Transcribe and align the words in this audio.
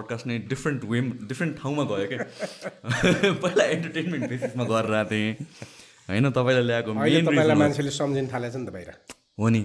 Podcast 0.00 0.26
नै 0.26 0.38
different 0.48 0.84
way 0.84 1.00
different 1.28 1.60
ठाउँमा 1.60 1.84
गयो 1.84 2.06
क्या। 2.08 2.24
पहिला 3.44 3.64
इन्टरटेनमेन्ट 3.76 4.28
बेसिसमा 4.28 4.64
गरेर 4.64 4.94
आएको 4.94 5.10
थिएँ। 5.10 5.32
होइन 6.08 6.30
तपाईँलाई 6.30 6.66
ल्याएको 6.66 7.56
मान्छेले 7.56 7.90
सम्झिन 7.90 8.26
थालेछ 8.34 8.56
नि 8.56 8.66
त 8.66 8.70
बाहिर। 8.70 8.90
हो 9.38 9.48
नि। 9.48 9.62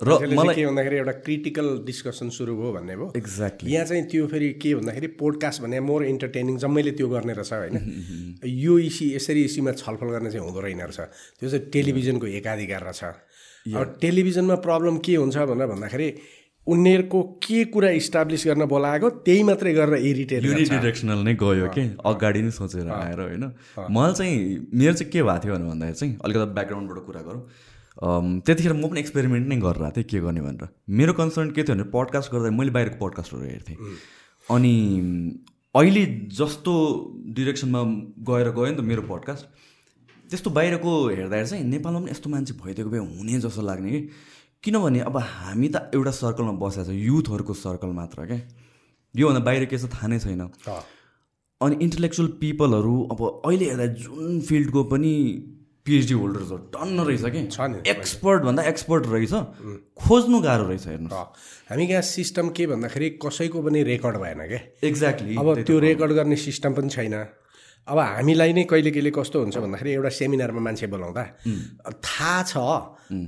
र 0.00 0.08
मलाई 0.28 0.54
के 0.54 0.66
भन्दाखेरि 0.66 0.96
एउटा 0.96 1.12
क्रिटिकल 1.24 1.68
डिस्कसन 1.84 2.28
सुरु 2.28 2.56
भयो 2.56 2.72
भन्ने 2.72 2.96
भयो। 2.96 3.12
एक्ज्याक्टली 3.16 3.72
यहाँ 3.72 3.84
चाहिँ 3.86 4.04
त्यो 4.04 4.26
फेरि 4.26 4.52
के 4.60 4.74
भन्दाखेरि 4.74 5.06
पोडकास्ट 5.16 5.62
भने 5.62 5.80
मोर 5.80 6.04
इन्टरटेनिङ 6.04 6.58
जम्मैले 6.58 6.90
त्यो 6.90 7.08
गर्ने 7.08 7.32
रहेछ 7.32 7.52
होइन। 7.52 8.40
यो 8.44 8.78
इसी 8.78 9.14
यसरी 9.16 9.44
इसीमा 9.44 9.72
छलफल 9.72 10.06
गर्ने 10.06 10.30
चाहिँ 10.30 10.44
हुँदो 10.46 10.60
रहेन 10.60 10.80
रहेछ। 10.80 11.00
त्यो 11.40 11.50
चाहिँ 11.50 11.70
टेलिभिजनको 11.70 12.26
एकाधिकार 12.26 12.82
रहेछ। 12.82 13.02
अब 13.66 13.98
टेलिभिजनमा 14.00 14.54
प्रब्लम 14.54 14.98
के 14.98 15.14
हुन्छ 15.16 15.36
भनेर 15.36 15.66
भन्दाखेरि 15.66 16.08
उनीहरूको 16.66 17.22
के 17.42 17.64
कुरा 17.70 17.90
इस्टाब्लिस 18.00 18.46
गर्न 18.46 18.64
बोलाएको 18.66 19.08
त्यही 19.26 19.42
मात्रै 19.48 19.72
गरेर 19.74 19.94
इरिटेट 20.06 20.44
युनिडिरेक्सनल 20.44 21.18
नै 21.26 21.34
गयो 21.38 21.68
कि? 21.70 21.82
अगाडि 22.04 22.42
नै 22.42 22.50
सोचेर 22.50 22.88
आएर 22.90 23.20
होइन? 23.20 23.44
मलाई 23.90 24.12
चाहिँ 24.12 24.34
मेरो 24.74 24.94
चाहिँ 24.94 25.10
के 25.12 25.22
भएको 25.22 25.42
थियो 25.44 25.54
भनेर 25.54 25.68
भन्दाखेरि 25.70 25.98
चाहिँ 26.00 26.12
अलिकति 26.24 26.52
ब्याकग्राउन्डबाट 26.58 26.98
कुरा 27.06 27.22
गरौँ। 27.28 27.42
त्यतिखेर 28.42 28.72
म 28.72 28.88
पनि 28.88 29.00
एक्सपेरिमेन्ट 29.00 29.46
नै 29.48 29.56
गरेर 29.62 29.82
आएको 29.84 29.96
थिएँ 29.96 30.08
के 30.10 30.18
गर्ने 30.26 30.40
भनेर। 30.42 30.68
मेरो 30.90 31.12
कन्सर्न 31.14 31.50
के 31.54 31.62
थियो 31.62 31.74
भने 31.76 31.90
पडकास्ट 31.94 32.32
गर्दा 32.34 32.50
मैले 32.50 32.70
बाहिरको 32.74 32.98
पडकास्टहरू 33.06 33.44
हेर्थेँ। 33.46 33.76
अनि 34.50 34.74
अहिले 35.74 36.04
जस्तो 36.34 36.72
डिरेक्सनमा 37.36 37.80
गएर 38.26 38.48
गयो 38.58 38.66
नि 38.66 38.76
त 38.76 38.80
मेरो 38.90 39.02
पडकास्ट 39.06 39.44
त्यस्तो 40.30 40.50
बाहिरको 40.50 40.92
हेर्दाखेरि 41.08 41.48
चाहिँ 41.48 41.64
नेपालमा 41.64 42.00
पनि 42.00 42.10
यस्तो 42.10 42.30
मान्छे 42.30 42.54
भइदिएको 42.58 42.90
भए 42.90 42.98
हुने 42.98 43.38
जस्तो 43.46 43.62
लाग्ने 43.62 43.90
कि। 43.90 44.00
किनभने 44.66 45.00
अब 45.06 45.16
हामी 45.16 45.68
त 45.68 45.90
एउटा 45.94 46.10
सर्कलमा 46.18 46.52
बसेको 46.58 46.84
छ 46.84 46.94
युथहरूको 47.08 47.54
सर्कल 47.54 47.90
मात्र 47.98 48.26
क्या? 48.26 48.40
योभन्दा 49.14 49.40
बाहिर 49.46 49.64
के 49.70 49.78
छ 49.78 49.86
थाहा 49.94 50.06
नै 50.10 50.18
छैन। 50.18 50.42
अनि 51.60 51.76
इन्टेलेक्चुअल 51.84 52.28
पिपलहरू 52.40 52.94
अब 53.12 53.20
अहिले 53.46 53.66
हेर्दा 53.70 53.86
जुन 54.02 54.40
फिल्डको 54.48 54.82
पनि 54.90 55.12
पिएचडी 55.86 56.14
होल्डर्सहरू 56.18 56.62
टन्न 56.74 57.00
रहेछ। 57.06 57.22
कि 57.32 57.90
एक्सपर्ट 57.90 58.42
भन्दा 58.42 58.62
एक्सपर्ट 58.72 59.06
रहेछ। 59.06 59.32
खोज्नु 60.02 60.40
गाह्रो 60.42 60.66
रहेछ 60.68 60.86
हेर्नु 60.86 61.08
हामी 61.70 61.86
यहाँ 61.86 62.02
सिस्टम 62.02 62.48
के 62.50 62.66
भन्दाखेरि 62.66 63.10
कसैको 63.24 63.62
पनि 63.62 63.82
रेकर्ड 63.90 64.16
भएन 64.18 64.40
क्या? 64.48 64.60
एक्ज्याक्टली 64.88 65.36
अब 65.38 65.62
त्यो 65.62 65.78
रेकर्ड 65.78 66.12
गर्ने 66.18 66.36
सिस्टम 66.50 66.74
पनि 66.74 66.88
छैन। 66.88 67.14
अब 67.86 67.98
हामीलाई 67.98 68.52
नै 68.52 68.64
कहिले 68.70 68.90
कहिले 68.90 69.10
कस्तो 69.14 69.40
हुन्छ 69.42 69.56
भन्दाखेरि 69.62 69.90
एउटा 69.92 70.10
सेमिनारमा 70.18 70.60
मान्छे 70.66 70.86
बोलाउँदा 70.90 71.22
थाहा 72.02 72.42
छ 72.42 72.54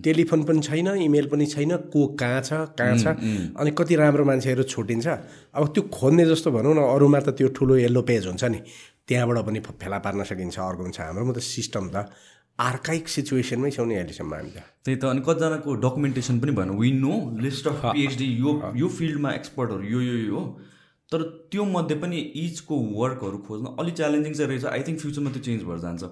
टेलिफोन 0.03 0.42
पनि 0.45 0.61
छैन 0.67 0.89
इमेल 1.06 1.27
पनि 1.31 1.47
छैन 1.47 1.77
को 1.95 2.06
कहाँ 2.19 2.41
छ 2.42 2.50
कहाँ 2.75 2.97
छ 2.98 3.06
अनि 3.55 3.70
कति 3.78 3.95
राम्रो 3.95 4.25
मान्छेहरू 4.25 4.62
छुटिन्छ। 4.67 5.06
अब 5.55 5.67
त्यो 5.75 5.83
खोज्ने 5.95 6.25
जस्तो 6.27 6.50
भनौँ 6.50 6.75
न 6.75 6.83
अरूमा 6.95 7.20
त 7.20 7.39
त्यो 7.39 7.48
ठुलो 7.55 7.77
येल्लो 7.77 8.03
पेज 8.03 8.27
हुन्छ 8.27 8.45
नि। 8.45 8.61
त्यहाँबाट 9.06 9.39
पनि 9.47 9.61
फेला 9.78 9.98
पार्न 10.03 10.23
सकिन्छ 10.27 10.59
अर्को 10.59 10.83
हुन्छ 10.83 11.00
हाम्रोमा 11.00 11.33
त 11.33 11.39
सिस्टम 11.39 11.84
त। 11.95 12.11
आर्काइक 12.59 13.09
सिचुएसनमै 13.09 13.70
छौँ 13.70 13.87
नि 13.87 13.95
अहिलेसम्म 13.95 14.34
हामी 14.34 14.50
त। 14.50 14.59
त्यही 14.84 14.97
त 14.98 15.05
अनि 15.06 15.22
कतिजनाको 15.22 15.75
डकुमेन्टेसन 15.87 16.37
पनि 16.43 16.53
भएन। 16.59 16.70
We 16.75 16.91
know 16.98 17.15
list 17.47 17.67
of 17.70 17.78
PhD 17.95 18.27
यो 18.43 18.50
यो 18.83 18.89
फिल्डमा 18.98 19.31
एक्सपर्टहरू 19.39 19.84
यो 19.87 20.00
यो 20.03 20.17
यो 20.27 20.34
हो। 20.34 20.43
तर 21.12 21.23
त्यो 21.53 21.64
मध्ये 21.64 21.97
पनि 21.98 22.19
इचको 22.37 22.77
वर्कहरू 22.95 23.39
खोज्न 23.48 23.75
अलिक 23.81 23.95
च्यालेन्जिङ 23.97 24.33
चाहिँ 24.33 24.51
रहेछ। 24.51 24.64
आई 24.67 24.83
थिङ्क 24.89 25.01
फ्युचरमा 25.01 25.31
त्यो 25.31 25.42
चेन्ज 25.42 25.62
भएर 25.65 25.78
जान्छ। 25.78 26.03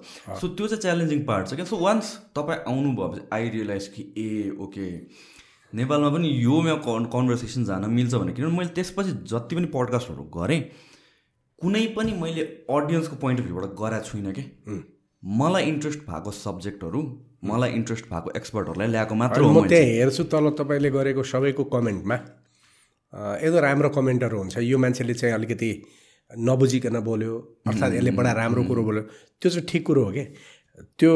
सो 0.41 0.47
त्यो 0.47 0.67
चाहिँ 0.67 0.81
च्यालेन्जिङ 0.81 1.23
पार्ट 1.25 1.47
छ 1.47 1.53
क्या। 1.53 1.65
सो 1.65 1.77
वान्स 1.77 2.13
तपाईँ 2.35 2.59
आउनुभयो 2.67 3.07
भने 3.07 3.21
आई 3.33 3.49
रियलाइज 3.55 3.87
कि 3.95 4.03
ए 4.17 4.57
ओके 4.65 4.87
नेपालमा 5.73 6.09
पनि 6.09 6.27
यो 6.43 6.61
मेरो 6.61 6.77
कन् 6.87 7.05
कन्भर्सेसन 7.13 7.63
जान 7.65 7.89
मिल्छ 7.91 8.13
भने 8.15 8.33
किनभने 8.33 8.57
मैले 8.57 8.69
त्यसपछि 8.73 9.11
जति 9.31 9.55
पनि 9.55 9.67
पडकास्टहरू 9.75 10.23
गरेँ 10.35 10.61
कुनै 11.61 11.85
पनि 11.97 12.11
मैले 12.21 12.43
अडियन्सको 12.69 13.15
पोइन्ट 13.21 13.39
अफ 13.39 13.45
भ्यूबाट 13.45 13.75
गराएको 13.81 14.07
छुइनँ 14.09 14.33
कि। 14.33 14.43
मलाई 15.23 15.63
इन्ट्रेस्ट 15.65 15.99
भएको 16.09 16.31
सब्जेक्टहरू 16.31 16.99
मलाई 17.45 17.71
इन्ट्रेस्ट 17.77 18.05
भएको 18.09 18.31
एक्सपर्टहरूलाई 18.37 18.87
ल्याएको 18.87 19.15
मात्र 19.21 19.41
हो 19.41 19.51
म 19.51 19.67
त्यहाँ 19.67 19.85
हेर्छु 19.93 20.23
तल 20.33 20.49
तपाईँले 20.59 20.89
गरेको 20.89 21.23
सबैको 21.31 21.63
कमेन्टमा। 21.75 22.17
अ, 23.13 23.19
एकदम 23.45 23.59
राम्रो 23.67 23.89
कमेन्टहरू 23.97 24.37
हुन्छ 24.39 24.57
यो 24.71 24.77
मान्छेले 24.83 25.13
चाहिँ 25.13 25.33
अलिकति 25.35 25.69
नबुझिकन 26.31 26.99
बोल्यो 27.07 27.33
अर्थात् 27.67 27.93
यसले 27.97 28.11
बडा 28.19 28.31
राम्रो 28.41 28.63
कुरो 28.69 28.83
बोल्यो 28.83 29.03
त्यो 29.41 29.49
चाहिँ 29.51 29.65
ठिक 29.69 29.85
कुरो 29.87 30.03
हो 30.05 30.11
कि? 30.17 30.23
त्यो 30.99 31.13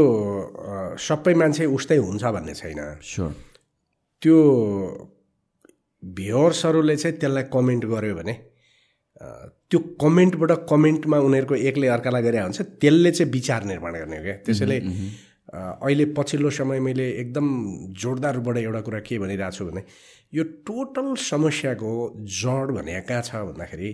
सबै 1.08 1.34
मान्छे 1.42 1.66
उस्तै 1.78 1.98
हुन्छ 1.98 2.24
भन्ने 2.36 2.54
छैन। 2.62 2.80
स्योर 3.12 3.32
त्यो 4.22 4.38
भ्युवर्सहरूले 6.04 6.96
चाहिँ 7.02 7.18
त्यसलाई 7.20 7.44
कमेन्ट 7.54 7.84
गर्यो 7.94 8.16
भने 8.20 8.34
त्यो 9.70 9.80
कमेन्टबाट 10.04 10.52
कमेन्टमा 10.72 11.18
उनीहरूको 11.28 11.56
एकले 11.70 11.88
अर्कालाई 11.96 12.22
गरे 12.28 12.40
हुन्छ 12.46 12.62
त्यसले 12.82 13.12
चाहिँ 13.18 13.32
विचार 13.32 13.64
निर्माण 13.72 13.94
गर्ने 14.02 14.18
हो 14.18 14.24
क्या 14.24 14.36
त्यसैले 14.46 14.78
अ, 15.54 15.60
अहिले 15.86 16.06
पछिल्लो 16.18 16.50
समय 16.58 16.80
मैले 16.88 17.06
एकदम 17.22 17.46
जोरदारबाट 18.02 18.58
एउटा 18.58 18.82
कुरा 18.88 19.00
के 19.08 19.20
भनिरहेको 19.20 19.56
छु 19.58 19.66
भने 19.70 19.82
यो 20.34 20.44
टोटल 20.68 21.16
समस्याको 21.22 21.92
जड 22.40 22.72
भने 22.76 23.00
कहाँ 23.10 23.22
छ 23.22 23.44
भन्दाखेरि 23.48 23.90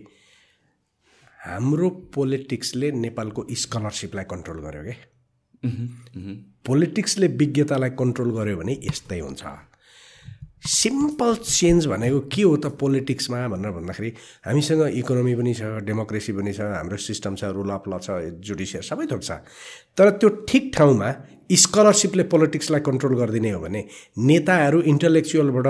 हाम्रो 1.39 1.89
पोलिटिक्सले 2.15 2.91
नेपालको 3.05 3.45
स्कलरसिपलाई 3.63 4.25
कन्ट्रोल 4.31 4.59
गर्यो 4.65 4.83
क्या 4.83 4.97
पोलिटिक्सले 6.67 7.27
विज्ञतालाई 7.41 7.89
कन्ट्रोल 7.99 8.31
गर्यो 8.37 8.57
भने 8.57 8.73
यस्तै 8.83 9.19
हुन्छ। 9.19 9.43
सिम्पल 10.67 11.35
चेन्ज 11.37 11.87
भनेको 11.87 12.19
के 12.33 12.41
हो 12.41 12.55
त 12.57 12.65
पोलिटिक्समा 12.81 13.47
भनेर 13.47 13.71
भन्दाखेरि 13.71 14.09
हामीसँग 14.45 14.81
इकोनोमी 15.01 15.33
पनि 15.35 15.53
छ 15.53 15.63
डेमोक्रेसी 15.89 16.33
पनि 16.33 16.53
छ 16.53 16.61
हाम्रो 16.73 16.97
सिस्टम 17.07 17.35
छ 17.35 17.49
रुल 17.57 17.69
अफ 17.71 17.83
ल 17.87 17.99
छ 18.05 18.09
जुडिसियर 18.41 18.83
सबै 18.83 19.05
थोक 19.11 19.21
छ। 19.21 19.31
तर 19.97 20.09
त्यो 20.17 20.29
ठिक 20.49 20.71
ठाउँमा 20.77 21.09
स्कलरसिपले 21.52 22.24
पोलिटिक्सलाई 22.24 22.81
कन्ट्रोल 22.81 23.16
गरिदिने 23.16 23.52
हो 23.52 23.59
भने 23.59 23.84
नेताहरू 24.18 24.81
इन्टलेक्चुअलबाट 24.81 25.68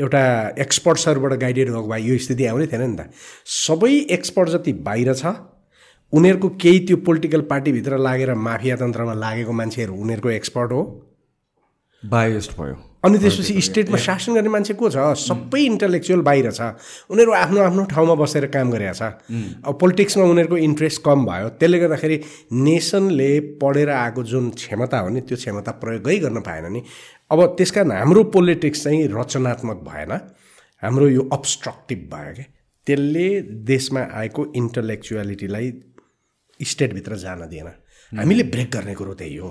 एउटा 0.00 0.22
एक्सपर्ट्सहरूबाट 0.58 1.32
गाइडेड 1.32 1.70
भएको 1.70 1.88
भए 1.88 2.00
यो 2.00 2.18
स्थिति 2.18 2.46
आउने 2.46 2.66
थिएन 2.66 2.90
नि 2.90 2.96
त। 2.96 3.10
सबै 3.46 3.92
एक्सपर्ट 4.10 4.48
जति 4.48 4.72
बाहिर 4.72 5.14
छ 5.14 5.34
उनीहरूको 6.12 6.48
केही 6.48 6.78
त्यो 6.78 6.96
पोलिटिकल 6.96 7.40
पार्टीभित्र 7.40 7.98
लागेर 7.98 8.34
माफिया 8.34 8.76
तन्त्रमा 8.76 9.14
लागेको 9.14 9.52
मान्छेहरू 9.52 9.94
उनीहरूको 9.94 10.30
एक्सपर्ट 10.30 10.72
हो। 10.72 10.82
बायस्ड 12.02 12.52
भयो। 12.60 12.74
अनि 13.04 13.18
त्यसपछि 13.18 13.60
स्टेटमा 13.60 13.98
शासन 14.00 14.34
गर्ने 14.34 14.48
मान्छे 14.48 14.74
को 14.74 14.88
छ? 14.88 14.96
सबै 14.96 15.60
इन्टलेक्चुअल 15.60 16.20
बाहिर 16.24 16.50
छ। 16.50 16.72
उनीहरू 17.12 17.32
आफ्नो 17.36 17.60
आफ्नो 17.60 17.84
ठाउँमा 17.92 18.14
बसेर 18.16 18.46
काम 18.48 18.70
गरेका 18.72 18.92
छ। 18.92 19.02
अब 19.60 19.72
पोलिटिक्समा 19.80 20.24
उनीहरूको 20.24 20.56
इन्ट्रेस्ट 20.56 21.02
कम 21.04 21.24
भयो। 21.26 21.48
त्यसले 21.60 21.78
गर्दाखेरि 21.78 22.16
नेसनले 22.64 23.30
पढेर 23.60 23.90
आएको 23.92 24.22
जुन 24.24 24.50
क्षमता 24.56 24.98
हो 24.98 25.08
नि 25.08 25.20
त्यो 25.20 25.36
क्षमता 25.36 25.72
प्रयोगै 25.84 26.18
गर्न 26.24 26.40
पाएन 26.40 26.72
नि। 26.72 26.80
अब 27.30 27.38
त्यस 27.56 27.70
कारण 27.70 27.92
हाम्रो 27.92 28.24
पोलिटिक्स 28.32 28.84
चाहिँ 28.84 29.08
रचनात्मक 29.12 29.84
भएन। 29.84 30.12
हाम्रो 30.82 31.08
यो 31.08 31.28
अब्स्ट्रक्टिभ 31.32 32.00
भयो 32.08 32.32
क्या 32.34 32.46
त्यसले 32.86 33.28
देशमा 33.64 34.00
आएको 34.12 34.42
इन्टलेक्चुअलिटीलाई 34.56 35.72
स्टेटभित्र 36.60 37.16
जान 37.16 37.40
दिएन। 37.48 37.68
हामीले 38.12 38.42
ब्रेक 38.52 38.70
गर्ने 38.70 38.94
कुरो 38.94 39.14
त्यही 39.14 39.36
हो। 39.36 39.50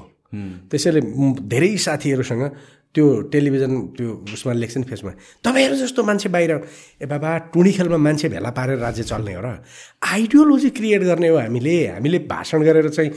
त्यसैले 0.70 1.02
धेरै 1.46 1.76
साथीहरूसँग 1.78 2.44
त्यो 2.96 3.06
टेलिभिजन 3.34 3.72
त्यो 3.98 4.10
उसमा 4.34 4.54
लेख्छ 4.54 4.78
नि 4.78 4.86
फेसमा। 4.86 5.12
तपाईँहरू 5.42 5.76
जस्तो 5.76 6.04
मान्छे 6.04 6.30
बाहिर 6.30 6.52
ए 7.02 7.06
बाबा 7.10 7.30
टुँडी 7.54 7.72
खेलमा 7.74 7.98
मान्छे 7.98 8.30
भेला 8.30 8.50
पारेर 8.54 8.78
राज्य 8.78 9.04
चल्ने 9.04 9.34
हो 9.34 9.42
र 9.42 9.50
आइडियोलोजी 10.14 10.70
क्रिएट 10.78 11.02
गर्ने 11.10 11.28
हो 11.28 11.38
हामीले। 11.38 11.76
हामीले 11.98 12.20
भाषण 12.30 12.62
गरेर 12.64 12.90
चाहिँ 12.90 13.10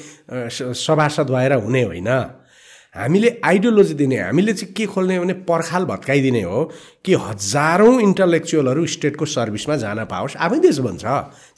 सभासद 0.74 1.28
भएर 1.30 1.52
हुने 1.60 1.82
होइन। 1.82 2.08
हामीले 2.96 3.28
आइडियोलोजी 3.44 3.94
दिने 3.94 4.16
हामीले 4.16 4.52
चाहिँ 4.56 4.72
के 4.72 4.86
खोल्ने 4.88 5.18
भने 5.20 5.32
पर्खाल 5.44 5.84
भत्काइदिने 5.84 6.42
हो 6.42 6.64
कि 7.04 7.12
हजारौँ 7.12 8.00
इन्टलेक्चुअलहरू 8.00 8.86
स्टेटको 8.88 9.24
सर्भिसमा 9.28 9.76
जान 9.76 10.04
पाओस्। 10.08 10.36
आफै 10.40 10.58
देश 10.64 10.78
भन्छ 10.80 11.04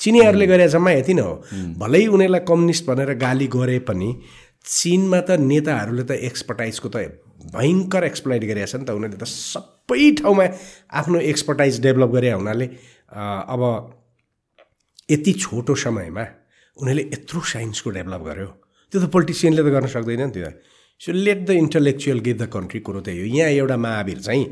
चिनियाहरूले 0.03 0.47
गरे 0.47 0.69
जम्मा 0.69 0.91
यति 0.91 1.15
नै 1.15 1.23
हो। 1.23 1.35
भलै 1.79 2.07
उनीहरूलाई 2.11 2.43
कम्युनिस्ट 2.43 2.87
भनेर 2.91 3.15
गाली 3.15 3.47
गरे 3.47 3.79
पनि 3.87 4.11
चिनमा 4.67 5.21
त 5.23 5.39
नेताहरूले 5.39 6.03
त 6.03 6.19
एक्सपर्टाइजको 6.27 6.89
त 6.91 6.97
भयङ्कर 7.39 8.05
एक्सप्लोइट 8.05 8.43
गरेका 8.45 8.67
छ 8.67 8.75
नि 8.77 8.85
त 8.85 8.91
उनीहरूले 8.91 9.19
त 9.19 9.27
सबै 9.29 10.11
ठाउँमा 10.23 10.45
आफ्नो 11.01 11.19
एक्सपर्टाइज 11.33 11.81
डेभलप 11.87 12.11
गरे 12.11 12.31
हुनाले 12.33 12.67
अब 13.55 13.63
यति 15.11 15.33
छोटो 15.33 15.75
समयमा 15.75 16.25
उनीहरूले 16.77 17.05
यत्रो 17.15 17.41
साइन्सको 17.55 17.91
डेभलप 17.91 18.23
गर्यो। 18.29 18.47
त्यो 18.93 18.99
त 19.01 19.11
पोलिटिसियनले 19.13 19.63
त 19.63 19.69
गर्न 19.75 19.87
सक्दैन 19.87 20.23
नि 20.27 20.33
त्यो। 20.35 20.51
So 21.01 21.13
let 21.13 21.47
the 21.47 21.51
intellectual 21.63 22.19
give 22.27 22.37
the 22.43 22.47
country 22.53 22.81
कुरो 22.87 23.01
त्यही 23.07 23.19
हो। 23.21 23.27
यहाँ 23.37 23.51
एउटा 23.51 23.77
महावीर 23.77 24.19
चाहिँ 24.21 24.45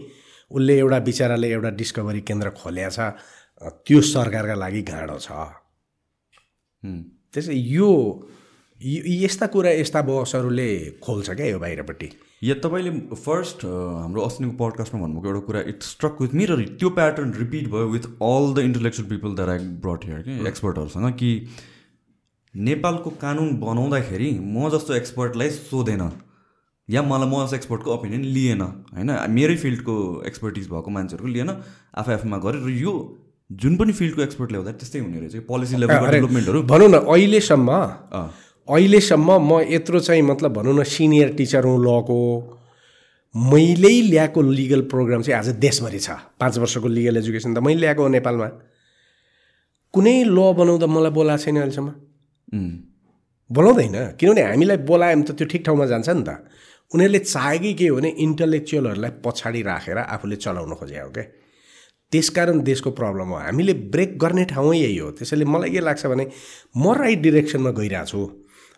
उसले 0.50 0.78
एउटा 0.78 0.98
बिचराले 1.08 1.48
एउटा 1.52 1.70
डिस्कभरी 1.80 2.20
केन्द्र 2.28 2.50
खोल्या 2.60 2.88
छ 2.96 2.98
त्यो 3.86 4.00
सरकारका 4.14 4.54
लागि 4.54 4.82
गाँडो 4.90 5.18
छ। 5.26 5.28
त्यसै 7.34 7.54
यो 7.54 7.90
यो- 8.80 9.04
यस्ता 9.24 9.46
कुरा 9.52 9.70
यस्ता 9.82 10.02
बसहरूले 10.06 10.68
खोल्छ 11.02 11.30
क्या 11.30 11.46
यो 11.46 11.58
बाहिरपट्टि। 11.58 12.08
या 12.42 12.54
तपाईँले 12.54 12.90
फर्स्ट 13.16 13.64
हाम्रो 13.64 14.22
अस्तिको 14.22 14.50
पडकास्टमा 14.64 15.00
भन्नुभएको 15.00 15.28
एउटा 15.28 15.46
कुरा 15.46 15.60
इट 15.60 15.82
स्ट्रक 15.82 16.20
विथ 16.20 16.34
मी 16.34 16.44
र 16.44 16.56
त्यो 16.78 16.90
प्याटर्न 16.90 17.32
रिपिट 17.32 17.68
भयो 17.68 17.88
with 17.88 18.06
all 18.22 18.52
the 18.54 18.58
intellectual 18.58 19.08
people 19.08 19.34
that 19.34 19.48
I 19.48 19.58
brought 19.58 20.04
here 20.04 20.22
कि 20.22 20.46
एक्सपर्टहरूसँग 20.48 21.12
कि 21.12 21.30
नेपालको 22.54 23.10
कानुन 23.10 23.56
बनाउँदाखेरि 23.56 24.30
म 24.42 24.68
जस्तो 24.70 24.94
एक्सपर्टलाई 24.94 25.50
सोधेन 25.50 26.08
या 26.88 27.02
मलाई 27.02 27.28
म 27.28 27.44
जस्तो 27.44 27.56
एक्सपर्टको 27.56 27.94
ओपिनियन 27.94 28.22
लिएन 28.22 28.60
होइन? 28.62 29.10
मेरै 29.30 29.56
फिल्डको 29.56 30.22
एक्सपर्टिज 30.26 30.68
भएको 30.68 30.90
मान्छेहरूको 30.90 31.32
लिएन 31.32 31.50
आफै 31.96 32.12
आफैमा 32.14 32.38
गरेँ 32.38 32.64
र 32.64 32.70
यो 32.70 32.92
जुन 33.50 33.76
पनि 33.76 33.92
फिल्डको 33.92 34.22
एक्सपर्ट 34.22 34.50
ल्याउँदा 34.50 34.72
त्यस्तै 34.72 34.98
हुने 34.98 35.18
रहेछ 35.20 35.46
पोलिसी 35.46 35.76
लेभलको 35.76 36.06
डेभलपमेन्टहरू 36.06 36.62
भनौँ 36.62 36.88
न 36.88 36.94
अहिलेसम्म 36.94 37.70
अहिलेसम्म 38.68 39.30
म 39.48 39.60
यत्रो 39.70 40.00
चाहिँ 40.00 40.22
मतलब 40.22 40.52
भनौँ 40.52 40.74
न 40.74 40.82
सिनियर 40.82 41.28
टिचर 41.38 41.64
हुँ 41.64 41.78
लको 41.84 42.18
मैले 43.34 43.90
ल्याएको 44.02 44.42
लिगल 44.42 44.80
प्रोग्राम 44.90 45.22
चाहिँ 45.22 45.38
आज 45.38 45.48
देशभरि 45.62 45.98
छ। 45.98 46.10
पाँच 46.40 46.58
वर्षको 46.58 46.88
लिगल 46.88 47.16
एजुकेसन 47.16 47.54
त 47.54 47.58
मैले 47.62 47.80
ल्याएको 47.80 48.02
हो 48.02 48.08
नेपालमा। 48.08 48.48
कुनै 49.94 50.24
ल 50.24 50.38
बनाउँदा 50.58 50.86
मलाई 50.86 51.10
बोलाएको 51.14 51.42
छैन 51.44 51.56
अहिलेसम्म। 51.56 51.90
बोलाउँदैन। 53.50 53.96
किनभने 54.18 54.42
हामीलाई 54.42 54.76
बोलायो 54.82 55.14
भने 55.16 55.24
त 55.24 55.30
त्यो 55.38 55.46
ठिक 55.46 55.62
ठाउँमा 55.66 55.86
जान्छ 55.86 56.08
नि 56.10 56.24
त। 56.26 56.30
उनीहरूले 56.90 57.18
चाहेकै 57.22 57.72
के 57.78 57.86
हो 57.86 57.96
भने 57.96 58.08
इन्टलेक्चुअलहरूलाई 58.24 59.12
पछाडि 59.22 59.62
राखेर 59.62 59.98
आफूले 59.98 60.36
चलाउन 60.42 60.74
खोजे 60.74 60.98
हो 61.00 61.10
क्या 61.14 61.24
त्यसकारण 62.12 62.62
देशको 62.62 62.90
प्रब्लम 62.90 63.28
हो। 63.30 63.38
हामीले 63.46 63.74
ब्रेक 63.94 64.18
गर्ने 64.18 64.44
ठाउँ 64.50 64.74
यही 64.74 64.98
हो। 64.98 65.10
त्यसैले 65.18 65.44
मलाई 65.44 65.70
के 65.70 65.80
लाग्छ 65.86 66.06
भने 66.06 66.24
म 66.76 66.92
राइट 66.98 67.20
डिरेक्सनमा 67.22 67.70
गइरहेको 67.70 68.06
छु। 68.06 68.20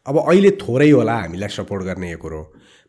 अब 0.06 0.16
अहिले 0.18 0.50
थोरै 0.62 0.90
होला 0.90 1.14
हामीलाई 1.20 1.48
सपोर्ट 1.48 1.82
गर्ने 1.84 2.10
यो 2.10 2.18
कुरो। 2.18 2.40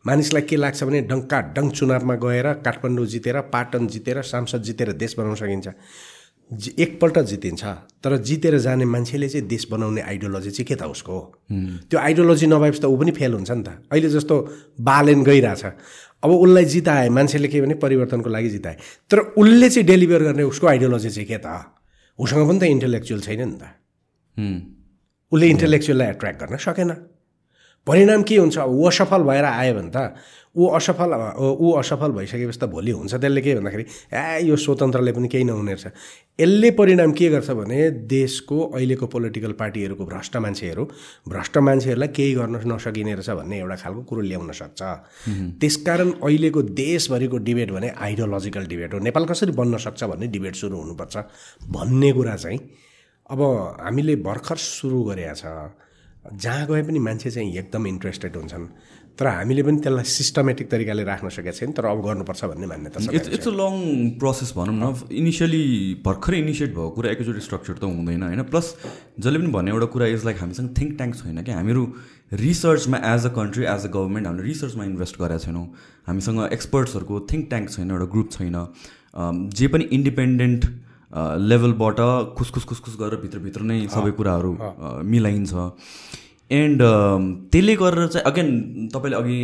मानिसलाई 0.06 0.42
के 0.42 0.56
लाग्छ 0.56 0.84
भने 0.84 1.00
डङ्का 1.10 1.40
डङ्क 1.56 1.72
चुनावमा 1.72 2.14
गएर 2.14 2.46
काठमाडौँ 2.64 3.06
जितेर 3.06 3.40
पाटन 3.52 3.86
जितेर 3.86 4.22
सांसद 4.22 4.62
जितेर 4.62 4.92
देश 4.92 5.14
बनाउन 5.18 5.34
सकिन्छ। 5.34 5.68
एकपल्ट 6.78 7.18
जितिन्छ 7.30 7.64
तर 8.02 8.16
जितेर 8.16 8.58
जाने 8.58 8.84
मान्छेले 8.84 9.28
चाहिँ 9.28 9.46
देश 9.46 9.66
बनाउने 9.70 10.00
आइडियोलोजी 10.00 10.50
चाहिँ 10.50 10.66
के 10.66 10.74
त 10.74 10.82
उसको? 10.88 11.16
त्यो 11.90 11.98
आइडियोलोजी 12.00 12.46
नभएपछि 12.46 12.80
त 12.80 12.84
ऊ 12.84 12.96
पनि 12.96 13.12
फेल 13.12 13.32
हुन्छ 13.34 13.50
नि 13.50 13.62
त। 13.62 13.68
अहिले 13.92 14.08
जस्तो 14.08 14.34
बालेन 14.80 15.22
गइरहेछ। 15.22 15.64
अब 16.24 16.30
उसलाई 16.30 16.64
जिताए 16.64 17.08
मान्छेले 17.08 17.48
के 17.48 17.60
भने 17.60 17.74
परिवर्तनको 17.78 18.28
लागि 18.30 18.48
जिताए। 18.50 18.76
तर 19.10 19.18
उसले 19.38 19.68
चाहिँ 19.70 19.86
डेलिभर 19.86 20.22
गर्ने 20.22 20.42
उसको 20.42 20.66
आइडियोलोजी 20.66 21.10
चाहिँ 21.10 21.28
के 21.28 21.38
त? 21.38 21.46
उसँग 22.18 22.48
पनि 22.48 22.58
त 22.58 22.62
इन्टेलेक्चुअल 22.64 23.20
छैन 23.20 23.42
नि 23.48 23.56
त। 23.60 23.64
उसले 25.32 25.46
इन्टेलेक्चुअललाई 25.48 26.08
एट्र्याक्ट 26.08 26.42
गर्न 26.42 26.56
सकेन। 26.56 26.90
परिणाम 27.86 28.22
के 28.22 28.36
हुन्छ? 28.36 28.58
अब 28.58 28.70
ऊ 28.70 28.86
असफल 28.88 29.22
भएर 29.24 29.44
आयो 29.44 29.74
भने 29.74 29.90
त 29.94 30.14
ऊ 30.50 30.66
असफल 30.76 31.12
ऊ 31.38 31.72
असफल 31.78 32.10
भइसकेपछि 32.12 32.58
त 32.58 32.64
भोलि 32.66 32.90
हुन्छ। 32.90 33.14
त्यसले 33.14 33.40
के 33.40 33.54
भन्दाखेरि 33.54 33.84
ए 34.12 34.42
यो 34.44 34.56
स्वतन्त्रले 34.56 35.12
पनि 35.12 35.28
केही 35.30 35.44
नहुने 35.44 35.72
रहेछ। 35.72 35.86
यसले 36.40 36.70
परिणाम 36.74 37.12
के 37.14 37.28
गर्छ 37.30 37.50
भने 37.50 37.78
देशको 38.10 38.58
अहिलेको 38.74 39.06
पोलिटिकल 39.06 39.52
पार्टीहरूको 39.54 40.04
भ्रष्ट 40.04 40.36
मान्छेहरू 40.36 40.84
भ्रष्ट 41.30 41.58
मान्छेहरूलाई 41.58 42.08
केही 42.10 42.34
गर्न 42.34 42.54
नसकिने 42.66 43.14
रहेछ 43.14 43.30
भन्ने 43.30 43.58
एउटा 43.58 43.76
खालको 43.76 44.02
कुरो 44.10 44.20
ल्याउन 44.26 44.50
सक्छ। 44.52 44.82
त्यसकारण 45.62 46.10
अहिलेको 46.20 46.62
देशभरिको 46.82 47.36
डिबेट 47.38 47.70
भने 47.70 47.88
आइडियोलोजिकल 47.94 48.66
डिबेट 48.66 48.94
हो। 48.94 48.98
नेपाल 48.98 49.24
कसरी 49.30 49.52
बन्न 49.54 49.78
सक्छ 49.78 50.04
भन्ने 50.04 50.26
डिबेट 50.26 50.54
सुरु 50.58 50.76
हुनुपर्छ 50.76 51.16
भन्ने 51.70 52.12
कुरा 52.12 52.36
चाहिँ 52.36 52.58
अब 53.30 53.40
हामीले 53.80 54.16
भर्खर 54.26 54.56
सुरु 54.56 55.02
गरेका 55.04 55.34
छ। 55.34 55.44
जहाँ 56.36 56.66
गए 56.66 56.82
पनि 56.82 56.98
मान्छे 56.98 57.30
चाहिँ 57.30 57.54
एकदम 57.56 57.86
इन्ट्रेस्टेड 57.86 58.36
हुन्छन्। 58.36 58.66
तर 59.18 59.26
हामीले 59.26 59.62
पनि 59.62 59.78
त्यसलाई 59.84 60.04
सिस्टमेटिक 60.04 60.70
तरिकाले 60.70 61.02
राख्न 61.04 61.28
सकेका 61.28 61.52
छैन 61.52 61.72
तर 61.72 61.84
अब 61.86 62.00
गर्नुपर्छ 62.04 62.44
भन्ने 62.44 62.66
मान्यता 62.66 63.00
छ 63.00 63.12
it's 63.12 63.28
it's 63.36 63.48
a 63.48 63.52
long 63.52 63.74
process 64.20 64.52
भनौँ 64.56 64.76
न। 64.76 64.84
इनिसियली 65.12 65.64
भर्खरै 66.04 66.38
इनिसिएट 66.38 66.70
भएको 66.70 66.90
कुरा 66.96 67.10
एकैचोटि 67.10 67.40
स्ट्रक्चर 67.40 67.74
त 67.80 67.84
हुँदैन 67.84 68.22
होइन? 68.22 68.42
प्लस 68.52 68.66
जसले 69.20 69.38
पनि 69.38 69.50
भन्ने 69.56 69.70
एउटा 69.70 69.86
कुरा 69.94 70.06
इज 70.16 70.24
लाइक 70.24 70.36
हामीसँग 70.40 70.68
थिङ्क 70.78 70.92
ट्याङ्क 70.98 71.14
छैन 71.20 71.42
कि 71.42 71.52
हामीहरू 71.52 71.82
रिसर्चमा 72.44 72.98
as 73.12 73.26
a 73.26 73.32
country 73.40 73.64
as 73.64 73.82
a 73.84 73.90
government 73.96 74.26
हामीले 74.26 74.44
रिसर्चमा 74.48 74.84
इन्भेस्ट 74.84 75.14
गरेका 75.20 75.38
छैनौँ। 75.46 75.66
हामीसँग 76.08 76.38
एक्सपर्ट्सहरूको 76.52 77.20
थिङ्क 77.32 77.48
ट्याङ्क 77.50 77.70
छैन 77.70 77.90
एउटा 77.90 78.06
ग्रुप 78.14 78.28
छैन। 78.32 78.56
जे 79.58 79.66
पनि 79.68 79.84
इन्डिपेन्डेन्ट 79.98 80.62
लेभलबाट 81.12 82.00
खुसखुस 82.38 82.64
खुसखुस 82.64 82.96
गरेर 83.00 83.20
भित्रभित्र 83.20 83.62
नै 83.62 83.78
सबै 83.88 84.10
कुराहरू 84.18 84.52
मिलाइन्छ। 85.04 85.52
एन्ड 86.50 86.82
त्यसले 87.52 87.74
गरेर 87.76 88.06
चाहिँ 88.08 88.24
अगेन 88.26 88.88
तपाईँले 88.94 89.16
अघि 89.16 89.38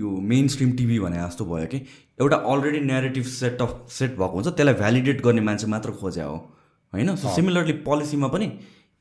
यो 0.00 0.10
मेन 0.28 0.48
स्ट्रिम 0.48 0.70
टिभी 0.76 0.98
भने 1.00 1.16
जस्तो 1.18 1.44
भयो 1.44 1.66
कि 1.66 1.78
एउटा 2.20 2.36
already 2.52 2.80
narrative 2.86 3.24
set 3.32 3.62
of 3.62 3.72
set 3.90 4.16
भएको 4.16 4.34
हुन्छ 4.34 4.48
त्यसलाई 4.48 4.74
भ्यालिडेट 4.74 5.22
गर्ने 5.24 5.40
मान्छे 5.48 5.66
मात्र 5.66 5.90
खोज्या 6.00 6.26
हो। 6.26 6.36
होइन? 6.92 7.14
सो 7.16 7.34
सिमिलरली 7.34 7.72
पोलिसीमा 7.84 8.28
पनि 8.28 8.46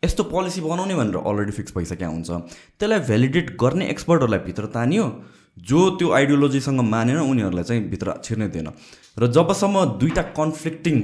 यस्तो 0.04 0.24
पोलिसी 0.31 0.62
बनाउने 0.62 0.95
भनेर 0.95 1.18
अलरेडी 1.24 1.51
फिक्स 1.51 1.75
भइसकेको 1.77 2.12
हुन्छ। 2.12 2.30
त्यसलाई 2.80 3.00
भ्यालिडेट 3.07 3.56
गर्ने 3.57 3.89
एक्सपर्टहरूलाई 3.89 4.39
भित्र 4.45 4.65
तानियो 4.75 5.06
जो 5.57 5.80
त्यो 5.98 6.07
आइडियोलोजीसँग 6.13 6.81
मानेन 6.86 7.18
उनीहरूलाई 7.18 7.63
चाहिँ 7.63 7.89
भित्र 7.89 8.13
छिर्नै 8.24 8.48
दिएन 8.54 8.68
र 9.17 9.27
जबसम्म 9.37 9.85
दुईवटा 10.01 10.23
कन्फ्लिक्टिङ 10.37 10.95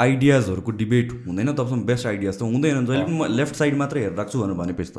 आइडियाजहरूको 0.00 0.70
डिबेट 0.80 1.08
हुँदैन 1.26 1.52
तबसम्म 1.52 1.82
बेस्ट 1.86 2.06
आइडियाज 2.06 2.34
त 2.38 2.42
हुँदैन। 2.42 2.86
जहिले 2.86 3.04
पनि 3.04 3.16
म 3.16 3.26
लेफ्ट 3.38 3.54
साइड 3.54 3.74
मात्रै 3.82 4.00
हेरेर 4.02 4.16
राख्छु 4.18 4.38
भनेर 4.42 4.56
भनेपछि 4.60 4.92
त 4.96 4.98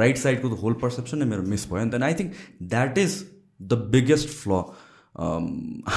राइट 0.00 0.16
साइडको 0.22 0.48
त 0.48 0.60
होल 0.62 0.74
पर्सेप्सन 0.82 1.18
नै 1.18 1.26
मेरो 1.32 1.42
मिस 1.52 1.64
भयो। 1.70 1.84
नि 1.84 1.90
त 1.90 2.02
I 2.02 2.14
think 2.20 2.30
that 2.74 2.98
is 2.98 3.12
the 3.60 3.72
biggest 3.94 4.28
flaw 4.28 4.62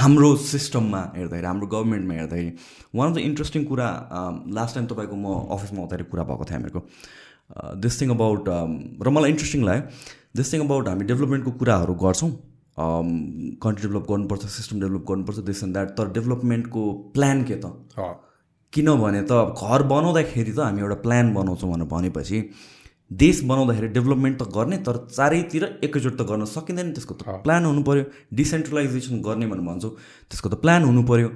हाम्रो 0.00 0.34
सिस्टममा 0.48 1.02
हेर्दाखेरि 1.14 1.46
हाम्रो 1.46 1.66
गभर्मेन्टमा 1.76 2.14
हेर्दाखेरि। 2.14 2.50
वान 2.94 3.06
अफ 3.08 3.14
द 3.14 3.18
इन्ट्रेस्टिङ 3.28 3.64
कुरा 3.70 3.88
लास्ट 4.58 4.74
टाइम 4.74 4.86
तपाईँको 4.90 5.16
म 5.16 5.26
अफिसमा 5.54 5.78
आउँदाखेरि 5.80 6.04
कुरा 6.10 6.24
भएको 6.28 6.44
थियो 6.48 6.56
हामीहरूको। 6.56 6.82
दिस 7.84 8.00
थिङ 8.00 8.08
अबाउट 8.16 8.48
र 8.48 9.08
मलाई 9.16 9.30
इन्ट्रेस्टिङ 9.36 9.64
लाग्यो। 9.68 9.82
दिस 10.36 10.52
थिङ 10.52 10.60
अबाउट 10.64 10.88
हामी 10.88 11.04
डेभलपमेन्टको 11.10 11.50
कुराहरू 11.60 11.94
गर्छौँ। 12.04 12.30
कन्ट्री 12.78 13.82
डेभलप 13.86 14.06
गर्नुपर्छ 14.10 14.44
सिस्टम 14.56 14.80
डेभलप 14.80 15.04
गर्नुपर्छ 15.10 15.38
दिस 15.50 15.62
एन्ड 15.64 15.72
द्याट 15.74 15.88
तर 15.98 16.10
डेभलपमेन्टको 16.16 16.82
प्लान 17.14 17.44
के 17.44 17.56
त? 17.64 17.66
किनभने 18.72 19.22
त 19.30 19.32
घर 19.56 19.82
बनाउँदाखेरि 19.92 20.52
त 20.52 20.58
हामी 20.60 20.80
एउटा 20.82 20.98
प्लान 21.06 21.32
बनाउँछौँ 21.34 21.70
भनेर 21.72 21.88
भनेपछि 21.92 22.38
देश 23.22 23.42
बनाउँदाखेरि 23.50 23.88
डेभलपमेन्ट 23.96 24.36
त 24.42 24.46
गर्ने 24.54 24.76
तर 24.86 24.96
चारैतिर 25.08 25.64
एकैचोटि 25.84 26.16
त 26.16 26.26
गर्न 26.28 26.44
सकिँदैन। 26.44 26.92
त्यसको 26.92 27.14
त 27.14 27.40
प्लान 27.44 27.64
हुनु 27.64 27.82
पऱ्यो 27.88 28.04
डिसेन्ट्रलाइजेसन 28.40 29.22
गर्ने 29.26 29.46
भनेर 29.48 29.64
भन्छौँ। 29.70 29.92
त्यसको 30.30 30.48
त 30.48 30.60
प्लान 30.62 30.84
हुनु 30.84 31.02
पऱ्यो 31.10 31.30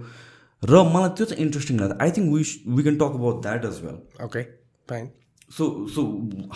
र 0.62 0.82
मलाई 0.94 1.10
त्यो 1.16 1.24
चाहिँ 1.26 1.42
इन्ट्रेस्टिङ 1.44 1.74
लाग्छ। 1.80 1.96
I 2.02 2.10
think 2.16 2.28
we 2.34 2.42
we 2.76 2.82
can 2.82 2.96
talk 3.02 3.12
about 3.18 3.42
that 3.42 3.64
as 3.64 3.76
well 3.84 3.98
okay 4.24 4.42
fine 4.90 5.04
so 5.56 5.64
so 5.94 6.02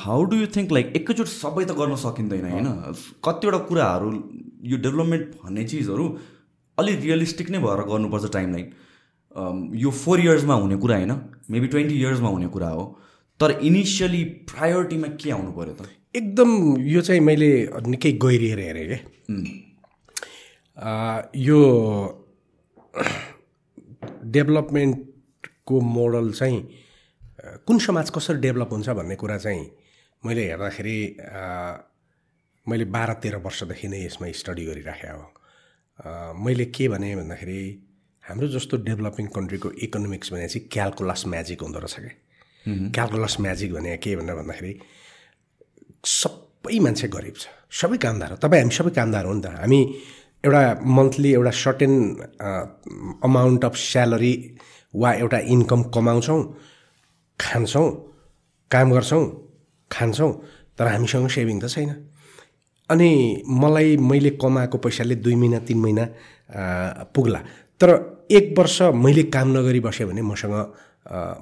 how 0.04 0.20
do 0.30 0.36
you 0.36 0.46
think 0.56 0.72
like 0.72 0.86
एकैचोटि 0.96 1.30
सबै 1.30 1.64
त 1.64 1.70
गर्न 1.80 1.96
सकिँदैन 2.02 2.44
होइन? 2.50 2.68
कतिवटा 3.24 3.58
कुराहरू 3.70 4.08
यो 4.70 4.76
डेभलपमेन्ट 4.86 5.26
भन्ने 5.42 5.64
चिजहरू 5.72 6.04
अलिक 6.78 6.96
रियलिस्टिक 7.00 7.50
नै 7.50 7.58
भएर 7.64 7.80
गर्नुपर्छ 7.90 8.32
टाइम 8.36 8.48
लाइन 8.54 8.66
यो 9.84 9.90
फोर 10.02 10.20
इयर्समा 10.20 10.54
हुने 10.62 10.76
कुरा 10.84 10.96
होइन? 10.96 11.12
मेबी 11.50 11.68
ट्वेन्टी 11.74 11.94
इयर्समा 12.00 12.28
हुने 12.28 12.48
कुरा 12.56 12.68
हो। 12.68 12.84
तर 13.40 13.50
इनिसियली 13.68 14.22
प्रायोरिटीमा 14.50 15.08
के 15.20 15.30
आउनु 15.30 15.50
पऱ्यो 15.52 15.74
त? 15.74 15.80
एकदम 16.16 16.50
यो 16.80 17.00
चाहिँ 17.06 17.20
मैले 17.20 17.50
निकै 17.86 18.12
गहिरिएर 18.24 18.60
हेरेँ 18.60 18.86
क्या 18.88 18.98
यो 21.36 21.58
डेभलपमेन्टको 24.36 25.80
मोडल 25.96 26.26
चाहिँ 26.32 26.60
कुन 27.66 27.78
समाज 27.78 28.10
कसरी 28.10 28.38
डेभलप 28.40 28.72
हुन्छ 28.72 28.88
भन्ने 28.98 29.16
कुरा 29.16 29.38
चाहिँ 29.38 29.64
मैले 30.22 30.44
हेर्दाखेरि 30.50 30.98
मैले 32.66 32.84
बाह्र 32.94 33.12
तेह्र 33.22 33.36
वर्षदेखि 33.46 33.88
नै 33.88 34.00
यसमा 34.04 34.30
स्टडी 34.34 34.64
गरिराखेको 34.66 35.18
हो। 35.18 35.28
मैले 36.44 36.64
के 36.74 36.88
भने 36.88 37.14
भन्दाखेरि 37.16 37.60
हाम्रो 38.24 38.46
जस्तो 38.54 38.76
डेभलपिङ 38.88 39.26
कन्ट्रीको 39.36 39.70
इकोनोमिक्स 39.86 40.32
भने 40.32 40.48
चाहिँ 40.48 40.68
क्यालकुलस 40.72 41.22
म्याजिक 41.26 41.60
हुँदो 41.62 41.78
रहेछ 41.78 41.96
क्या 41.96 42.90
क्यालकुलस 42.94 43.36
म्याजिक 43.40 43.72
भने 43.74 43.96
के 44.02 44.16
भनेर 44.16 44.34
भन्दाखेरि 44.34 44.72
सबै 46.02 46.78
मान्छे 46.82 47.08
गरिब 47.08 47.34
छ। 47.38 47.46
सबै 47.70 47.96
कामदार 48.02 48.30
हो। 48.30 48.36
तपाईँ 48.42 48.62
हामी 48.62 48.74
सबै 48.74 48.90
कामदार 48.98 49.24
हो 49.26 49.32
नि 49.34 49.42
त। 49.42 49.46
हामी 49.62 49.80
एउटा 50.44 50.62
मन्थली 50.82 51.30
एउटा 51.32 51.50
सर्टेन 51.62 51.92
अमाउन्ट 53.22 53.64
अफ 53.64 53.74
स्यालेरी 53.76 54.34
वा 54.94 55.12
एउटा 55.22 55.38
इन्कम 55.54 55.82
कमाउँछौँ। 55.94 56.40
खान्छौँ 57.40 57.88
काम 58.70 58.92
गर्छौँ 58.92 59.24
खान्छौँ 59.90 60.32
तर 60.78 60.86
हामीसँग 60.86 61.28
सेभिङ 61.28 61.60
त 61.60 61.68
छैन। 61.68 61.90
अनि 62.90 63.10
मलाई 63.44 63.96
मैले 63.96 64.30
कमाएको 64.42 64.78
पैसाले 64.78 65.14
दुई 65.24 65.34
महिना 65.34 65.58
तिन 65.66 65.78
महिना 65.78 66.04
पुग्ला। 67.14 67.40
तर 67.80 67.90
एक 68.30 68.54
वर्ष 68.58 68.82
मैले 68.94 69.22
काम 69.34 69.48
नगरी 69.56 69.80
बसेँ 69.80 70.06
भने 70.06 70.22
मसँग 70.22 70.54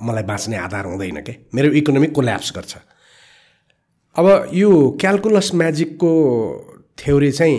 मलाई 0.02 0.22
बाँच्ने 0.22 0.56
आधार 0.56 0.84
हुँदैन 0.86 1.20
क्या 1.22 1.34
मेरो 1.54 1.68
इकोनोमी 1.80 2.06
कोल्याप्स 2.16 2.52
गर्छ। 2.56 2.74
अब 4.16 4.26
यो 4.54 4.70
क्यालकुलस 5.00 5.50
म्याजिकको 5.54 6.10
थ्योरी 6.98 7.30
चाहिँ 7.32 7.58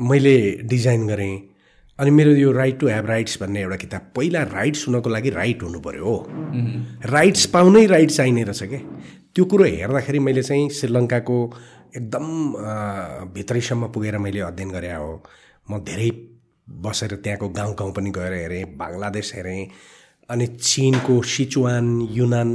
मैले 0.00 0.36
डिजाइन 0.70 1.06
गरेँ। 1.06 1.49
अनि 2.00 2.10
मेरो 2.10 2.30
यो 2.32 2.52
राइट 2.52 2.78
टु 2.80 2.86
हेभ 2.88 3.06
राइट्स 3.06 3.36
भन्ने 3.42 3.60
एउटा 3.60 3.76
किताब 3.76 4.02
पहिला 4.16 4.42
राइट्स 4.52 4.86
हुनको 4.88 5.10
लागि 5.10 5.30
राइट 5.30 5.62
हुनु 5.62 5.80
पऱ्यो 5.86 6.04
हो। 6.04 6.16
राइट्स 7.12 7.44
पाउनै 7.52 7.84
राइट 7.86 8.10
चाहिने 8.10 8.42
रहेछ 8.44 8.62
क्या 8.62 8.80
त्यो 9.34 9.44
कुरो 9.44 9.64
हेर्दाखेरि 9.64 10.18
मैले 10.18 10.42
चाहिँ 10.42 10.68
श्रीलङ्काको 10.80 11.36
एकदम 11.96 12.26
भित्रैसम्म 13.34 13.88
पुगेर 13.92 14.18
मैले 14.18 14.40
अध्ययन 14.48 14.70
गरे 14.70 14.92
हो। 14.92 15.12
म 15.70 15.78
धेरै 15.84 16.10
बसेर 16.68 17.14
त्यहाँको 17.20 17.48
गाउँ 17.48 17.74
गाउँ 17.78 17.92
पनि 17.92 18.10
गएर 18.16 18.32
हेरेँ 18.32 18.64
बङ्गलादेश 18.80 19.34
हेरेँ 19.36 19.62
अनि 20.30 20.46
चिनको 20.46 21.20
सिचुवान 21.22 21.86
युनान 22.16 22.50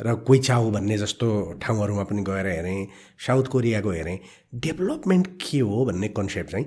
र 0.00 0.14
कोइचाउ 0.28 0.70
भन्ने 0.70 0.96
जस्तो 0.98 1.28
ठाउँहरूमा 1.62 2.02
पनि 2.04 2.22
गएर 2.22 2.46
हेरेँ 2.46 2.86
साउथ 3.26 3.46
कोरियाको 3.52 3.90
हेरेँ। 3.90 4.18
डेभलपमेन्ट 4.54 5.26
के 5.42 5.58
हो 5.60 5.84
भन्ने 5.84 6.08
कन्सेप्ट 6.16 6.50
चाहिँ 6.50 6.66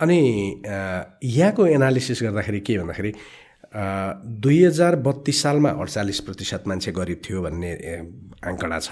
अनि 0.00 0.20
यहाँको 1.24 1.66
एनालिसिस 1.66 2.22
गर्दाखेरि 2.22 2.60
के 2.60 2.78
भन्दाखेरि 2.78 3.12
दुई 4.42 4.64
हजार 4.64 4.96
बत्तिस 5.06 5.42
सालमा 5.42 5.70
अडचालिस 5.80 6.20
प्रतिशत 6.26 6.62
मान्छे 6.68 6.92
गरिब 6.92 7.18
थियो 7.24 7.42
भन्ने 7.42 7.70
आङ्कडा 8.42 8.78
छ। 8.80 8.90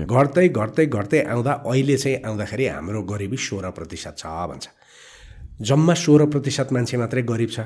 घट्दै 0.00 0.48
घट्दै 0.48 0.86
घट्दै 0.86 1.20
आउँदा 1.34 1.52
अहिले 1.66 1.96
चाहिँ 1.96 2.22
आउँदाखेरि 2.24 2.66
हाम्रो 2.66 3.02
गरिबी 3.12 3.36
सोह्र 3.36 3.70
प्रतिशत 3.76 4.14
छ 4.18 4.26
भन्छ। 4.48 4.66
जम्मा 5.68 5.94
सोह्र 5.94 6.26
प्रतिशत 6.32 6.72
मान्छे 6.72 6.96
मात्रै 6.96 7.22
गरिब 7.22 7.50
छ। 7.50 7.60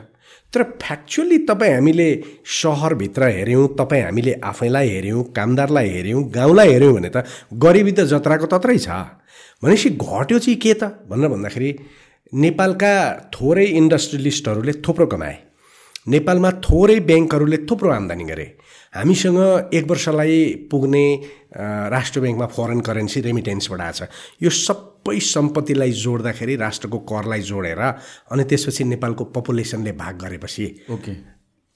तर 0.53 0.63
फ्याक्चुअली 0.83 1.39
तपाईँ 1.49 1.75
हामीले 1.75 2.09
सहरभित्र 2.43 3.23
हेऱ्यौँ 3.39 3.69
तपाईँ 3.79 4.03
हामीले 4.03 4.33
आफैलाई 4.51 4.89
हेऱ्यौँ 4.89 5.23
कामदारलाई 5.37 5.89
हेऱ्यौँ 5.89 6.23
गाउँलाई 6.35 6.69
हेऱ्यौँ 6.73 6.95
भने 6.95 7.11
त 7.15 7.25
गरिबी 7.55 7.93
त 7.93 8.01
जत्राको 8.13 8.47
तत्रै 8.51 8.79
छ। 8.79 8.89
भनेपछि 9.63 9.91
घट्यो 9.95 10.39
चाहिँ 10.39 10.59
के 10.59 10.73
त? 10.75 10.83
भनेर 11.07 11.29
भन्दाखेरि 11.31 11.71
नेपालका 12.33 12.95
थोरै 13.35 13.67
इन्डस्ट्रियलिस्टहरूले 13.81 14.73
थुप्रो 14.85 15.07
कमाए। 15.07 15.37
नेपालमा 16.09 16.51
थोरै 16.65 16.99
ब्याङ्कहरूले 17.09 17.59
थुप्रो 17.69 17.91
आम्दानी 17.91 18.25
गरे। 18.25 18.47
हामीसँग 18.95 19.39
एक 19.73 19.85
वर्षलाई 19.91 20.69
पुग्ने 20.71 21.05
राष्ट्र 21.95 22.21
ब्याङ्कमा 22.21 22.47
फरेन 22.47 22.81
करेन्सी 22.81 23.21
रेमिटेन्सबाट 23.21 23.81
आएको 23.81 23.97
छ। 23.97 24.09
यो 24.43 24.51
सबै 24.51 25.19
सम्पत्तिलाई 25.19 25.93
जोड्दाखेरि 25.93 26.57
राष्ट्रको 26.57 26.99
करलाई 27.09 27.41
जोडेर 27.41 27.81
अनि 28.33 28.45
त्यसपछि 28.45 28.85
नेपालको 28.85 29.25
पपुलेसनले 29.37 29.93
भाग 29.93 30.15
गरेपछि 30.25 30.67
ओके 30.91 31.13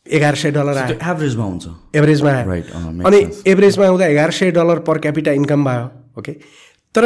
एघार 0.06 0.34
सय 0.34 0.50
डलर 0.50 0.76
आयो। 0.76 0.96
एभरेजमा 0.96 1.44
हुन्छ? 1.44 1.66
एभरेजमा 1.94 2.30
आयो। 2.30 3.04
अनि 3.06 3.20
एभरेजमा 3.46 3.86
आउँदा 3.86 4.06
एघार 4.06 4.30
सय 4.30 4.50
डलर 4.50 4.78
पर 4.86 4.98
क्यापिटा 4.98 5.32
इन्कम 5.32 5.64
भयो 5.64 5.84
ओके 6.18 6.32
तर 6.94 7.04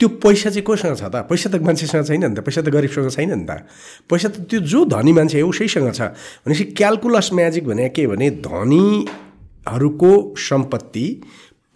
त्यो 0.00 0.08
पैसा 0.08 0.50
चाहिँ 0.50 0.64
कोसँग 0.64 0.96
छ 0.96 1.04
त? 1.12 1.28
पैसा 1.28 1.50
त 1.52 1.60
मान्छेसँग 1.60 2.04
छैन 2.08 2.24
नि 2.24 2.34
त? 2.34 2.40
पैसा 2.40 2.64
त 2.64 2.68
गरिबसँग 2.72 3.10
छैन 3.12 3.36
नि 3.36 3.44
त? 3.44 3.68
पैसा 4.08 4.28
त 4.32 4.48
त्यो 4.48 4.60
जो 4.64 4.84
धनी 4.88 5.12
मान्छे 5.12 5.40
हो 5.40 5.48
उसैसँग 5.52 5.92
छ। 5.92 6.16
भनेपछि 6.48 6.64
क्यालकुलस 6.72 7.30
म्याजिक 7.36 7.64
भने 7.68 7.88
के 7.92 8.06
भने 8.08 8.30
धनीहरूको 8.40 10.12
सम्पत्ति 10.40 11.06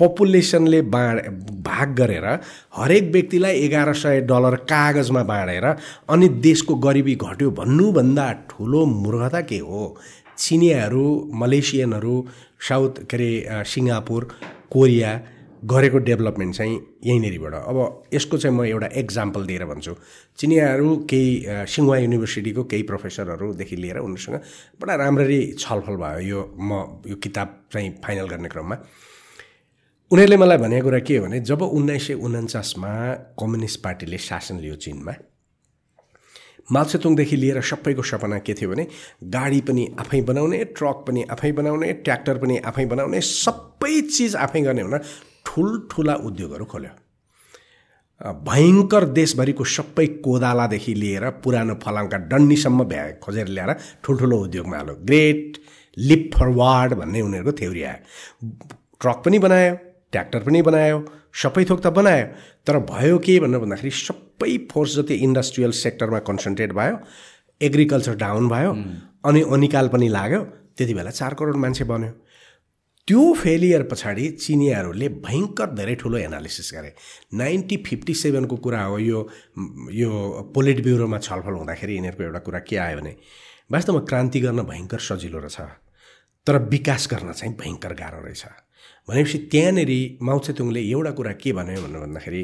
पपुलेसनले 0.01 0.81
बाँड 0.89 1.21
भाग 1.63 1.95
गरेर 1.95 2.25
हरेक 2.77 3.13
व्यक्तिलाई 3.13 3.55
एघार 3.61 3.93
सय 3.95 4.21
डलर 4.25 4.57
कागजमा 4.73 5.23
बाँडेर 5.23 5.65
अनि 6.09 6.29
देशको 6.41 6.75
गरिबी 6.81 7.15
घट्यो 7.15 7.51
भन्नुभन्दा 7.61 8.27
ठुलो 8.51 8.85
मूर्खता 8.87 9.41
के 9.41 9.59
हो? 9.59 9.85
चिनियाहरू 10.39 11.07
मलेसियनहरू 11.35 12.17
साउथ 12.69 12.95
के 13.11 13.17
अरे 13.17 13.65
सिङ्गापुर 13.71 14.29
कोरिया 14.73 15.11
गरेको 15.65 15.99
डेभलपमेन्ट 15.99 16.55
चाहिँ 16.55 16.75
यहीँनिरबाट। 17.05 17.55
अब 17.55 17.79
यसको 18.15 18.39
चाहिँ 18.39 18.57
म 18.57 18.65
एउटा 18.65 18.87
एक्जाम्पल 19.01 19.47
दिएर 19.47 19.65
भन्छु। 19.65 19.95
चिनियाहरू 20.39 20.97
केही 21.11 21.31
सिङ्वा 21.73 21.97
युनिभर्सिटीको 21.99 22.65
केही 22.65 22.83
प्रोफेसरहरूदेखि 22.83 23.77
लिएर 23.77 23.99
उनीहरूसँग 23.99 24.37
बडा 24.81 24.95
राम्ररी 24.95 25.41
छलफल 25.59 25.97
भयो 25.97 26.21
यो 26.29 26.41
म 26.59 27.01
यो 27.09 27.17
किताब 27.17 27.49
चाहिँ 27.73 27.91
फाइनल 28.05 28.29
गर्ने 28.29 28.49
क्रममा। 28.49 28.77
उनीहरूले 30.11 30.37
मलाई 30.37 30.59
भनेको 30.59 30.85
कुरा 30.85 30.99
के 31.01 31.17
हो 31.17 31.25
भने 31.25 31.41
जब 31.41 31.63
उन्नाइस 31.63 32.07
सय 32.07 32.15
उन्चासमा 32.15 32.93
कम्युनिस्ट 33.41 33.83
पार्टीले 33.83 34.19
शासन 34.21 34.61
लियो 34.61 34.77
चिनमा 34.77 35.15
मालसेतुङदेखि 36.73 37.37
लिएर 37.37 37.61
सबैको 37.61 38.03
सपना 38.03 38.39
के 38.39 38.55
थियो 38.55 38.71
भने 38.71 38.87
गाडी 39.33 39.61
पनि 39.69 39.85
आफै 40.01 40.21
बनाउने 40.29 40.65
ट्रक 40.77 41.05
पनि 41.09 41.23
आफै 41.31 41.53
बनाउने 41.53 41.93
ट्र्याक्टर 42.05 42.39
पनि 42.39 42.59
आफै 42.69 42.85
बनाउने 42.87 43.21
सबै 43.21 44.01
चिज 44.09 44.37
आफै 44.37 44.61
गर्ने 44.61 44.83
हुन 44.83 44.99
ठुल्ठुला 45.47 46.15
उद्योगहरू 46.29 46.65
खोल्यो। 46.73 46.93
भयङ्कर 48.49 49.05
देशभरिको 49.19 49.65
सबै 49.77 50.07
कोदालादेखि 50.25 50.95
लिएर 50.95 51.25
पुरानो 51.45 51.75
फलामका 51.85 52.19
डन्डीसम्म 52.31 52.85
भ्या 52.91 53.05
खोजेर 53.25 53.49
ल्याएर 53.55 53.73
ठुल्ठुलो 54.05 54.37
उद्योगमा 54.45 54.77
हाल्यो। 54.77 54.95
ग्रेट 55.09 55.59
लिप 55.97 56.31
फरवार्ड 56.35 56.95
भन्ने 57.01 57.21
उनीहरूको 57.21 57.53
थ्योरी 57.59 57.83
आयो। 57.83 57.99
ट्रक 59.01 59.19
पनि 59.25 59.39
बनायो 59.39 59.75
ट्र्याक्टर 60.13 60.41
पनि 60.47 60.63
बनायो 60.63 60.99
सबै 61.43 61.65
थोक 61.69 61.81
त 61.85 61.87
बनायो। 61.99 62.27
तर 62.67 62.79
भयो 62.91 63.19
के 63.19 63.39
भनेर 63.41 63.61
भन्दाखेरि 63.61 63.91
सबै 63.91 64.53
फोर्स 64.73 64.97
जति 64.97 65.15
इन्डस्ट्रियल 65.27 65.73
सेक्टरमा 65.85 66.19
कन्सन्ट्रेट 66.29 66.73
भयो 66.73 66.97
एग्रिकल्चर 67.61 68.15
डाउन 68.17 68.49
भयो 68.49 68.71
अनि 69.29 69.41
अनिकाल 69.55 69.89
पनि 69.89 70.09
लाग्यो 70.09 70.41
त्यति 70.77 70.95
बेला 70.95 71.11
चार 71.11 71.35
करोड 71.35 71.57
मान्छे 71.65 71.85
बन्यो। 71.85 72.13
त्यो 73.09 73.23
फेलियर 73.37 73.83
पछाडि 73.91 74.29
चिनियाहरूले 74.41 75.09
भयङ्कर 75.25 75.69
धेरै 75.79 75.95
ठुलो 76.01 76.17
एनालिसिस 76.19 76.71
गरे। 76.75 76.91
नाइन्टी 77.37 77.77
फिफ्टी 77.87 78.15
सेभेनको 78.15 78.57
कुरा 78.65 78.83
हो 78.85 78.99
यो 78.99 79.19
यो 79.93 80.11
पोलिट 80.55 80.81
ब्युरोमा 80.85 81.19
छलफल 81.27 81.55
हुँदाखेरि 81.61 81.95
यिनीहरूको 81.95 82.23
एउटा 82.25 82.41
कुरा 82.47 82.61
के 82.69 82.77
आयो 82.77 82.97
भने 83.01 83.13
वास्तवमा 83.73 84.01
क्रान्ति 84.09 84.41
गर्न 84.41 84.63
भयङ्कर 84.71 85.01
सजिलो 85.09 85.39
रहेछ 85.45 85.61
तर 86.47 86.59
विकास 86.73 87.09
गर्न 87.13 87.33
चाहिँ 87.33 87.55
भयङ्कर 87.61 87.93
गाह्रो 88.01 88.21
रहेछ। 88.25 88.45
भनेपछि 89.09 89.39
त्यहाँनिर 89.53 89.93
माउसेतुङले 90.25 90.81
एउटा 90.81 91.11
कुरा 91.21 91.33
के 91.45 91.53
भन्यो 91.61 91.81
भनेर 91.85 92.01
भन्दाखेरि 92.09 92.43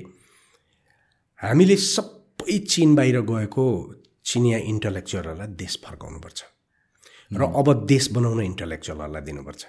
हामीले 1.41 1.77
सबै 1.89 2.59
चिन 2.69 2.95
बाहिर 3.01 3.21
गएको 3.33 3.67
चिनिया 4.29 4.59
इन्टलेक्चुअलहरूलाई 4.73 5.49
देश 5.57 5.81
फर्काउनुपर्छ 5.85 6.39
र 7.33 7.43
अब 7.61 7.67
देश 7.89 8.05
बनाउन 8.13 8.41
इन्टलेक्चुअलहरूलाई 8.45 9.23
दिनुपर्छ। 9.25 9.63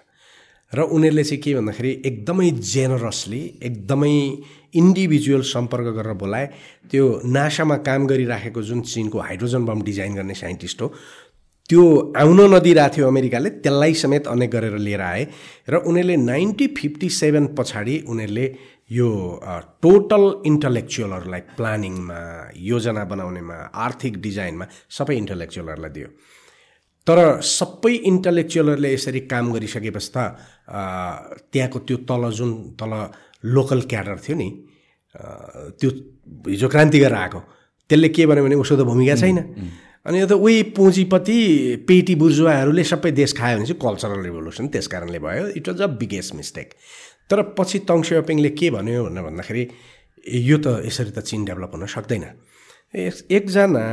र 0.73 0.81
उनीहरूले 0.95 1.23
चाहिँ 1.23 1.41
के 1.43 1.53
भन्दाखेरि 1.55 1.91
एकदमै 2.05 2.49
जेनरसली 2.73 3.41
एकदमै 3.63 4.13
इन्डिभिजुअल 4.81 5.41
सम्पर्क 5.47 5.87
गरेर 5.97 6.13
बोलाए। 6.21 6.45
त्यो 6.91 7.05
नासामा 7.27 7.77
काम 7.87 8.07
गरिराखेको 8.07 8.61
जुन 8.61 8.81
चिनको 8.87 9.19
हाइड्रोजन 9.19 9.65
बम 9.65 9.81
डिजाइन 9.83 10.15
गर्ने 10.15 10.33
साइन्टिस्ट 10.33 10.81
हो 10.81 10.87
त्यो 11.69 11.83
आउन 12.17 12.39
नदिइरहेको 12.53 12.95
थियो 12.95 13.07
अमेरिकाले 13.07 13.49
त्यसलाई 13.63 13.93
समेत 13.99 14.27
अनेक 14.27 14.49
गरेर 14.51 14.77
लिएर 14.87 15.01
आए 15.01 15.23
र 15.69 15.83
उनीहरूले 15.87 16.15
नाइन्टी 16.17 16.67
फिफ्टी 16.79 17.09
सेभेन 17.19 17.45
पछाडि 17.57 17.95
उनीहरूले 18.07 18.45
यो 18.91 19.07
टोटल 19.83 20.23
इन्टलेक्चुअलहरूलाई 20.45 21.41
प्लानिङमा 21.57 22.19
योजना 22.71 23.03
बनाउनेमा 23.11 23.57
आर्थिक 23.85 24.21
डिजाइनमा 24.21 24.65
सबै 24.97 25.15
इन्टलेक्चुअलहरूलाई 25.17 25.91
दियो। 25.95 26.07
तर 27.07 27.19
सबै 27.41 27.93
इन्टलेक्चुअलहरूले 28.11 28.93
यसरी 28.93 29.19
काम 29.31 29.51
गरिसकेपछि 29.53 30.11
त 30.15 30.17
त्यहाँको 31.51 31.79
त्यो 31.87 31.97
तल 32.09 32.29
जुन 32.37 32.51
तल 32.79 32.93
लोकल 33.55 33.81
क्याडर 33.91 34.17
थियो 34.25 34.35
नि 34.37 34.49
त्यो 35.79 35.89
हिजो 36.47 36.67
क्रान्ति 36.69 36.99
गरेर 36.99 37.17
आएको 37.17 37.39
त्यसले 37.89 38.09
के 38.15 38.25
भन्यो 38.25 38.43
भने 38.45 38.55
उसको 38.55 38.75
त 38.77 38.85
भूमिका 38.87 39.15
छैन। 39.17 39.37
अनि 40.07 40.19
यो 40.19 40.27
त 40.27 40.33
उही 40.37 40.63
पुँजीपति 40.77 41.37
पेटी 41.89 42.15
बुर्जुवाहरूले 42.21 42.83
सबै 42.83 43.11
देश 43.11 43.33
खायो 43.37 43.57
भने 43.57 43.65
चाहिँ 43.65 43.81
कल्चरल 43.81 44.21
रिभोल्युसन 44.23 44.67
त्यस 44.73 44.87
कारणले 44.93 45.19
भयो। 45.19 45.47
It 45.57 45.67
was 45.69 45.81
a 45.81 45.87
biggest 45.99 46.35
mistake 46.35 46.73
तर 47.29 47.41
पछि 47.57 47.79
तङ 47.89 48.01
सेपिङले 48.01 48.49
के 48.55 48.69
भन्यो 48.77 49.03
भनेर 49.05 49.23
भन्दाखेरि 49.25 49.63
यो 50.47 50.57
त 50.57 50.85
यसरी 50.85 51.11
त 51.11 51.19
चिन 51.19 51.45
डेभलप 51.45 51.71
हुन 51.75 51.85
सक्दैन। 51.85 52.25
एकजना 52.93 53.85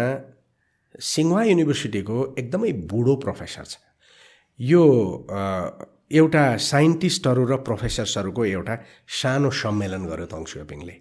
सिङ्वा 0.98 1.42
युनिभर्सिटीको 1.44 2.16
एकदमै 2.38 2.72
बुढो 2.90 3.14
प्रोफेसर 3.24 3.64
छ। 3.64 3.74
यो 4.60 4.82
एउटा 6.10 6.44
साइन्टिस्टहरू 6.72 7.42
र 7.46 7.56
प्रोफेसर्सहरूको 7.68 8.44
एउटा 8.44 8.74
सानो 9.20 9.50
सम्मेलन 9.62 10.02
गर्यो 10.10 10.26
तङ 10.26 10.44
सेपिङले 10.52 10.96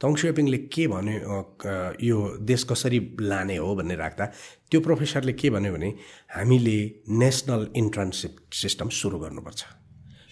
तङ 0.00 0.14
सेपिङले 0.22 0.58
के 0.74 0.86
भन्यो 0.92 1.38
यो 2.02 2.16
देश 2.50 2.64
कसरी 2.70 2.98
लाने 3.20 3.56
हो 3.56 3.74
भन्ने 3.76 3.94
राख्दा 3.96 4.24
त्यो 4.70 4.80
प्रोफेसरले 4.86 5.32
के 5.40 5.50
भन्यो 5.50 5.72
भने 5.72 5.88
हामीले 6.36 6.78
नेसनल 7.22 7.62
इन्ट्रान्सिप 7.82 8.32
सिस्टम 8.62 8.88
सुरु 8.98 9.18
गर्नुपर्छ 9.24 9.60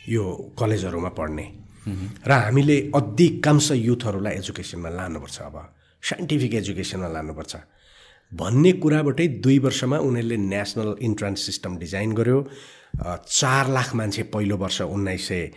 यो 0.08 0.24
कलेजहरूमा 0.58 1.10
पढ्ने। 1.18 1.46
र 2.28 2.32
हामीले 2.32 2.76
अधिकांश 2.94 3.70
युथहरूलाई 3.72 4.34
एजुकेसनमा 4.40 4.90
लानुपर्छ 4.98 5.36
अब 5.48 5.56
साइन्टिफिक 6.02 6.54
एजुकेसनमा 6.54 7.08
लानुपर्छ। 7.16 7.52
भन्ने 8.32 8.72
कुराबाटै 8.82 9.26
दुई 9.44 9.58
वर्षमा 9.58 9.98
उनीहरूले 9.98 10.36
नेसनल 10.36 10.94
इन्ट्रान्स 11.00 11.46
सिस्टम 11.46 11.76
डिजाइन 11.78 12.12
गर्यो। 12.12 12.38
चार 13.30 13.68
लाख 13.70 13.94
मान्छे 13.94 14.22
पहिलो 14.34 14.56
वर्ष 14.56 14.80
उन्नाइस 14.82 15.28
सय 15.28 15.50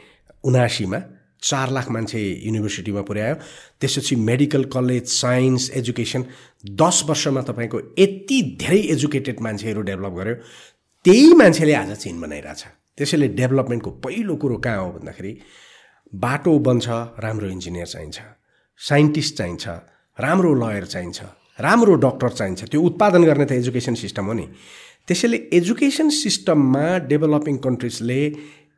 उनासीमा 0.43 0.99
चार 1.43 1.71
लाख 1.71 1.89
मान्छे 1.91 2.19
युनिभर्सिटीमा 2.45 3.01
पुर्यायो। 3.01 3.35
त्यसपछि 3.81 4.15
मेडिकल 4.15 4.63
कलेज 4.73 5.05
साइन्स 5.07 5.69
एजुकेसन 5.79 6.25
दस 6.81 7.03
वर्षमा 7.09 7.41
तपाईँको 7.49 7.79
यति 7.99 8.41
धेरै 8.61 8.81
एजुकेटेड 8.95 9.41
मान्छेहरू 9.41 9.81
डेभलप 9.89 10.13
गर्यो। 10.17 10.35
त्यही 11.05 11.33
मान्छेले 11.33 11.73
आज 11.73 11.91
चिन 11.97 12.21
बनाइरहेछ। 12.21 12.63
त्यसैले 12.97 13.27
डेभलपमेन्टको 13.37 13.91
पहिलो 14.03 14.35
कुरो 14.41 14.57
कहाँ 14.57 14.81
हो 14.83 14.89
भन्दाखेरि 14.91 15.37
बाटो 16.13 16.57
बन्छ 16.67 16.87
राम्रो 17.25 17.47
इन्जिनियर 17.49 17.87
चाहिन्छ 17.87 18.17
साइन्टिस्ट 18.81 19.37
चाहिन्छ 19.37 19.67
राम्रो 20.17 20.53
लयर 20.61 20.85
चाहिन्छ। 20.85 21.19
राम्रो 21.59 21.95
डक्टर 22.05 22.29
चाहिन्छ। 22.29 22.63
त्यो 22.71 22.81
उत्पादन 22.81 23.23
गर्ने 23.23 23.45
त 23.45 23.51
एजुकेसन 23.51 23.93
सिस्टम 24.03 24.25
हो 24.25 24.33
नि। 24.33 24.45
त्यसैले 25.07 25.37
एजुकेसन 25.53 26.09
सिस्टममा 26.13 26.85
डेभलपिङ 27.09 27.57
कन्ट्रिजले 27.65 28.21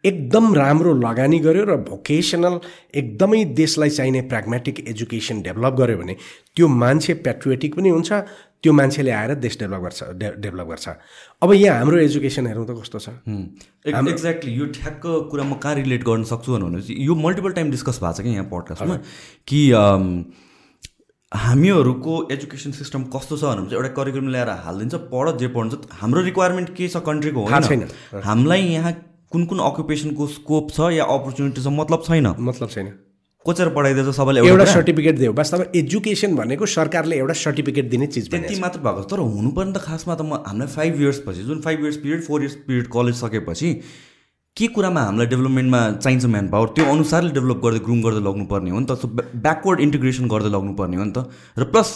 एकदम 0.03 0.53
राम्रो 0.55 0.93
लगानी 0.95 1.39
गर्यो 1.43 1.63
र 1.65 1.75
भोकेसनल 1.83 2.59
एकदमै 2.95 3.43
देशलाई 3.53 3.89
चाहिने 3.89 4.21
प्राग्मेटिक 4.31 4.79
एजुकेसन 4.88 5.41
डेभलप 5.43 5.74
गर्यो 5.75 5.98
भने 5.98 6.15
त्यो 6.55 6.67
मान्छे 6.67 7.13
पेट्रियोटिक 7.25 7.75
पनि 7.75 7.89
हुन्छ 7.89 8.12
त्यो 8.63 8.71
मान्छेले 8.74 9.12
आएर 9.12 9.33
देश 9.43 9.57
डेभलप 9.59 9.81
गर्छ 9.83 10.03
डेभलप 10.39 10.67
गर्छ। 10.67 10.88
अब 11.43 11.53
यहाँ 11.53 11.77
हाम्रो 11.79 11.98
एजुकेसन 12.00 12.48
हेरौँ 12.48 12.65
त 12.67 12.79
कस्तो 12.79 13.00
छ? 13.00 13.09
एक्ज्याक्टली 13.88 14.51
यो 14.55 14.65
ठ्याक्क 14.79 15.03
कुरा 15.31 15.43
म 15.43 15.59
कहाँ 15.59 15.75
रिलेट 15.75 16.03
गर्न 16.07 16.24
सक्छु 16.31 16.55
भनेपछि 16.55 16.95
यो 17.07 17.15
मल्टिपल 17.15 17.51
टाइम 17.59 17.71
डिस्कस 17.71 18.00
भएको 18.00 18.13
छ 18.13 18.24
कि 18.24 18.29
यहाँ 18.29 18.48
पडकास्टमा 18.48 18.95
कि 19.48 19.59
हामीहरूको 21.31 22.13
एजुकेसन 22.31 22.71
सिस्टम 22.74 23.03
कस्तो 23.15 23.38
छ 23.38 23.43
भनेपछि 23.45 23.75
एउटा 23.75 23.89
करिकुलम 23.98 24.29
ल्याएर 24.29 24.50
हालिदिन्छ 24.65 24.95
पढ 25.12 25.38
जे 25.38 25.48
पढ्छ 25.55 25.77
हाम्रो 25.93 26.21
रिक्वायरमेन्ट 26.24 26.69
के 26.75 26.88
छ 26.88 27.01
कन्ट्रीको 27.05 27.45
छैन। 27.67 27.86
हामीलाई 28.25 28.62
यहाँ 28.62 28.93
कुन 29.31 29.45
कुन 29.45 29.59
अकुपेसनको 29.62 30.27
स्कोप 30.27 30.71
छ 30.71 30.89
या 30.93 31.05
अपर्च्युनिटी 31.05 31.62
छ 31.62 31.67
मतलब 31.75 32.03
छैन। 32.07 32.27
मतलब 32.39 32.69
छैन। 32.69 32.88
कोचेर 33.45 33.69
पढाइदिएछ 33.77 34.09
सबैले 34.15 34.41
एउटा 34.48 34.65
सर्टिफिकेट 34.65 35.15
दियो। 35.17 35.33
वास्तवमा 35.33 35.65
एजुकेसन 35.79 36.36
भनेको 36.36 36.65
सरकारले 36.65 37.17
एउटा 37.17 37.33
सर्टिफिकेट 37.45 37.89
दिने 37.89 38.07
चिज 38.07 38.29
त्यति 38.31 38.59
मात्र 38.59 38.79
भएको 38.81 39.03
तर 39.13 39.19
हुनुपर्ने 39.29 39.74
त 39.74 39.86
खासमा 39.86 40.15
त 40.15 40.21
म 40.25 40.41
हामीलाई 40.50 40.67
फाइभ 40.75 41.01
इयर्सपछि 41.01 41.43
जुन 41.45 41.62
five 41.62 41.86
years 41.86 41.98
period 42.03 42.24
four 42.25 42.41
years 42.41 42.55
period 42.65 42.88
college 42.89 43.15
सकेपछि 43.21 43.69
के 44.59 44.67
कुरामा 44.75 45.01
हामीलाई 45.01 45.27
डेभलपमेन्टमा 45.31 45.79
चाहिन्छ 46.03 46.25
म्यान 46.35 46.47
पावर 46.51 46.67
त्यो 46.75 46.85
अनुसारले 46.91 47.31
डेभलप 47.31 47.59
गर्दै 47.65 47.79
ग्रुम 47.85 47.99
गर्दै 48.05 48.21
लग्नुपर्ने 48.27 48.69
हो 48.69 48.79
नि 48.79 48.87
त। 48.91 48.93
ब्याकवर्ड 49.45 49.79
इन्टिग्रेसन 49.79 50.25
गर्दै 50.33 50.49
लग्नुपर्ने 50.55 50.97
हो 50.99 51.03
नि 51.03 51.13
त। 51.15 51.19
र 51.59 51.63
प्लस 51.71 51.89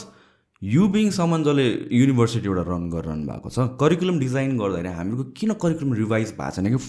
यु 0.62 0.88
बिङ 0.94 1.10
समन 1.12 1.44
जसले 1.44 1.66
युनिभर्सिटी 2.00 2.48
एउटा 2.48 2.64
रन 2.70 2.84
गरिरहनु 2.94 3.26
भएको 3.32 3.50
छ 3.56 3.68
करिकुलम 3.82 4.20
डिजाइन 4.20 4.56
गर्दाखेरि 4.62 4.94
हामीहरूको 5.00 5.26
किन 5.40 5.52
करिकुलम 5.64 5.92
रिभाइज 6.02 6.32
भएको 6.40 6.56
छैन 6.56 6.68
कि? 6.72 6.80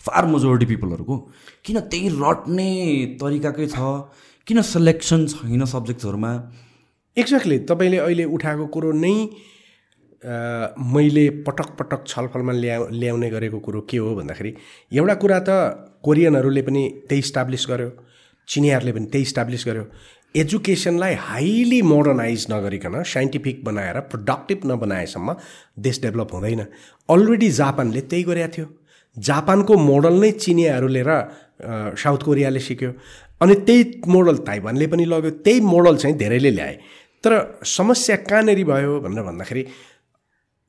फार 0.00 0.26
मेजोरिटी 0.26 0.66
पिपलहरूको 0.72 1.16
किन 1.64 1.76
त्यही 1.92 2.08
रट्ने 2.24 2.68
तरिकाकै 3.22 3.66
छ? 3.70 3.78
किन 4.46 4.58
सेलेक्सन 4.66 5.26
छैन 5.30 5.64
सब्जेक्ट्सहरूमा 5.74 6.32
एक्ज्याक्टली 7.16 7.58
तपाईँले 7.70 7.98
अहिले 8.02 8.24
उठाएको 8.34 8.66
कुरो 8.74 8.92
नै 8.98 9.14
मैले 10.22 11.28
पटक 11.46 11.68
पटक 11.78 12.06
छलफलमा 12.06 12.52
ल्या 12.52 12.78
ल्याउने 12.92 13.30
गरेको 13.30 13.58
कुरो 13.58 13.80
के 13.90 13.96
हो 13.96 14.14
भन्दाखेरि 14.16 14.54
एउटा 14.92 15.14
कुरा 15.22 15.38
त 15.48 15.50
कोरियनहरूले 16.04 16.62
पनि 16.62 16.82
त्यही 17.08 17.18
इस्टाब्लिस 17.18 17.66
गर्यो 17.70 17.90
चिनियाहरूले 18.48 18.92
पनि 18.92 19.06
त्यही 19.12 19.22
इस्टाब्लिस 19.22 19.64
गर्यो। 19.66 19.84
एजुकेसनलाई 20.34 21.14
हाइली 21.18 21.80
मोडर्नाइज 21.82 22.46
नगरिकन 22.50 23.02
साइन्टिफिक 23.02 23.64
बनाएर 23.64 24.00
प्रोडक्टिभ 24.12 24.60
नबनाएसम्म 24.70 25.34
देश 25.86 26.00
डेभलप 26.02 26.34
हुँदैन। 26.34 26.60
अलरेडी 27.08 27.50
जापानले 27.50 28.00
त्यही 28.10 28.22
गरेको 28.22 28.52
थियो। 28.56 28.66
जापानको 29.16 29.76
मोडल 29.90 30.14
नै 30.20 30.30
चिनियाहरू 30.44 30.88
लिएर 30.88 31.10
साउथ 31.96 32.20
कोरियाले 32.24 32.60
सिक्यो। 32.60 32.90
अनि 33.42 33.54
त्यही 33.66 34.00
मोडल 34.06 34.36
ताइवानले 34.48 34.86
पनि 34.86 35.04
लग्यो 35.04 35.30
त्यही 35.44 35.60
मोडल 35.72 35.96
चाहिँ 35.96 36.16
धेरैले 36.16 36.50
ल्याए। 36.50 36.74
तर 37.24 37.32
समस्या 37.66 38.16
कहाँनिर 38.28 38.64
भयो 38.64 39.00
भनेर 39.00 39.22
भन्दाखेरि 39.22 39.62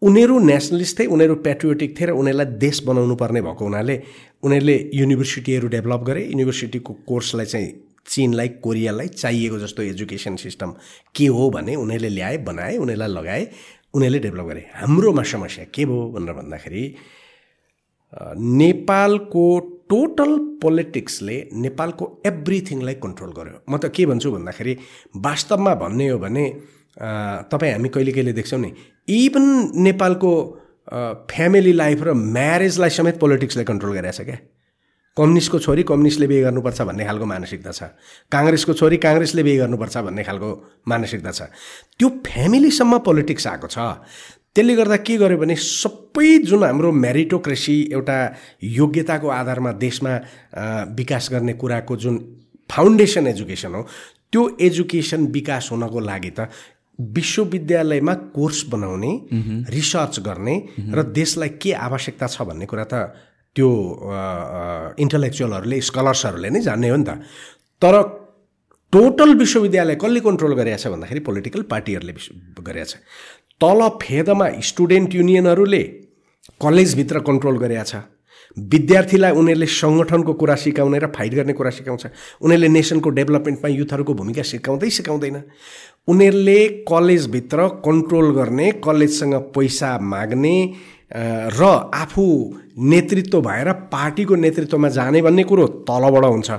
उनीहरू 0.01 0.37
नेसनलिस्ट 0.39 0.99
थिए 0.99 1.07
उनीहरू 1.07 1.35
पेट्रियोटिक 1.45 1.99
थिए 1.99 2.05
र 2.07 2.11
उनीहरूलाई 2.17 2.57
देश 2.57 2.81
बनाउनु 2.83 3.15
पर्ने 3.15 3.41
भएको 3.41 3.63
हुनाले 3.65 3.95
उनीहरूले 4.43 4.75
युनिभर्सिटीहरू 4.93 5.67
डेभलप 5.67 6.01
गरे। 6.09 6.21
युनिभर्सिटीको 6.25 6.93
कोर्सलाई 7.07 7.45
चाहिँ 7.45 7.69
चिनलाई 8.09 8.47
कोरियालाई 8.65 9.07
चाहिएको 9.07 9.59
जस्तो 9.59 9.81
एजुकेसन 9.83 10.35
सिस्टम 10.41 10.73
के 11.15 11.25
हो 11.37 11.49
भने 11.53 11.75
उनीहरूले 11.75 12.09
ल्याए 12.09 12.37
बनाए 12.49 12.77
उनीहरूलाई 12.77 13.09
लगाए 13.13 13.43
उनीहरूले 13.93 14.19
डेभलप 14.25 14.45
गरे। 14.47 14.65
हाम्रोमा 14.81 15.23
समस्या 15.33 15.65
के 15.69 15.85
भयो 15.85 16.09
भनेर 16.17 16.33
भन्दाखेरि 16.33 16.83
नेपालको 18.57 19.45
टोटल 19.91 20.31
पोलिटिक्सले 20.61 21.37
नेपालको 21.61 22.05
एभ्रिथिङलाई 22.25 22.95
कन्ट्रोल 23.05 23.31
गर्यो। 23.37 23.57
म 23.69 23.77
त 23.77 23.93
के 23.93 24.05
भन्छु 24.09 24.31
भन्दाखेरि 24.31 24.73
वास्तवमा 25.21 25.73
भन्ने 25.77 26.07
हो 26.09 26.17
भने 26.19 26.45
तपाईँ 27.01 27.73
हामी 27.73 27.89
कहिले 27.89 28.11
कहिले 28.11 28.33
देख्छौँ 28.33 28.59
नि 28.61 28.71
इभन 29.09 29.45
नेपालको 29.83 30.31
फ्यामिली 31.31 31.73
लाइफ 31.73 32.03
र 32.03 32.13
म्यारेजलाई 32.13 32.89
समेत 32.89 33.19
पोलिटिक्सले 33.19 33.63
कन्ट्रोल 33.63 33.93
गरिरहेछ 33.93 34.21
क्या। 34.21 34.37
कम्युनिस्टको 35.17 35.59
छोरी 35.59 35.83
कम्युनिस्टले 35.83 36.27
बिहे 36.27 36.41
गर्नुपर्छ 36.41 36.81
भन्ने 36.81 37.05
खालको 37.05 37.25
मानसिकता 37.25 37.71
छ। 37.71 37.83
काङ्ग्रेसको 38.31 38.73
छोरी 38.73 38.97
काङ्ग्रेसले 38.97 39.43
बिहे 39.43 39.57
गर्नुपर्छ 39.57 39.97
भन्ने 40.07 40.23
खालको 40.23 40.49
मानसिकता 40.87 41.31
छ। 41.31 41.41
त्यो 41.99 42.09
फ्यामिलीसम्म 42.27 42.97
पोलिटिक्स 43.07 43.47
आएको 43.47 43.67
छ। 43.67 43.77
त्यसले 44.55 44.75
गर्दा 44.75 44.97
के 45.07 45.15
गर्यो 45.17 45.37
भने 45.37 45.55
सबै 45.55 46.29
जुन 46.43 46.63
हाम्रो 46.63 46.91
मेरिटोक्रेसी 46.91 47.75
एउटा 47.91 48.17
योग्यताको 48.63 49.27
आधारमा 49.31 49.71
देशमा 49.79 50.13
विकास 50.95 51.29
गर्ने 51.31 51.53
कुराको 51.55 51.95
जुन 52.03 52.15
फाउन्डेसन 52.71 53.27
एजुकेसन 53.27 53.75
हो 53.75 53.81
त्यो 54.31 54.41
एजुकेसन 54.67 55.25
विकास 55.31 55.69
हुनको 55.71 55.99
लागि 55.99 56.31
त 56.39 56.51
विश्वविद्यालयमा 57.15 58.13
कोर्स 58.37 58.59
बनाउने 58.69 59.11
रिसर्च 59.75 60.19
गर्ने 60.27 60.55
र 60.93 61.03
देशलाई 61.11 61.49
के 61.61 61.71
आवश्यकता 61.87 62.27
छ 62.27 62.41
भन्ने 62.49 62.65
कुरा 62.65 62.85
त 62.93 62.93
त्यो 63.55 63.69
इन्टलेक्चुअलहरूले 65.03 65.81
स्कलर्सहरूले 65.89 66.49
नै 66.49 66.61
जान्ने 66.61 66.89
हो 66.89 66.97
नि 66.97 67.05
त। 67.07 67.11
तर 67.81 67.95
टोटल 68.93 69.33
विश्वविद्यालय 69.35 69.95
कसले 69.95 70.19
कन्ट्रोल 70.19 70.53
गरेका 70.55 70.77
छ 70.77 70.87
भन्दाखेरि 70.93 71.19
पोलिटिकल 71.27 71.61
पार्टीहरूले 71.73 72.13
गरेका 72.63 72.87
छ 72.91 72.93
तल 73.61 73.81
फेदमा 74.01 74.47
स्टुडेन्ट 74.69 75.15
युनियनहरूले 75.15 75.83
कलेजभित्र 76.61 77.19
कन्ट्रोल 77.29 77.57
गरेका 77.57 77.83
छ 77.83 77.95
विद्यार्थीलाई 78.57 79.31
उनीहरूले 79.31 79.65
सङ्गठनको 79.65 80.33
कुरा 80.33 80.55
सिकाउने 80.55 80.99
र 80.99 81.07
फाइट 81.07 81.33
गर्ने 81.33 81.53
कुरा 81.53 81.69
सिकाउँछ। 81.71 82.05
उनीहरूले 82.41 82.67
नेसनको 82.67 83.09
डेभलपमेन्टमा 83.09 83.69
युथहरूको 83.69 84.13
भूमिका 84.13 84.43
सिकाउँदै 84.43 84.89
सिकाउँदैन। 84.89 85.41
उनीहरूले 86.07 86.59
कलेजभित्र 86.87 87.67
कन्ट्रोल 87.85 88.31
गर्ने 88.35 88.71
कलेजसँग 88.83 89.35
पैसा 89.55 89.97
माग्ने 89.99 90.55
र 91.11 91.63
आफू 91.93 92.25
नेतृत्व 92.77 93.41
भएर 93.41 93.71
पार्टीको 93.91 94.35
नेतृत्वमा 94.35 94.89
जाने 94.89 95.21
भन्ने 95.21 95.43
कुरो 95.43 95.67
तलबाट 95.87 96.25
हुन्छ। 96.25 96.49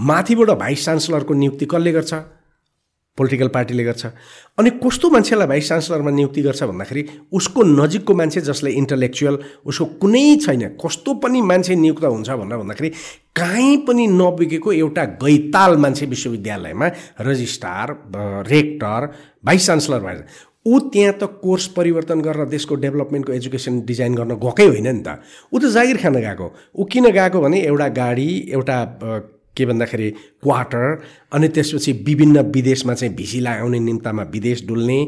माथिबाट 0.00 0.50
भाइस 0.58 0.84
चान्सलरको 0.84 1.34
नियुक्ति 1.34 1.66
कसले 1.66 1.92
गर्छ? 1.92 2.14
पोलिटिकल 3.18 3.48
पार्टीले 3.48 3.84
गर्छ। 3.84 4.06
अनि 4.58 4.70
कस्तो 4.80 5.10
मान्छेलाई 5.10 5.46
भाइस 5.46 5.68
चान्सलरमा 5.68 6.10
नियुक्ति 6.10 6.42
गर्छ 6.42 6.62
भन्दाखेरि 6.62 7.02
उसको 7.32 7.62
नजिकको 7.62 8.14
मान्छे 8.14 8.40
जसले 8.40 8.70
इन्टलेक्चुअल 8.72 9.38
उसको 9.66 9.84
कुनै 10.00 10.36
छैन 10.36 10.62
कस्तो 10.80 11.14
पनि 11.20 11.40
मान्छे 11.42 11.74
नियुक्त 11.76 12.04
हुन्छ 12.04 12.30
भनेर 12.30 12.58
भन्दाखेरि 12.58 12.90
काहीँ 13.36 13.76
पनि 13.88 14.06
नबिकेको 14.12 14.72
एउटा 14.72 15.04
गैताल 15.20 15.76
मान्छे 15.76 16.06
विश्वविद्यालयमा 16.06 16.90
रजिस्ट्रार 17.20 17.96
रेक्टर 18.48 19.06
भाइस 19.44 19.66
चान्सलर 19.66 20.00
भएर। 20.00 20.24
ऊ 20.66 20.78
त्यहाँ 20.88 21.12
त 21.12 21.24
कोर्स 21.42 21.66
परिवर्तन 21.76 22.20
गरेर 22.22 22.46
देशको 22.48 22.74
डेभलपमेन्टको 22.80 23.32
एजुकेसन 23.32 23.80
डिजाइन 23.84 24.14
गर्न 24.14 24.34
गएकै 24.38 24.66
होइन 24.66 24.88
नि 24.88 25.02
त। 25.02 25.18
ऊ 25.52 25.58
त 25.58 25.68
जागिर 25.68 25.96
खान 25.98 26.16
गएको। 26.16 26.46
ऊ 26.74 26.84
किन 26.86 27.10
गएको 27.10 27.40
भने 27.40 27.60
एउटा 27.60 27.88
गाडी 27.92 28.28
एउटा 28.48 28.78
के 29.56 29.66
भन्दाखेरि 29.66 30.10
क्वार्टर 30.42 31.02
अनि 31.32 31.48
त्यसपछि 31.48 31.92
विभिन्न 32.06 32.40
विदेशमा 32.54 32.94
चाहिँ 32.94 33.14
भिसीलाई 33.14 33.58
आउने 33.58 33.78
निम्तामा 33.80 34.22
विदेश 34.32 34.64
डुल्ने 34.66 34.98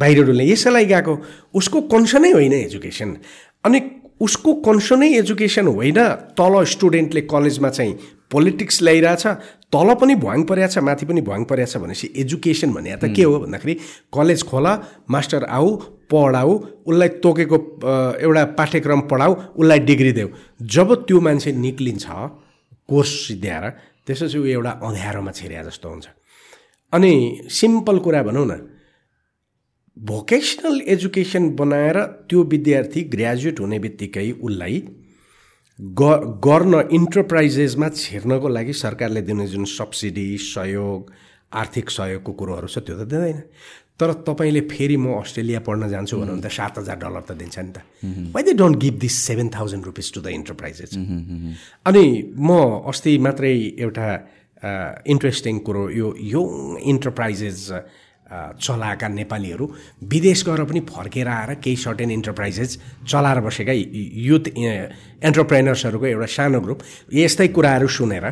बाहिर 0.00 0.24
डुल्ने 0.26 0.48
यसैलाई 0.50 0.86
गएको 0.86 1.18
उसको 1.54 1.80
कन्सनै 1.94 2.30
होइन 2.32 2.52
एजुकेसन 2.52 3.16
अनि 3.64 3.80
उसको 4.20 4.54
कन्सनै 4.66 5.08
एजुकेसन 5.18 5.66
होइन 5.66 6.02
तल 6.38 6.64
स्टुडेन्टले 6.72 7.20
कलेजमा 7.30 7.68
चाहिँ 7.70 7.94
पोलिटिक्स 8.30 8.82
ल्याइरहेछ 8.82 9.26
तल 9.72 9.94
पनि 10.00 10.14
भुवाङ 10.24 10.42
परेको 10.50 10.72
छ 10.72 10.78
माथि 10.88 11.06
पनि 11.06 11.20
भुवाङ 11.20 11.44
परेको 11.50 11.70
छ 11.70 11.76
भनेपछि 11.76 12.12
एजुकेसन 12.22 12.72
भने 12.72 12.96
त 12.96 13.14
के 13.16 13.22
हो। 13.22 13.38
भन्दाखेरि 13.38 13.74
कलेज 14.14 14.42
खोला 14.50 14.72
मास्टर 15.10 15.44
आऊ 15.50 15.74
पढाऊ 16.12 16.52
उसलाई 16.86 17.08
तोकेको 17.24 17.56
एउटा 18.20 18.44
पाठ्यक्रम 18.60 19.00
पढाऊ 19.10 19.34
उसलाई 19.56 19.78
डिग्री 19.88 20.12
देऊ। 20.12 20.28
जब 20.74 20.94
त्यो 21.06 21.20
मान्छे 21.20 21.52
निक्लिन्छ 21.64 22.06
कोर्स 22.90 23.10
सिद्ध्याएर 23.26 23.68
त्यसपछि 24.06 24.38
ऊ 24.38 24.44
एउटा 24.56 24.70
अँध्यारोमा 24.82 25.32
छिर्या 25.32 25.62
जस्तो 25.62 25.88
हुन्छ। 25.88 26.06
अनि 26.92 27.14
सिम्पल 27.50 27.98
कुरा 28.04 28.22
भनौँ 28.22 28.46
न 28.46 28.52
भोकेसनल 29.96 30.80
एजुकेसन 30.88 31.48
बनाएर 31.56 31.96
त्यो 32.28 32.42
विद्यार्थी 32.52 33.00
ग्रेजुएट 33.14 33.60
हुने 33.60 33.78
बित्तिकै 33.78 34.30
उसलाई 34.42 34.78
गर्न 36.46 36.74
इन्टरप्राइजेसमा 36.92 37.88
छिर्नको 37.96 38.48
लागि 38.48 38.72
सरकारले 38.74 39.22
दिने 39.22 39.46
जुन 39.46 39.64
सब्सिडी 39.70 40.28
सहयोग 40.38 41.12
आर्थिक 41.52 41.90
सहयोगको 41.90 42.32
कुरोहरू 42.32 42.68
छ 42.68 42.78
त्यो 42.86 42.96
त 42.96 43.08
दिँदैन। 43.08 43.38
तर 44.00 44.12
तपाईँले 44.24 44.60
फेरि 44.72 44.96
म 44.96 45.20
अस्ट्रेलिया 45.20 45.60
पढ्न 45.60 45.88
जान्छु 45.92 46.16
भन्यो 46.16 46.34
भने 46.34 46.42
त 46.42 46.50
सात 46.50 46.78
हजार 46.78 46.96
डलर 47.04 47.22
त 47.28 47.32
दिन्छ 47.36 47.58
नि 47.58 47.72
त। 47.76 47.78
Why 48.34 48.42
they 48.42 48.52
don't 48.56 48.76
give 48.80 48.94
this 49.04 49.14
seven 49.28 49.48
thousand 49.52 49.84
rupees 49.84 50.12
to 50.12 50.20
the 50.20 50.26
enterprises 50.40 50.90
अनि 51.86 52.04
म 52.32 52.50
अस्ति 52.88 53.18
मात्रै 53.20 53.54
एउटा 53.84 54.08
इन्ट्रेस्टिङ 55.06 55.58
कुरो 55.66 55.82
यो 55.90 56.14
यो 56.32 56.40
इन्टरप्राइजेस 56.92 57.58
चलाएका 58.30 59.08
नेपालीहरू 59.08 59.64
विदेश 60.06 60.44
गएर 60.46 60.62
पनि 60.64 60.80
फर्केर 60.86 61.28
आएर 61.28 61.54
केही 61.64 61.76
सर्टेन 61.76 62.10
इन्टरप्राइजेस 62.10 62.78
चलाएर 63.08 63.40
बसेका 63.46 63.72
युथ 63.72 64.44
एन्टरप्रेनर्सहरूको 64.58 66.06
एउटा 66.06 66.26
सानो 66.36 66.60
ग्रुप 66.60 66.78
यस्तै 67.12 67.48
कुराहरू 67.56 67.88
सुनेर 67.90 68.26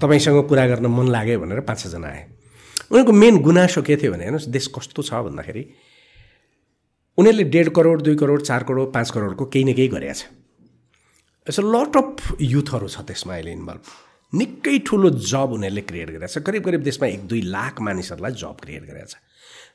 तपाईँसँग 0.00 0.38
कुरा 0.48 0.66
गर्न 0.66 0.86
मन 0.94 1.08
लाग्यो 1.10 1.40
भनेर 1.40 1.60
पाँच 1.66 1.78
छजना 1.82 2.08
आए। 2.08 2.22
उनीहरूको 2.94 3.12
मेन 3.12 3.38
गुनासो 3.42 3.82
के 3.82 3.96
थियो 3.96 4.12
भने 4.12 4.24
हेर्नुहोस् 4.24 4.48
देश 4.54 4.66
कस्तो 4.70 5.02
छ 5.02 5.18
भन्दाखेरि 5.26 5.62
उनीहरूले 7.18 7.44
डेढ 7.50 7.68
करोड 7.74 8.02
दुई 8.02 8.16
करोड 8.16 8.42
चार 8.42 8.62
करोड 8.62 8.92
पाँच 8.94 9.10
करोडको 9.10 9.44
केही 9.50 9.64
न 9.64 9.74
केही 9.74 9.88
गरेका 9.88 10.14
छ 10.14 10.30
यसो 11.46 11.62
लट 11.66 11.96
अफ 11.96 12.38
युथहरू 12.40 12.88
छ 12.88 13.02
त्यसमा 13.02 13.34
अहिले 13.34 13.52
इन्भल्भ 13.52 13.82
निकै 14.32 14.78
ठुलो 14.86 15.10
जब 15.26 15.58
उनीहरूले 15.58 15.82
क्रिएट 15.90 16.10
गरेको 16.10 16.30
छ 16.30 16.46
करिब 16.46 16.64
करिब 16.64 16.82
देशमा 16.86 17.06
एक 17.08 17.26
दुई 17.26 17.42
लाख 17.50 17.80
मानिसहरूलाई 17.82 18.32
जब 18.38 18.56
क्रिएट 18.62 18.86
गरेको 18.86 19.10
छ 19.10 19.18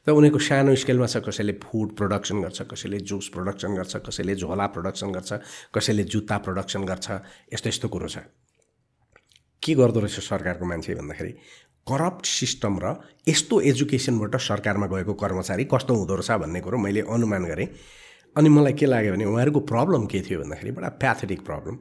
र 0.07 0.15
उनीहरूको 0.15 0.39
सानो 0.39 0.75
स्केलमा 0.79 1.07
छ 1.11 1.19
कसैले 1.19 1.59
फुड 1.59 1.95
प्रोडक्सन 1.99 2.41
गर्छ 2.41 2.71
कसैले 2.71 2.99
जुस 3.03 3.27
प्रोडक्सन 3.35 3.75
गर्छ 3.75 3.95
कसैले 4.07 4.35
झोला 4.35 4.67
प्रोडक्सन 4.75 5.11
गर्छ 5.11 5.31
कसैले 5.75 6.03
जुत्ता 6.07 6.37
प्रोडक्सन 6.47 6.87
गर्छ 6.87 7.07
यस्तो 7.53 7.69
यस्तो 7.69 7.87
कुरो 7.91 8.07
छ। 8.07 8.23
के 9.63 9.73
गर्दो 9.75 9.99
रहेछ 9.99 10.19
सरकारको 10.23 10.65
मान्छे 10.65 10.95
भन्दाखेरि 10.95 11.31
करप्ट 11.89 12.25
सिस्टम 12.25 12.79
र 12.83 12.95
यस्तो 13.27 13.61
एजुकेसनबाट 13.71 14.35
सरकारमा 14.41 14.87
गएको 14.87 15.13
कर्मचारी 15.23 15.63
कस्तो 15.73 15.95
हुँदो 15.95 16.15
रहेछ 16.15 16.39
भन्ने 16.41 16.59
कुरो 16.61 16.77
मैले 16.77 17.01
अनुमान 17.09 17.45
गरेँ। 17.45 17.67
अनि 18.35 18.49
मलाई 18.49 18.73
के 18.73 18.85
लाग्यो 18.85 19.13
भने 19.13 19.25
उहाँहरूको 19.25 19.59
प्रब्लम 19.71 20.05
के 20.05 20.21
थियो 20.21 20.39
भन्दाखेरि 20.39 20.71
बडा 20.71 20.89
प्याथेटिक 21.01 21.41
प्रब्लम 21.45 21.77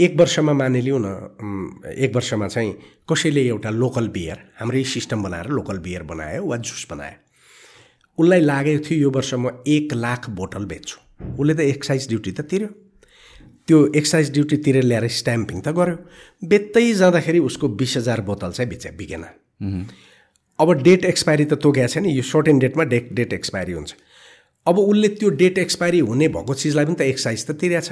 एक 0.00 0.14
वर्षमा 0.18 0.52
मानिलिउँ 0.52 0.98
न 1.00 1.06
एक 1.92 2.14
वर्षमा 2.14 2.48
चाहिँ 2.48 2.72
कसैले 3.10 3.42
एउटा 3.48 3.70
लोकल 3.70 4.08
बियर 4.08 4.38
हाम्रै 4.60 4.84
सिस्टम 4.92 5.22
बनाएर 5.22 5.48
लोकल 5.50 5.78
बियर 5.84 6.02
बनायो 6.02 6.44
वा 6.46 6.56
जुस 6.56 6.86
बनायो। 6.90 7.16
उसलाई 8.18 8.40
लागेको 8.40 8.84
थियो 8.86 8.98
यो 9.00 9.10
वर्ष 9.10 9.34
म 9.34 9.50
एक 9.66 9.92
लाख 9.94 10.30
बोतल 10.38 10.64
बेच्छु। 10.64 10.96
उसले 11.40 11.54
त 11.54 11.60
एक्साइज 11.60 12.08
ड्युटी 12.08 12.32
त 12.32 12.40
तिर्यो। 12.40 12.68
त्यो 13.70 13.78
एक्साइज 13.96 14.30
ड्युटीतिर 14.34 14.82
ल्याएर 14.82 15.06
स्ट्याम्पिङ 15.16 15.60
त 15.62 15.70
गर्यो। 15.78 15.96
बेच्दै 16.42 16.86
जाँदाखेरि 17.00 17.38
उसको 17.48 17.68
बिस 17.78 17.96
हजार 17.96 18.20
बोतल 18.26 18.50
चाहिँ 18.58 18.68
बेचे 18.70 18.90
बिकेन। 18.98 19.24
अब 20.58 20.68
डेट 20.82 21.04
एक्सपायरी 21.06 21.44
त 21.44 21.54
तोकेको 21.62 21.88
छ 21.88 22.02
नि 22.02 22.10
यो 22.12 22.22
सर्टेन 22.26 22.58
डेटमा 22.58 22.84
डेट 22.90 23.12
डेट 23.14 23.32
एक्सपायरी 23.32 23.72
हुन्छ। 23.72 23.94
अब 24.66 24.78
उसले 24.78 25.08
त्यो 25.16 25.28
डेट 25.40 25.58
एक्सपायरी 25.58 25.98
हुने 26.02 26.28
भएको 26.28 26.54
चिजलाई 26.54 26.84
पनि 26.84 26.94
त 26.98 27.06
एक्साइज 27.14 27.46
त 27.46 27.50
तिरेको 27.62 27.86
छ 27.86 27.90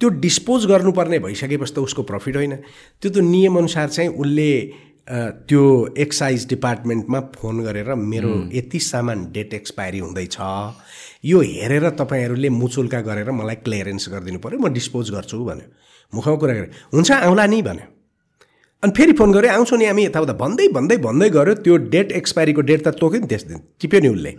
त्यो 0.00 0.08
डिस्पोज 0.20 0.66
गर्नुपर्ने 0.66 1.18
भइसकेपछि 1.24 1.72
त 1.72 1.78
उसको 1.78 2.02
प्रफिट 2.02 2.36
होइन। 2.36 2.54
त्यो 3.00 3.10
त 3.10 3.16
नियमअनुसार 3.22 3.88
चाहिँ 3.88 4.10
उसले 4.18 4.50
त्यो 5.48 5.62
एक्साइज 5.98 6.46
डिपार्टमेन्टमा 6.48 7.20
फोन 7.38 7.62
गरेर 7.62 7.94
मेरो 7.94 8.32
यति 8.52 8.80
सामान 8.82 9.30
डेट 9.32 9.54
एक्सपायरी 9.54 9.98
हुँदैछ। 9.98 10.36
यो 11.24 11.40
हेरेर 11.40 11.88
तपाईँहरूले 11.98 12.48
मुचुल्का 12.48 13.00
गरेर 13.00 13.30
मलाई 13.30 13.56
क्लियरेन्स 13.62 14.08
गरिदिनु 14.10 14.38
पऱ्यो 14.38 14.58
म 14.58 14.68
डिस्पोज 14.74 15.10
गर्छु 15.10 15.38
भन्यो। 15.38 15.66
मुखमा 16.12 16.36
कुरा 16.36 16.54
गरेँ 16.54 16.70
हुन्छ 16.92 17.10
आउँला 17.10 17.46
नि 17.46 17.62
भन्यो। 17.62 17.86
अनि 18.82 18.92
फेरि 18.96 19.12
फोन 19.14 19.32
गरेँ 19.32 19.50
आउँछु 19.50 19.76
नि 19.76 19.84
हामी 19.86 20.04
यताउता। 20.10 20.34
भन्दै 20.34 20.68
भन्दै 20.74 20.96
भन्दै 20.98 21.28
गऱ्यो 21.30 21.54
त्यो 21.62 21.76
डेट 21.94 22.12
एक्सपायरीको 22.12 22.60
डेट 22.60 22.80
त 22.82 22.88
तोक्यो 22.98 23.20
नि 23.22 23.26
त्यस 23.30 23.44
दिन। 23.46 23.58
टिप्यो 23.78 24.00
नि 24.02 24.08
उसले। 24.08 24.32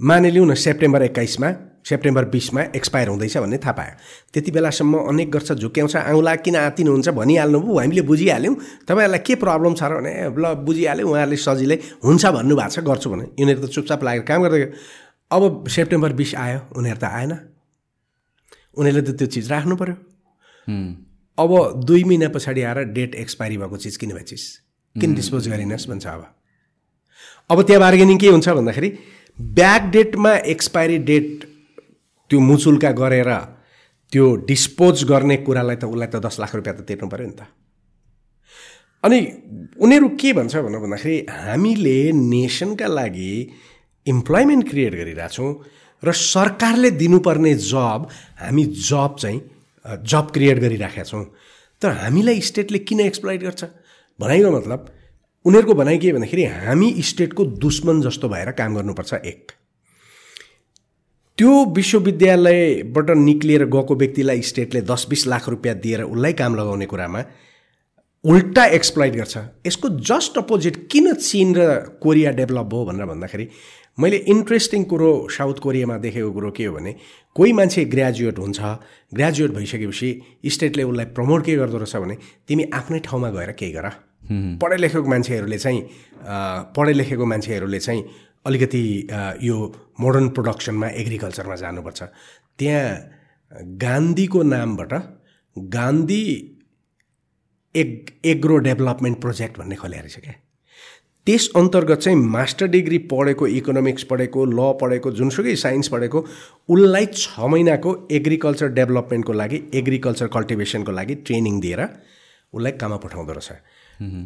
मानिलिउँ 0.00 0.46
न 0.46 0.54
सेप्टेम्बर 0.54 1.02
एक्काइसमा 1.08 1.48
सेप्टेम्बर 1.84 2.24
बिसमा 2.32 2.62
एक्सपायर 2.76 3.08
हुँदैछ 3.08 3.36
भन्ने 3.36 3.58
थाहा 3.60 3.72
पायो। 3.72 3.92
त्यति 4.32 4.50
बेलासम्म 4.50 4.94
अनेक 5.08 5.30
गर्छ 5.30 5.52
झुक्याउँछ 5.52 5.96
आउँला 5.96 6.34
किन 6.44 6.56
आतिनुहुन्छ 6.56 7.08
भनिहाल्नु 7.08 7.60
भयो 7.60 7.78
हामीले 7.78 8.02
बुझिहाल्यौँ। 8.08 8.54
तपाईँहरूलाई 8.88 9.20
के 9.20 9.34
प्रब्लम 9.36 9.74
छ 9.76 9.82
र 9.84 9.92
भने 10.00 10.12
ल 10.32 10.44
बुझिहाल्यो 10.64 11.04
उहाँहरूले 11.08 11.36
सजिलै 11.36 11.76
हुन्छ 12.04 12.24
भन्नुभएको 12.24 12.72
छ 12.72 12.78
गर्छु 12.88 13.08
भने 13.12 13.24
यिनीहरू 13.36 13.60
त 13.60 13.68
चुपचाप 13.68 14.00
लागेर 14.04 14.24
काम 14.24 14.40
गर्दै 14.44 14.60
अब 15.30 15.68
सेप्टेम्बर 15.68 16.12
बिस 16.12 16.34
आयो 16.34 16.60
उनीहरू 16.76 17.00
त 17.00 17.04
आएन। 17.04 17.32
उनीहरूले 18.78 19.02
त 19.02 19.16
त्यो 19.18 19.26
चिज 19.34 19.50
राख्नु 19.52 19.76
पऱ्यो 19.76 19.96
अब 21.38 21.50
दुई 21.86 22.04
महिना 22.04 22.28
पछाडि 22.34 22.62
आएर 22.62 22.78
डेट 22.94 23.14
एक्सपायरी 23.14 23.56
भएको 23.58 23.76
चिज 23.76 23.96
किन 23.96 24.12
भए 24.14 24.22
चिज 24.30 24.42
किन 24.96 25.14
डिस्पोज 25.14 25.48
गरिनुहोस् 25.48 25.88
भन्छ 25.90 26.06
अब। 26.06 26.22
अब 27.50 27.62
त्यहाँ 27.62 27.80
बार्गेनिङ 27.80 28.18
के 28.18 28.28
हुन्छ 28.28 28.48
भन्दाखेरि 28.48 28.90
ब्याक 29.38 29.82
डेटमा 29.92 30.32
एक्सपायरी 30.54 30.98
डेट 31.10 31.44
त्यो 32.30 32.40
मुचुल्का 32.40 32.90
गरेर 33.00 33.30
त्यो 34.12 34.24
डिस्पोज 34.46 35.04
गर्ने 35.10 35.36
कुरालाई 35.42 35.76
त 35.76 35.84
उसलाई 35.84 36.08
त 36.08 36.16
दस 36.22 36.38
लाख 36.40 36.54
रुपियाँ 36.54 36.76
त 36.78 36.80
तिर्नु 36.88 37.08
पऱ्यो 37.10 37.26
नि 37.26 37.36
त। 37.36 37.42
अनि 39.04 39.18
उनीहरू 39.76 40.08
के 40.20 40.32
भन्छ 40.32 40.56
भन्दाखेरि 40.56 41.16
हामीले 41.30 41.98
नेसनका 42.12 42.86
लागि 42.86 43.32
इम्प्लोइमेन्ट 44.06 44.68
क्रिएट 44.70 44.94
गरिरहेछौँ 44.94 45.54
र 46.02 46.12
सरकारले 46.12 46.90
दिनुपर्ने 46.90 47.54
जब 47.54 48.06
हामी 48.40 48.64
जब 48.64 49.16
चाहिँ 49.18 49.40
जब 50.02 50.30
क्रिएट 50.30 50.58
गरिराखेका 50.58 51.04
छौँ। 51.04 51.24
तर 51.82 51.90
हामीलाई 52.02 52.40
स्टेटले 52.40 52.78
किन 52.78 53.00
एक्सप्लोइट 53.00 53.42
गर्छ? 53.42 53.64
भनाइको 54.18 54.50
मतलब 54.50 54.90
उनीहरूको 55.44 55.74
भनाइ 55.74 55.98
के 55.98 56.12
भन्दाखेरि 56.12 56.44
हामी 56.44 56.94
स्टेटको 57.02 57.44
दुश्मन 57.60 58.00
जस्तो 58.02 58.28
भएर 58.28 58.50
काम 58.52 58.74
गर्नुपर्छ 58.74 59.14
एक। 59.14 59.52
त्यो 61.38 61.64
विश्वविद्यालयबाट 61.74 63.10
निक्लिएर 63.10 63.64
गएको 63.66 63.94
व्यक्तिलाई 63.94 64.42
स्टेटले 64.42 64.80
दस 64.82 65.06
बिस 65.10 65.26
लाख 65.26 65.48
रुपियाँ 65.48 65.76
दिएर 65.76 66.02
उसलाई 66.02 66.32
काम 66.32 66.54
लगाउने 66.56 66.86
कुरामा 66.86 67.24
उल्टा 68.24 68.64
एक्सप्लोइट 68.66 69.14
गर्छ। 69.14 69.36
यसको 69.66 69.88
जस्ट 70.00 70.38
अपोजिट 70.38 70.76
किन 70.92 71.12
चिन 71.14 71.54
र 71.56 71.78
कोरिया 72.02 72.30
डेभलप 72.32 72.66
भयो 72.66 72.84
भनेर 72.84 73.06
भन्दाखेरि 73.06 73.48
मैले 73.98 74.16
इन्ट्रेस्टिङ 74.32 74.84
कुरो 74.90 75.10
साउथ 75.30 75.58
कोरियामा 75.62 75.96
देखेको 75.98 76.30
कुरो 76.32 76.50
के 76.50 76.64
हो 76.64 76.74
भने 76.74 76.94
कोही 77.36 77.52
मान्छे 77.52 77.84
ग्रेजुएट 77.94 78.38
हुन्छ 78.38 78.60
ग्रेजुएट 79.14 79.50
भइसकेपछि 79.50 80.10
स्टेटले 80.54 80.82
उसलाई 80.82 81.06
प्रमोट 81.14 81.44
के 81.44 81.56
गर्दो 81.56 81.78
रहेछ 81.78 81.96
भने 81.96 82.16
तिमी 82.48 82.64
आफ्नै 82.74 82.98
ठाउँमा 83.04 83.30
गएर 83.30 83.52
केही 83.52 83.72
गर। 83.72 83.88
पढे 84.60 84.76
लेखेको 84.76 85.08
मान्छेहरूले 85.08 85.58
चाहिँ 85.58 85.80
पढे 86.76 86.92
लेखेको 86.92 87.24
मान्छेहरूले 87.26 87.80
चाहिँ 87.80 88.04
अलिकति 88.46 88.84
यो 89.42 89.56
मोडर्न 90.00 90.28
प्रोडक्सनमा 90.36 90.88
एग्रिकल्चरमा 91.02 91.56
जानुपर्छ। 91.56 92.02
त्यहाँ 92.58 93.66
गान्धीको 93.84 94.42
नामबाट 94.42 94.92
Gandhi 95.56 96.24
ag 97.74 98.10
agro 98.24 98.56
development 98.66 99.20
project 99.20 99.58
भन्ने 99.58 99.76
खोल्या 99.76 100.00
रहेछ 100.00 100.18
क्या। 100.24 100.34
त्यस 101.26 101.48
अन्तर्गत 101.56 101.98
चाहिँ 101.98 102.18
मास्टर 102.18 102.66
डिग्री 102.68 102.98
पढेको 103.10 103.46
इकोनोमिक्स 103.58 104.02
पढेको 104.10 104.44
ल 104.44 104.72
पढेको 104.80 105.10
जुनसुकै 105.10 105.54
साइन्स 105.56 105.88
पढेको 105.88 106.20
उसलाई 106.68 107.06
छ 107.12 107.48
महिनाको 107.52 107.96
एग्रिकल्चर 108.12 108.68
डेभलपमेन्टको 108.78 109.32
लागि 109.32 109.62
एग्रिकल्चर 109.74 110.26
कल्टिभेसनको 110.34 110.92
लागि 110.92 111.14
ट्रेनिङ 111.24 111.60
दिएर 111.60 111.80
उसलाई 112.54 112.72
काममा 112.72 112.96
पठाउँदो 112.96 113.32
रहेछ। 113.32 113.50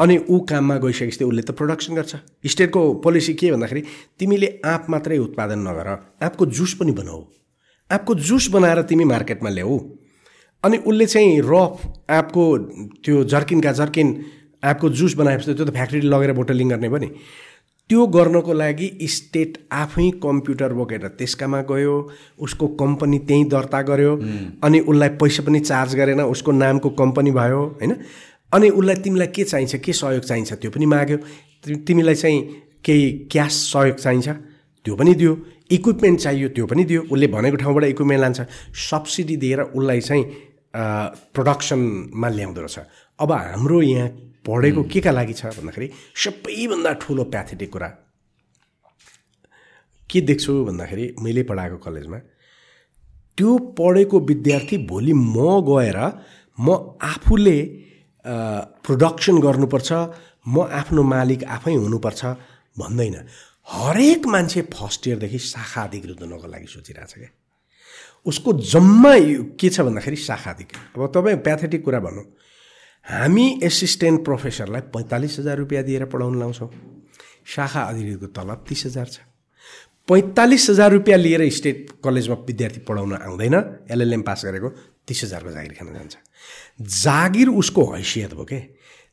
अनि 0.00 0.16
ऊ 0.28 0.38
काममा 0.50 0.76
गइसकेपछि 0.78 1.24
उसले 1.24 1.42
त 1.42 1.50
प्रोडक्सन 1.54 1.94
गर्छ। 1.94 2.16
स्टेटको 2.44 2.82
पोलिसी 3.04 3.34
के 3.34 3.50
भन्दाखेरि 3.52 3.82
तिमीले 4.18 4.48
आँप 4.66 4.86
मात्रै 4.90 5.18
उत्पादन 5.18 5.58
नगर 5.68 5.88
आँपको 5.88 6.46
जुस 6.46 6.74
पनि 6.80 6.92
बनाऊ। 6.98 7.22
आँपको 7.90 8.14
जुस 8.26 8.48
बनाएर 8.50 8.82
तिमी 8.82 9.04
मार्केटमा 9.04 9.50
ल्याऊ। 9.50 9.78
अनि 10.64 10.76
उसले 10.82 11.06
चाहिँ 11.06 11.40
रफ 11.46 11.86
आँपको 12.10 12.44
त्यो 13.04 13.22
जर्किनका 13.24 13.72
जर्किन 13.72 14.08
आँपको 14.62 14.88
जुस 14.90 15.14
बनाएपछि 15.14 15.54
त्यो 15.54 15.64
त 15.64 15.70
फ्याक्ट्री 15.70 16.00
लगेर 16.02 16.32
बोटलिङ 16.32 16.68
गर्ने 16.68 16.88
पनि। 16.88 17.08
त्यो 17.90 18.06
गर्नको 18.06 18.52
लागि 18.52 18.88
स्टेट 19.08 19.58
आफै 19.72 20.10
कम्प्युटर 20.22 20.72
बोकेर 20.72 21.06
त्यसकामा 21.18 21.60
गयो 21.70 21.94
उसको 22.38 22.66
कम्पनी 22.76 23.18
त्यहीँ 23.28 23.44
दर्ता 23.48 23.80
गर्यो 23.82 24.12
अनि 24.64 24.80
उसलाई 24.80 25.08
पैसा 25.20 25.42
पनि 25.42 25.60
चार्ज 25.60 25.94
गरेन 25.96 26.20
उसको 26.20 26.52
नामको 26.52 26.90
कम्पनी 27.00 27.30
भयो 27.32 27.60
होइन? 27.80 27.92
अनि 28.52 28.68
उसलाई 28.70 28.96
तिमीलाई 29.04 29.26
के 29.32 29.44
चाहिन्छ 29.44 29.76
के 29.76 29.92
सहयोग 29.92 30.24
चाहिन्छ 30.24 30.52
त्यो 30.52 30.70
पनि 30.70 30.86
माग्यो। 30.86 31.18
तिमीलाई 31.86 32.14
चाहिँ 32.14 32.38
केही 32.84 33.10
क्यास 33.32 33.52
सहयोग 33.72 33.96
चाहिन्छ 33.96 34.28
त्यो 34.84 34.94
पनि 34.96 35.14
दियो। 35.14 35.32
इक्विपमेन्ट 35.70 36.20
चाहियो 36.20 36.48
त्यो 36.48 36.66
पनि 36.66 36.84
दियो। 36.84 37.02
उसले 37.08 37.26
भनेको 37.26 37.56
ठाउँबाट 37.56 37.84
इक्विपमेन्ट 37.84 38.20
लान्छ। 38.20 38.40
सब्सिडी 38.90 39.36
दिएर 39.36 39.60
उसलाई 39.72 40.00
चाहिँ 40.00 40.24
प्रोडक्सनमा 41.34 42.28
ल्याउँदो 42.28 42.60
रहेछ। 42.60 42.78
अब 43.20 43.32
हाम्रो 43.32 43.80
यहाँ 43.82 44.08
पढेको 44.48 44.82
के 44.92 45.00
का 45.00 45.10
लागि 45.12 45.34
छ 45.40 45.52
भन्दाखेरि 45.56 45.88
सबैभन्दा 46.24 46.92
ठुलो 47.02 47.24
प्याथेटिक 47.32 47.72
कुरा 47.72 47.88
के 50.10 50.20
देख्छु 50.28 50.52
भन्दाखेरि 50.64 51.04
मैले 51.22 51.42
पढाएको 51.50 51.78
कलेजमा 51.86 52.18
त्यो 53.38 53.50
पढेको 53.78 54.20
विद्यार्थी 54.30 54.76
भोलि 54.88 55.12
म 55.12 55.36
गएर 55.68 55.98
म 56.58 56.96
आफूले 57.02 57.58
प्रोडक्सन 58.84 59.38
गर्नुपर्छ 59.40 59.92
म 60.48 60.64
आफ्नो 60.80 61.02
मालिक 61.12 61.44
आफै 61.56 61.74
हुनुपर्छ 61.74 62.24
भन्दैन। 62.78 63.14
हरेक 63.68 64.26
मान्छे 64.26 64.60
फर्स्ट 64.72 65.06
इयरदेखि 65.08 65.38
शाखा 65.44 65.82
अधिकृत 65.82 66.20
हुनको 66.22 66.48
लागि 66.48 66.66
सोचिरहेछ 66.66 67.12
क्या। 67.14 67.30
उसको 68.26 68.52
जम्मा 68.72 69.14
के 69.60 69.68
छ 69.68 69.80
भन्दाखेरि 69.86 70.16
शाखा 70.16 70.50
अधिकृत। 70.50 70.98
अब 70.98 71.06
तपाईँ 71.14 71.36
प्याथेटिक 71.46 71.84
कुरा 71.84 72.00
भनौँ 72.00 72.24
हामी 73.08 73.60
एसिस्टेन्ट 73.64 74.24
प्रोफेसरलाई 74.24 74.80
पैँतालिस 74.94 75.38
हजार 75.38 75.56
रुपियाँ 75.58 75.82
दिएर 75.84 76.04
पढाउनु 76.04 76.38
लाउँछौँ। 76.38 76.68
शाखा 77.46 77.82
अधिकृतको 77.82 78.26
तलब 78.26 78.64
तिस 78.68 78.84
हजार 78.86 79.06
छ। 79.06 79.18
पैँतालिस 80.08 80.68
हजार 80.70 80.92
रुपियाँ 80.92 81.18
लिएर 81.18 81.48
स्टेट 81.50 81.90
कलेजमा 82.04 82.36
विद्यार्थी 82.46 82.80
पढाउन 82.80 83.12
आउँदैन। 83.16 83.54
एलएलएम 83.90 84.22
पास 84.22 84.44
गरेको 84.44 84.68
तिस 85.08 85.24
हजारको 85.24 85.50
जागिर 85.50 85.72
खान 85.72 85.92
जान्छ। 85.94 86.16
जागिर 87.04 87.48
उसको 87.48 87.84
हैसियत 87.92 88.34
भयो 88.34 88.44
के? 88.44 88.60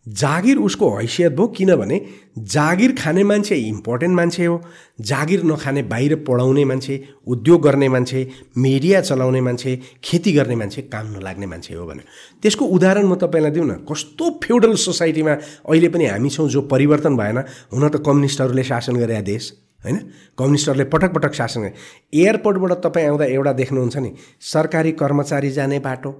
जागिर 0.05 0.57
उसको 0.57 0.89
हैसियत 0.95 1.31
भयो 1.31 1.47
किनभने 1.47 1.99
जागिर 2.37 2.91
खाने 2.95 3.23
मान्छे 3.23 3.55
इम्पोर्टेन्ट 3.57 4.15
मान्छे 4.15 4.45
हो। 4.45 4.61
जागिर 5.01 5.43
नखाने 5.43 5.83
बाहिर 5.83 6.15
पढाउने 6.27 6.65
मान्छे 6.65 7.01
उद्योग 7.27 7.61
गर्ने 7.63 7.89
मान्छे 7.89 8.27
मिडिया 8.57 9.01
चलाउने 9.01 9.41
मान्छे 9.41 9.75
खेती 10.03 10.33
गर्ने 10.33 10.55
मान्छे 10.55 10.81
काम 10.93 11.11
नलाग्ने 11.11 11.45
मान्छे 11.45 11.73
हो 11.73 11.85
भने 11.85 12.03
त्यसको 12.43 12.65
उदाहरण 12.67 13.05
म 13.07 13.15
तपाईँलाई 13.15 13.51
दिउँ 13.51 13.65
न। 13.65 13.73
कस्तो 13.89 14.29
फ्युडल 14.43 14.75
सोसाइटीमा 14.77 15.33
अहिले 15.65 15.89
पनि 15.89 16.05
हामी 16.05 16.29
छौँ 16.29 16.49
जो 16.49 16.61
परिवर्तन 16.69 17.17
भएन। 17.17 17.37
हुन 17.73 17.89
त 17.89 18.03
कम्युनिस्टहरूले 18.05 18.63
शासन 18.63 18.95
गरे 18.95 19.21
देश 19.21 19.53
होइन? 19.85 19.97
कम्युनिस्टहरूले 20.37 20.85
पटक 20.89 21.13
पटक 21.13 21.33
शासन 21.33 21.61
गरे। 21.61 21.73
एयरपोर्टबाट 22.13 22.71
तपाईँ 22.85 23.07
आउँदा 23.07 23.25
एउटा 23.25 23.51
देख्नुहुन्छ 23.53 23.97
नि 23.97 24.11
सरकारी 24.41 24.91
कर्मचारी 25.01 25.51
जाने 25.51 25.79
बाटो 25.79 26.11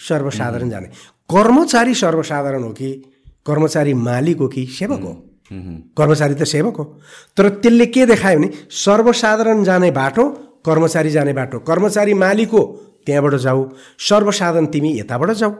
सर्वसाधारण 0.00 0.70
जाने। 0.70 0.88
कर्मचारी 1.30 1.94
सर्वसाधारण 1.94 2.62
हो 2.62 2.70
कि 2.70 2.92
कर्मचारी 3.46 3.94
मालिक 3.94 4.38
हो 4.38 4.48
कि 4.48 4.66
सेवक 4.66 5.00
हो? 5.00 5.12
कर्मचारी 5.98 6.34
त 6.34 6.44
सेवक 6.44 6.76
हो। 6.76 6.84
तर 7.36 7.48
त्यसले 7.48 7.86
के 7.86 8.06
देखायो 8.06 8.38
भने 8.38 8.50
सर्वसाधारण 8.70 9.64
जाने 9.64 9.90
बाटो 9.90 10.28
कर्मचारी 10.66 11.10
जाने 11.10 11.32
बाटो। 11.32 11.58
कर्मचारी 11.58 12.14
मालिक 12.14 12.48
हो 12.48 12.62
त्यहाँबाट 13.06 13.34
जाऊ। 13.34 13.68
सर्वसाधारण 13.98 14.66
तिमी 14.66 14.98
यताबाट 14.98 15.30
जाऊ। 15.30 15.52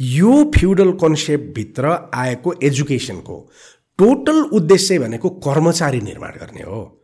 यो 0.00 0.52
फ्युडल 0.58 0.92
कन्सेप्टभित्र 0.92 2.10
आएको 2.14 2.54
एजुकेसनको 2.62 3.50
टोटल 3.98 4.42
उद्देश्य 4.42 4.98
भनेको 4.98 5.30
कर्मचारी 5.30 6.00
निर्माण 6.00 6.30
गर्ने 6.30 6.62
हो। 6.62 7.03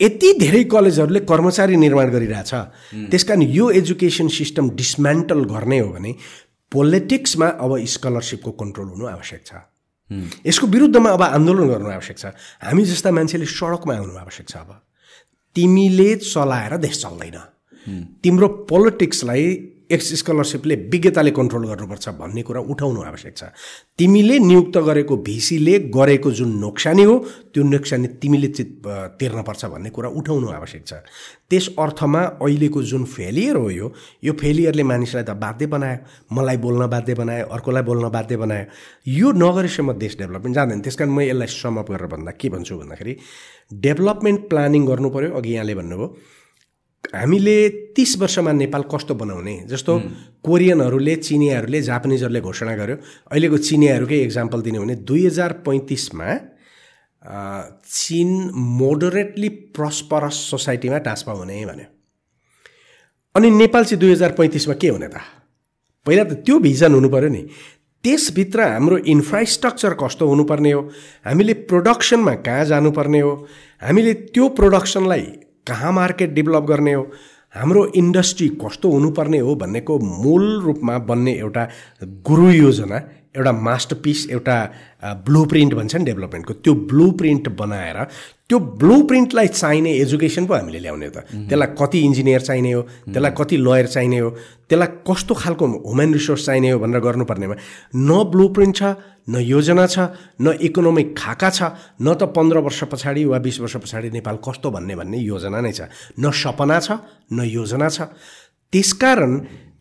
यति 0.00 0.32
धेरै 0.40 0.64
कलेजहरूले 0.64 1.20
कर्मचारी 1.20 1.76
निर्माण 1.76 2.10
गरिरहेछ। 2.10 2.52
त्यस 3.10 3.24
कारण 3.24 3.42
यो 3.42 3.70
एजुकेसन 3.70 4.28
सिस्टम 4.28 4.70
डिसमेन्टल 4.76 5.44
गर्ने 5.44 5.78
हो 5.78 5.88
भने 5.92 6.14
पोलिटिक्समा 6.72 7.46
अब 7.46 7.72
स्कलरसिपको 7.86 8.50
कन्ट्रोल 8.60 8.88
हुनु 8.88 9.06
आवश्यक 9.06 9.42
छ। 9.46 9.52
यसको 10.46 10.66
विरुद्धमा 10.66 11.10
अब 11.10 11.22
आन्दोलन 11.22 11.68
गर्नु 11.68 11.90
आवश्यक 11.90 12.18
छ। 12.18 12.24
हामी 12.62 12.84
जस्ता 12.84 13.10
मान्छेले 13.10 13.46
सडकमा 13.46 13.94
आउनु 13.96 14.16
आवश्यक 14.16 14.46
छ 14.48 14.56
अब। 14.56 14.70
तिमीले 15.56 16.14
चलाएर 16.16 16.76
देश 16.76 17.02
चल्दैन। 17.02 17.38
तिम्रो 18.22 18.48
पोलिटिक्सलाई 18.70 19.44
एक्स 19.90 20.12
स्कलरसिपले 20.20 20.74
विज्ञताले 20.92 21.30
कन्ट्रोल 21.30 21.64
गर्नुपर्छ 21.66 22.08
भन्ने 22.18 22.42
कुरा 22.42 22.60
उठाउनु 22.72 23.00
आवश्यक 23.02 23.36
छ। 23.36 23.42
तिमीले 23.98 24.38
नियुक्त 24.38 24.76
गरेको 24.88 25.16
भिसीले 25.22 25.78
गरेको 25.94 26.30
जुन 26.30 26.50
नोक्सानी 26.58 27.02
हो 27.02 27.14
त्यो 27.54 27.62
नोक्सानी 27.62 28.08
तिमीले 28.22 28.48
तिर्नपर्छ 29.20 29.64
भन्ने 29.64 29.90
कुरा 29.90 30.08
उठाउनु 30.18 30.46
आवश्यक 30.50 30.82
छ। 30.86 30.92
त्यस 31.50 31.68
अर्थमा 31.78 32.22
अहिलेको 32.42 32.82
जुन 32.82 33.04
फेलियर 33.06 33.56
हो 33.56 33.70
यो 33.70 33.92
यो 34.24 34.32
फेलियरले 34.34 34.82
मानिसलाई 34.82 35.22
त 35.22 35.38
बाध्य 35.38 35.66
बनायो। 35.70 35.98
मलाई 36.34 36.56
बोल्न 36.58 36.86
बाध्य 36.90 37.14
बनायो 37.14 37.46
अर्कोलाई 37.46 37.82
बोल्न 37.86 38.08
बाध्य 38.10 38.36
बनायो। 38.36 38.64
यो 39.06 39.32
नगरेसम्म 39.32 39.92
देश 40.02 40.16
डेभलपमेन्ट 40.18 40.54
जाँदैन 40.54 40.80
त्यस 40.82 40.96
कारण 40.98 41.10
म 41.14 41.20
यसलाई 41.30 41.46
समअप 41.46 41.90
गरेर 41.90 42.06
भन्दा 42.10 42.30
के 42.34 42.48
भन्छु 42.50 42.74
भन्दाखेरि 42.82 43.16
डेभलपमेन्ट 43.86 44.40
प्लानिङ 44.50 44.82
गर्नु 44.86 45.08
पऱ्यो 45.14 45.30
अघि 45.38 45.54
यहाँले 45.54 45.74
भन्नुभयो। 45.74 46.06
हामीले 47.14 47.68
तिस 47.96 48.18
वर्षमा 48.18 48.52
नेपाल 48.52 48.82
कस्तो 48.92 49.14
बनाउने? 49.14 49.54
जस्तो 49.70 49.92
कोरियनहरूले 50.44 51.14
चिनियाहरूले 51.16 51.82
जापानिजहरूले 51.82 52.40
घोषणा 52.40 52.74
गर्यो। 52.76 52.96
अहिलेको 53.30 53.56
चिनियाहरूकै 53.58 54.18
इक्जाम्पल 54.22 54.60
दिने 54.62 54.78
भने 54.78 54.94
दुई 55.06 55.26
हजार 55.26 55.52
पैँतिसमा 55.66 56.28
चिन 57.86 58.30
मोडरेटली 58.54 59.48
प्रस्परस 59.74 60.36
सोसाइटीमा 60.50 60.98
ट्रान्सफर 60.98 61.32
हुने 61.32 61.64
भन्यो। 61.66 61.86
अनि 63.34 63.50
नेपाल 63.50 63.84
चाहिँ 63.84 64.00
दुई 64.00 64.12
हजार 64.12 64.32
पैँतिसमा 64.38 64.74
के 64.74 64.88
हुने 64.88 65.08
त? 65.08 65.16
पहिला 66.06 66.24
त 66.24 66.32
त्यो 66.46 66.58
भिजन 66.58 66.94
हुनु 66.94 67.08
पऱ्यो 67.08 67.28
नि। 67.28 67.42
त्यसभित्र 68.04 68.60
हाम्रो 68.62 68.96
इन्फ्रास्ट्रक्चर 69.14 69.94
कस्तो 70.02 70.26
हुनुपर्ने 70.28 70.72
हो? 70.72 70.82
हामीले 71.26 71.54
प्रोडक्सनमा 71.70 72.34
कहाँ 72.46 72.64
जानुपर्ने 72.64 73.20
हो? 73.20 73.32
हामीले 73.82 74.12
त्यो 74.30 74.48
प्रोडक्सनलाई 74.58 75.26
कहाँ 75.66 75.92
मार्केट 75.92 76.30
डेभलप 76.34 76.64
गर्ने 76.64 76.92
हो? 76.92 77.06
हाम्रो 77.54 77.84
इन्डस्ट्री 77.96 78.48
कस्तो 78.62 78.90
हुनुपर्ने 78.90 79.38
हो 79.38 79.54
भन्नेको 79.56 79.98
मूल 79.98 80.44
रूपमा 80.62 80.98
बन्ने 81.08 81.32
एउटा 81.34 81.68
गुरु 82.26 82.50
योजना 82.50 82.96
एउटा 83.36 83.52
मास्टर 83.52 83.96
पिस 84.04 84.28
एउटा 84.30 84.56
ब्लु 85.24 85.44
प्रिन्ट 85.44 85.74
भन्छ 85.74 85.96
नि 85.96 86.04
डेभलपमेन्टको। 86.04 86.52
त्यो 86.54 86.74
ब्लु 86.90 87.10
प्रिन्ट 87.20 87.48
बनाएर 87.56 87.98
त्यो 88.48 88.58
ब्लु 88.80 89.02
प्रिन्टलाई 89.08 89.48
चाहिने 89.48 89.92
एजुकेसन 90.00 90.46
पो 90.46 90.54
हामीले 90.54 90.78
ल्याउने 90.78 91.08
त। 91.08 91.16
त्यसलाई 91.48 91.68
कति 91.80 91.98
इन्जिनियर 92.06 92.40
चाहिने 92.40 92.72
हो? 92.72 92.82
त्यसलाई 93.12 93.32
कति 93.38 93.56
लयर 93.56 93.86
चाहिने 93.86 94.18
हो? 94.18 94.30
त्यसलाई 94.68 94.88
कस्तो 95.08 95.34
खालको 95.34 95.66
ह्युमन 95.66 96.12
रिसोर्स 96.12 96.46
चाहिने 96.46 96.70
हो 96.70 96.78
भनेर 96.78 97.00
गर्नुपर्नेमा। 97.00 97.54
न 97.96 98.24
ब्लु 98.32 98.48
प्रिन्ट 98.56 98.76
छ 98.76 98.82
न 99.28 99.40
योजना 99.42 99.86
छ 99.86 99.98
न 100.40 100.56
इकोनोमिक 100.60 101.16
खाका 101.18 101.50
छ 101.50 101.62
न 102.02 102.14
त 102.14 102.30
पन्ध्र 102.36 102.58
वर्ष 102.66 102.82
पछाडि 102.92 103.24
वा 103.24 103.38
बिस 103.46 103.60
वर्ष 103.60 103.76
पछाडि 103.84 104.10
नेपाल 104.10 104.36
कस्तो 104.48 104.70
भन्ने 104.70 104.96
भन्ने 104.96 105.18
योजना 105.18 105.60
नै 105.60 105.72
छ। 105.72 105.88
न 106.20 106.30
सपना 106.30 106.80
छ 106.80 106.98
न 107.32 107.48
योजना 107.50 107.88
छ। 107.88 108.12
त्यसकारण 108.72 109.32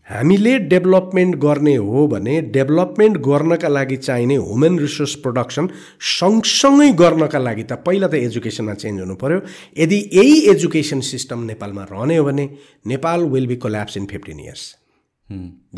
हामीले 0.10 0.58
डेभलपमेन्ट 0.70 1.36
गर्ने 1.44 1.76
हो 1.76 2.06
भने 2.08 2.34
डेभलपमेन्ट 2.56 3.18
गर्नका 3.28 3.68
लागि 3.68 3.96
चाहिने 3.98 4.36
ह्युमन 4.38 4.78
रिसोर्स 4.80 5.14
प्रोडक्सन 5.24 5.70
सँगसँगै 6.10 6.92
गर्नका 7.02 7.40
लागि 7.40 7.64
त 7.64 7.74
पहिला 7.86 8.08
त 8.08 8.22
एजुकेसनमा 8.28 8.74
चेन्ज 8.84 9.02
हुनु 9.02 9.16
पऱ्यो 9.24 9.40
यदि 9.78 9.98
यही 10.14 10.36
एजुकेसन 10.54 11.00
सिस्टम 11.10 11.44
नेपालमा 11.52 11.84
रहने 11.92 12.18
हो 12.18 12.26
भने 12.26 12.46
Nepal 12.94 13.26
will 13.34 13.48
be 13.48 13.56
collapse 13.66 13.98
in 13.98 14.06
fifteen 14.12 14.40
years 14.40 14.64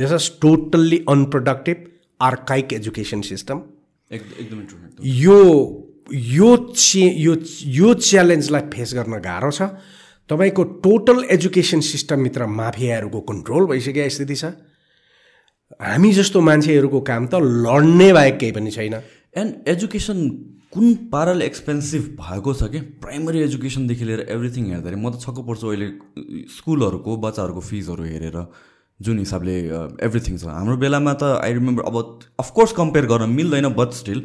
this 0.01 0.11
is 0.19 0.31
totally 0.41 1.03
unproductive 1.09 1.85
archaic 2.19 2.73
education 2.73 3.21
system 3.21 3.61
एकदमै 4.11 4.63
यो 5.03 5.37
यो 6.11 6.55
चे 6.73 7.05
यो 7.19 7.35
यो 7.77 7.93
च्यालेन्जलाई 7.93 8.61
फेस 8.73 8.93
गर्न 8.95 9.19
गाह्रो 9.21 9.51
छ। 9.51 9.61
तपाईँको 10.29 10.63
टोटल 10.83 11.23
एजुकेसन 11.31 11.79
सिस्टमभित्र 11.87 12.45
माफियाहरूको 12.51 13.19
कन्ट्रोल 13.21 13.65
भइसकेको 13.67 14.09
स्थिति 14.09 14.35
छ। 14.35 14.45
हामी 15.83 16.11
जस्तो 16.13 16.41
मान्छेहरूको 16.41 16.99
काम 17.01 17.27
त 17.27 17.35
लड्ने 17.43 18.11
बाहेक 18.13 18.37
केही 18.39 18.51
पनि 18.51 18.71
छैन। 18.71 18.95
एन्ड 19.35 19.67
एजुकेसन 19.67 20.17
कुन 20.73 20.93
पाराले 21.11 21.45
एक्सपेन्सिभ 21.45 22.03
भएको 22.19 22.53
छ 22.53 22.71
कि? 22.71 22.79
प्राइमरी 23.03 23.39
एजुकेसनदेखि 23.41 24.05
लिएर 24.05 24.21
एभ्रिथिङ 24.29 24.63
हेर्दाखेरि 24.65 24.95
म 24.95 25.11
त 25.11 25.19
छक्क 25.19 25.39
पर्छु 25.47 25.67
अहिले 25.67 25.87
स्कुलहरूको 26.55 27.17
बच्चाहरूको 27.17 27.61
फिजहरू 27.61 28.03
हेरेर। 28.03 28.37
जुन 28.99 29.19
हिसाबले 29.19 29.55
एभ्रिथिङ 30.01 30.37
छ। 30.37 30.43
हाम्रो 30.49 30.77
बेलामा 30.77 31.13
त 31.13 31.23
आई 31.43 31.53
रिमेम्बर 31.53 31.83
अब 31.85 31.97
अफकोर्स 32.39 32.71
कम्पेयर 32.73 33.05
गर्न 33.05 33.29
मिल्दैन 33.29 33.67
बट 33.77 33.91
स्टिल 33.93 34.19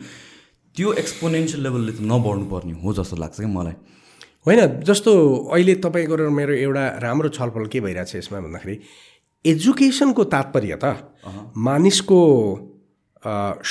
त्यो 0.75 0.93
एक्सपोनेन्सियल 1.03 1.63
लेभलले 1.63 1.93
त 1.93 2.01
नबढ्नु 2.01 2.47
पर्ने 2.49 2.73
हो 2.81 2.93
जस्तो 2.97 3.17
लाग्छ 3.17 3.41
कि 3.41 3.47
मलाई। 3.47 3.77
होइन 4.47 4.61
जस्तो 4.83 5.13
अहिले 5.53 5.75
तपाईँको 5.85 6.15
र 6.17 6.29
मेरो 6.33 6.55
एउटा 6.57 6.85
राम्रो 7.05 7.29
छलफल 7.37 7.67
के 7.69 7.81
भइरहेछ 7.81 8.17
यसमा 8.17 8.41
भन्दाखेरि 8.41 8.77
एजुकेसनको 9.45 10.25
तात्पर्य 10.33 10.79
त 10.83 10.85
मानिसको 11.69 12.21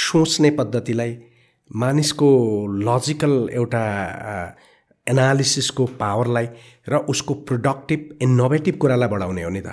सोच्ने 0.06 0.50
पद्धतिलाई 0.60 1.12
मानिसको 1.72 2.30
लजिकल 2.88 3.34
एउटा 3.52 3.84
एनालिसिसको 5.08 5.86
पावरलाई 6.00 6.48
र 6.90 6.98
उसको 7.10 7.34
प्रोडक्टिभ 7.50 8.02
इनोभेटिभ 8.22 8.76
कुरालाई 8.78 9.10
बढाउने 9.10 9.44
हो 9.44 9.50
नि 9.50 9.62
त। 9.62 9.70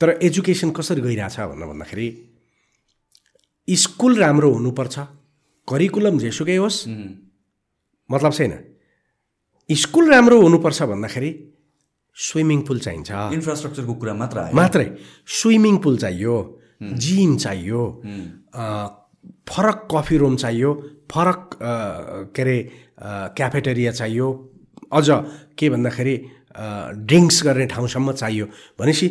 तर 0.00 0.08
एजुकेसन 0.22 0.70
कसरी 0.76 1.00
गइरहेछ 1.00 1.36
भनेर 1.40 1.66
भन्दाखेरि 1.68 2.08
स्कुल 3.68 4.12
राम्रो 4.18 4.50
हुनुपर्छ 4.52 4.98
करिकुलम 5.68 6.18
जेसुकै 6.18 6.56
होस् 6.56 6.78
मतलब 8.10 8.32
छैन। 8.32 8.52
स्कुल 9.70 10.10
राम्रो 10.10 10.40
हुनुपर्छ 10.42 10.82
भन्दाखेरि 10.92 11.30
स्विमिङ 12.16 12.60
पुल 12.68 12.78
चाहिन्छ। 12.86 13.10
इन्फ्रास्ट्रक्चरको 13.36 13.94
कुरा 14.00 14.14
मात्र 14.22 14.38
मात्रै। 14.54 14.86
स्विमिङ 15.38 15.76
पुल 15.84 15.96
चाहियो 15.98 16.34
जिम 17.04 17.36
चाहियो 17.36 17.82
फरक 19.48 19.78
कफी 19.92 20.16
रुम 20.16 20.36
चाहियो 20.42 20.70
फरक 21.12 21.42
के 22.34 22.42
अरे 22.42 22.56
क्याफेटेरिया 23.36 23.92
चाहियो 24.00 24.28
अझ 24.92 25.08
के 25.58 25.66
भन्दाखेरि 25.70 26.16
ड्रिङ्क्स 27.08 27.42
गर्ने 27.46 27.66
ठाउँसम्म 27.74 28.12
चाहियो 28.12 28.46
भनेपछि 28.78 29.08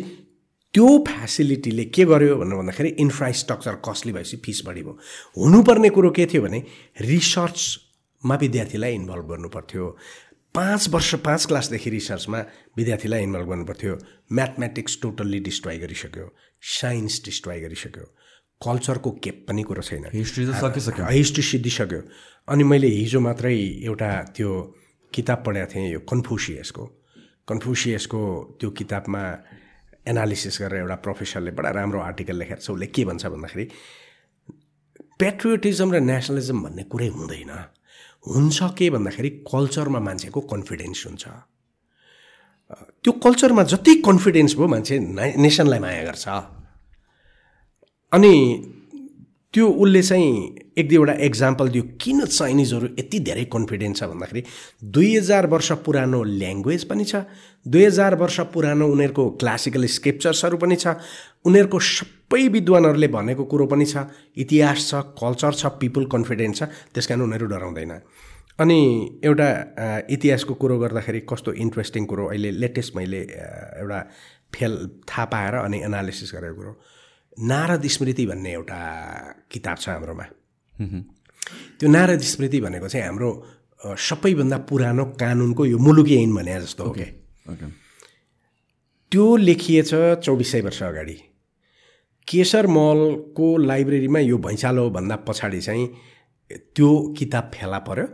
त्यो 0.74 0.86
फेसिलिटीले 1.08 1.84
के 1.94 2.04
गर्यो 2.04 2.36
भनेर 2.36 2.56
भन्दाखेरि 2.56 2.88
इन्फ्रास्ट्रक्चर 3.04 3.74
कस्टली 3.88 4.12
भएपछि 4.12 4.36
फिस 4.44 4.62
बढी 4.66 4.82
भयो। 4.82 4.98
हुनुपर्ने 5.38 5.88
कुरो 5.90 6.10
के 6.10 6.26
थियो 6.26 6.42
भने 6.42 6.62
रिसर्चमा 7.00 8.34
विद्यार्थीलाई 8.42 8.94
इन्भल्भ 8.94 9.26
गर्नु 9.30 9.48
पर्थ्यो 9.48 9.96
पाँच 10.54 10.88
वर्ष 10.94 11.14
पाँच 11.26 11.46
क्लासदेखि 11.46 11.90
रिसर्चमा 11.90 12.38
विद्यार्थीलाई 12.76 13.22
इन्भल्भ 13.22 13.48
गर्नुपर्थ्यो। 13.50 13.98
म्याथमेटिक्स 14.32 14.98
टोटल्ली 15.02 15.40
डिस्ट्रोय 15.40 15.78
गरिसक्यो। 15.78 16.26
साइन्स 16.62 17.22
डिस्ट्रोय 17.24 17.60
गरिसक्यो। 17.60 18.04
कल्चरको 18.60 19.10
के 19.24 19.30
पनि 19.46 19.62
कुरो 19.62 19.82
छैन। 19.82 20.04
हिस्ट्री 20.14 20.46
त 20.46 20.54
सकिसक्यो। 20.62 21.06
हिस्ट्री 21.10 21.42
सिद्धिसक्यो। 21.42 22.00
अनि 22.48 22.64
मैले 22.64 22.88
हिजो 22.88 23.20
मात्रै 23.20 23.54
एउटा 23.90 24.10
त्यो 24.36 24.50
किताब 25.14 25.42
पढेको 25.46 25.74
थिएँ 25.74 25.92
यो 25.92 26.00
कन्फ्युसियसको 26.10 26.84
कन्फ्युसियसको 27.48 28.20
त्यो 28.60 28.70
किताबमा 28.70 29.22
एनालिसिस 30.10 30.56
गरेर 30.62 30.80
एउटा 30.80 30.96
प्रोफेसरले 31.06 31.50
बडा 31.58 31.70
राम्रो 31.78 32.00
आर्टिकल 32.00 32.36
लेखेर 32.40 32.58
उसले 32.58 32.86
के 32.94 33.02
भन्छ 33.08 33.26
भन्दाखेरि 33.26 33.64
पेट्रियोटिजम 35.20 35.88
र 35.94 35.96
नेसनलिजम 36.00 36.58
भन्ने 36.64 36.82
कुरै 36.92 37.08
हुँदैन। 37.08 37.52
हुन्छ 38.26 38.58
के 38.78 38.86
भन्दाखेरि 38.90 39.30
कल्चरमा 39.48 40.00
मान्छेको 40.08 40.40
कन्फिडेन्स 40.52 41.00
हुन्छ। 41.06 41.24
त्यो 43.02 43.12
कल्चरमा 43.24 43.62
जति 43.72 43.94
कन्फिडेन्स 44.06 44.52
भयो 44.56 44.68
मान्छे 44.68 44.94
नेसनलाई 45.44 45.80
माया 45.84 46.02
गर्छ। 46.04 46.26
अनि 48.12 48.32
त्यो 49.54 49.66
उसले 49.66 50.02
चाहिँ 50.02 50.54
एक 50.78 50.88
दुईवटा 50.88 51.12
एक्जाम्पल 51.26 51.68
दियो। 51.68 51.82
किन 52.00 52.24
चाइनिजहरू 52.24 52.86
यति 52.98 53.18
धेरै 53.28 53.44
कन्फिडेन्स 53.52 53.98
छ 53.98 54.04
भन्दाखेरि 54.10 54.42
दुई 54.94 55.16
हजार 55.16 55.46
वर्ष 55.54 55.70
पुरानो 55.86 56.22
ल्याङ्ग्वेज 56.22 56.84
पनि 56.90 57.04
छ 57.04 57.22
दुई 57.66 57.84
हजार 57.84 58.14
वर्ष 58.22 58.40
पुरानो 58.54 58.86
उनीहरूको 58.88 59.24
क्लासिकल 59.42 59.86
स्क्रिप्चर्सहरू 59.96 60.56
पनि 60.56 60.76
छ 60.76 60.94
उनीहरूको 61.50 61.78
सबै 61.88 62.42
विद्वानहरूले 62.56 63.08
भनेको 63.16 63.44
कुरो 63.50 63.66
पनि 63.66 63.86
छ 63.86 64.06
इतिहास 64.38 64.88
छ 64.90 65.02
कल्चर 65.18 65.52
छ 65.52 65.72
पिपुल 65.82 66.06
कन्फिडेन्स 66.14 66.58
छ 66.58 66.70
त्यस 66.94 67.06
कारण 67.06 67.22
उनीहरू 67.22 67.46
डराउँदैन। 67.54 67.92
अनि 68.58 68.78
एउटा 69.24 69.48
इतिहासको 70.14 70.54
कुरो 70.62 70.78
गर्दाखेरि 70.78 71.20
कस्तो 71.26 71.52
इन्ट्रेस्टिङ 71.66 72.06
कुरो 72.06 72.26
अहिले 72.30 72.50
लेटेस्ट 72.62 72.96
मैले 72.96 73.20
एउटा 73.82 74.00
फेल 74.54 74.72
थाहा 75.10 75.24
पाएर 75.34 75.54
अनि 75.66 75.78
एनालिसिस 75.90 76.34
गरेको 76.34 76.56
कुरो। 76.56 76.72
नारद 77.40 77.86
स्मृति 77.86 78.26
भन्ने 78.26 78.52
एउटा 78.52 78.80
किताब 79.50 79.76
छ 79.78 79.88
हाम्रोमा। 79.88 80.24
त्यो 81.78 81.88
नारद 81.88 82.20
स्मृति 82.32 82.60
भनेको 82.60 82.88
चाहिँ 82.88 83.06
हाम्रो 83.06 83.30
सबैभन्दा 83.98 84.58
पुरानो 84.68 85.04
कानुनको 85.20 85.66
यो 85.66 85.78
मुलुकी 85.78 86.16
ऐन 86.22 86.34
भने 86.34 86.60
जस्तो 86.60 86.84
हो 86.84 86.90
क्या 86.92 87.06
त्यो 89.12 89.36
लेखिएछ 89.36 89.90
चौबिस 90.24 90.50
सय 90.52 90.60
वर्ष 90.60 90.82
अगाडि। 90.82 91.16
केशर 92.28 92.66
मलको 92.66 93.56
लाइब्रेरीमा 93.58 94.18
यो 94.20 94.36
भैँचालो 94.38 94.88
भन्दा 94.90 95.16
पछाडि 95.28 95.60
चाहिँ 95.60 95.86
त्यो 96.74 96.90
किताब 97.18 97.50
फेला 97.54 97.78
पर्यो। 97.88 98.06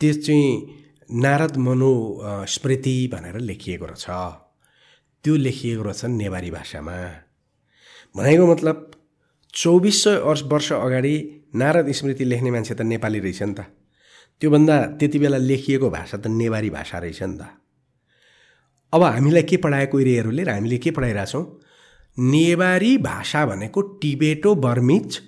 त्यो 0.00 0.12
चाहिँ 0.20 0.46
नारद 1.22 1.56
मनु 1.56 1.92
स्मृति 2.48 2.94
भनेर 3.12 3.38
लेखिएको 3.40 3.86
रहेछ। 3.86 4.06
त्यो 5.24 5.34
लेखिएको 5.36 5.82
रहेछ 5.82 6.04
नेवारी 6.04 6.50
भाषामा। 6.50 6.96
भनेको 8.14 8.46
मतलब 8.46 8.90
चौबिस 9.54 10.02
सय 10.04 10.16
वर्ष 10.50 10.72
अगाडि 10.72 11.14
नारद 11.54 11.90
स्मृति 11.92 12.24
लेख्ने 12.24 12.50
मान्छे 12.50 12.74
त 12.74 12.80
नेपाली 12.82 13.18
रहेछ 13.18 13.42
नि 13.42 13.54
त। 13.54 13.60
त्योभन्दा 14.40 14.76
त्यति 14.98 15.18
बेला 15.18 15.38
लेखिएको 15.38 15.90
भाषा 15.90 16.16
त 16.18 16.26
नेवारी 16.26 16.70
भाषा 16.70 16.98
रहेछ 16.98 17.22
नि 17.22 17.36
त। 17.38 17.46
अब 18.92 19.02
हामीलाई 19.02 19.42
के 19.42 19.56
पढाएको 19.56 19.92
कोइरेहरूले 19.92 20.42
र 20.44 20.50
हामीले 20.50 20.78
के 20.78 20.90
पढाइरहेछौँ? 20.90 21.44
नेवारी 22.18 22.96
भाषा 22.98 23.44
भनेको 23.46 23.80
टिबेटो 24.02 24.54
बर्मिच 24.54 25.20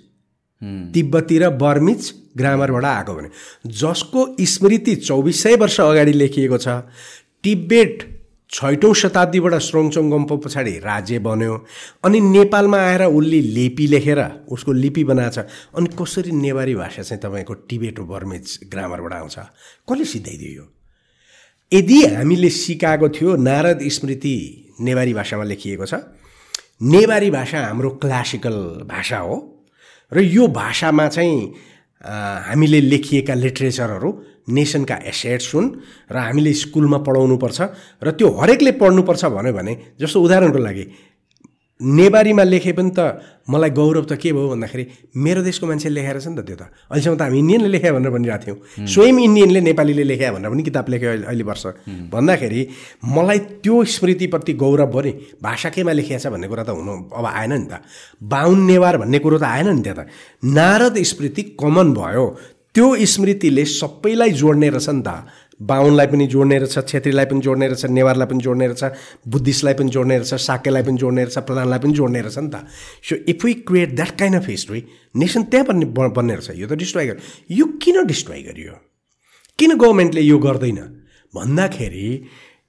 तिब्बती 0.93 1.37
र 1.39 1.49
बर्मिच 1.59 2.13
ग्रामरबाट 2.37 2.85
आएको 2.85 3.13
भने। 3.13 3.29
जसको 3.67 4.19
स्मृति 4.41 4.95
चौबिस 4.95 5.43
सय 5.43 5.55
वर्ष 5.55 5.79
अगाडि 5.81 6.13
लेखिएको 6.13 6.57
छ 6.57 6.67
टिबेट 7.43 8.03
छैटौँ 8.53 8.93
शताब्दीबाट 8.93 9.53
स्रोङचोङ 9.65 10.09
गम्पो 10.11 10.35
पछाडि 10.37 10.71
राज्य 10.79 11.19
बन्यो। 11.19 11.53
अनि 12.05 12.19
नेपालमा 12.21 12.77
आएर 12.79 13.03
उसले 13.09 13.39
लिपि 13.41 13.87
लेखेर 13.87 14.19
उसको 14.45 14.71
लिपि 14.73 15.03
बनाएको 15.03 15.31
छ 15.33 15.45
अनि 15.73 15.89
कसरी 15.97 16.31
नेवारी 16.31 16.75
भाषा 16.75 17.01
चाहिँ 17.01 17.21
तपाईँको 17.21 17.53
टिबेटो 17.65 18.03
बर्मेज 18.05 18.59
ग्रामरबाट 18.71 19.13
आउँछ? 19.13 19.37
कसले 19.89 20.05
सिधाइदियो 20.05 20.63
यदि 21.71 21.99
हामीले 22.05 22.49
सिकाएको 22.53 23.09
थियो 23.09 23.35
नारद 23.41 23.79
स्मृति 23.89 24.37
नेवारी 24.81 25.13
भाषामा 25.13 25.43
लेखिएको 25.43 25.85
छ। 25.85 25.93
नेवारी 26.81 27.29
भाषा 27.31 27.65
हाम्रो 27.65 27.89
क्लासिकल 28.01 28.85
भाषा 28.85 29.17
हो। 29.17 29.35
र 30.11 30.19
यो 30.19 30.47
भाषामा 30.53 31.07
चाहिँ 31.07 31.53
हामीले 32.03 32.79
लेखिएका 32.81 33.33
लिट्रेचरहरू 33.33 34.09
नेसनका 34.49 34.95
एसेट्स 35.07 35.53
हुन् 35.55 35.69
र 36.11 36.17
हामीले 36.17 36.53
स्कुलमा 36.53 36.97
पढाउनुपर्छ 37.07 37.59
र 38.03 38.11
त्यो 38.11 38.29
हरेकले 38.39 38.71
पढ्नुपर्छ 38.81 39.25
भन्यो 39.35 39.53
भने 39.53 39.73
जस्तो 39.99 40.21
उदाहरणको 40.21 40.59
लागि 40.59 40.85
नेवारीमा 41.83 42.43
लेखे 42.43 42.71
पनि 42.71 42.91
त 42.95 42.99
मलाई 43.43 43.69
गौरव 43.75 44.03
त 44.07 44.15
के 44.15 44.31
भयो 44.31 44.49
भन्दाखेरि 44.55 44.83
मेरो 45.19 45.41
देशको 45.43 45.67
मान्छेले 45.67 45.95
लेखाएर 45.99 46.19
छ 46.23 46.27
नि 46.31 46.39
त 46.39 46.47
त्यो 46.47 46.55
त। 46.55 46.63
अहिलेसम्म 46.87 47.15
त 47.19 47.21
हामी 47.27 47.37
इन्डियनले 47.43 47.69
लेख्या 47.75 47.91
भनेर 47.91 48.11
भनिरहेको 48.15 48.43
थियौँ। 48.43 48.87
स्वयं 48.87 49.17
इन्डियनले 49.19 49.61
नेपालीले 49.67 50.03
लेख्या 50.03 50.31
भनेर 50.31 50.49
पनि 50.49 50.63
किताब 50.63 50.85
लेख्यो 50.89 51.09
अहिले 51.27 51.43
वर्ष। 51.43 51.63
भन्दाखेरि 52.13 52.61
मलाई 53.03 53.39
त्यो 53.59 53.75
स्मृतिप्रति 53.83 54.53
गौरव 54.63 54.87
भयो 54.95 55.01
नि 55.03 55.11
भाषा 55.43 55.69
केमा 55.75 55.91
लेखिया 55.91 56.17
छ 56.23 56.31
भन्ने 56.31 56.47
कुरा 56.47 56.63
त 56.63 56.69
हुनु 56.71 56.93
अब 57.11 57.25
आएन 57.27 57.53
नि 57.53 57.67
त। 57.67 57.83
बाहुन 58.31 58.59
नेवार 58.63 58.97
भन्ने 59.03 59.19
कुरो 59.19 59.37
त 59.43 59.43
आएन 59.43 59.75
नि 59.75 59.81
त्यहाँ 59.83 59.97
त। 59.99 60.07
नारद 60.55 60.95
स्मृति 61.03 61.41
कमन 61.59 61.93
भयो। 61.99 62.25
त्यो 62.73 62.87
स्मृतिले 63.05 63.63
सबैलाई 63.69 64.31
जोड्ने 64.33 64.69
रहेछ 64.73 64.89
नि 64.89 65.03
त। 65.05 65.09
बाहुनलाई 65.61 66.07
पनि 66.07 66.27
जोड्ने 66.27 66.57
रहेछ 66.57 66.87
छेत्रीलाई 66.87 67.25
पनि 67.25 67.41
जोड्ने 67.41 67.67
रहेछ 67.67 67.85
नेवारलाई 67.85 68.27
पनि 68.27 68.39
जोड्ने 68.43 68.67
रहेछ 68.67 68.83
बुद्धिस्टलाई 69.27 69.73
पनि 69.73 69.89
जोड्ने 69.89 70.17
रहेछ 70.17 70.33
साकेलाई 70.33 70.83
पनि 70.83 70.97
जोड्ने 70.97 71.23
रहेछ 71.23 71.37
प्रधानलाई 71.37 71.79
पनि 71.79 71.93
जोड्ने 71.93 72.21
रहेछ 72.21 72.37
नि 72.37 72.49
त। 72.49 72.65
So 73.03 73.15
if 73.15 73.45
we 73.45 73.53
create 73.67 73.95
that 73.95 74.17
kind 74.19 74.35
of 74.37 74.47
history 74.49 74.83
nation 75.15 75.43
त्यहाँ 75.43 75.65
पनि 75.65 75.85
बन्ने 75.85 76.35
रहेछ। 76.35 76.57
यो 76.59 76.67
त 76.67 76.73
डिस्ट्रोय 76.73 77.05
गर्यो 77.07 77.55
यो 77.57 77.65
किन 77.83 78.03
डिस्ट्रोय 78.05 78.41
गरियो? 78.41 78.73
किन 79.59 79.77
गभर्मेन्टले 79.77 80.21
यो 80.21 80.37
गर्दैन? 80.37 80.79
भन्दाखेरि 81.33 82.07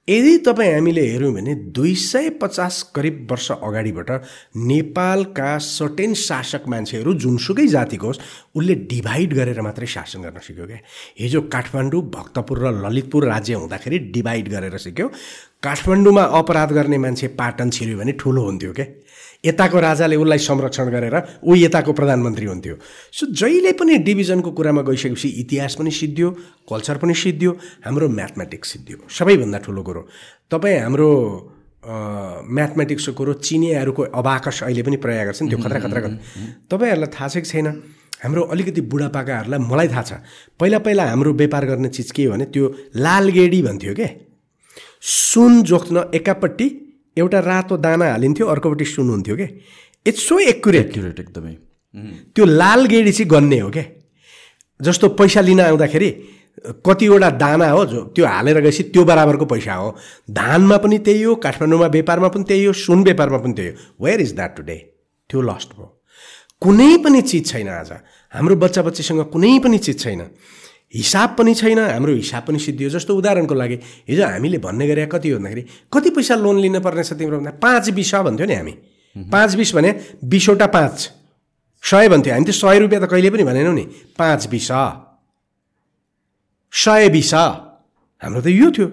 यदि 0.07 0.37
तपाईँ 0.45 0.73
हामीले 0.73 1.01
हेऱ्यौँ 1.01 1.33
भने 1.33 1.53
दुई 1.73 1.93
सय 1.97 2.29
पचास 2.41 2.81
करिब 2.95 3.27
वर्ष 3.31 3.51
अगाडिबाट 3.51 4.09
नेपालका 4.53 5.57
सर्टेन 5.57 6.13
शासक 6.13 6.67
मान्छेहरू 6.69 7.13
जुनसुकै 7.13 7.65
जातिको 7.67 8.07
होस् 8.07 8.19
उसले 8.55 8.75
डिभाइड 8.85 9.33
गरेर 9.33 9.61
मात्रै 9.61 9.87
शासन 9.87 10.21
गर्न 10.21 10.39
सिक्यो 10.45 10.65
क्या। 10.65 10.77
हिजो 11.19 11.41
काठमाडौँ 11.49 12.01
भक्तपुर 12.13 12.59
र 12.59 12.71
ललितपुर 12.85 13.25
राज्य 13.25 13.53
हुँदाखेरि 13.53 13.97
डिभाइड 14.13 14.49
गरेर 14.49 14.77
सिक्यो। 14.77 15.07
काठमाडौँमा 15.63 16.23
अपराध 16.37 16.71
गर्ने 16.73 16.97
मान्छे 17.01 17.27
पाटन 17.33 17.69
छिर्यो 17.73 17.97
भने 17.97 18.11
ठुलो 18.13 18.41
हुन्थ्यो 18.45 18.73
क्या। 18.73 18.85
यताको 19.45 19.79
राजाले 19.79 20.15
उसलाई 20.15 20.37
संरक्षण 20.41 20.89
गरेर 20.89 21.15
ऊ 21.43 21.55
यताको 21.55 21.93
प्रधानमन्त्री 21.93 22.45
हुन्थ्यो। 22.45 22.75
सो 23.11 23.25
जहिले 23.33 23.71
पनि 23.79 23.97
डिभिजनको 24.05 24.51
कुरामा 24.51 24.81
गइसकेपछि 24.81 25.29
इतिहास 25.41 25.75
पनि 25.79 25.91
सिद्धियो 25.91 26.29
कल्चर 26.69 26.97
पनि 26.97 27.13
सिद्धियो 27.13 27.51
हाम्रो 27.85 28.09
म्याथमेटिक्स 28.09 28.71
सिद्धियो। 28.73 28.97
सबैभन्दा 29.09 29.57
ठुलो 29.65 29.81
कुरो। 29.83 30.01
तपाईँ 30.51 30.79
हाम्रो 30.79 31.09
म्याथमेटिक्सको 31.85 33.13
कुरो 33.13 33.33
चिनियाहरूको 33.45 34.03
अबाकस 34.17 34.63
अहिले 34.63 34.81
पनि 34.83 34.97
प्रयोग 34.97 35.25
गर्छन् 35.25 35.49
त्यो 35.49 35.57
खतरा 35.61 35.79
खतरा 35.79 36.01
तपाईँहरूलाई 36.71 37.09
थाहा 37.13 37.27
छ 37.29 37.37
कि 37.37 37.49
छैन? 37.51 37.67
हाम्रो 38.23 38.41
अलिकति 38.49 38.81
बुढापाकाहरूलाई 38.81 39.59
मलाई 39.59 39.87
थाहा 39.93 40.01
छ। 40.01 40.11
पहिला 40.59 40.79
पहिला 40.81 41.03
हाम्रो 41.05 41.33
व्यापार 41.33 41.65
गर्ने 41.65 41.89
चिज 41.93 42.11
के 42.11 42.23
हो 42.25 42.31
भने 42.33 42.45
त्यो 42.49 42.65
लालगेडी 42.97 43.61
भन्थ्यो 43.61 43.93
क्या 43.93 44.09
सुन 45.01 45.61
जोख्न 45.61 46.09
एकापट्टि 46.15 46.67
एउटा 47.17 47.39
रातो 47.39 47.77
दाना 47.77 48.05
हालिन्थ्यो 48.11 48.45
अर्कोपट्टि 48.47 48.85
सुन्नुहुन्थ्यो 48.85 49.35
क्या 49.35 49.47
इट्स 50.05 50.27
सो 50.27 50.39
एकुरेट 50.39 50.85
एक्युरेट 50.85 51.19
एकदमै। 51.19 51.53
त्यो 52.35 52.45
लाल 52.45 52.85
गेडी 52.85 53.11
चाहिँ 53.11 53.29
गन्ने 53.29 53.59
हो 53.59 53.69
क्या 53.71 53.83
जस्तो 54.79 55.09
पैसा 55.19 55.41
लिन 55.41 55.59
आउँदाखेरि 55.61 56.09
कतिवटा 56.85 57.29
दाना 57.39 57.69
हो 57.69 57.85
जो 57.85 58.01
त्यो 58.15 58.25
हालेर 58.25 58.59
गएपछि 58.61 58.83
त्यो 58.91 59.03
बराबरको 59.05 59.45
पैसा 59.45 59.73
हो। 59.73 59.89
धानमा 60.31 60.77
पनि 60.77 60.97
त्यही 60.99 61.23
हो 61.23 61.35
काठमाडौँमा 61.43 61.87
व्यापारमा 61.87 62.27
पनि 62.35 62.43
त्यही 62.43 62.65
हो 62.65 62.73
सुन 62.73 63.03
व्यापारमा 63.03 63.37
पनि 63.37 63.53
त्यही 63.53 63.69
हो। 63.69 64.05
वेयर 64.05 64.21
इज 64.21 64.33
द्याट 64.35 64.55
टुडे 64.57 64.77
त्यो 65.29 65.41
लस्ट 65.41 65.69
भयो। 65.75 65.87
कुनै 66.61 66.97
पनि 67.03 67.21
चिज 67.21 67.45
छैन 67.47 67.69
आज। 67.69 67.91
हाम्रो 68.33 68.55
बच्चा 68.55 68.81
बच्चीसँग 68.81 69.21
कुनै 69.33 69.57
पनि 69.59 69.77
चिज 69.77 69.99
छैन। 69.99 70.21
हिसाब 70.95 71.35
पनि 71.37 71.53
छैन 71.55 71.79
हाम्रो 71.79 72.13
हिसाब 72.15 72.43
पनि 72.47 72.59
सिद्धियो 72.59 72.89
जस्तो 72.89 73.15
उदाहरणको 73.15 73.55
लागि। 73.55 73.77
हिजो 74.09 74.23
हामीले 74.25 74.57
भन्ने 74.57 74.87
गरे 74.87 75.05
कति 75.11 75.29
हो 75.29 75.37
भन्दाखेरि 75.39 75.63
कति 75.93 76.09
पैसा 76.15 76.35
लोन 76.35 76.59
लिन 76.59 76.79
पर्ने 76.79 77.03
छ 77.03 77.13
तिम्रो 77.13 77.37
भन्दा? 77.37 77.51
पाँच 77.59 77.89
बिस 77.89 78.13
भन्थ्यो 78.15 78.47
नि 78.47 78.55
हामी। 78.55 78.73
पाँच 79.15 79.55
बिस 79.55 79.73
भने 79.75 79.91
बिसवटा 80.23 80.67
पाँच। 80.67 80.95
सय 81.83 82.09
भन्थ्यो। 82.09 82.33
हामी 82.33 82.45
त 82.45 82.51
सय 82.51 82.79
रुपियाँ 82.79 83.01
त 83.03 83.09
कहिले 83.11 83.29
पनि 83.29 83.43
भनेनौँ 83.43 83.75
नि। 83.75 83.83
पाँच 84.17 84.47
बिस। 84.47 84.71
सय 86.73 87.09
बिस। 87.09 87.33
हाम्रो 87.33 88.41
त 88.41 88.47
यो 88.47 88.71
थियो। 88.71 88.87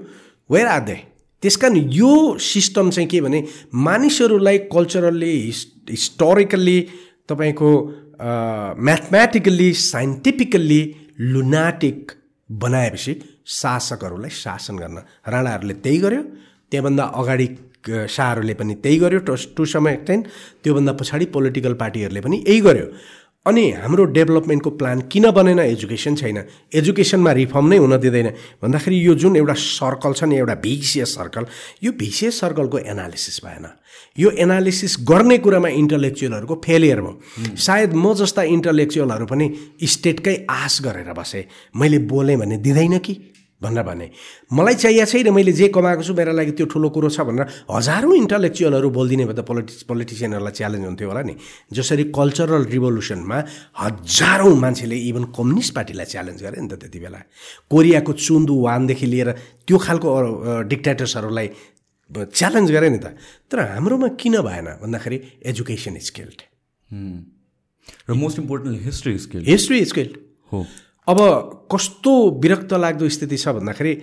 वेयर 0.50 0.66
आर 0.66 0.80
दे 0.84 0.96
त्यस 1.42 1.56
कारण 1.56 1.76
यो 1.90 2.38
सिस्टम 2.38 2.90
चाहिँ 2.90 3.08
के 3.08 3.20
भने 3.20 3.38
मानिसहरूलाई 3.74 4.58
कल्चरल्ली 4.70 5.32
हिस् 5.42 5.90
हिस्टोरिकल्ली 5.90 6.78
तपाईँको 7.28 7.70
म्याथमेटिकल्ली 8.78 9.72
साइन्टिफिकल्ली 9.74 10.82
लुनाटिक 11.22 12.12
बनाएपछि 12.50 13.14
शासकहरूलाई 13.46 14.30
शासन 14.30 14.76
गर्न। 14.76 14.98
राणाहरूले 15.28 15.74
त्यही 15.74 15.98
गर्यो। 15.98 16.22
त्यहाँभन्दा 16.70 17.04
अगाडि 17.20 17.46
शाहहरूले 18.08 18.54
पनि 18.54 18.74
त्यही 18.74 18.98
गर्यो। 18.98 19.20
टु 19.56 19.64
सम 19.64 19.88
एक्सटेन्ट 19.88 20.26
त्योभन्दा 20.62 20.92
पछाडि 20.92 21.26
पोलिटिकल 21.34 21.74
पार्टीहरूले 21.74 22.20
पनि 22.20 22.36
यही 22.48 22.60
गर्यो। 22.60 22.86
अनि 23.46 23.70
हाम्रो 23.70 24.04
डेभलपमेन्टको 24.04 24.70
प्लान 24.70 25.00
किन 25.10 25.30
बनेन? 25.30 25.58
एजुकेसन 25.58 26.14
छैन। 26.14 26.44
एजुकेसनमा 26.74 27.32
रिफर्म 27.32 27.66
नै 27.68 27.76
हुन 27.76 27.96
दिँदैन। 27.98 28.28
भन्दाखेरि 28.62 29.06
यो 29.06 29.14
जुन 29.14 29.36
एउटा 29.36 29.54
सर्कल 29.54 30.12
छ 30.12 30.24
नि 30.24 30.36
एउटा 30.38 30.54
भिसिएस 30.62 31.14
सर्कल 31.14 31.46
यो 31.82 31.92
भिसिएस 31.92 32.40
सर्कलको 32.40 32.78
एनालिसिस 32.78 33.40
भएन। 33.44 33.66
यो 34.18 34.30
एनालिसिस 34.30 34.96
गर्ने 35.02 35.38
कुरामा 35.38 35.68
इन्टलेक्चुअलहरूको 35.68 36.54
फेलियर 36.64 37.00
भयो। 37.00 37.56
सायद 37.56 37.92
म 37.94 38.14
जस्ता 38.14 38.42
इन्टलेक्चुअलहरू 38.42 39.26
पनि 39.26 39.46
स्टेटकै 39.82 40.46
आश 40.50 40.80
गरेर 40.82 41.12
बसेँ। 41.12 41.44
मैले 41.76 41.98
बोलेँ 41.98 42.36
भने 42.36 42.56
दिँदैन 42.56 42.98
कि? 42.98 43.31
भनेर 43.62 43.82
भने 43.86 44.06
मलाई 44.52 44.74
चाहिएको 44.74 45.10
छैन 45.10 45.30
मैले 45.30 45.52
जे 45.54 45.68
कमाएको 45.70 46.02
छु 46.02 46.14
मेरो 46.14 46.32
लागि 46.34 46.52
त्यो 46.58 46.66
ठुलो 46.66 46.88
कुरो 46.90 47.08
छ 47.08 47.20
भनेर 47.22 47.46
हजारौँ 47.70 48.14
इन्टलेक्चुअलहरू 48.16 48.88
बोलिदिने 48.90 49.24
भए 49.30 49.34
त 49.38 49.40
पोलिटिक्स 49.46 49.82
पोलिटिसियनहरूलाई 49.90 50.54
च्यालेन्ज 50.58 50.84
हुन्थ्यो 50.86 51.08
होला 51.08 51.22
नि। 51.22 51.34
जसरी 51.70 52.04
कल्चरल 52.10 52.64
रिभोल्युसनमा 52.74 53.38
हजारौँ 53.82 54.54
मान्छेले 54.64 54.96
इभन 55.08 55.24
कम्युनिस्ट 55.38 55.72
पार्टीलाई 55.74 56.06
च्यालेन्ज 56.12 56.42
गरे 56.42 56.58
नि 56.60 56.68
त 56.68 56.74
त्यति 56.82 56.98
बेला। 56.98 57.20
कोरियाको 57.70 58.12
चुन्दु 58.12 58.54
वानदेखि 58.66 59.06
लिएर 59.06 59.30
त्यो 59.66 59.78
खालको 59.78 60.08
डिक्टेटर्सहरूलाई 60.68 61.48
च्यालेन्ज 62.10 62.68
गरे 62.72 62.88
नि 62.90 62.98
त। 62.98 63.16
तर 63.48 63.58
हाम्रोमा 63.72 64.08
किन 64.20 64.34
भएन? 64.42 64.68
भन्दाखेरि 64.82 65.16
एजुकेसन 65.48 65.96
स्किल्ड 66.08 66.38
र 68.08 68.12
most 68.14 68.38
important 68.38 68.82
history 68.84 69.18
skilled 69.18 69.48
history 69.48 69.84
skilled 69.84 70.12
हो। 70.52 70.58
अब 71.08 71.18
कस्तो 71.72 72.12
विरक्त 72.42 72.72
लाग्दो 72.74 73.08
स्थिति 73.08 73.36
छ 73.36 73.48
भन्दाखेरि 73.58 73.94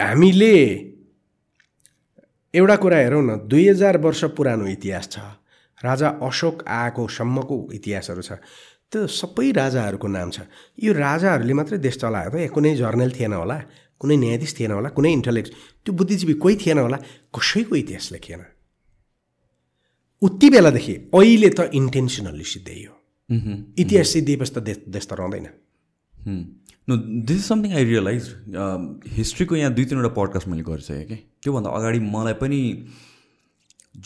हामीले 0.00 0.54
एउटा 2.54 2.76
कुरा 2.76 2.96
हेरौँ 2.96 3.22
न 3.22 3.36
दुई 3.48 3.68
हजार 3.68 3.96
वर्ष 4.00 4.24
पुरानो 4.36 4.66
इतिहास 4.66 5.08
छ। 5.12 5.18
राजा 5.84 6.08
अशोक 6.24 6.64
आएको 6.64 7.06
सम्मको 7.08 7.56
इतिहासहरू 7.74 8.22
छ। 8.22 8.32
त्यो 8.92 9.06
सबै 9.06 9.50
राजाहरूको 9.52 10.08
नाम 10.08 10.30
छ। 10.30 10.48
यो 10.80 10.92
राजाहरूले 10.96 11.52
मात्रै 11.52 11.78
देश 11.78 11.96
चलायो 12.00 12.30
त। 12.32 12.48
कुनै 12.48 12.74
जर्नल 12.80 13.10
थिएन 13.12 13.32
होला 13.36 13.58
कुनै 14.00 14.16
न्यायाधीश 14.16 14.52
थिएन 14.56 14.72
होला 14.72 14.88
कुनै 14.96 15.12
इन्टलेक्ट 15.12 15.50
त्यो 15.84 15.92
बुद्धिजीवी 15.92 16.34
कोही 16.40 16.56
थिएन 16.56 16.78
होला 16.78 16.98
कसैको 17.36 17.74
इतिहास 17.76 18.06
लेखिएन। 18.12 18.42
उति 20.22 20.48
बेलादेखि 20.50 20.94
अहिले 21.12 21.48
त 21.52 21.60
इन्टेन्सनल्ली 21.76 22.44
सिद्धियो 22.44 22.92
इतिहास 23.30 24.08
सिद्धिएपछि 24.08 24.52
त 24.54 24.58
देश 24.62 24.78
देश 24.88 25.06
त 25.06 25.12
रहँदैन 25.12 25.46
no 26.88 26.96
this 26.96 27.36
is 27.36 27.44
something 27.44 27.72
I 27.74 27.84
realize 27.84 28.34
हिस्ट्रीको 29.16 29.56
यहाँ 29.56 29.72
दुई 29.74 29.84
तिनवटा 29.84 30.08
पडकास्ट 30.14 30.48
मैले 30.48 30.62
गरिसकेँ 30.62 31.04
कि? 31.06 31.16
त्योभन्दा 31.42 31.70
अगाडि 31.70 31.98
मलाई 32.00 32.34
पनि 32.42 32.60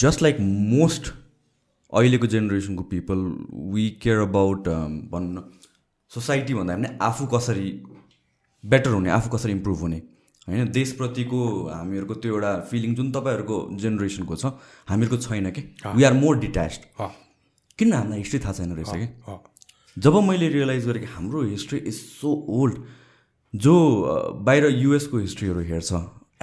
जस्ट 0.01 0.23
लाइक 0.23 0.37
मोस्ट 0.41 1.13
अहिलेको 1.93 2.27
जेनेरेसनको 2.27 2.83
पिपल 2.91 3.19
वी 3.75 3.89
केयर 4.03 4.19
अबाउट 4.19 4.69
भनौँ 5.13 5.33
न 5.33 5.45
सोसाइटी 6.11 6.55
भन्दा 6.55 6.77
पनि 6.77 6.97
आफू 7.03 7.27
कसरी 7.37 7.71
बेटर 8.65 8.91
हुने 8.91 9.11
आफू 9.11 9.37
कसरी 9.37 9.53
इम्प्रुभ 9.53 9.79
हुने 9.79 10.03
होइन? 10.49 10.71
देशप्रतिको 10.73 11.41
हामीहरूको 11.69 12.15
त्यो 12.15 12.35
एउटा 12.35 12.59
फिलिङ 12.71 12.95
जुन 12.95 13.11
तपाईँहरूको 13.13 13.57
जेनेरेसनको 13.81 14.37
छ 14.37 14.53
हामीहरूको 14.89 15.17
छैन 15.27 15.51
कि? 15.51 15.63
वी 15.87 16.03
आर 16.05 16.13
मोर 16.13 16.39
डिट्याच 16.39 16.81
किन 17.81 17.93
हामीलाई 17.93 18.19
हिस्ट्री 18.19 18.39
थाहा 18.45 18.53
छैन 18.53 18.73
रहेछ 18.77 18.93
कि? 18.93 19.07
जब 19.97 20.15
मैले 20.29 20.49
रियलाइज 20.49 20.87
गरेँ 20.87 21.03
कि 21.03 21.09
हाम्रो 21.17 21.43
हिस्ट्री 21.43 21.79
इज 21.91 21.95
सो 21.95 22.31
ओल्ड 22.61 22.75
जो 23.55 23.75
बाहिर 24.47 24.65
युएसको 24.71 25.19
हिस्ट्रीहरू 25.19 25.61
हेर्छ 25.69 25.93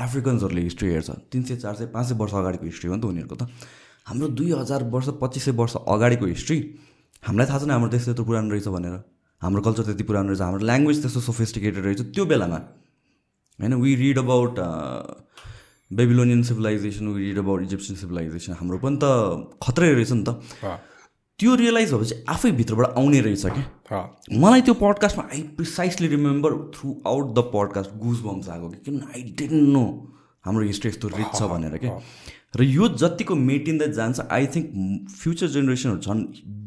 एफ्रिकन्सहरूले 0.05 0.61
हिस्ट्री 0.61 0.89
हेर्छ 0.91 1.09
तिन 1.31 1.43
सय 1.43 1.55
चार 1.57 1.75
सय 1.75 1.85
पाँच 1.93 2.07
सय 2.07 2.15
वर्ष 2.15 2.33
अगाडिको 2.39 2.65
हिस्ट्री 2.65 2.89
हो 2.89 2.95
नि 2.95 3.01
त 3.01 3.05
उनीहरूको 3.05 3.35
त। 3.35 3.49
हाम्रो 4.07 4.27
दुई 4.39 4.51
हजार 4.53 4.83
वर्ष 4.93 5.07
पच्चिस 5.21 5.43
सय 5.45 5.51
वर्ष 5.61 5.75
अगाडिको 5.87 6.25
हिस्ट्री 6.25 6.57
हामीलाई 7.27 7.47
थाहा 7.47 7.59
छैन 7.59 7.71
हाम्रो 7.71 7.89
देश 7.89 8.03
त्यत्रो 8.05 8.25
पुरानो 8.25 8.49
रहेछ 8.51 8.67
भनेर। 8.75 8.95
हाम्रो 9.41 9.61
कल्चर 9.61 9.83
त्यति 9.83 10.03
पुरानो 10.09 10.27
रहेछ 10.29 10.41
हाम्रो 10.41 10.65
ल्याङ्ग्वेज 10.65 11.01
त्यस्तो 11.01 11.21
सोफिस्टिकेटेड 11.29 11.83
रहेछ 11.85 12.01
त्यो 12.13 12.25
बेलामा। 12.25 12.59
होइन 13.59 13.73
we 13.83 13.95
read 14.03 14.17
about 14.19 14.53
Babylonian 15.91 16.43
civilization 16.43 17.07
we 17.15 17.23
read 17.25 17.37
about 17.39 17.61
Egyptian 17.63 17.95
civilization 17.99 18.53
हाम्रो 18.59 18.77
पनि 18.83 18.97
त 19.01 19.05
खत्रै 19.63 19.91
रहेछ 19.93 20.11
नि 20.11 20.23
त। 20.27 20.29
त्यो 21.39 21.55
रियलाइज 21.55 21.91
भएपछि 21.93 22.15
आफै 22.29 22.51
भित्रबाट 22.57 22.85
आउने 22.97 23.19
रहेछ 23.21 23.45
क्या। 23.45 23.99
मलाई 24.41 24.61
त्यो 24.61 24.73
पडकास्टमा 24.73 25.23
I 25.33 25.41
precisely 25.57 26.07
remember 26.07 26.51
throughout 27.07 27.25
the 27.33 27.39
podcast 27.53 27.91
goosebumps 28.21 28.45
आएको 28.49 28.67
कि 28.69 28.79
किन 28.85 28.97
आई 29.15 29.21
डेन्ट 29.41 29.53
नो 29.75 29.83
हाम्रो 30.45 30.63
हिस्ट्री 30.65 30.89
यस्तो 30.91 31.07
रिच 31.09 31.31
छ 31.35 31.41
भनेर 31.51 31.77
क्या। 31.77 31.93
र 32.57 32.59
यो 32.63 32.87
जतिको 33.03 33.33
मेटिँदै 33.35 33.89
जान्छ 33.93 34.17
आई 34.31 34.45
थिङ्क 34.55 34.65
फ्युचर 35.13 35.47
जेनेरेसनहरू 35.55 35.99
झन् 35.99 36.21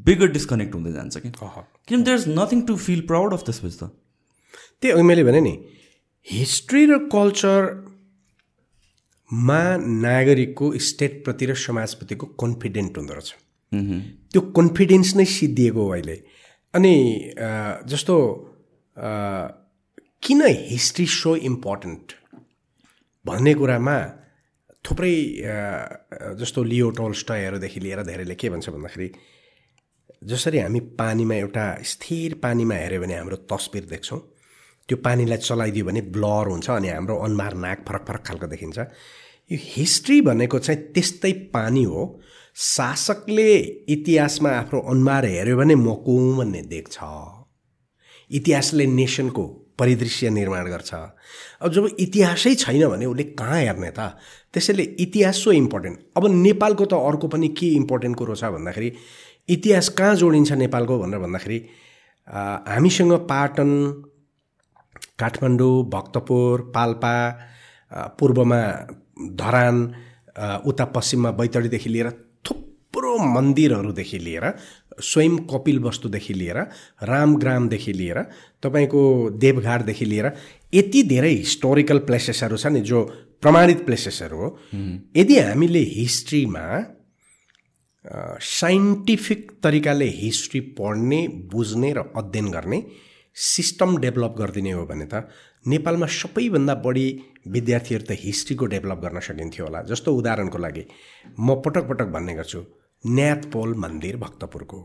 बिगर 0.07 0.29
डिस्कनेक्ट 0.39 0.73
हुँदै 0.75 0.93
जान्छ 0.93 1.15
कि 1.19 1.31
किन 1.89 1.99
there 2.05 2.17
is 2.19 2.25
nothing 2.39 2.59
to 2.71 2.75
feel 2.87 3.01
proud 3.11 3.31
of 3.35 3.43
त्यसपछि 3.51 3.79
त। 3.83 3.85
त्यही 4.81 5.03
मैले 5.03 5.23
भने 5.25 5.41
नि 5.41 5.55
हिस्ट्री 6.27 6.83
र 6.87 6.93
कल्चरमा 7.11 7.83
नागरिकको 10.07 10.67
स्टेटप्रति 10.89 11.45
र 11.47 11.53
समाजप्रतिको 11.67 12.25
कन्फिडेन्ट 12.41 12.93
हुँदो 12.99 13.15
रहेछ। 13.15 13.31
त्यो 13.73 14.41
कन्फिडेन्स 14.57 15.15
नै 15.17 15.25
सिद्धिएको 15.31 15.83
हो 15.83 15.91
अहिले। 15.93 16.17
अनि 16.75 16.95
जस्तो 17.87 18.17
किन 20.27 20.41
हिस्ट्री 20.47 21.07
सो 21.07 21.35
इम्पोर्टेन्ट 21.49 22.13
भन्ने 23.25 23.55
कुरामा 23.55 23.97
थुप्रै 24.85 25.15
जस्तो 26.41 26.63
लियो 26.65 26.91
टोल्स्टयहरूदेखि 26.99 27.81
लिएर 27.81 28.03
धेरैले 28.03 28.35
के 28.35 28.49
भन्छ 28.51 28.69
भन्दाखेरि 28.69 29.09
जसरी 30.25 30.59
हामी 30.59 30.81
पानीमा 31.01 31.35
एउटा 31.35 31.65
स्थिर 31.85 32.35
पानीमा 32.43 32.75
हेऱ्यो 32.75 33.01
भने 33.01 33.15
हाम्रो 33.15 33.37
तस्बिर 33.53 33.85
देख्छौँ 33.91 34.21
त्यो 34.89 34.97
पानीलाई 35.05 35.39
चलाइदियो 35.39 35.85
भने 35.85 36.01
ब्लर 36.15 36.49
हुन्छ 36.51 36.71
अनि 36.71 36.89
हाम्रो 36.89 37.17
अनुहार 37.27 37.55
नाक 37.65 37.85
फरक 37.89 38.05
फरक 38.09 38.23
खालको 38.27 38.47
देखिन्छ। 38.47 38.79
यो 39.51 39.59
हिस्ट्री 39.77 40.21
भनेको 40.21 40.59
चाहिँ 40.59 40.81
त्यस्तै 40.95 41.33
पानी 41.55 41.85
हो 41.85 42.03
शासकले 42.57 43.55
इतिहासमा 43.89 44.51
आफ्नो 44.51 44.81
अनुहार 44.91 45.25
हेऱ्यो 45.25 45.57
भने 45.57 45.75
मकु 45.75 46.17
भन्ने 46.39 46.63
देख्छ। 46.73 46.99
इतिहासले 48.31 48.87
नेसनको 48.87 49.45
परिदृश्य 49.79 50.31
निर्माण 50.31 50.67
गर्छ। 50.71 50.93
अब 50.95 51.73
जब 51.73 51.89
इतिहासै 51.99 52.55
छैन 52.55 52.87
भने 52.89 53.07
उसले 53.07 53.25
कहाँ 53.39 53.61
हेर्ने 53.61 53.91
त? 53.91 54.01
त्यसैले 54.53 54.83
इतिहास 54.83 55.37
सो 55.45 55.53
इम्पोर्टेन्ट 55.53 55.99
अब 56.17 56.27
नेपालको 56.27 56.85
त 56.85 56.95
अर्को 56.95 57.29
पनि 57.29 57.49
के 57.59 57.67
इम्पोर्टेन्ट 57.81 58.17
कुरो 58.17 58.35
छ 58.35 58.45
भन्दाखेरि 58.55 58.93
इतिहास 59.49 59.89
कहाँ 59.99 60.15
जोडिन्छ 60.17 60.53
नेपालको 60.53 60.99
भनेर 60.99 61.19
भन्दाखेरि 61.19 61.59
हामीसँग 62.29 63.13
पाटन 63.31 63.71
काठमाडौँ 65.19 65.75
भक्तपुर 65.91 66.61
पाल्पा 66.75 67.15
पूर्वमा 68.19 68.61
धरान 69.41 69.77
उता 70.67 70.85
पश्चिममा 70.97 71.31
बैतडीदेखि 71.39 71.89
लिएर 71.91 72.09
थुप्रो 72.91 73.17
मन्दिरहरूदेखि 73.35 74.19
लिएर 74.19 74.45
स्वयं 75.01 75.37
कपिल 75.51 75.79
वस्तुदेखि 75.81 76.35
लिएर 76.35 76.57
रामग्रामदेखि 77.03 77.93
लिएर 77.93 78.19
तपाईँको 78.63 79.03
देवघाटदेखि 79.39 80.05
लिएर 80.05 80.27
यति 80.75 81.03
धेरै 81.03 81.31
हिस्टोरिकल 81.31 81.99
प्लेसेसहरू 82.09 82.57
छ 82.57 82.67
नि 82.67 82.81
जो 82.81 83.03
प्रमाणित 83.43 83.85
प्लेसेसहरू 83.87 84.37
हो। 84.37 84.49
यदि 85.17 85.39
हामीले 85.39 85.79
हिस्ट्रीमा 85.79 86.65
साइन्टिफिक 88.51 89.51
तरिकाले 89.63 90.09
हिस्ट्री 90.17 90.61
पढ्ने 90.79 91.21
बुझ्ने 91.53 91.93
र 91.93 92.05
अध्ययन 92.17 92.51
गर्ने 92.51 92.83
सिस्टम 93.37 93.97
डेभलप 93.99 94.35
गरिदिने 94.39 94.73
हो 94.73 94.85
भने 94.87 95.07
त 95.07 95.29
नेपालमा 95.65 96.07
सबैभन्दा 96.07 96.75
बढी 96.85 97.07
विद्यार्थीहरू 97.49 98.05
त 98.05 98.19
हिस्ट्रीको 98.21 98.67
डेभलप 98.67 98.99
गर्न 99.05 99.21
सकिन्थ्यो 99.21 99.65
होला। 99.67 99.83
जस्तो 99.89 100.15
उदाहरणको 100.17 100.59
लागि 100.59 100.85
म 101.39 101.61
पटक 101.65 101.89
पटक 101.89 102.09
भन्ने 102.17 102.35
गर्छु 102.35 102.61
न्याथपोल 103.05 103.75
मन्दिर 103.79 104.17
भक्तपुरको। 104.17 104.79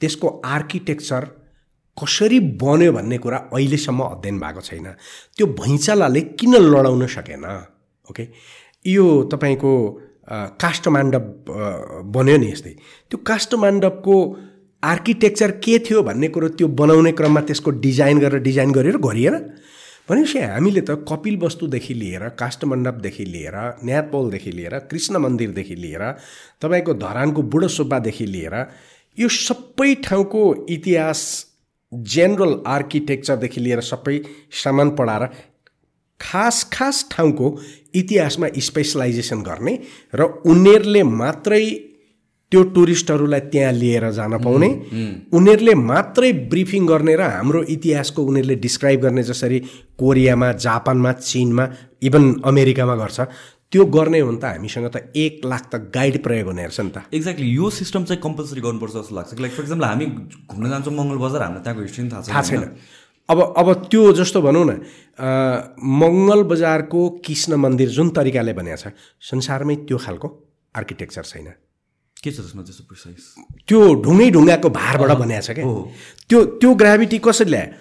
त्यसको 0.00 0.28
आर्किटेक्चर 0.44 1.24
कसरी 1.96 2.38
बन्यो 2.60 2.92
भन्ने 2.92 3.18
कुरा 3.18 3.38
अहिलेसम्म 3.52 4.02
अध्ययन 4.04 4.38
भएको 4.40 4.60
छैन। 4.60 4.86
त्यो 5.36 5.46
भैँचालाले 5.46 6.20
किन 6.34 6.54
लडाउन 6.54 7.06
सकेन? 7.06 7.44
ओके? 8.10 8.24
यो 8.84 9.04
तपाईँको 9.32 9.72
काष्ठमाण्डव 10.60 11.22
बन्यो 12.14 12.36
नि 12.36 12.50
यस्तै। 12.52 12.74
त्यो 13.10 13.18
काष्ठमाण्डवको 13.26 14.16
आर्किटेक्चर 14.82 15.50
के 15.64 15.78
थियो 15.78 16.02
भन्ने 16.02 16.28
कुरो 16.28 16.48
त्यो 16.58 16.68
बनाउने 16.68 17.12
क्रममा 17.12 17.40
त्यसको 17.40 17.70
डिजाइन 17.80 18.18
गरेर 18.18 18.40
डिजाइन 18.42 18.72
गरेर 18.72 18.96
गरिएन। 18.98 19.34
भनेपछि 20.08 20.38
हामीले 20.40 20.80
त 20.80 20.96
कपिल 21.08 21.36
वस्तुदेखि 21.38 21.94
लिएर 21.94 22.28
काष्ठमण्डपदेखि 22.36 23.24
लिएर 23.24 23.56
न्यातपोलदेखि 23.84 24.50
लिएर 24.52 24.78
कृष्ण 24.90 25.18
मन्दिरदेखि 25.18 25.74
लिएर 25.76 26.02
तपाईँको 26.62 26.94
धरानको 26.96 27.42
बुढो 27.48 27.68
सुब्बादेखि 27.70 28.26
लिएर 28.26 28.56
यो 29.18 29.28
सबै 29.30 29.94
ठाउँको 30.04 30.42
इतिहास 30.70 31.22
जेनरल 31.92 32.54
आर्किटेक्चरदेखि 32.66 33.60
लिएर 33.60 33.80
सबै 33.82 34.18
सामान 34.62 34.90
पढाएर 34.96 35.26
खास 36.20 36.62
खास 36.72 37.06
ठाउँको 37.10 37.56
इतिहासमा 37.94 38.48
स्पेसलाइजेसन 38.60 39.42
गर्ने 39.42 39.78
र 40.14 40.28
उनीहरूले 40.46 41.02
मात्रै 41.14 41.64
त्यो 42.54 42.62
टुरिस्टहरूलाई 42.70 43.40
त्यहाँ 43.50 43.72
लिएर 43.74 44.04
जान 44.14 44.38
पाउने। 44.38 44.68
उनीहरूले 45.34 45.74
मात्रै 45.74 46.30
ब्रिफिङ 46.46 46.86
गर्ने 46.86 47.14
र 47.18 47.22
हाम्रो 47.34 47.62
इतिहासको 47.74 48.20
उनीहरूले 48.22 48.56
डिस्क्राइब 48.62 49.00
गर्ने 49.10 49.22
जसरी 49.26 49.58
कोरियामा 49.98 50.48
जापानमा 50.62 51.12
चिनमा 51.18 51.64
इभन 52.06 52.24
अमेरिकामा 52.46 52.94
गर्छ 52.94 53.18
त्यो 53.74 53.84
गर्ने 53.90 54.18
हो 54.20 54.30
भने 54.30 54.38
त 54.38 54.44
हामीसँग 54.54 54.86
त 54.86 55.10
एक 55.18 55.42
लाख 55.42 55.62
त 55.66 55.90
गाइड 55.90 56.22
प्रयोग 56.22 56.46
हुने 56.46 56.62
रहेछ 56.62 56.80
नि 56.80 56.90
त। 56.94 57.10
एक्ज्याक्टली 57.10 57.48
यो 57.58 57.70
सिस्टम 57.74 58.04
चाहिँ 58.06 58.22
कम्पलसरी 58.22 58.60
गर्नुपर्छ 58.62 58.94
जस्तो 58.94 59.14
लाग्छ। 59.18 59.34
लाइक 59.34 59.52
फर 59.58 59.62
इक्जाम्पल 59.66 59.86
हामी 59.90 60.06
घुम्न 60.46 60.64
जान्छौँ 60.70 60.94
मङ्गल 60.94 61.18
बजार 61.26 61.42
हामीलाई 61.42 61.62
त्यहाँको 61.66 61.82
हिस्ट्री 61.82 62.08
थाहा 62.14 62.22
थाहा 62.22 62.42
छैन। 62.54 62.62
अब 63.28 63.38
अब 63.58 63.68
त्यो 63.90 64.02
जस्तो 64.14 64.38
भनौँ 64.46 64.64
न 64.70 64.72
मङ्गल 65.82 66.40
बजारको 66.54 67.02
कृष्ण 67.26 67.58
मन्दिर 67.58 67.88
जुन 67.98 68.14
तरिकाले 68.14 68.52
भनेको 68.54 68.78
छ 68.78 68.94
संसारमै 69.18 69.76
त्यो 69.90 69.98
खालको 70.06 70.28
आर्किटेक्चर 70.74 71.24
छैन। 71.34 71.48
के 72.24 72.30
छ 72.32 72.40
त्यसमा 72.40 72.62
त्यस्तो 72.64 72.84
प्रिसाइज। 72.88 73.22
त्यो 73.68 73.80
ढुङ्गै 74.04 74.28
ढुङ्गाको 74.34 74.68
भारबाट 74.80 75.10
बनाएको 75.20 75.44
छ 75.44 75.50
क्या। 75.52 75.64
त्यो 76.28 76.38
त्यो 76.60 76.70
ग्राभिटी 76.80 77.18
कसरी 77.20 77.50
ल्यायो? 77.52 77.72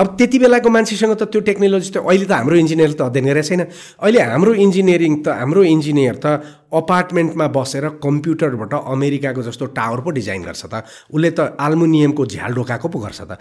अब 0.00 0.06
त्यति 0.16 0.38
बेलाको 0.40 0.68
मान्छेसँग 0.72 1.12
त 1.20 1.28
त्यो 1.28 1.40
टेक्नोलोजी 1.44 1.90
त 1.92 1.96
अहिले 2.00 2.24
त 2.24 2.32
हाम्रो 2.32 2.56
इन्जिनियर 2.56 2.92
त 2.96 3.00
अध्ययन 3.04 3.26
गरेको 3.28 3.48
छैन। 3.48 3.62
अहिले 4.00 4.20
हाम्रो 4.32 4.52
इन्जिनियरिङ 4.64 5.12
त 5.20 5.28
हाम्रो 5.36 5.62
इन्जिनियर 5.76 6.16
त 6.24 6.26
अपार्टमेन्टमा 6.72 7.46
बसेर 7.52 7.84
कम्प्युटरबाट 8.00 8.72
अमेरिकाको 8.80 9.40
जस्तो 9.44 9.64
टावर 9.76 10.00
पो 10.00 10.10
डिजाइन 10.16 10.42
गर्छ 10.48 10.64
त। 10.72 10.88
उसले 11.12 11.30
त 11.36 11.52
आल्मुनियमको 11.60 12.22
झ्याल 12.32 12.50
ढोकाको 12.56 12.88
पो 12.88 12.98
गर्छ 13.04 13.20
त। 13.28 13.32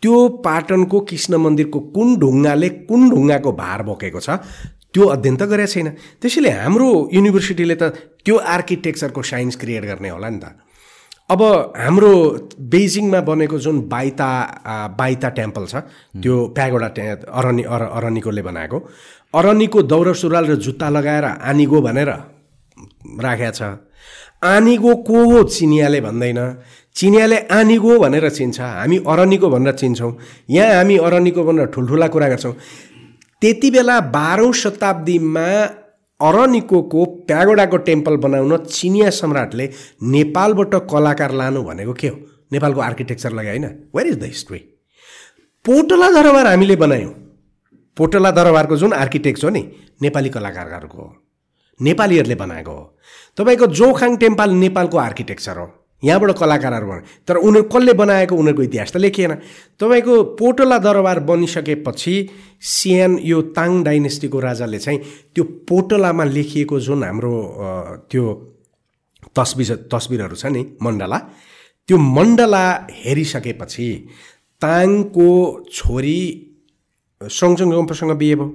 त्यो 0.00 0.16
पाटनको 0.46 0.98
कृष्ण 1.10 1.32
मन्दिरको 1.44 1.78
कुन 1.92 2.08
ढुङ्गाले 2.16 2.68
कुन 2.88 3.00
ढुङ्गाको 3.10 3.50
भार 3.52 3.82
बोकेको 3.82 4.20
छ 4.24 4.30
त्यो 4.94 5.04
अध्ययन 5.04 5.36
त 5.36 5.42
गरेको 5.52 5.72
छैन। 5.72 5.88
त्यसैले 6.20 6.50
हाम्रो 6.64 6.88
युनिभर्सिटीले 7.12 7.76
त 7.76 7.84
त्यो 8.24 8.36
आर्किटेक्चरको 8.36 9.22
साइन्स 9.22 9.56
क्रिएट 9.60 9.84
गर्ने 9.84 10.08
होला 10.08 10.28
नि 10.28 10.40
त। 10.40 10.46
अब 11.28 11.40
हाम्रो 11.76 12.12
बेजिङमा 12.72 13.20
बनेको 13.20 13.58
जुन 13.60 13.76
बाइता 13.92 14.28
बाइता 14.96 15.28
टेम्पल 15.38 15.64
छ 15.68 15.74
त्यो 16.16 16.34
प्यागोडा 16.56 16.88
टे 16.96 17.02
अरनी 17.28 17.62
अर 17.68 17.82
अरनीकोले 18.00 18.42
बनाएको। 18.48 18.78
अरनीको 19.36 19.78
दौरा 19.92 20.12
सुरुवाल 20.16 20.44
र 20.46 20.54
जुत्ता 20.56 20.88
लगाएर 20.88 21.24
आनिगो 21.44 21.78
भनेर 21.84 22.10
राखेको 23.20 23.52
छ। 23.52 23.60
आनिगो 24.40 24.92
को 25.04 25.18
हो 25.30 25.42
चिनियाले 25.52 26.00
भन्दैन। 26.00 26.40
चिनियाले 26.96 27.38
आनिगो 27.52 27.92
भनेर 28.00 28.28
चिन्छ। 28.32 28.58
हामी 28.60 28.96
अरनीको 29.04 29.48
भनेर 29.52 29.74
चिन्छौँ। 29.76 30.12
यहाँ 30.48 30.74
हामी 30.80 30.96
अरनीको 30.96 31.44
भनेर 31.44 31.66
ठुल्ठुला 31.76 32.06
कुरा 32.08 32.28
गर्छौँ। 32.28 32.54
त्यति 33.42 33.70
बेला 33.70 34.00
बाह्रौँ 34.00 34.52
शताब्दीमा 34.52 35.46
अरनिको 36.20 37.04
प्यागोडाको 37.26 37.76
टेम्पल 37.76 38.16
बनाउन 38.16 38.56
चिनिया 38.64 39.10
सम्राटले 39.10 39.70
नेपालबाट 40.02 40.74
कलाकार 40.90 41.32
लानु 41.32 41.62
भनेको 41.62 41.92
के 41.92 42.08
हो? 42.08 42.16
नेपालको 42.52 42.80
आर्किटेक्चर 42.80 43.32
लगायो 43.32 43.48
होइन? 43.48 43.66
Where 43.96 44.06
is 44.08 44.18
the 44.18 44.24
history 44.24 44.58
Potala 45.64 46.10
Durbar 46.10 46.46
हामीले 46.46 46.76
बनायौँ। 46.76 47.12
पोटला 47.96 48.30
दरबारको 48.30 48.76
जुन 48.76 48.92
आर्किटेक्ट 48.92 49.44
हो 49.44 49.50
नि 49.50 49.62
नेपाली 50.02 50.28
कलाकारहरूको 50.28 50.98
हो। 50.98 51.14
नेपालीहरूले 51.80 52.34
बनाएको 52.34 52.70
हो। 52.70 52.98
तपाईँको 53.36 53.66
जोखाङ 53.66 54.16
टेम्पल 54.16 54.50
नेपालको 54.50 54.98
आर्किटेक्चर 54.98 55.58
हो। 55.58 55.77
यहाँबाट 56.02 56.30
कलाकारहरू 56.38 56.86
बने 56.86 57.00
तर 57.26 57.36
उनीहरू 57.36 57.68
कसले 57.68 57.92
बनाएको 57.92 58.34
उनीहरूको 58.34 58.62
इतिहास 58.62 58.92
त 58.92 58.96
लेखिएन। 58.96 59.34
तपाईँको 59.80 60.14
पोटला 60.38 60.78
दरबार 60.78 61.20
बनिसकेपछि 61.20 62.14
सियान 62.60 63.18
यो 63.22 63.40
ताङ 63.56 63.82
डाइनेस्टीको 63.84 64.40
राजाले 64.40 64.78
चाहिँ 64.78 64.98
त्यो 65.34 65.44
पोटलामा 65.68 66.24
लेखिएको 66.24 66.80
जुन 66.80 67.04
हाम्रो 67.04 67.34
त्यो 68.10 68.24
तस्बिर 69.36 69.74
तस्बिरहरू 69.92 70.36
छ 70.36 70.46
नि 70.46 70.62
मण्डला 70.82 71.18
त्यो 71.88 71.98
मण्डला 71.98 72.64
हेरिसकेपछि 72.92 73.88
ताङको 74.62 75.28
छोरी 75.72 76.20
सँगसँगसँग 77.20 78.12
बिहे 78.12 78.34
भयो। 78.34 78.48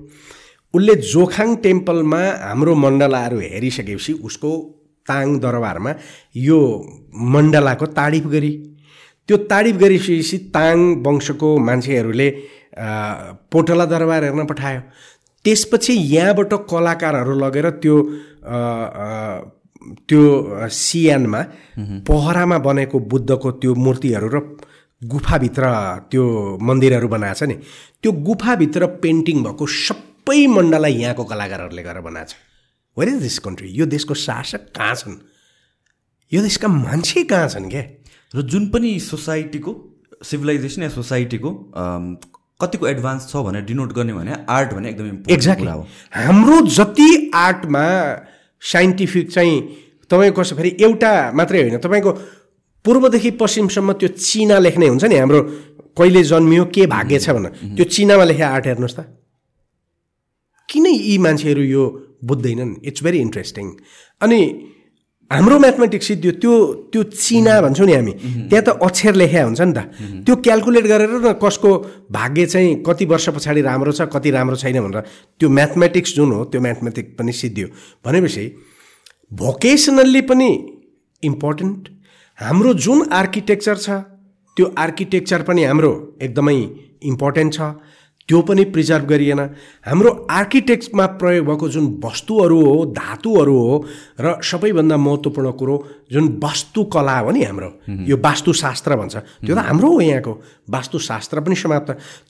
उसले 0.73 0.95
जोखाङ 0.95 1.55
टेम्पलमा 1.55 2.21
हाम्रो 2.47 2.75
मण्डलाहरू 2.75 3.39
हेरिसकेपछि 3.39 4.13
उसको 4.23 4.51
ताङ 5.07 5.37
दरबारमा 5.39 5.91
यो 6.47 6.59
मण्डलाको 7.33 7.85
तारिफ 7.99 8.25
गरी। 8.33 8.51
त्यो 9.29 9.37
तारिफ 9.51 9.75
गरिसकेपछि 9.83 10.37
ताङ 10.55 10.77
वंशको 11.05 11.49
मान्छेहरूले 11.67 12.29
पोटला 13.51 13.85
दरबार 13.85 14.23
हेर्न 14.23 14.45
पठायो। 14.51 14.81
त्यसपछि 15.45 15.93
यहाँबाट 15.93 16.53
कलाकारहरू 16.71 17.33
लगेर 17.39 17.69
त्यो 17.83 17.95
त्यो 20.07 20.21
सियानमा 20.71 21.41
पहरामा 22.07 22.57
बनेको 22.67 22.99
बुद्धको 23.11 23.51
त्यो 23.61 23.71
मूर्तिहरू 23.85 24.27
र 24.35 24.39
गुफाभित्र 25.01 25.63
त्यो 26.11 26.23
मन्दिरहरू 26.67 27.07
बनाएको 27.15 27.39
छ 27.39 27.43
नि। 27.49 27.55
त्यो 28.01 28.11
गुफाभित्र 28.27 28.81
पेन्टिङ 29.03 29.43
भएको 29.43 29.65
सबै 29.67 30.39
मण्डला 30.55 30.87
यहाँको 30.87 31.23
कलाकारहरूले 31.31 31.83
गरेर 31.83 32.01
बनाएको 32.07 32.31
छ। 32.31 32.52
वेयर 32.97 33.09
इज 33.09 33.21
दिस 33.21 33.39
कन्ट्री 33.39 33.69
यो 33.69 33.85
देशको 33.85 34.13
शासक 34.13 34.71
कहाँ 34.75 34.95
छन्? 34.95 35.17
यो 36.31 36.41
देशका 36.41 36.67
मान्छे 36.67 37.23
कहाँ 37.23 37.47
छन् 37.49 37.69
क्या 37.69 37.83
र 38.33 38.41
जुन 38.43 38.67
पनि 38.69 38.99
सोसाइटीको 38.99 39.71
सिभिलाइजेसन 40.23 40.81
या 40.83 40.89
सोसाइटीको 40.89 41.49
कतिको 42.59 42.87
एडभान्स 42.87 43.27
छ 43.29 43.35
भनेर 43.45 43.61
डिनोट 43.65 43.93
गर्ने 43.93 44.13
भने 44.13 44.35
आर्ट 44.49 44.73
भने 44.73 44.89
एकदमै 44.89 45.33
एक्ज्याक्टली 45.33 45.71
हो। 45.71 45.81
हाम्रो 46.13 46.61
जति 46.69 47.09
आर्टमा 47.35 47.85
साइन्टिफिक 48.61 49.31
चाहिँ 49.31 49.59
तपाईँको 50.11 50.41
कसो 50.41 50.55
फेरि 50.55 50.77
एउटा 50.81 51.11
मात्रै 51.35 51.61
होइन 51.61 51.77
तपाईँको 51.77 52.11
पूर्वदेखि 52.85 53.31
पश्चिमसम्म 53.41 53.93
त्यो 53.93 54.09
चिना 54.09 54.57
लेख्ने 54.59 54.87
हुन्छ 54.87 55.03
नि 55.05 55.17
हाम्रो 55.17 55.41
कहिले 55.97 56.23
जन्मियो 56.23 56.65
के 56.75 56.85
भाग्य 56.87 57.19
छ 57.19 57.29
भनेर। 57.29 57.75
त्यो 57.75 57.85
चिनामा 57.85 58.23
लेखे 58.23 58.43
आर्ट 58.43 58.65
हेर्नुहोस् 58.65 58.95
त। 58.95 59.05
किन 60.69 60.85
यी 60.87 61.17
मान्छेहरू 61.17 61.61
यो 61.61 61.83
बुझ्दैनन् 62.23 62.73
इट्स 62.83 63.03
भेरी 63.03 63.19
इन्ट्रेस्टिङ 63.19 63.65
अनि 64.21 64.39
हाम्रो 65.31 65.57
म्याथमेटिक्स 65.59 66.07
सिद्धियो 66.07 66.31
त्यो 66.41 66.53
त्यो 66.93 67.03
चिना 67.03 67.53
भन्छौँ 67.61 67.85
नि 67.87 67.93
हामी। 67.93 68.11
त्यहाँ 68.49 68.63
त 68.63 68.69
अक्षर 68.85 69.13
लेख्या 69.15 69.43
हुन्छ 69.43 69.61
नि 69.61 69.73
त। 69.73 69.79
त्यो 70.25 70.35
क्यालकुलेट 70.45 70.85
गरेर 70.85 71.09
न 71.09 71.33
कसको 71.41 71.71
भाग्य 72.11 72.45
चाहिँ 72.45 72.83
कति 72.87 73.05
वर्ष 73.11 73.29
पछाडि 73.35 73.61
राम्रो 73.61 73.91
छ 73.91 74.01
कति 74.13 74.29
राम्रो 74.31 74.55
छैन 74.61 74.79
भनेर। 74.85 75.01
त्यो 75.39 75.49
म्याथमेटिक्स 75.49 76.15
जुन 76.15 76.31
हो 76.31 76.43
त्यो 76.51 76.61
म्याथमेटिक्स 76.61 77.15
पनि 77.19 77.31
सिद्धियो 77.33 77.67
भनेपछि 78.05 78.45
भोकेसनल्ली 79.31 80.21
पनि 80.29 80.49
इम्पोर्टेन्ट 81.23 81.89
हाम्रो 82.39 82.73
जुन 82.85 83.09
आर्किटेक्चर 83.21 83.77
छ 83.77 83.89
त्यो 84.57 84.65
आर्किटेक्चर 84.77 85.41
पनि 85.49 85.63
हाम्रो 85.63 85.91
एकदमै 86.21 86.57
इम्पोर्टेन्ट 87.11 87.53
छ। 87.53 87.61
त्यो 88.29 88.41
पनि 88.47 88.63
प्रिजर्भ 88.71 89.05
गरिएन। 89.05 89.39
हाम्रो 89.85 90.09
आर्किटेक्टमा 90.31 91.05
प्रयोग 91.19 91.45
भएको 91.45 91.69
जुन 91.69 91.85
वस्तुहरू 92.03 92.59
हो 92.65 92.85
धातुहरू 92.95 93.57
हो 93.57 93.75
र 94.19 94.39
सबैभन्दा 94.41 94.97
महत्त्वपूर्ण 94.97 95.51
कुरो 95.59 95.75
जुन 96.11 96.27
वास्तुकला 96.43 97.17
हो 97.19 97.31
नि 97.31 97.43
हाम्रो 97.43 97.69
यो 98.07 98.15
वास्तुशास्त्र 98.17 98.95
भन्छ। 98.95 99.15
त्यो 99.43 99.55
त 99.55 99.59
हाम्रो 99.59 99.89
हो 99.91 100.01
यहाँको। 100.01 100.33
वास्तुशास्त्र 100.69 101.41
पनि 101.43 101.55
समाप्त। 101.55 101.89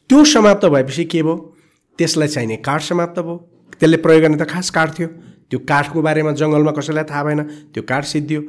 त्यो 0.10 0.24
समाप्त 0.26 0.66
भएपछि 0.66 1.06
के 1.06 1.22
भयो? 1.22 1.36
त्यसलाई 2.00 2.28
चाहिने 2.28 2.56
काठ 2.66 2.82
समाप्त 2.82 3.20
भयो। 3.20 3.38
त्यसले 3.80 3.98
प्रयोग 4.02 4.22
गर्ने 4.22 4.38
त 4.38 4.50
खास 4.50 4.70
काठ 4.74 4.90
थियो। 4.98 5.08
त्यो 5.50 5.60
काठको 5.62 6.02
बारेमा 6.02 6.32
जङ्गलमा 6.34 6.72
कसैलाई 6.74 7.06
थाहा 7.06 7.24
भएन। 7.24 7.42
त्यो 7.70 7.84
काठ 7.86 8.04
सिद्धियो। 8.10 8.42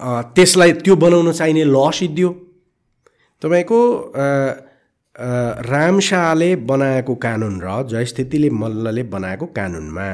त्यसलाई 0.00 0.72
त्यो 0.80 0.96
बनाउन 0.96 1.32
चाहिने 1.32 1.64
ल 1.64 1.76
सिद्धियो 1.92 2.30
तपाईँको 3.42 3.78
रामशाहले 5.16 6.54
बनाएको 6.56 7.14
कानुन 7.14 7.60
र 7.64 7.82
जयस्थितिले 7.90 8.50
मल्लले 8.50 9.02
बनाएको 9.02 9.46
कानुनमा 9.46 10.08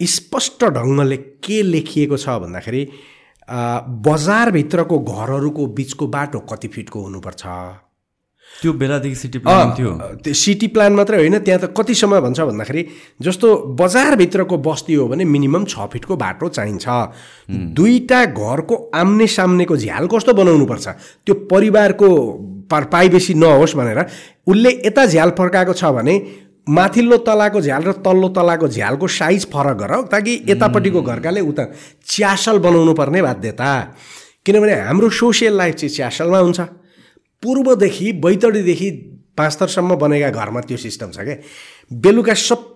स्पष्ट 0.00 0.64
ढङ्गले 0.64 1.16
के 1.16 1.62
लेखिएको 1.62 2.16
छ 2.16 2.28
भन्दाखेरि 2.28 2.82
बजारभित्रको 4.06 4.98
घरहरूको 4.98 5.66
बिचको 5.66 6.06
बाटो 6.06 6.38
कति 6.38 6.68
फिटको 6.68 7.02
हुनुपर्छ? 7.02 7.42
त्यो 8.62 8.72
बेलादेखि 8.72 9.14
सिटी 9.14 9.38
प्लान 9.38 9.70
थियो। 9.78 9.90
त्यो 10.22 10.34
सिटी 10.34 10.66
प्लान 10.66 10.92
मात्रै 10.92 11.16
होइन 11.18 11.38
त्यहाँ 11.38 11.60
त 11.60 11.74
कति 11.76 11.94
समय 11.94 12.20
भन्छ 12.20 12.40
भन्दाखेरि 12.40 12.86
जस्तो 13.22 13.56
बजारभित्रको 13.74 14.58
बस्ती 14.58 14.94
हो 14.94 15.08
भने 15.08 15.24
मिनिमम 15.24 15.64
छ 15.64 15.86
फिटको 15.92 16.16
बाटो 16.16 16.48
चाहिन्छ। 16.48 16.86
दुईवटा 17.50 18.24
घरको 18.24 18.90
आम्ने 18.94 19.26
सामनेको 19.26 19.76
झ्याल 19.76 20.06
कस्तो 20.06 20.32
बनाउनुपर्छ? 20.32 20.88
त्यो 21.26 21.34
परिवारको 21.50 22.08
पाइबेसी 22.70 23.34
नहोस् 23.34 23.74
भनेर 23.76 24.00
उसले 24.46 24.70
यता 24.86 25.06
झ्याल 25.06 25.30
फर्काएको 25.38 25.72
छ 25.72 25.84
भने 25.96 26.14
माथिल्लो 26.68 27.16
तलाको 27.26 27.60
झ्याल 27.60 27.82
र 27.82 27.92
तल्लो 28.04 28.28
तलाको 28.36 28.68
झ्यालको 28.68 29.06
साइज 29.10 29.46
फरक 29.52 29.76
गर 29.76 30.00
ताकि 30.12 30.40
यतापट्टिको 30.48 31.02
घरकाले 31.02 31.40
उता 31.40 31.64
च्यासल 32.06 32.58
बनाउनु 32.58 32.94
पर्ने 32.94 33.22
बाध्यता। 33.22 33.68
किनभने 34.46 34.74
हाम्रो 34.80 35.10
सोसियल 35.12 35.56
लाइफ 35.56 35.74
चाहिँ 35.74 35.94
च्यासलमा 35.94 36.38
हुन्छ। 36.38 36.60
पूर्वदेखि 37.42 38.12
बैतडीदेखि 38.24 38.90
पाँचतरसम्म 39.36 39.96
बनेका 39.96 40.30
घरमा 40.30 40.60
त्यो 40.60 40.76
सिस्टम 40.76 41.10
छ 41.10 41.18
क्या 41.20 41.36
बेलुका 41.92 42.34
सबै 42.34 42.73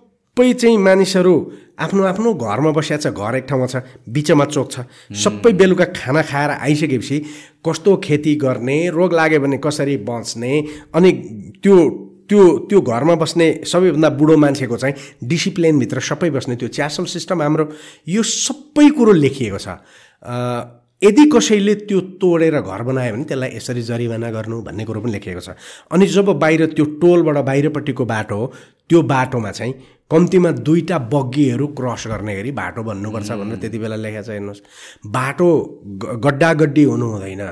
चाहिँ 0.53 0.77
मानिसहरू 0.77 1.35
आफ्नो 1.79 2.03
आफ्नो 2.03 2.33
घरमा 2.33 2.71
बसिया 2.75 2.97
छ 2.97 3.07
घर 3.07 3.35
एक 3.35 3.45
ठाउँमा 3.49 3.67
छ 3.67 3.75
बिचमा 4.09 4.45
चोक 4.45 4.67
छ। 4.71 4.77
सबै 5.15 5.51
बेलुका 5.53 5.85
खाना 5.95 6.21
खाएर 6.21 6.51
आइसकेपछि 6.59 7.17
कस्तो 7.65 7.95
खेती 8.03 8.35
गर्ने 8.35 8.77
रोग 8.91 9.13
लाग्यो 9.13 9.39
भने 9.39 9.57
कसरी 9.63 9.97
बच्ने 10.03 10.53
अनि 10.95 11.11
त्यो 11.63 11.77
त्यो 12.29 12.41
त्यो 12.69 12.79
घरमा 12.81 13.15
बस्ने 13.15 13.47
सबैभन्दा 13.65 14.09
बुढो 14.19 14.35
मान्छेको 14.37 14.77
चाहिँ 14.77 14.95
डिसिप्लिनभित्र 15.27 15.99
सबै 16.09 16.29
बस्ने 16.29 16.55
त्यो 16.55 16.67
च्यासल 16.77 17.05
सिस्टम 17.15 17.41
हाम्रो 17.41 17.65
यो 18.07 18.23
सबै 18.23 18.89
कुरो 18.97 19.13
लेखिएको 19.13 19.57
छ। 19.57 19.67
यदि 21.01 21.25
कसैले 21.31 21.73
त्यो 21.89 21.99
तोडेर 22.21 22.59
घर 22.61 22.81
बनायो 22.83 23.13
भने 23.13 23.23
त्यसलाई 23.23 23.49
यसरी 23.55 23.81
जरिवाना 23.81 24.29
गर्नु 24.31 24.61
भन्ने 24.61 24.85
कुरो 24.85 25.01
पनि 25.01 25.11
लेखिएको 25.11 25.41
छ। 25.41 25.49
अनि 25.91 26.05
जब 26.05 26.29
बाहिर 26.37 26.65
त्यो 26.75 26.85
टोलबाट 27.01 27.37
बाहिरपट्टिको 27.49 28.05
बाटो 28.05 28.35
हो 28.35 28.45
त्यो 28.89 29.01
बाटोमा 29.09 29.51
चाहिँ 29.51 29.73
कम्तीमा 30.11 30.51
दुईवटा 30.65 30.97
बग्गीहरू 31.13 31.67
क्रस 31.77 32.07
गर्ने 32.07 32.35
गरी 32.35 32.51
बाटो 32.51 32.83
भन्नुपर्छ 32.83 33.31
भनेर 33.31 33.57
त्यति 33.61 33.79
बेला 33.79 33.95
लेखेको 33.95 34.23
छ 34.23 34.29
हेर्नुहोस्। 34.29 34.61
बाटो 35.05 35.49
गड्डा 36.25 36.53
गड्डी 36.61 36.83
हुनु 36.83 37.05
हुँदैन। 37.05 37.43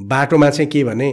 बाटोमा 0.00 0.50
चाहिँ 0.50 0.68
के 0.70 0.84
भने 0.84 1.08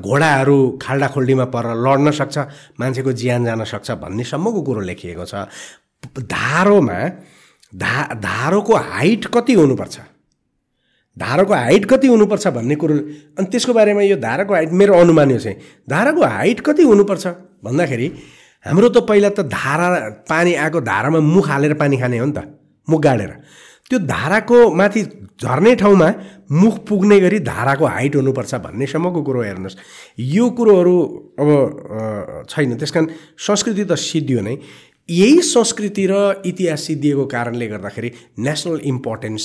घोडाहरू 0.00 0.56
खाल्डाखोल्डीमा 0.82 1.44
परेर 1.54 1.76
लड्न 1.86 2.10
सक्छ 2.10 2.38
मान्छेको 2.80 3.12
ज्यान 3.12 3.44
जान 3.44 3.64
सक्छ 3.64 3.90
भन्नेसम्मको 4.00 4.62
कुरो 4.62 4.80
लेखिएको 4.80 5.24
छ। 5.24 5.34
धारोमा 6.16 6.98
धा 7.72 8.02
धारोको 8.16 8.76
हाइट 8.76 9.26
कति 9.34 9.54
हुनुपर्छ? 9.54 9.98
धाराको 11.16 11.54
हाइट 11.54 11.84
कति 11.84 12.06
हुनुपर्छ 12.08 12.46
भन्ने 12.48 12.74
कुरो 12.80 12.94
अनि 13.38 13.46
त्यसको 13.52 13.72
बारेमा 13.74 14.02
यो 14.02 14.16
धाराको 14.16 14.54
हाइट 14.54 14.72
मेरो 14.72 14.94
अनुमान 14.96 15.30
यो 15.30 15.38
चाहिँ 15.38 15.56
धाराको 15.90 16.22
हाइट 16.24 16.60
कति 16.66 16.82
हुनुपर्छ 16.82 17.26
भन्दाखेरि 17.64 18.12
हाम्रो 18.66 18.88
त 18.88 18.98
पहिला 19.08 19.28
त 19.30 19.40
धारा 19.48 19.88
पानी 20.28 20.54
आएको 20.54 20.80
धारामा 20.84 21.20
मुख 21.24 21.48
हालेर 21.48 21.74
पानी 21.80 21.96
खाने 21.96 22.18
हो 22.18 22.26
नि 22.26 22.32
त 22.32 22.44
मुख 22.88 23.00
गाडेर। 23.00 23.32
त्यो 23.90 23.98
धाराको 24.06 24.58
माथि 24.70 25.02
झर्ने 25.40 25.74
ठाउँमा 25.76 26.08
मुख 26.52 26.74
पुग्ने 26.86 27.18
गरी 27.20 27.38
धाराको 27.40 27.86
हाइट 27.86 28.16
हुनुपर्छ 28.16 28.54
भन्नेसम्मको 28.66 29.22
कुरो 29.22 29.42
हेर्नुहोस्। 29.42 29.76
यो 30.20 30.50
कुरोहरू 30.50 30.96
अब 31.40 31.48
छैन। 32.50 32.76
त्यस 32.76 32.90
कारण 32.90 33.06
संस्कृति 33.38 33.84
त 33.84 33.96
सिद्धियो 33.96 34.40
नै। 34.40 34.56
यही 35.08 35.40
संस्कृति 35.42 36.06
र 36.10 36.42
इतिहास 36.46 36.80
सिद्धिएको 36.86 37.24
कारणले 37.26 37.66
गर्दाखेरि 37.66 38.10
नेसनल 38.38 38.80
इम्पोर्टेन्स 38.84 39.44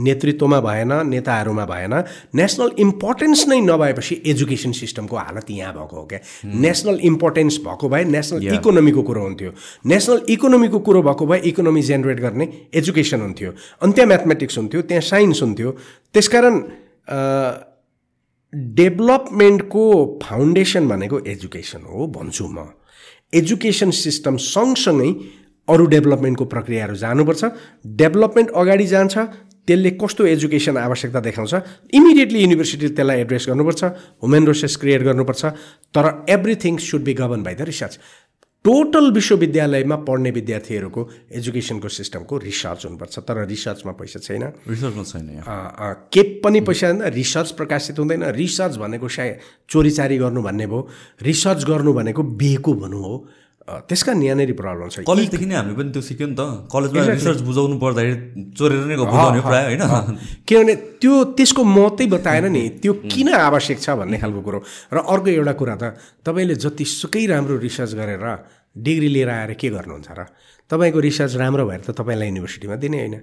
नेतृत्वमा 0.00 0.60
भएन 0.60 0.92
नेताहरूमा 1.06 1.64
भएन। 1.66 1.94
नेसनल 2.34 2.70
इम्पोर्टेन्स 2.78 3.46
नै 3.48 3.60
नभएपछि 3.60 4.22
एजुकेसन 4.26 4.72
सिस्टमको 4.72 5.16
हालत 5.16 5.50
यहाँ 5.50 5.72
भएको 5.74 5.96
हो 5.96 6.04
क्या। 6.06 6.20
नेसनल 6.46 6.98
इम्पोर्टेन्स 7.04 7.58
भएको 7.66 7.88
भए 7.88 8.04
नेसनल 8.04 8.54
इकोनोमीको 8.54 9.02
कुरो 9.02 9.22
हुन्थ्यो। 9.22 9.50
नेसनल 9.86 10.20
इकोनोमीको 10.28 10.78
कुरो 10.80 11.02
भएको 11.02 11.26
भए 11.26 11.40
इकोनोमी 11.50 11.82
जेनेरेट 11.82 12.20
गर्ने 12.20 12.48
एजुकेसन 12.74 13.20
हुन्थ्यो। 13.20 13.50
अनि 13.82 13.92
त्यहाँ 13.92 14.08
म्याथमेटिक्स 14.08 14.58
हुन्थ्यो 14.58 14.82
त्यहाँ 14.82 15.02
साइन्स 15.02 15.42
हुन्थ्यो। 15.42 15.70
त्यसकारण 16.14 16.54
डेभलपमेन्टको 18.74 19.84
फाउन्डेसन 20.22 20.88
भनेको 20.88 21.18
एजुकेसन 21.26 21.82
हो 21.86 22.06
भन्छु 22.16 22.46
म। 22.48 22.66
एजुकेसन 23.32 23.90
सिस्टम 23.94 24.36
सँगसँगै 24.36 25.10
अरू 25.68 25.84
डेभलपमेन्टको 25.86 26.44
प्रक्रियाहरू 26.44 26.94
जानुपर्छ। 26.96 27.44
डेभलपमेन्ट 27.86 28.50
अगाडि 28.50 28.86
जान्छ 28.86 29.14
त्यसले 29.66 29.90
कस्तो 30.02 30.26
एजुकेसन 30.26 30.76
आवश्यकता 30.76 31.20
देखाउँछ 31.20 31.54
इमिडिएटली 31.94 32.40
युनिभर्सिटी 32.40 32.88
त्यसलाई 32.88 33.20
एड्रेस 33.20 33.46
गर्नुपर्छ 33.48 33.84
ह्युमन 33.84 34.46
रिसोर्स 34.46 34.76
क्रिएट 34.76 35.02
गर्नुपर्छ 35.02 35.44
तर 35.94 36.06
everything 36.30 36.76
should 36.88 37.04
be 37.04 37.14
govern 37.20 37.42
by 37.42 37.54
the 37.54 37.70
research 37.70 37.98
total 38.64 39.10
विश्वविद्यालयमा 39.12 39.96
पढ्ने 40.08 40.30
विद्यार्थीहरूको 40.30 41.02
एजुकेसनको 41.38 41.88
सिस्टमको 41.88 42.38
रिसर्च 42.38 42.84
हुनुपर्छ 42.86 43.18
तर 43.28 43.46
रिसर्चमा 43.48 43.92
पैसा 44.00 44.18
छैन। 44.20 44.42
रिसर्चमा 44.68 45.02
छैन 45.02 45.28
के 46.12 46.22
पनि 46.40 46.60
पैसा 46.60 46.92
छैन 46.92 47.02
रिसर्च 47.14 47.50
प्रकाशित 47.60 47.98
हुँदैन 47.98 48.24
रिसर्च 48.36 48.76
भनेको 48.76 49.08
सायद 49.08 49.38
चोरीचारी 49.70 50.18
गर्नु 50.18 50.42
भन्ने 50.42 50.66
भयो 50.66 50.88
रिसर्च 51.22 51.64
गर्नु 51.64 51.92
भनेको 51.92 52.22
बेको 52.22 52.74
भनौँ 52.74 53.02
हो। 53.02 53.16
त्यसका 53.60 54.12
यहाँनिर 54.12 54.52
प्रब्लम 54.56 54.88
छ। 54.88 55.06
कलेजदेखि 55.06 55.46
नै 55.46 55.54
हामीले 55.54 55.76
पनि 55.78 55.90
त्यो 55.94 56.02
सिक्यो 56.02 56.26
नि 56.26 56.34
त। 56.34 56.42
कलेजमा 56.66 57.02
रिसर्च 57.14 57.40
बुझाउनु 57.46 57.76
पर्दाखेरि 57.78 58.16
चोरेर 58.56 58.82
नै 58.88 58.96
बुझाउने 58.98 59.40
प्रायः 59.46 59.66
होइन? 59.70 59.82
किनभने 60.48 60.74
त्यो 60.98 61.14
त्यसको 61.38 61.62
महत्त्वै 61.62 62.06
बताएन 62.10 62.46
नि 62.50 62.62
त्यो 62.82 62.92
किन 63.06 63.28
आवश्यक 63.30 63.78
छ 63.78 63.94
भन्ने 64.00 64.18
खालको 64.18 64.40
कुरो। 64.42 64.58
र 64.90 64.98
अर्को 65.06 65.28
एउटा 65.30 65.54
कुरा 65.54 65.74
त 65.76 65.84
तपाईँले 66.26 66.54
जतिसुकै 66.58 67.24
राम्रो 67.30 67.56
रिसर्च 67.62 67.92
गरेर 67.94 68.26
डिग्री 68.74 69.08
लिएर 69.14 69.28
आएर 69.28 69.52
के 69.54 69.68
गर्नुहुन्छ 69.70 70.08
र? 70.18 70.20
तपाईँको 70.66 70.98
रिसर्च 70.98 71.32
राम्रो 71.38 71.64
भएर 71.70 71.80
त 71.86 71.90
तपाईँलाई 71.94 72.26
युनिभर्सिटीमा 72.26 72.74
दिने 72.74 72.98
होइन। 72.98 73.16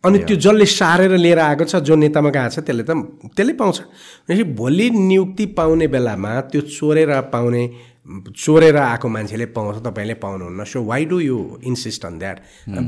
अनि 0.00 0.18
त्यो 0.24 0.36
जसले 0.40 0.64
सारेर 0.64 1.12
लिएर 1.20 1.38
आएको 1.38 1.64
छ 1.68 1.84
जो 1.84 1.94
नेतामा 2.00 2.30
गएको 2.32 2.48
छ 2.48 2.64
त्यसले 2.64 2.84
त 2.88 2.96
त्यसले 3.36 3.52
पाउँछ। 3.52 3.78
भनेपछि 4.24 4.44
भोलि 4.56 4.86
नियुक्ति 4.96 5.44
पाउने 5.52 5.86
बेलामा 5.92 6.32
त्यो 6.48 6.60
चोरेर 6.72 7.12
पाउने 7.28 7.62
चोरेर 8.10 8.76
आएको 8.76 9.08
मान्छेले 9.08 9.46
पाउँछ 9.56 9.76
तपाईँले 9.86 10.14
पाउनुहुन्न 10.22 10.64
so 10.64 10.82
why 10.84 11.04
do 11.04 11.20
you 11.20 11.38
insist 11.64 12.04
on 12.06 12.18
that 12.18 12.38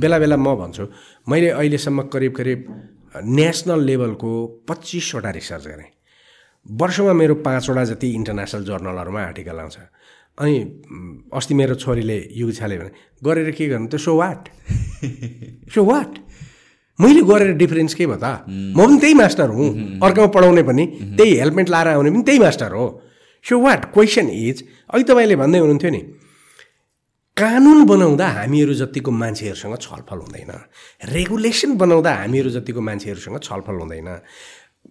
बेला 0.01 0.18
बेला 0.18 0.37
म 0.37 0.55
भन्छु 0.57 0.87
मैले 1.29 1.49
अहिलेसम्म 1.51 2.03
करिब 2.12 2.33
करिब 2.37 2.59
नेसनल 3.12 3.85
लेभलको 3.85 4.31
पच्चिसवटा 4.68 5.31
रिसर्च 5.31 5.66
गरेँ। 5.66 5.91
वर्षमा 6.66 7.12
मेरो 7.12 7.35
पाँचवटा 7.45 7.85
जति 7.85 8.09
इन्टरनेसनल 8.14 8.64
जर्नलहरूमा 8.64 9.20
आर्टिकल 9.23 9.59
आउँछ। 9.61 9.77
अनि 10.39 10.55
अस्ति 11.35 11.55
मेरो 11.55 11.75
छोरीले 11.75 12.18
युग 12.33 12.53
छाले 12.55 12.79
भने 12.79 12.91
गरेर 13.25 13.51
के 13.53 13.68
गर्नु 13.68 13.89
त? 13.89 13.97
सो 14.01 14.16
वाट 14.16 14.49
सो 15.75 15.85
वाट 15.85 16.18
मैले 16.99 17.23
गरेर 17.29 17.53
डिफरेन्स 17.61 17.95
के 17.95 18.07
भयो 18.07 18.16
त? 18.16 18.49
म 18.49 18.81
पनि 18.81 18.99
त्यही 18.99 19.14
मास्टर 19.14 19.49
हुँ। 19.53 20.01
अर्कोमा 20.01 20.27
पढाउने 20.33 20.62
पनि 20.62 20.87
त्यही 21.20 21.37
हेल्पमेट 21.37 21.68
लाएर 21.68 21.89
आउने 21.89 22.11
पनि 22.11 22.23
त्यही 22.23 22.39
मास्टर 22.39 22.73
हो। 22.73 22.87
सो 23.45 23.59
वाट 23.59 23.93
क्वेसन 23.93 24.28
इज 24.30 24.64
अघि 24.90 25.05
तपाईँले 25.05 25.36
भन्दै 25.36 25.59
हुनुहुन्थ्यो 25.59 25.90
नि 25.90 26.03
कानुन 27.36 27.84
बनाउँदा 27.86 28.26
हामीहरू 28.28 28.74
जतिको 28.74 29.11
मान्छेहरूसँग 29.11 29.76
छलफल 29.80 30.18
हुँदैन। 30.18 30.53
रेगुलेसन 31.11 31.76
बनाउँदा 31.76 32.12
हामीहरू 32.14 32.51
जतिको 32.51 32.80
मान्छेहरूसँग 32.80 33.38
छलफल 33.40 33.76
हुँदैन। 33.80 34.09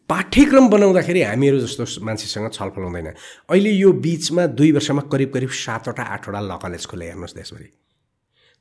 पाठ्यक्रम 0.10 0.68
बनाउँदाखेरि 0.70 1.22
हामीहरू 1.22 1.60
जस्तो 1.60 2.02
मान्छेसँग 2.02 2.50
छलफल 2.52 2.82
हुँदैन। 2.82 3.08
अहिले 3.46 3.72
यो 3.72 3.92
बिचमा 3.94 4.46
दुई 4.58 4.72
वर्षमा 4.72 5.02
करिब 5.12 5.30
करिब 5.34 5.50
सातवटा 5.50 6.04
आठवटा 6.04 6.40
ल 6.42 6.58
कलेज 6.58 6.86
खोले 6.90 7.06
हेर्नुहोस् 7.06 7.36
देशभरि। 7.36 7.70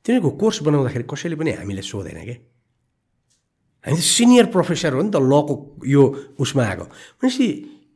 तिनीहरूको 0.04 0.30
कोर्स 0.36 0.62
बनाउँदाखेरि 0.62 1.04
कसैले 1.10 1.36
पनि 1.40 1.50
हामीले 1.64 1.82
सोधेन 1.82 2.20
क्या 2.24 2.36
हामी 3.84 3.96
सिनियर 3.96 4.46
प्रोफेसर 4.52 4.92
हो 4.92 5.02
नि 5.02 5.10
त 5.10 5.16
लको 5.16 5.54
यो 5.88 6.02
उसमा 6.36 6.62
आएको। 6.62 6.84
भनेपछि 6.84 7.46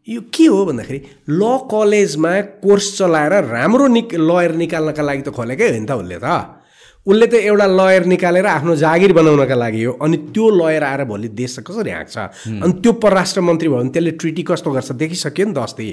यो 0.09 0.21
के 0.35 0.47
हो 0.47 0.65
भन्दाखेरि 0.67 1.01
ल 1.29 1.43
कलेजमा 1.71 2.41
कोर्स 2.61 2.97
चलाएर 2.99 3.33
राम्रो 3.49 3.87
निक 3.89 4.15
लयर 4.15 4.53
निकाल्नका 4.55 5.03
लागि 5.03 5.23
त 5.23 5.29
खोलेकै 5.33 5.69
होइन 5.69 5.87
त 5.87 5.93
उसले 5.97 6.19
त। 6.21 6.61
उसले 7.09 7.27
त 7.27 7.35
एउटा 7.41 7.67
लयर 7.69 8.05
निकालेर 8.13 8.47
आफ्नो 8.47 8.75
जागिर 8.77 9.13
बनाउनका 9.13 9.57
लागि 9.57 9.83
हो 9.85 9.93
अनि 10.05 10.17
त्यो 10.33 10.45
लयर 10.61 10.83
आएर 10.85 11.05
भोलि 11.05 11.29
देश 11.33 11.59
कसरी 11.65 11.91
हाँक्छ? 11.91 12.17
अनि 12.65 12.73
त्यो 12.85 12.93
परराष्ट्र 13.01 13.41
मन्त्री 13.41 13.69
भयो 13.69 13.79
भने 13.81 13.91
त्यसले 13.97 14.11
ट्रिटी 14.21 14.43
कस्तो 14.45 14.71
गर्छ 14.77 14.93
देखिसक्यो 14.93 15.47
नि 15.49 15.53
त 15.53 15.59
अस्ति। 15.65 15.89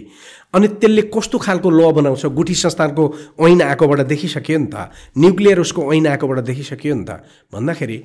अनि 0.56 0.68
त्यसले 0.80 1.02
कस्तो 1.16 1.38
खालको 1.40 1.70
ल 1.72 1.92
बनाउँछ? 1.96 2.26
गुठी 2.36 2.56
संस्थानको 2.56 3.04
ऐन 3.48 3.62
आएकोबाट 3.64 4.00
देखिसक्यो 4.12 4.60
नि 4.60 4.68
त। 4.76 4.92
न्युक्लियर 5.16 5.60
उसको 5.60 5.82
ऐन 5.94 6.08
आएकोबाट 6.08 6.40
देखिसक्यो 6.52 6.96
नि 6.96 7.06
त। 7.08 7.24
भन्दाखेरि 7.52 7.98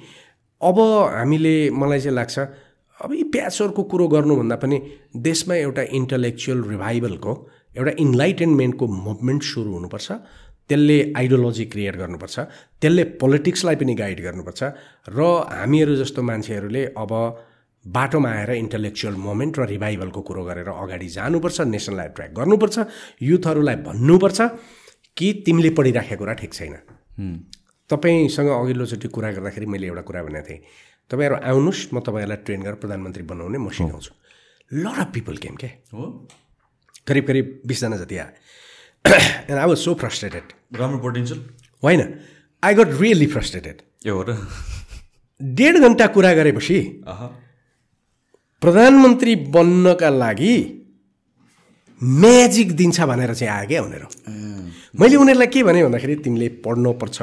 अब 0.62 0.78
हामीले 1.18 1.54
मलाई 1.70 2.00
चाहिँ 2.00 2.14
लाग्छ 2.14 2.38
अब 3.04 3.12
यी 3.12 3.22
प्याचहरूको 3.32 3.82
कुरो 3.92 4.06
गर्नुभन्दा 4.08 4.56
पनि 4.56 4.76
देशमा 5.28 5.54
एउटा 5.54 5.82
इन्टलेक्चुअल 5.98 6.62
रिभाइभलको 6.72 7.32
एउटा 7.76 7.92
इन्लाइटेनमेन्टको 8.04 8.86
मुभमेन्ट 8.86 9.42
सुरु 9.42 9.70
हुनुपर्छ। 9.72 10.12
त्यसले 10.68 10.96
आइडियोलोजी 11.16 11.64
क्रिएट 11.72 11.96
गर्नुपर्छ। 11.96 12.36
त्यसले 12.80 13.04
पोलिटिक्सलाई 13.20 13.76
पनि 13.76 13.94
गाइड 13.94 14.20
गर्नुपर्छ। 14.26 14.62
र 15.08 15.20
हामीहरू 15.52 15.96
जस्तो 15.96 16.22
मान्छेहरूले 16.22 16.84
अब 16.96 17.12
बाटोमा 17.84 18.30
आएर 18.30 18.50
इन्टलेक्चुअल 18.64 19.14
मोमेन्ट 19.26 19.58
र 19.58 19.66
रिभाइभलको 19.66 20.20
कुरो 20.28 20.42
गरेर 20.44 20.68
अगाडि 20.68 21.08
जानुपर्छ 21.08 21.60
नेसनलाई 21.76 22.06
एट्र्याक्ट 22.06 22.34
गर्नुपर्छ 22.36 22.76
युथहरूलाई 23.22 23.76
भन्नुपर्छ 23.88 24.40
कि 25.16 25.32
तिमीले 25.46 25.70
पढिराखेको 25.76 26.18
कुरा 26.18 26.34
ठिक 26.40 26.52
छैन। 26.54 26.74
तपाईँसँग 27.90 28.48
अघिल्लोचोटि 28.50 29.08
कुरा 29.08 29.30
गर्दाखेरि 29.32 29.66
मैले 29.66 29.86
एउटा 29.86 30.02
कुरा 30.02 30.22
भनेको 30.22 30.48
थिएँ। 30.48 30.60
तपाईँहरू 31.10 31.36
आउनुहोस् 31.44 31.82
म 31.94 32.00
तपाईँहरूलाई 32.00 32.38
ट्रेन 32.44 32.60
गरेर 32.62 32.74
प्रधानमन्त्री 32.82 33.22
बनाउने 33.30 33.58
म 33.58 33.68
सिकाउँछु। 33.70 34.12
लड 34.70 34.98
अफ 34.98 35.08
पिपल 35.14 35.36
केम 35.38 35.54
के? 35.56 35.66
हो। 35.94 36.04
करिब 37.06 37.24
करिब 37.26 37.46
बिसजना 37.66 37.96
जति 37.96 38.16
and 38.16 39.58
I 39.58 39.66
was 39.66 39.78
so 39.78 39.94
frustrated 39.94 40.46
राम्रो 40.78 40.98
पोटेन्सियल 40.98 41.40
होइन। 41.82 42.00
आई 42.62 42.74
गट 42.74 42.88
रियली 43.00 43.26
फ्रस्ट्रेटेड 43.26 43.76
ए 44.06 44.10
हो 44.10 44.22
र? 44.22 44.34
डेढ 45.40 45.74
घन्टा 45.78 46.06
कुरा 46.10 46.32
गरेपछि 46.34 46.78
प्रधानमन्त्री 48.62 49.34
बन्नका 49.54 50.08
लागि 50.10 50.54
म्याजिक 52.00 52.76
दिन्छ 52.76 53.00
भनेर 53.00 53.34
चाहिँ 53.34 53.52
आयो 53.52 53.68
क्या 53.68 53.82
उनीहरू। 53.82 54.08
मैले 54.98 55.16
उनीहरूलाई 55.16 55.46
के 55.46 55.62
भने 55.62 55.84
भन्दाखेरि 55.84 56.14
तिमीले 56.24 56.48
पढ्नुपर्छ 56.64 57.18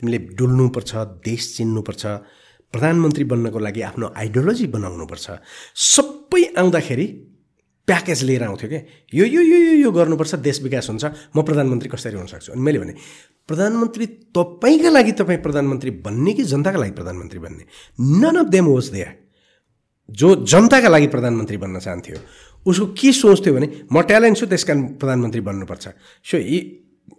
तिमीले 0.00 0.18
डुल्नुपर्छ 0.38 0.90
देश 1.26 1.56
चिन्नुपर्छ 1.56 2.04
प्रधानमन्त्री 2.72 3.24
बन्नको 3.24 3.58
लागि 3.58 3.80
आफ्नो 3.82 4.06
आइडियोलोजी 4.16 4.66
बनाउनुपर्छ। 4.74 5.26
सबै 5.74 6.42
आउँदाखेरि 6.58 7.06
प्याकेज 7.88 8.22
लिएर 8.22 8.42
आउँथ्यो 8.42 8.68
क्या 8.70 8.80
यो 9.12 9.24
यो 9.26 9.42
यो 9.42 9.72
यो 9.82 9.90
गर्नुपर्छ 9.90 10.34
देश 10.46 10.62
विकास 10.62 10.88
हुन्छ। 10.90 11.04
म 11.34 11.42
प्रधानमन्त्री 11.42 11.88
कसरी 11.90 12.16
हुन 12.16 12.26
सक्छु? 12.26 12.52
अनि 12.52 12.62
मैले 12.62 12.78
भने 12.78 12.94
प्रधानमन्त्री 13.48 14.06
तपाईँका 14.30 14.90
लागि 14.90 15.12
तपाईँ 15.18 15.42
प्रधानमन्त्री 15.42 15.90
बन्ने 16.06 16.32
कि 16.32 16.42
जनताका 16.46 16.78
लागि 16.78 16.94
प्रधानमन्त्री 16.94 17.38
बन्ने? 17.38 17.64
नन 17.98 18.36
अफ 18.38 18.46
देम 18.46 18.64
होस् 18.64 18.90
देयर 18.92 19.10
जो 20.08 20.28
जनताका 20.46 20.88
लागि 20.88 21.06
प्रधानमन्त्री 21.06 21.56
बन्न 21.56 21.78
चाहन्थ्यो 21.78 22.18
उसको 22.66 22.86
के 22.94 23.12
सोच्थ्यो 23.12 23.54
भने 23.54 23.66
म 23.90 24.02
ट्यालेन्ट 24.02 24.38
छु 24.38 24.46
त्यस 24.46 24.64
कारण 24.64 24.82
प्रधानमन्त्री 24.94 25.40
बन्नुपर्छ। 25.40 25.84
सो 26.24 26.36
यी 26.38 26.58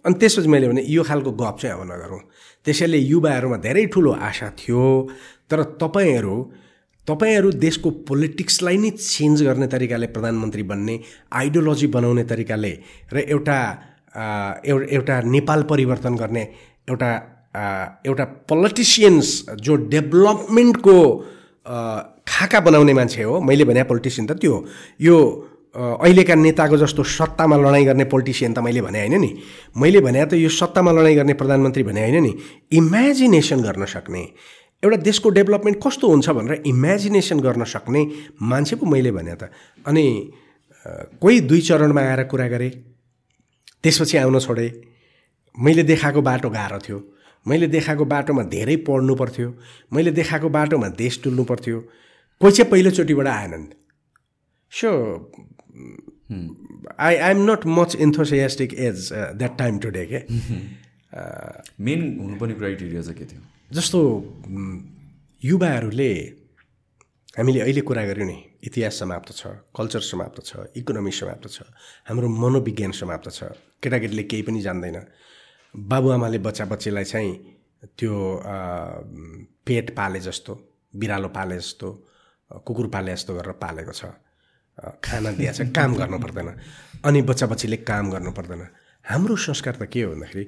अनि 0.04 0.14
त्यसपछि 0.14 0.48
मैले 0.48 0.68
भने 0.68 0.82
यो 0.86 1.02
खालको 1.02 1.30
गफ 1.32 1.56
चाहिँ 1.60 1.76
अब 1.76 1.82
नगरौँ 1.86 2.20
त्यसैले 2.64 2.98
युवाहरूमा 2.98 3.56
धेरै 3.56 3.86
ठुलो 3.86 4.12
आशा 4.12 4.48
थियो 4.58 5.08
तर 5.50 5.62
तपाईँहरू 5.82 6.36
तपाईँहरू 7.08 7.50
देशको 7.50 7.90
पोलिटिक्सलाई 7.90 8.76
नै 8.76 8.90
चेन्ज 8.90 9.42
गर्ने 9.42 9.66
तरिकाले 9.66 10.06
प्रधानमन्त्री 10.06 10.62
बन्ने 10.62 11.00
आइडियोलोजी 11.32 11.86
बनाउने 11.86 12.24
तरिकाले 12.24 12.72
र 13.12 13.18
एउटा 13.28 13.58
एउटा 14.64 15.20
नेपाल 15.20 15.62
परिवर्तन 15.62 16.14
गर्ने 16.16 16.42
एउटा 16.88 17.10
एउटा 18.06 18.24
पोलिटिसियन्स 18.24 19.28
जो 19.60 19.76
डेभलपमेन्टको 19.76 20.98
खाका 22.28 22.60
बनाउने 22.60 22.92
मान्छे 22.92 23.22
हो 23.22 23.40
मैले 23.40 23.64
भने 23.64 23.82
पोलिटिसियन 23.82 24.26
त 24.26 24.32
त्यो। 24.32 24.54
यो 25.00 25.16
अहिलेका 25.74 26.34
नेताको 26.34 26.76
जस्तो 26.76 27.02
सत्तामा 27.02 27.56
लडाइँ 27.56 27.84
गर्ने 27.86 28.04
पोलिटिसियन 28.04 28.52
त 28.52 28.58
मैले 28.60 28.80
भने 28.82 28.98
होइन 28.98 29.20
नि। 29.20 29.30
मैले 29.76 30.00
भने 30.00 30.24
त 30.26 30.34
यो 30.36 30.48
सत्तामा 30.48 30.92
लडाइँ 30.92 31.16
गर्ने 31.16 31.34
प्रधानमन्त्री 31.34 31.82
भने 31.82 32.00
होइन 32.02 32.22
नि। 32.22 32.32
इमेजिनेसन 32.76 33.60
गर्न 33.62 33.84
सक्ने। 33.88 34.22
एउटा 34.82 34.96
देशको 35.00 35.28
डेभलपमेन्ट 35.30 35.78
कस्तो 35.80 36.08
हुन्छ 36.08 36.28
भनेर 36.28 36.62
इमेजिनेसन 36.66 37.40
गर्न 37.40 37.64
सक्ने 37.64 38.00
मान्छे 38.42 38.76
पो 38.76 38.86
मैले 38.86 39.10
भने 39.16 39.34
त। 39.34 39.48
अनि 39.86 40.04
कोही 41.22 41.40
दुई 41.40 41.60
चरणमा 41.60 42.00
आएर 42.00 42.22
कुरा 42.28 42.48
गरेँ 42.48 42.70
त्यसपछि 43.80 44.16
आउन 44.18 44.38
छोडेँ। 44.38 44.70
मैले 45.56 45.82
देखाएको 45.82 46.20
बाटो 46.22 46.50
गाह्रो 46.50 46.78
थियो। 46.84 46.98
मैले 47.46 47.66
देखाएको 47.66 48.04
बाटोमा 48.04 48.42
धेरै 48.52 48.76
पढ्नु 48.84 49.14
पर्थ्यो। 49.14 49.48
मैले 49.92 50.10
देखाएको 50.10 50.48
बाटोमा 50.48 50.88
देश 51.00 51.20
डुल्नु 51.24 51.44
पर्थ्यो। 51.44 51.78
कोही 52.40 52.52
चाहिँ 52.52 52.70
पहिलोचोटिबाट 52.70 53.26
आएनन्। 53.26 53.64
So 54.72 54.90
I 55.72 57.14
I 57.16 57.30
am 57.30 57.50
not 57.50 57.66
much 57.66 57.96
enthusiastic 57.96 58.74
as 58.74 59.08
that 59.12 59.58
time 59.58 59.78
today 59.78 60.04
के 60.12 60.18
मेन 61.84 62.00
हुनुपर्ने 62.20 62.54
क्राइटेरिया 62.54 63.02
चाहिँ 63.02 63.18
के 63.18 63.24
थियो? 63.24 63.40
जस्तो 63.72 63.98
उम्, 64.46 64.80
युवाहरूले 65.42 66.12
हामीले 67.38 67.60
अहिले 67.60 67.80
कुरा 67.80 68.04
गऱ्यौँ 68.06 68.26
नि 68.28 68.38
इतिहास 68.64 68.98
समाप्त 68.98 69.32
छ 69.36 69.46
कल्चर 69.76 70.00
समाप्त 70.00 70.44
छ 70.44 70.56
इकोनोमी 70.76 71.10
समाप्त 71.10 71.48
छ 71.48 71.62
हाम्रो 72.08 72.28
मनोविज्ञान 72.28 72.92
समाप्त 72.92 73.30
छ 73.30 73.42
केटाकेटीले 73.82 74.22
केही 74.30 74.42
पनि 74.42 74.60
जान्दैन। 74.60 74.98
बाबुआमाले 75.74 76.38
बच्चा 76.38 76.64
बच्चीलाई 76.72 77.04
चाहिँ 77.04 77.32
त्यो 77.98 78.14
पेट 79.66 79.90
पाले 79.96 80.20
जस्तो 80.20 80.52
बिरालो 81.00 81.28
पाले 81.36 81.56
जस्तो 81.56 81.88
कुकुर 82.66 82.86
पाले 82.94 83.12
जस्तो 83.12 83.34
गरेर 83.34 83.52
पालेको 83.64 83.92
छ। 83.92 84.04
खाना 85.04 85.30
दिएछ 85.32 85.60
काम 85.76 85.94
गर्नु 85.94 86.18
पर्दैन। 86.18 86.48
अनि 87.04 87.22
बच्चा 87.22 87.46
बच्चीले 87.46 87.76
काम 87.88 88.10
गर्नु 88.10 88.30
पर्दैन। 88.32 88.66
हाम्रो 89.04 89.36
संस्कार 89.36 89.74
त 89.76 89.88
के 89.92 90.02
हो 90.02 90.10
भन्दाखेरि 90.12 90.46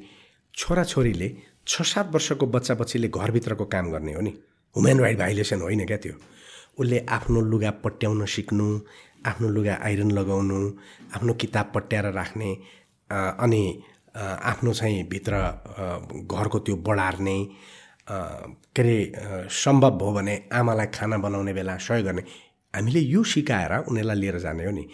छोराछोरीले 0.54 1.28
छ 1.66 1.82
सात 1.82 2.12
वर्षको 2.14 2.46
बच्चा 2.46 2.74
बच्चीले 2.74 3.08
घरभित्रको 3.08 3.64
काम 3.66 3.90
गर्ने 3.92 4.12
हो 4.14 4.20
नि। 4.20 4.30
ह्युमन 4.30 5.00
राइट 5.00 5.18
भाइलेसन 5.18 5.60
होइन 5.60 5.84
क्या 5.86 5.96
त्यो। 5.96 6.14
उसले 6.78 6.98
आफ्नो 7.08 7.40
लुगा 7.40 7.70
पट्याउन 7.84 8.24
सिक्नु 8.26 8.66
आफ्नो 9.26 9.48
लुगा 9.48 9.74
आइरन 9.84 10.10
लगाउनु 10.10 10.58
आफ्नो 11.16 11.32
किताब 11.40 11.70
पट्याएर 11.74 12.06
राख्ने 12.12 12.50
अनि 13.10 13.62
आफ्नो 14.20 14.72
चाहिँ 14.72 15.02
भित्र 15.08 15.32
घरको 16.26 16.58
त्यो 16.58 16.76
बढार्ने 16.86 17.36
के 18.10 18.82
अरे 18.82 18.96
सम्भव 19.50 19.90
भयो 19.98 20.12
भने 20.12 20.34
आमालाई 20.52 20.86
खाना 20.94 21.16
बनाउने 21.18 21.52
बेला 21.54 21.76
सहयोग 21.76 22.06
गर्ने। 22.06 22.22
हामीले 22.74 23.00
यो 23.00 23.22
सिकाएर 23.24 23.72
उनीहरूलाई 23.88 24.16
लिएर 24.16 24.38
जाने 24.38 24.64
हो 24.64 24.70
नि। 24.70 24.84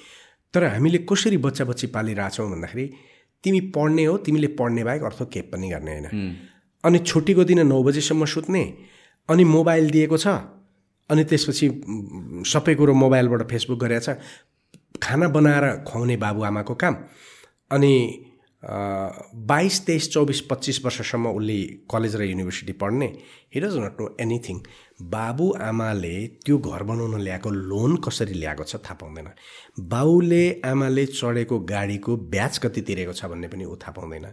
तर 0.55 0.64
हामीले 0.64 0.99
कसरी 1.11 1.37
बच्चा 1.37 1.64
बच्ची 1.64 1.87
पालिरहेछौँ 1.87 2.51
भन्दाखेरि 2.51 2.87
तिमी 3.45 3.61
पढ्ने 3.74 4.05
हो 4.05 4.16
तिमीले 4.18 4.47
पढ्ने 4.61 4.85
बाहेक 4.85 5.03
अर्थ 5.03 5.22
केही 5.33 5.49
पनि 5.51 5.68
गर्ने 5.70 5.91
होइन। 5.91 6.07
अनि 6.85 6.99
छुट्टीको 7.01 7.45
दिन 7.45 7.66
नौ 7.66 7.83
बजीसम्म 7.83 8.24
सुत्ने 8.24 8.62
अनि 9.28 9.45
मोबाइल 9.45 9.91
दिएको 9.91 10.16
छ 10.16 10.26
अनि 11.11 11.24
त्यसपछि 11.24 11.66
सबै 12.47 12.74
कुरो 12.74 12.95
मोबाइलबाट 12.95 13.43
फेसबुक 13.51 13.78
गरेको 13.81 14.05
छ 14.05 14.16
खाना 15.03 15.28
बनाएर 15.28 15.66
खुवाउने 15.89 16.16
बाबुआमाको 16.16 16.74
काम 16.74 16.95
अनि 17.70 17.93
बाइस 19.51 19.81
तेइस 19.87 20.11
चौबिस 20.12 20.41
पच्चिस 20.51 20.85
वर्षसम्म 20.85 21.28
उसले 21.31 21.59
कलेज 21.91 22.16
र 22.16 22.22
युनिभर्सिटी 22.22 22.72
पढ्ने 22.72 23.07
he 23.55 23.61
does 23.61 23.76
not 23.76 24.01
know 24.01 24.16
anything 24.20 24.57
बाबुआमाले 25.03 26.16
त्यो 26.44 26.59
घर 26.59 26.82
बनाउन 26.82 27.20
ल्याएको 27.20 27.51
लोन 27.51 27.96
कसरी 28.05 28.34
ल्याएको 28.34 28.64
छ 28.64 28.76
थाहा 28.76 28.94
पाउँदैन। 29.01 29.28
बाउले 29.88 30.44
आमाले 30.64 31.07
चढेको 31.07 31.59
गाडीको 31.64 32.16
ब्याज 32.32 32.59
कति 32.59 32.80
तिरेको 32.82 33.12
छ 33.12 33.24
भन्ने 33.32 33.48
पनि 33.48 33.64
ऊ 33.64 33.76
थाहा 33.76 33.92
पाउँदैन। 33.92 34.26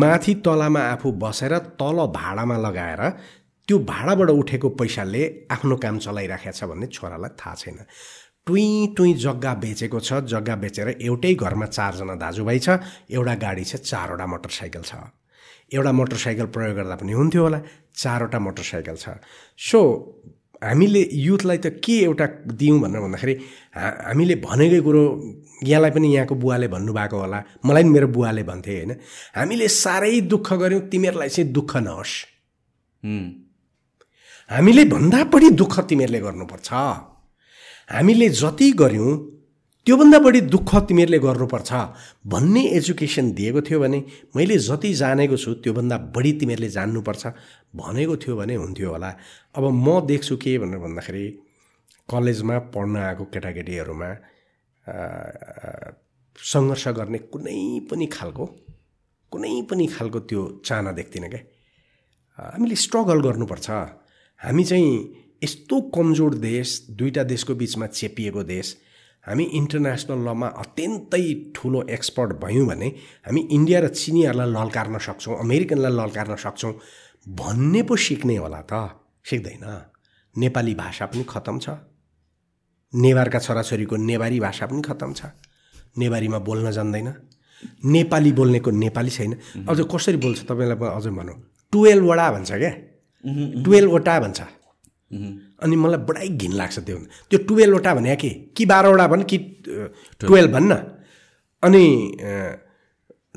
माथि 0.00 0.34
तलामा 0.46 0.80
आफू 0.88 1.12
बसेर 1.20 1.58
तल 1.80 2.06
भाडामा 2.16 2.56
लगाएर 2.58 3.02
त्यो 3.68 3.78
भाडाबाट 3.78 4.30
उठेको 4.30 4.68
पैसाले 4.80 5.22
आफ्नो 5.50 5.76
काम 5.76 5.98
चलाइराखेको 5.98 6.56
छ 6.58 6.64
भन्ने 6.64 6.86
छोरालाई 6.88 7.36
थाहा 7.40 7.54
छैन। 7.54 7.78
टुई 8.46 8.94
टुई 8.96 9.12
जग्गा 9.22 9.54
बेचेको 9.54 10.00
छ 10.00 10.12
जग्गा 10.26 10.56
बेचेर 10.56 10.88
एउटै 11.00 11.34
घरमा 11.34 11.66
चारजना 11.66 12.14
दाजुभाइ 12.18 12.58
छ 12.58 12.68
एउटा 13.10 13.34
गाडी 13.44 13.64
छ 13.64 13.76
चारवटा 13.76 14.26
मोटरसाइकल 14.26 14.82
छ। 14.82 14.94
एउटा 15.72 15.92
मोटरसाइकल 15.92 16.46
प्रयोग 16.54 16.76
गर्दा 16.76 16.94
पनि 17.00 17.12
हुन्थ्यो 17.12 17.42
होला 17.42 17.58
चारवटा 17.96 18.38
मोटरसाइकल 18.38 18.96
छ। 18.96 19.16
सो 19.58 19.80
हामीले 20.62 21.02
युथलाई 21.10 21.58
त 21.58 21.66
के 21.84 21.94
एउटा 22.06 22.26
दियौँ 22.54 22.78
भनेर 22.80 23.00
भन्दाखेरि 23.02 23.34
हामीले 23.74 24.34
भनेकै 24.46 24.80
कुरो 24.86 25.02
यहाँलाई 25.66 25.90
पनि 25.90 26.08
यहाँको 26.14 26.34
बुवाले 26.34 26.68
भन्नुभएको 26.68 27.16
होला। 27.18 27.38
मलाई 27.66 27.82
पनि 27.82 27.90
मेरो 27.90 28.08
बुवाले 28.14 28.42
भन्थे 28.42 28.72
होइन। 28.76 28.92
हामीले 29.36 29.68
साह्रै 29.68 30.20
दुःख 30.32 30.48
गऱ्यौँ 30.52 30.82
तिमीहरूलाई 30.92 31.28
चाहिँ 31.28 31.52
दुःख 31.52 31.72
नहोस्। 31.76 32.12
हामीले 34.50 34.84
भन्दा 34.94 35.18
बढी 35.32 35.48
दुःख 35.62 35.74
तिमीहरूले 35.88 36.20
गर्नुपर्छ। 36.20 36.68
हामीले 37.90 38.28
जति 38.28 38.68
गऱ्यौँ 38.82 39.12
त्योभन्दा 39.86 40.18
बढी 40.18 40.40
दुःख 40.46 40.70
तिमीहरूले 40.88 41.18
गर्नुपर्छ। 41.18 41.70
भन्ने 42.32 42.62
एजुकेसन 42.78 43.32
दिएको 43.34 43.60
थियो 43.66 43.78
भने 43.80 43.98
मैले 44.36 44.56
जति 44.58 44.92
जानेको 44.94 45.36
छु 45.36 45.54
त्योभन्दा 45.58 45.96
बढी 46.14 46.32
तिमीहरूले 46.40 46.68
जान्नुपर्छ। 46.70 47.26
भनेको 47.74 48.16
थियो 48.22 48.36
भने 48.36 48.54
हुन्थ्यो 48.62 48.90
होला। 48.90 49.10
अब 49.56 49.64
म 49.74 50.06
देख्छु 50.06 50.36
के 50.38 50.58
भनेर 50.58 50.78
भन्दाखेरि 50.78 51.24
कलेजमा 52.08 52.58
पढ्न 52.74 52.96
आएको 52.96 53.24
केटाकेटीहरूमा 53.34 54.10
सङ्घर्ष 56.38 56.84
गर्ने 56.98 57.18
कुनै 57.32 57.58
पनि 57.90 58.06
खालको 58.06 58.46
कुनै 59.32 59.50
पनि 59.70 59.86
खालको 59.86 60.18
त्यो 60.30 60.40
चाहना 60.66 60.92
देख्दिनँ 60.92 61.28
क्या। 61.28 61.42
हामीले 62.38 62.76
स्ट्रगल 62.86 63.18
गर्नुपर्छ। 63.26 63.68
हामी 64.40 64.64
चाहिँ 64.64 64.90
यस्तो 65.44 65.80
कमजोर 65.90 66.34
देश 66.38 66.68
दुईवटा 66.98 67.22
देशको 67.34 67.54
बिचमा 67.58 67.86
चेपिएको 67.98 68.42
देश। 68.46 68.66
हामी 69.24 69.44
इन्टरनेसनल 69.58 70.20
लमा 70.28 70.48
अत्यन्तै 70.62 71.52
ठुलो 71.56 71.82
एक्सपर्ट 71.90 72.30
भयौँ 72.42 72.66
भने 72.66 72.88
हामी 73.26 73.40
इन्डिया 73.56 73.78
र 73.80 73.88
चिनीहरूलाई 73.88 74.48
लल्कार्न 74.50 74.98
सक्छौँ 74.98 75.38
अमेरिकनलाई 75.38 75.92
लल्कार्न 75.92 76.34
सक्छौँ 76.36 76.72
भन्ने 77.38 77.82
पो 77.82 77.96
सिक्ने 77.96 78.36
होला 78.36 78.60
त। 78.62 78.72
सिक्दैन। 79.24 79.64
नेपाली 80.34 80.74
भाषा 80.74 81.06
पनि 81.06 81.24
खतम 81.28 81.58
छ। 81.58 81.68
नेवारका 82.92 83.38
छोराछोरीको 83.38 83.96
नेवारी 83.96 84.38
भाषा 84.40 84.66
पनि 84.66 84.82
खतम 84.82 85.12
छ। 85.12 85.22
नेवारीमा 85.98 86.38
बोल्न 86.38 86.70
जान्दैन। 86.70 87.08
नेपाली 87.84 88.32
बोल्नेको 88.32 88.70
नेपाली 88.70 89.10
छैन। 89.10 89.32
अझ 89.70 89.78
कसरी 89.92 90.16
बोल्छ 90.18 90.40
तपाईँलाई 90.50 90.78
म 90.82 90.84
अझै 90.98 91.10
भनौँ। 91.10 91.38
टुवेल्भवटा 91.72 92.26
भन्छ 92.32 92.50
क्या? 92.52 92.72
टुवेल्भवटा 93.64 94.14
भन्छ। 94.20 94.40
अनि 95.62 95.76
मलाई 95.76 96.00
बडै 96.08 96.28
घिन 96.28 96.52
लाग्छ 96.52 96.78
त्यो। 96.78 96.96
त्यो 97.30 97.38
टुवेल्भवटा 97.48 97.94
भने 97.94 98.16
के? 98.16 98.30
कि 98.56 98.66
बाह्रवटा 98.66 99.06
भन् 99.08 99.24
कि 99.30 99.38
टुवेल्भ 100.20 100.52
भन्न 100.52 100.72
अनि 101.62 101.84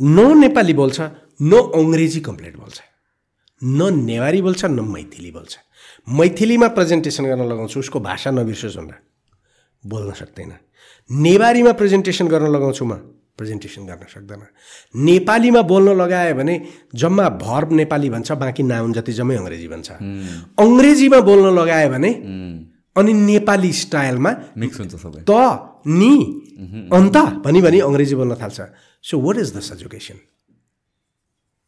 न 0.01 0.17
नेपाली 0.39 0.73
बोल्छ 0.73 1.01
न 1.41 1.53
अङ्ग्रेजी 1.75 2.19
कम्प्लिट 2.19 2.55
बोल्छ। 2.57 2.77
न 3.63 3.79
नेवारी 4.05 4.41
बोल्छ 4.41 4.65
न 4.65 4.79
मैथिली 4.79 5.31
बोल्छ। 5.31 5.57
मैथिलीमा 6.09 6.67
प्रेजेन्टेसन 6.67 7.23
गर्न 7.25 7.43
लगाउँछु 7.45 7.79
उसको 7.79 7.99
भाषा 7.99 8.31
नबिर्सोस् 8.31 8.77
भनेर। 8.77 8.99
बोल्न 9.83 10.11
सक्दैन। 10.11 10.53
नेवारीमा 11.09 11.71
प्रेजेन्टेसन 11.71 12.27
गर्न 12.27 12.47
लगाउँछु 12.55 12.85
म। 12.85 12.93
प्रेजेन्टेसन 13.37 13.83
गर्न 13.85 14.05
सक्दैन। 14.07 14.41
नेपालीमा 14.95 15.61
बोल्न 15.61 15.89
लगायो 16.01 16.33
भने 16.35 16.55
जम्मा 16.95 17.25
भर 17.43 17.63
नेपाली 17.79 18.09
भन्छ 18.09 18.31
बाँकी 18.31 18.63
नाउन 18.63 18.93
जति 18.93 19.11
जम्मै 19.11 19.35
अङ्ग्रेजी 19.35 19.67
भन्छ। 19.67 19.89
अङ्ग्रेजीमा 20.55 21.19
बोल्न 21.19 21.47
लगायो 21.59 21.89
भने 21.89 22.11
अनि 22.95 23.11
नेपाली 23.13 23.71
स्टाइलमा 23.73 24.31
मिक्स 24.55 24.79
हुन्छ 24.79 24.95
सबै। 24.95 25.21
त 25.27 25.31
नि 25.83 26.13
अन्त 26.95 27.17
भनी 27.43 27.59
भनी 27.61 27.79
अङ्ग्रेजी 27.83 28.15
बोल्न 28.15 28.39
थाल्छ। 28.39 28.59
So 29.03 29.19
what 29.19 29.37
is 29.43 29.49
this 29.57 29.71
education 29.75 30.17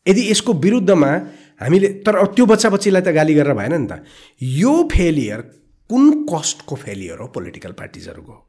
यदि 0.06 0.22
यसको 0.32 0.52
विरुद्धमा 0.56 1.12
हामीले 1.60 1.88
तर 2.08 2.16
त्यो 2.32 2.46
बच्चा 2.48 2.70
बच्चीलाई 2.72 3.02
त 3.04 3.12
गाली 3.12 3.34
गरेर 3.36 3.54
भएन 3.60 3.74
नि 3.76 3.88
त। 3.92 4.08
यो 4.40 4.88
फेलियर 4.88 5.40
कुन 5.92 6.24
कस्टको 6.32 6.76
फेलियर 6.76 7.18
हो? 7.20 7.28
पोलिटिकल 7.28 7.72
पार्टिजहरूको 7.76 8.47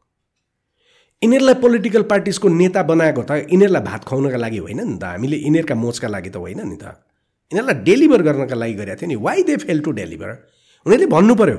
यिनीहरूलाई 1.23 1.55
पोलिटिकल 1.62 2.03
पार्टिजको 2.11 2.49
नेता 2.49 2.83
बनाएको 2.89 3.23
त 3.23 3.51
यिनीहरूलाई 3.51 3.83
भात 3.83 4.03
खुवाउनका 4.07 4.39
लागि 4.39 4.59
होइन 4.59 4.81
नि 4.87 4.99
त। 5.03 5.05
हामीले 5.05 5.37
यिनीहरूका 5.37 5.75
मोचका 5.75 6.09
लागि 6.09 6.31
त 6.31 6.37
होइन 6.39 6.61
नि 6.62 6.77
त। 6.79 6.95
यिनीहरूलाई 7.51 7.77
डेलिभर 7.83 8.23
गर्नका 8.23 8.55
लागि 8.55 8.75
गरेको 8.79 8.99
थियो 9.03 9.09
नि। 9.09 9.16
Why 9.27 9.43
they 9.43 9.57
fail 9.59 9.81
to 9.83 9.91
deliver 9.99 10.31
उनीहरूले 10.87 11.07
भन्नु 11.11 11.35
पऱ्यो 11.35 11.57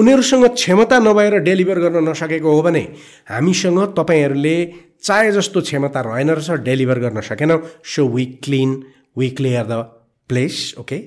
उनीहरूसँग 0.00 0.44
क्षमता 0.56 0.98
नभएर 0.98 1.34
डेलिभर 1.44 1.78
गर्न 1.84 2.08
नसकेको 2.08 2.48
हो 2.48 2.62
भने 2.62 2.82
हामीसँग 3.28 3.78
तपाईँहरूले 3.92 4.56
चाहे 5.04 5.30
जस्तो 5.32 5.60
क्षमता 5.60 6.00
रहेन 6.08 6.30
रहेछ 6.32 6.64
डेलिभर 6.64 6.98
गर्न 7.04 7.20
सकेनौँ। 7.20 7.60
So 7.84 8.08
we 8.08 8.24
clean 8.40 8.70
we 9.18 9.30
clear 9.36 9.64
the 9.68 9.84
place 10.30 10.74
okay 10.80 10.98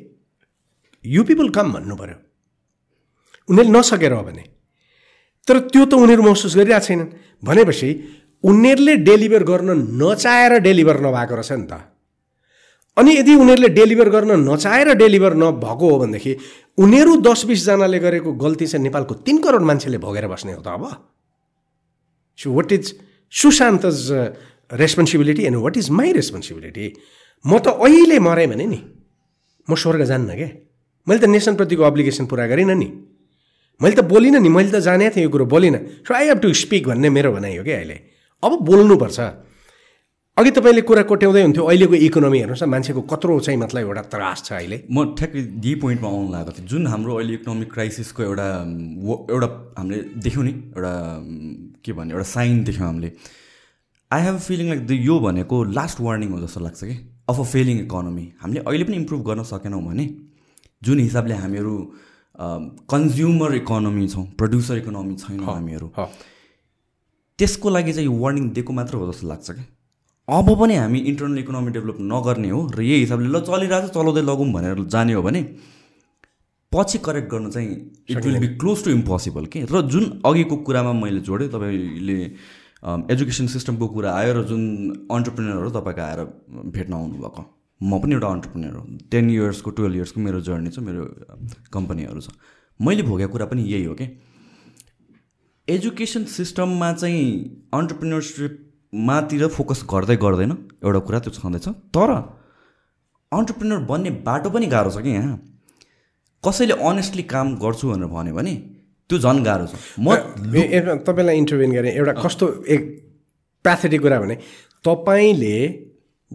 you 1.05 1.23
people 1.25 1.49
come 1.57 1.73
भन्नु 1.73 1.95
पऱ्यो 1.95 2.17
उनीहरूले 3.49 3.79
नसकेर 3.79 4.13
हो 4.13 4.23
भने 4.23 4.43
तर 5.47 5.59
त्यो 5.71 5.85
त 5.85 5.93
उनीहरू 5.93 6.21
महसुस 6.23 6.53
गरिरहेको 6.57 6.85
छैनन्। 6.85 7.09
भनेपछि 7.45 7.89
उनीहरूले 8.43 8.95
डेलिभर 9.07 9.43
गर्न 9.43 9.69
नचाहेर 10.01 10.53
डेलिभर 10.65 10.97
नभएको 11.05 11.35
रहेछ 11.35 11.51
नि 11.51 11.67
त। 11.69 11.73
अनि 12.97 13.11
यदि 13.17 13.33
उनीहरूले 13.35 13.69
डेलिभर 13.77 14.09
गर्न 14.09 14.31
नचाहेर 14.49 14.93
डेलिभर 14.95 15.33
नभएको 15.35 15.85
हो 15.89 15.97
भनेदेखि 15.99 16.31
उनीहरू 16.77 17.13
दस 17.21 17.45
बिसजनाले 17.45 17.99
गरेको 17.99 18.31
गल्ती 18.33 18.65
चाहिँ 18.67 18.83
नेपालको 18.83 19.13
तिन 19.25 19.37
करोड 19.43 19.63
मान्छेले 19.69 19.97
भोगेर 19.97 20.27
बस्ने 20.27 20.53
हो 20.53 20.61
त 20.61 20.67
अब। 20.67 20.83
So 22.39 22.51
what 22.51 22.71
is 22.71 22.85
Sushant 23.33 23.83
responsibility 24.73 25.43
and 25.45 25.57
what 25.61 25.77
is 25.77 25.89
my 25.89 26.11
responsibility 26.13 26.85
म 27.45 27.59
त 27.59 27.67
अहिले 27.75 28.17
मरेँ 28.19 28.47
भने 28.47 28.65
नि। 28.65 28.79
म 29.67 29.75
स्वर्ग 29.75 30.01
जान्न 30.05 30.29
क्या 30.35 30.49
मैले 31.07 31.19
त 31.19 31.25
नेसनप्रतिको 31.29 31.83
अब्लिगेसन 31.83 32.25
पुरा 32.25 32.45
गरिनँ 32.47 32.75
नि। 32.75 32.89
मैले 33.81 33.95
त 33.95 34.03
बोलिनँ 34.07 34.39
नि 34.39 34.49
मैले 34.49 34.71
त 34.71 34.79
जाने 34.79 35.09
थिएँ 35.11 35.23
यो 35.23 35.29
कुरो 35.29 35.45
बोलिनँ। 35.45 36.07
So 36.07 36.13
I 36.13 36.27
have 36.27 36.39
to 36.39 36.53
speak 36.53 36.87
भन्ने 36.87 37.09
मेरो 37.09 37.31
भनाइ 37.31 37.57
हो 37.57 37.63
कि 37.63 37.71
अहिले। 37.71 37.97
अब 38.43 38.51
बोल्नुपर्छ। 38.63 39.19
अघि 40.37 40.51
तपाईँले 40.51 40.81
कुरा 40.83 41.03
कोट्याउँदै 41.07 41.41
हुन्थ्यो 41.41 41.63
अहिलेको 41.63 41.95
इकोनोमी 42.07 42.37
हेर्नुहोस् 42.39 42.63
न 42.63 42.67
मान्छेको 42.67 43.01
कत्रो 43.07 43.39
चाहिँ 43.39 43.59
मतलब 43.59 43.81
एउटा 43.87 44.01
त्रास 44.11 44.43
छ 44.43 44.51
अहिले। 44.51 44.77
म 44.91 45.15
ठ्याक्कै 45.15 45.39
यही 45.63 45.75
पोइन्टमा 45.79 46.07
आउनु 46.07 46.31
लागेको 46.31 46.51
थिएँ। 46.59 46.67
जुन 46.67 46.87
हाम्रो 46.87 47.11
अहिले 47.15 47.33
इकोनोमिक 47.39 47.69
क्राइसिसको 47.71 48.23
एउटा 48.23 48.47
एउटा 49.31 49.47
हामीले 49.79 49.99
देख्यौँ 50.23 50.43
नि 50.43 50.53
एउटा 50.75 50.93
के 51.83 51.91
भन्ने 51.95 52.11
एउटा 52.15 52.27
साइन 52.35 52.63
देख्यौँ 52.63 52.87
हामीले। 52.87 53.09
I 54.11 54.21
have 54.23 54.37
feeling 54.39 54.67
like 54.67 54.81
the 54.87 54.91
यो 54.91 55.15
भनेको 55.19 55.55
लास्ट 55.71 55.97
वार्निङ 56.03 56.29
हो 56.35 56.39
जस्तो 56.43 56.59
लाग्छ 56.67 56.83
कि 56.83 56.95
अफ 57.31 57.39
अ 57.39 57.43
फेलिङ 57.55 57.79
इकोनोमी 57.87 58.25
हामीले 58.43 58.59
अहिले 58.67 58.83
पनि 58.83 58.95
इम्प्रुभ 58.95 59.21
गर्न 59.23 59.43
सकेनौँ 59.47 59.81
भने 59.87 60.05
जुन 60.83 60.99
हिसाबले 60.99 61.35
हामीहरू 61.43 61.73
कन्ज्युमर 62.91 63.55
इकोनोमी 63.55 64.07
छौँ 64.07 64.25
प्रड्युसर 64.39 64.77
इकोनोमी 64.77 65.15
छैनौँ 65.15 65.45
हामीहरू। 65.45 65.87
त्यसको 67.39 67.69
लागि 67.69 67.93
चाहिँ 67.93 68.07
यो 68.07 68.17
वार्निङ 68.19 68.49
दिएको 68.55 68.73
मात्र 68.73 68.95
हो 68.95 69.11
जस्तो 69.11 69.27
लाग्छ 69.27 69.51
कि 69.51 69.63
अब 70.27 70.47
पनि 70.59 70.75
हामी 70.75 70.99
इन्टरनल 70.99 71.39
इकोनोमी 71.39 71.71
डेभलप 71.71 71.97
नगर्ने 72.01 72.49
हो 72.49 72.59
र 72.75 72.81
यही 72.81 72.99
हिसाबले 72.99 73.27
ल 73.29 73.39
चलिरहेको 73.45 73.87
छ 73.87 73.93
चलाउँदै 73.93 74.21
लगौँ 74.21 74.51
भनेर 74.51 74.83
जाने 74.89 75.13
हो 75.13 75.21
भने 75.21 75.41
पछि 76.71 76.97
करेक्ट 77.07 77.29
गर्नु 77.31 77.49
चाहिँ 77.51 77.71
it 78.09 78.25
will 78.25 78.39
be 78.39 78.47
close 78.59 78.83
to 78.83 78.91
impossible 78.91 79.45
के। 79.47 79.65
र 79.71 79.81
जुन 79.87 80.21
अघिको 80.25 80.55
कुरामा 80.67 80.93
मैले 80.93 81.19
जोडेँ 81.23 81.47
तपाईँले 81.47 82.19
एजुकेसन 83.13 83.47
सिस्टमको 83.47 83.87
कुरा 83.87 84.11
आयो 84.11 84.33
र 84.33 84.43
जुन 84.43 84.63
अन्टरप्रिनरहरू 85.11 85.69
तपाईँको 85.71 86.01
आएर 86.01 86.19
भेट्न 86.75 86.93
आउनुभएको। 86.93 87.41
म 87.81 87.99
पनि 87.99 88.13
एउटा 88.15 88.27
अन्टरप्रिनर 88.27 88.73
हो. 88.75 88.83
टेन 89.11 89.29
इयर्सको 89.29 89.69
टुवेल्भ 89.71 89.95
इयर्सको 89.95 90.19
मेरो 90.21 90.39
जर्नी 90.41 90.69
छ 90.69 90.79
मेरो 90.79 91.03
कम्पनीहरू 91.73 92.21
छ. 92.21 92.29
मैले 92.79 93.03
भोगेको 93.03 93.31
कुरा 93.31 93.45
पनि 93.51 93.61
यही 93.63 93.83
हो 93.83 93.93
कि 93.95 94.05
एजुकेसन 95.67 96.23
सिस्टममा 96.29 96.91
चाहिँ 96.93 97.25
अन्टरप्रिनरसिपमातिर 97.73 99.47
फोकस 99.47 99.83
गर्दै 99.91 100.15
गर्दैन 100.23 100.51
एउटा 100.83 100.99
कुरा 101.07 101.19
त्यो 101.19 101.31
छँदैछ। 101.35 101.67
तर 101.95 102.09
अन्टरप्रिनर 103.31 103.79
बन्ने 103.91 104.09
बाटो 104.23 104.49
पनि 104.49 104.67
गाह्रो 104.71 104.91
छ 104.91 105.01
कि 105.03 105.09
यहाँ। 105.09 105.37
कसैले 106.43 106.73
अनेस्टली 106.79 107.23
काम 107.25 107.55
गर्छु 107.63 107.85
भनेर 107.89 108.07
भन्यो 108.07 108.33
भने 108.35 108.53
त्यो 109.09 109.17
झन् 109.19 109.43
गाह्रो 109.43 109.65
छ। 109.67 109.73
म 109.99 110.15
तपाईँलाई 111.01 111.35
इन्टरभ्युन 111.37 111.71
गरेँ। 111.73 111.91
एउटा 111.91 112.13
कस्तो 112.23 112.45
एक 112.69 112.81
प्याथेटिक 113.65 114.01
कुरा 114.01 114.19
भने 114.21 114.35
तपाईँले 114.85 115.57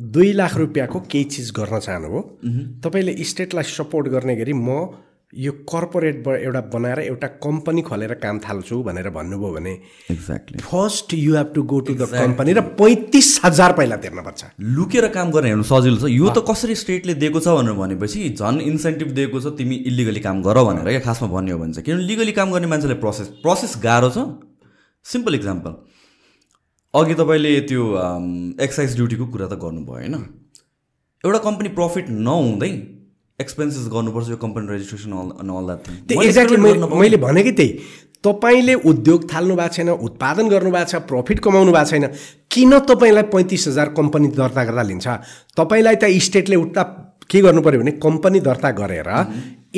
दुई 0.01 0.33
लाख 0.33 0.57
रुपियाँको 0.57 1.01
केही 1.13 1.25
चिज 1.37 1.51
गर्न 1.57 1.79
चाहनुभयो 1.79 2.21
तपाईँले 2.83 3.13
स्टेटलाई 3.27 3.65
सपोर्ट 3.69 4.09
गर्ने 4.09 4.37
गरी 4.37 4.53
म 4.57 4.81
यो 5.33 5.53
कर्पोरेटबाट 5.71 6.41
एउटा 6.41 6.61
बनाएर 6.73 6.99
एउटा 7.01 7.27
कम्पनी 7.39 7.83
खोलेर 7.89 8.15
काम 8.23 8.39
थाल्छु 8.47 8.83
भनेर 8.83 9.09
भन्नुभयो 9.15 9.51
भने 9.55 9.73
exactly 10.11 10.59
first 10.61 11.15
you 11.15 11.37
have 11.37 11.53
to 11.55 11.63
go 11.73 11.79
to 11.87 11.95
the 11.95 12.09
company 12.13 12.53
र 12.53 12.61
पैँतिस 12.81 13.29
हजार 13.45 13.73
पहिला 13.79 13.97
तिर्नुपर्छ 14.03 14.45
लुकेर 14.79 15.07
काम 15.15 15.31
गर्ने 15.31 15.49
हेर्नु 15.49 15.67
सजिलो 15.71 15.97
छ। 16.01 16.11
यो 16.11 16.29
त 16.31 16.43
कसरी 16.51 16.75
स्टेटले 16.83 17.15
दिएको 17.23 17.41
छ 17.41 17.55
भनेर 17.61 17.79
भनेपछि 17.79 18.29
झन् 18.35 18.61
इन्सेन्टिभ 18.63 19.15
दिएको 19.21 19.41
छ 19.41 19.55
तिमी 19.55 19.77
इलिगली 19.93 20.21
काम 20.27 20.43
गर 20.43 20.63
भनेर 20.65 20.89
क्या 20.89 21.05
खासमा 21.07 21.29
भन्यो 21.37 21.59
भने 21.63 21.73
चाहिँ। 21.73 21.85
किनभने 21.87 22.07
लिगली 22.11 22.33
काम 22.41 22.51
गर्ने 22.53 22.67
मान्छेलाई 22.75 22.99
प्रोसेस 22.99 23.29
प्रोसेस 23.45 23.79
गाह्रो 23.85 24.11
छ। 24.11 24.27
सिम्पल 25.07 25.35
इक्जाम्पल 25.35 25.73
अघि 26.95 27.15
तपाईँले 27.15 27.51
त्यो 27.71 27.83
एक्साइज 28.61 28.95
ड्युटीको 28.97 29.27
कुरा 29.33 29.47
त 29.47 29.55
गर्नुभयो 29.63 29.95
होइन? 29.95 30.15
एउटा 31.25 31.39
कम्पनी 31.39 31.69
प्रफिट 31.79 32.09
नहुँदै 32.11 32.71
एक्सपेन्सेस 33.39 33.87
गर्नुपर्छ 33.93 34.29
यो 34.31 34.37
कम्पनी 34.37 34.67
रेजिस्ट्रेसन 34.73 35.13
त्यो 36.09 36.23
एक्ज्याक्टली 36.23 36.59
मैले 36.99 37.17
भनेकै 37.17 37.53
त्यही। 37.53 37.71
तपाईँले 38.27 38.75
उद्योग 38.91 39.21
थाल्नु 39.33 39.55
भएको 39.57 39.75
छैन 39.75 39.89
उत्पादन 40.03 40.49
गर्नु 40.49 40.71
भएको 40.71 40.91
छ 40.91 40.95
प्रफिट 41.07 41.39
कमाउनु 41.47 41.73
भएको 41.73 41.91
छैन 41.91 42.07
किन 42.51 42.79
तपाईँलाई 42.91 43.27
पैँतिस 43.31 43.69
हजार 43.69 43.95
कम्पनी 43.95 44.29
दर्ता 44.35 44.65
गर्दा 44.65 44.83
लिन्छ? 44.91 45.07
तपाईँलाई 45.57 45.97
त 46.03 46.11
स्टेटले 46.27 46.57
उता 46.59 46.83
के 47.31 47.41
गर्नु 47.41 47.63
पऱ्यो 47.63 47.81
भने 47.81 47.93
कम्पनी 48.03 48.41
दर्ता 48.43 48.71
गरेर 48.83 49.11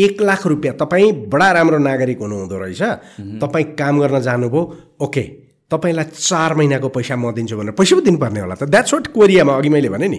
एक 0.01 0.23
लाख 0.23 0.47
रुपियाँ 0.49 0.75
तपाईँ 0.81 1.13
बडा 1.29 1.53
राम्रो 1.53 1.79
नागरिक 1.79 2.19
हुनुहुँदो 2.25 2.57
रहेछ। 2.57 2.83
तपाईँ 3.45 3.77
काम 3.77 4.01
गर्न 4.01 4.21
जानुभयो 4.25 4.63
ओके। 5.05 5.42
तपाईँलाई 5.73 6.05
चार 6.13 6.55
महिनाको 6.55 6.89
पैसा 6.93 7.17
म 7.17 7.33
दिन्छु 7.33 7.57
भनेर 7.57 7.73
पैसा 7.73 7.97
पो 7.97 8.03
दिनुपर्ने 8.05 8.41
होला 8.41 8.55
त। 8.55 8.69
द्याट्स 8.69 8.93
वाट 8.95 9.07
कोरियामा 9.17 9.53
अघि 9.57 9.69
मैले 9.73 9.89
भने 9.89 10.09
नि। 10.09 10.19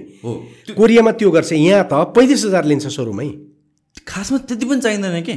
कोरियामा 0.73 1.11
त्यो 1.13 1.29
गर्छ। 1.31 1.51
यहाँ 1.53 1.85
त 1.85 1.93
पैँतिस 2.17 2.45
हजार 2.45 2.65
लिन्छ 2.65 2.87
सुरुमै। 2.89 3.29
खासमा 4.07 4.37
त्यति 4.49 4.65
पनि 4.65 4.81
चाहिँदैन 4.81 5.21
के? 5.21 5.35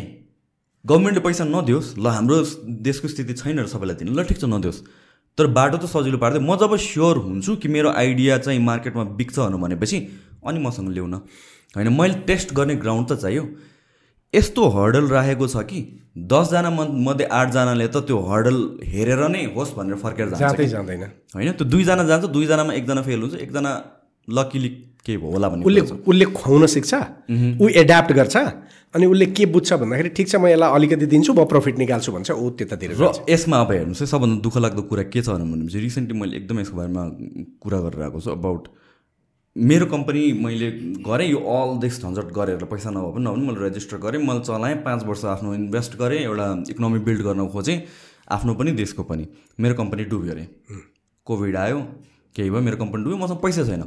गभर्मेन्टले 0.85 1.23
पैसा 1.23 1.45
नदियोस्। 1.45 1.99
ल 1.99 2.07
हाम्रो 2.07 2.37
देशको 2.83 3.09
स्थिति 3.09 3.35
छैन 3.37 3.61
र 3.61 3.67
सबैलाई 3.69 3.97
दिनु। 4.01 4.17
ल 4.17 4.25
ठिक 4.25 4.39
छ 4.41 4.45
नदियोस्। 4.49 4.81
तर 5.39 5.47
बाटो 5.53 5.77
त 5.77 5.85
सजिलो 5.85 6.19
पार्दै 6.19 6.41
म 6.41 6.57
जब 6.57 6.73
स्योर 6.81 7.17
हुन्छु 7.21 7.57
कि 7.61 7.69
मेरो 7.69 7.93
आइडिया 7.93 8.39
चाहिँ 8.41 8.61
मार्केटमा 8.63 9.05
बिक्छ 9.21 9.37
भनेपछि 9.61 9.99
अनि 10.47 10.59
मसँग 10.65 10.89
ल्याउन। 10.97 11.15
होइन 11.77 11.89
मैले 11.93 12.15
टेस्ट 12.25 12.55
गर्ने 12.57 12.75
ग्राउन्ड 12.81 13.07
त 13.13 13.21
चाहियो। 13.21 13.45
यस्तो 14.35 14.69
हर्डल 14.69 15.07
राखेको 15.09 15.47
छ 15.47 15.63
कि 15.71 15.81
दसजना 16.31 16.71
मध्ये 17.07 17.27
आठजनाले 17.39 17.87
त 17.89 17.97
त्यो 18.07 18.19
हर्डल 18.29 18.57
हेरेर 18.85 19.23
नै 19.29 19.45
होस् 19.57 19.75
भनेर 19.77 19.97
फर्केर 20.03 20.29
जाँदै 20.35 20.67
जाँदैन। 20.69 21.03
होइन 21.35 21.53
त्यो 21.53 21.67
दुईजना 21.73 22.05
जान्छ 22.11 22.25
दुईजनामा 22.35 22.73
एकजना 22.75 23.03
फेल 23.03 23.21
हुन्छ 23.23 23.35
एकजना 23.47 23.73
लकिली 24.29 24.69
के 25.07 25.17
भयो 25.17 25.31
होला 25.31 25.49
भन्ने 25.49 25.65
उसले 25.65 25.81
उसले 26.11 26.25
खुवाउन 26.39 26.67
सिक्छ 26.67 26.93
ऊ 27.63 27.69
एड्याप्ट 27.83 28.13
गर्छ 28.19 28.37
अनि 28.95 29.07
उसले 29.07 29.27
के 29.37 29.47
बुझ्छ 29.55 29.73
भन्दाखेरि 29.73 30.09
ठिक 30.17 30.29
छ 30.29 30.35
म 30.37 30.47
यसलाई 30.49 30.71
अलिकति 30.75 31.07
दिन्छु 31.07 31.33
म 31.33 31.45
प्रफिट 31.47 31.79
निकाल्छु 31.79 32.13
भन्छ। 32.13 32.31
ऊ 32.33 32.51
त्यतातिर 32.59 32.97
र 32.99 33.13
यसमा 33.31 33.57
अब 33.61 33.71
हेर्नुहोस् 33.73 34.03
है 34.03 34.07
सबभन्दा 34.13 34.43
दुःख 34.43 34.57
लाग्दो 34.65 34.83
कुरा 34.91 35.05
के 35.13 35.21
छ 35.23 35.29
भनेपछि 35.29 35.79
रिसेन्टली 35.87 36.19
मैले 36.19 36.37
एकदमै 36.41 36.63
यसको 36.67 36.77
बारेमा 36.77 37.03
कुरा 37.63 37.79
गरेर 37.87 38.03
आएको 38.03 38.21
छु 38.21 38.31
अबाउट 38.35 38.63
मेरो 39.57 39.87
कम्पनी 39.87 40.33
मैले 40.45 40.71
गरेँ 41.01 41.29
यो 41.29 41.39
अल 41.39 41.79
दिस 41.81 42.01
झन्झट 42.03 42.33
गरेर 42.37 42.65
पैसा 42.69 42.91
नभए 42.91 43.13
पनि 43.15 43.25
नभए 43.25 43.47
मैले 43.47 43.61
रेजिस्टर 43.61 43.97
गरेँ 43.97 44.21
मैले 44.21 44.41
चलाएँ 44.41 44.75
पाँच 44.85 45.05
वर्ष 45.05 45.25
आफ्नो 45.25 45.55
इन्भेस्ट 45.55 45.97
गरेँ 45.97 46.19
एउटा 46.21 46.47
इकोनोमी 46.71 46.99
बिल्ड 47.07 47.23
गर्न 47.23 47.49
खोजेँ 47.49 47.79
आफ्नो 48.37 48.55
पनि 48.55 48.71
देशको 48.73 49.03
पनि। 49.03 49.27
मेरो 49.61 49.75
कम्पनी 49.75 50.05
डुब्यो 50.13 50.33
अरे। 50.33 50.47
कोभिड 51.27 51.57
आयो 51.57 51.79
केही 52.37 52.51
भयो 52.51 52.61
मेरो 52.61 52.77
कम्पनी 52.77 53.05
डुब्यो 53.05 53.19
मसँग 53.25 53.39
पैसा 53.43 53.65
छैन। 53.65 53.83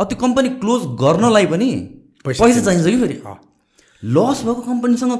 अब 0.00 0.06
त्यो 0.08 0.18
कम्पनी 0.20 0.48
क्लोज 0.60 0.82
गर्नलाई 1.00 1.46
पनि 1.46 1.70
पैसा 2.26 2.60
चाहिन्छ 2.60 2.86
कि 2.86 2.96
फेरि। 3.00 3.16
लस 4.02 4.44
भएको 4.44 4.62
कम्पनीसँग 4.68 5.12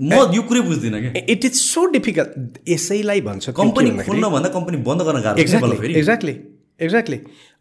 म 0.00 0.12
यो 0.34 0.42
कुरै 0.48 0.60
बुझ्दिनँ 0.60 1.00
कि 1.02 1.18
इट 1.32 1.44
इज 1.44 1.54
सो 1.60 1.86
डिफिकल्ट 1.92 2.58
यसैलाई 2.68 3.20
भन्छ 3.20 3.50
कम्पनी 3.50 3.90
भन्दाखेरि- 3.90 4.06
खोल्नभन्दा 4.08 4.48
कम्पनी 4.56 4.76
बन्द 4.88 5.02
गर्न 5.02 5.20
गाह्रो 5.22 5.40
एक्ज्याक्टली 5.42 6.34
एक्ज्याक्टली 6.80 7.18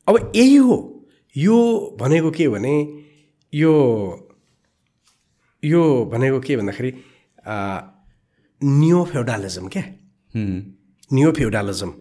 अब 0.08 0.32
यही 0.36 0.56
हो। 0.56 0.78
यो 1.36 1.58
भनेको 2.00 2.32
के 2.32 2.48
भने 2.50 2.76
यो 3.54 3.74
यो 5.64 5.84
भनेको 6.12 6.40
के 6.40 6.56
भन्दाखेरि 6.58 6.92
न्यू 8.62 9.04
फ्युडालिजम 9.12 9.68
क्या। 9.68 9.84
न्यू 10.38 11.32
फ्युडालिजम 11.32 11.92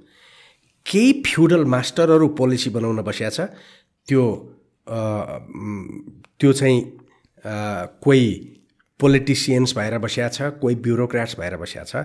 केही 0.87 1.13
फ्युडल 1.27 1.65
मास्टरहरू 1.65 2.29
पोलिसी 2.39 2.71
बनाउन 2.71 3.03
बसिया 3.03 3.31
छ। 3.31 3.41
त्यो 4.09 4.25
त्यो 6.39 6.53
चाहिँ 6.53 6.81
कोही 8.05 8.27
पोलिटिसियन्स 9.01 9.77
भएर 9.77 9.99
बसिया 9.99 10.29
छ 10.29 10.43
कोही 10.61 10.75
ब्युरोक्राट्स 10.85 11.39
भएर 11.41 11.57
बसिया 11.57 11.85
छ। 11.85 12.05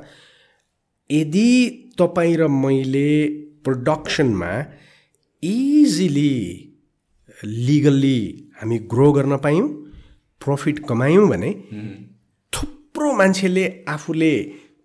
यदि 1.09 1.49
तपाईँ 1.99 2.35
र 2.37 2.47
मैले 2.47 3.09
प्रोडक्सनमा 3.63 4.51
इजिली 5.43 6.33
लिगल्ली 7.43 8.19
हामी 8.61 8.77
ग्रो 8.91 9.11
गर्न 9.11 9.37
पायौँ 9.37 9.67
प्रफिट 10.41 10.79
कमायौँ 10.87 11.27
भने 11.29 11.51
थुप्रो 12.53 13.13
मान्छेले 13.15 13.65
आफूले 13.89 14.33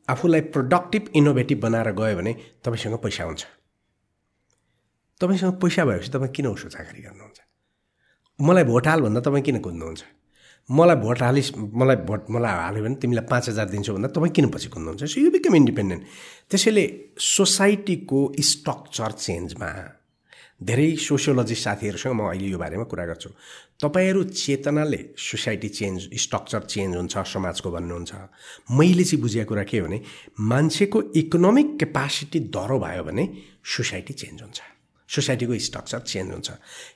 आफूलाई 0.09 0.41
प्रोडक्टिभ 0.55 1.11
इनोभेटिभ 1.17 1.61
बनाएर 1.61 1.91
गयो 1.99 2.17
भने 2.17 2.33
तपाईँसँग 2.65 2.97
पैसा 3.03 3.25
हुन्छ। 3.25 3.45
तपाईँसँग 5.21 5.53
पैसा 5.63 5.85
भएपछि 5.85 6.11
तपाईँ 6.13 6.33
किन 6.37 6.47
उसो 6.47 6.69
चाकरी 6.69 7.03
गर्नुहुन्छ? 7.03 7.39
मलाई 8.39 8.65
भोट 8.65 8.87
हाल 8.87 9.01
भन्दा 9.01 9.21
तपाईँ 9.21 9.43
किन 9.45 9.59
कुद्नुहुन्छ? 9.65 10.03
मलाई 10.69 10.97
भोट 10.97 11.23
हालिस् 11.23 11.51
मलाई 11.59 11.97
भोट 12.07 12.31
मलाई 12.31 12.53
हाल्यो 12.53 12.83
भने 12.85 12.95
तिमीलाई 13.03 13.27
पाँच 13.31 13.49
हजार 13.49 13.69
दिन्छु 13.75 13.93
भन्दा 13.95 14.09
तपाईँ 14.13 14.33
किन 14.33 14.49
पछि 14.55 14.69
कुद्नुहुन्छ? 14.69 15.03
सो 15.05 15.21
यु 15.21 15.31
बिकम 15.31 15.55
इन्डिपेन्डेन्ट 15.55 16.03
त्यसैले 16.51 16.85
सोसाइटीको 17.19 18.21
स्ट्रक्चर 18.51 19.11
चेन्जमा 19.25 19.71
धेरै 20.65 20.89
सोसियोलोजिस्ट 20.97 21.65
साथीहरूसँग 21.65 22.15
म 22.15 22.21
अहिले 22.33 22.49
यो 22.49 22.59
बारेमा 22.59 22.85
कुरा 22.89 23.05
गर्छु। 23.07 23.31
तपाईँहरू 23.83 24.23
चेतनाले 24.33 25.01
सोसाइटी 25.13 25.69
चेन्ज 25.69 25.99
स्ट्रक्चर 26.25 26.63
चेन्ज 26.73 26.93
हुन्छ 26.97 27.15
समाजको 27.35 27.69
भन्नुहुन्छ। 27.71 28.13
मैले 28.73 29.05
चाहिँ 29.05 29.21
बुझेको 29.21 29.49
कुरा 29.49 29.65
के 29.69 29.79
हो 29.79 29.87
भने 29.87 29.99
मान्छेको 30.41 30.99
इकोनोमिक 31.21 31.69
क्यापासिटी 31.79 32.39
दह्रो 32.55 32.79
भयो 32.81 33.03
भने 33.05 33.25
सोसाइटी 33.63 34.15
चेन्ज 34.15 34.43
हुन्छ। 34.43 34.61
सोसाइटीको 35.09 35.59
स्ट्रक्चर 35.69 36.01
चेन्ज 36.01 36.31
हुन्छ। 36.33 36.49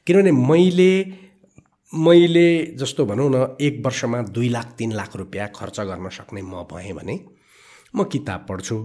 किनभने 0.06 0.32
मैले 0.32 0.92
मैले 1.92 2.48
जस्तो 2.76 3.04
भनौँ 3.06 3.28
न 3.32 3.36
एक 3.60 3.82
वर्षमा 3.84 4.20
दुई 4.32 4.48
लाख 4.48 4.72
तिन 4.78 4.92
लाख 4.92 5.16
रुपियाँ 5.16 5.48
खर्च 5.56 5.80
गर्न 5.80 6.08
सक्ने 6.08 6.42
म 6.42 6.64
भएँ 6.68 6.92
भने 6.92 7.16
म 7.96 8.04
किताब 8.04 8.46
पढ्छु 8.48 8.76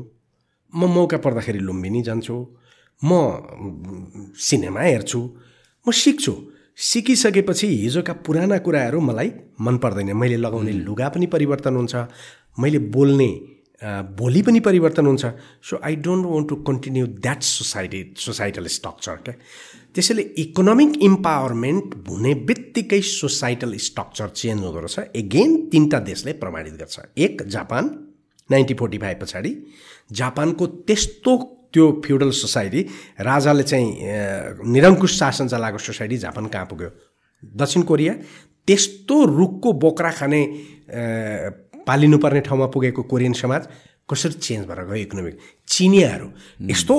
म 0.74 0.88
मौका 0.88 1.18
पर्दाखेरि 1.18 1.60
लुम्बिनी 1.60 2.02
जान्छु 2.02 2.36
म 3.04 4.34
सिनेमा 4.40 4.82
हेर्छु 4.82 5.22
म 5.86 5.92
सिक्छु। 5.94 6.34
सिकिसकेपछि 6.78 7.68
हिजोका 7.68 8.14
पुराना 8.26 8.58
कुराहरू 8.66 9.00
मलाई 9.02 9.32
मन 9.62 9.78
पर्दैन। 9.78 10.14
मैले 10.18 10.38
लगाउने 10.38 10.72
लुगा 10.72 11.10
पनि 11.10 11.26
परिवर्तन 11.36 11.76
हुन्छ 11.76 11.96
मैले 12.60 12.80
बोल्ने 12.96 13.30
बोली 14.18 14.42
पनि 14.42 14.60
परिवर्तन 14.60 15.06
हुन्छ। 15.06 15.26
So 15.62 15.80
I 15.84 15.96
don't 16.06 16.26
want 16.26 16.50
to 16.50 16.56
continue 16.68 17.06
that 17.20 17.42
society 17.44 18.02
societal 18.18 18.68
structure 18.76 19.16
क्या 19.26 19.36
त्यसैले 19.96 20.22
इकोनोमिक 20.44 20.92
इम्पावरमेन्ट 21.04 21.96
हुने 22.10 22.34
बित्तिकै 22.48 23.02
सोसाइटल 23.02 23.76
स्ट्रक्चर 23.88 24.30
चेन्ज 24.30 24.64
हुँदो 24.64 24.80
रहेछ। 24.80 25.16
एगेन 25.16 25.50
तिनवटा 25.70 26.00
देशले 26.10 26.34
प्रमाणित 26.42 26.74
गर्छ। 26.74 27.00
एक 27.18 27.44
जापान 27.48 27.84
नाइन्टिन 28.50 28.78
फोर्टी 28.78 28.98
फाइभ 28.98 29.18
पछाडि। 29.22 29.52
जापानको 30.12 30.68
त्यस्तो 30.88 31.38
त्यो 31.74 31.86
फ्युडल 32.06 32.32
सोसाइटी 32.32 32.82
राजाले 33.22 33.64
चाहिँ 33.64 33.90
निरङ्कुश 34.74 35.18
शासन 35.20 35.48
चलाएको 35.48 35.78
सोसाइटी 35.78 36.18
जापान 36.18 36.46
कहाँ 36.54 36.66
पुग्यो? 36.66 36.90
दक्षिण 37.44 37.82
कोरिया। 37.84 38.14
त्यस्तो 38.68 39.16
रुखको 39.26 39.74
बोक्रा 39.74 40.12
खाने 40.12 40.42
पालिनुपर्ने 41.88 42.42
ठाउँमा 42.42 42.68
पुगेको 42.74 43.02
कोरियन 43.04 43.34
समाज 43.34 43.68
कसरी 44.10 44.34
चेन्ज 44.34 44.66
भएर 44.68 44.80
गयो 44.86 44.96
इकोनोमिक? 44.96 45.36
चिनियाहरू। 45.68 46.28
यस्तो 46.72 46.96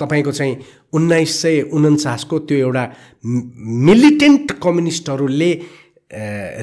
तपाईँको 0.00 0.32
चाहिँ 0.32 0.54
उन्नाइस 0.94 1.30
सय 1.42 1.60
उन्चासको 1.72 2.38
त्यो 2.46 2.58
एउटा 2.58 2.84
मिलिटेन्ट 3.24 4.52
कम्युनिस्टहरूले 4.62 5.50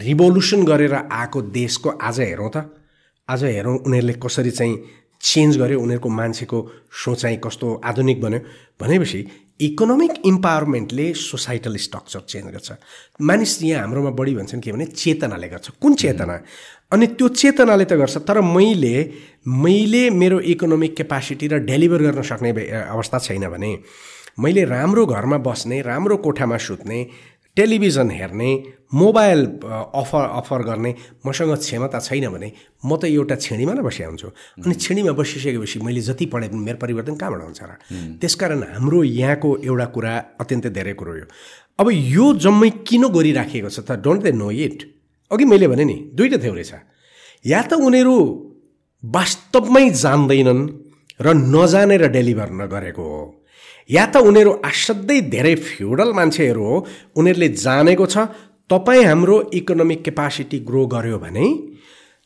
रिभोल्युसन 0.05 0.63
गरेर 0.63 0.93
आएको 0.93 1.41
देशको 1.51 1.89
आज 1.89 2.19
हेरौँ 2.19 2.49
त। 2.55 2.57
आज 3.29 3.43
हेरौँ 3.43 3.77
उनीहरूले 3.77 4.13
कसरी 4.23 4.51
चाहिँ 4.51 4.75
चेन्ज 5.23 5.57
गर्यो 5.57 5.79
उनीहरूको 5.79 6.09
मान्छेको 6.09 6.57
सोचाइ 7.03 7.35
कस्तो 7.45 7.67
आधुनिक 7.85 8.21
बन्यो। 8.21 8.39
भनेपछि 8.81 9.19
इकोनोमिक 9.61 10.11
इम्पावरमेन्टले 10.25 11.13
सोसाइटल 11.13 11.75
स्ट्रक्चर 11.77 12.19
चेन्ज 12.29 12.47
गर्छ। 12.53 12.71
मानिस 13.21 13.61
यहाँ 13.63 13.81
हाम्रोमा 13.81 14.09
बढी 14.17 14.33
भन्छन् 14.35 14.61
के 14.61 14.71
भने 14.71 14.85
चेतनाले 14.85 15.47
गर्छ। 15.49 15.69
कुन 15.81 15.93
चेतना? 15.95 16.35
अनि 16.91 17.07
त्यो 17.07 17.27
चेतनाले 17.29 17.85
त 17.85 17.93
गर्छ 17.93 18.17
तर 18.27 18.41
मैले 18.41 18.95
मैले 19.47 20.09
मेरो 20.09 20.39
इकोनोमिक 20.53 20.95
क्यापासिटी 20.95 21.47
र 21.47 21.59
डेलिभर 21.69 22.01
गर्न 22.01 22.21
सक्ने 22.21 22.51
अवस्था 22.89 23.19
छैन 23.19 23.47
भने 23.49 23.71
मैले 24.39 24.63
राम्रो 24.65 25.05
घरमा 25.05 25.37
बस्ने 25.45 25.81
राम्रो 25.81 26.17
कोठामा 26.17 26.57
सुत्ने 26.57 26.99
टेलिभिजन 27.57 28.11
हेर्ने 28.11 28.51
मोबाइल 28.93 29.45
अफर 30.01 30.23
अफर 30.39 30.61
गर्ने 30.63 30.91
मसँग 31.25 31.55
क्षमता 31.57 31.99
छैन 31.99 32.27
भने 32.31 32.51
म 32.85 32.95
त 32.95 33.05
एउटा 33.05 33.35
छिँडीमा 33.35 33.73
नै 33.73 33.81
बसिया 33.83 34.07
हुन्छु 34.07 34.27
अनि 34.63 34.75
छिँडीमा 34.75 35.11
बसिसकेपछि 35.19 35.79
मैले 35.79 36.01
जति 36.01 36.25
पढे 36.31 36.47
पनि 36.47 36.59
मेरो 36.59 36.77
परिवर्तन 36.83 37.15
कहाँबाट 37.15 37.41
हुन्छ 37.43 37.61
र? 37.63 37.71
त्यसकारण 38.21 38.63
हाम्रो 38.75 39.03
यहाँको 39.03 39.49
एउटा 39.67 39.85
कुरा 39.95 40.13
अत्यन्तै 40.41 40.69
धेरै 40.69 40.93
कुरो 40.99 41.11
हो। 41.11 41.25
अब 41.79 41.87
यो 41.91 42.25
जम्मै 42.39 42.69
किन 42.87 43.03
गरिराखिएको 43.11 43.69
छ 43.69 43.79
त 43.83 43.99
डोन्ट 43.99 44.21
दे 44.23 44.31
नो 44.31 44.51
इट। 44.51 44.79
अघि 45.31 45.45
मैले 45.45 45.67
भने 45.67 45.83
नि 45.83 45.97
दुईवटा 46.15 46.37
थ्योरी 46.43 46.63
छ। 46.63 46.73
या 47.45 47.61
त 47.67 47.73
उनीहरू 47.79 48.15
वास्तवमै 49.03 49.85
जान्दैनन् 49.89 50.63
र 51.19 51.27
नजानेर 51.55 52.07
डेलिभर 52.15 52.49
नगरेको 52.61 53.03
हो। 53.03 53.40
या 53.91 54.05
त 54.13 54.17
उनीहरू 54.29 54.51
असाध्यै 54.69 55.19
धेरै 55.33 55.55
फ्युडल 55.67 56.11
मान्छेहरू 56.19 56.63
हो। 56.63 56.75
उनीहरूले 57.19 57.49
जानेको 57.65 58.05
छ 58.13 58.17
तपाईँ 58.69 59.03
हाम्रो 59.05 59.35
इकोनोमिक 59.59 59.99
क्यापासिटी 60.03 60.57
ग्रो 60.69 60.85
गर्यो 60.93 61.17
भने 61.19 61.45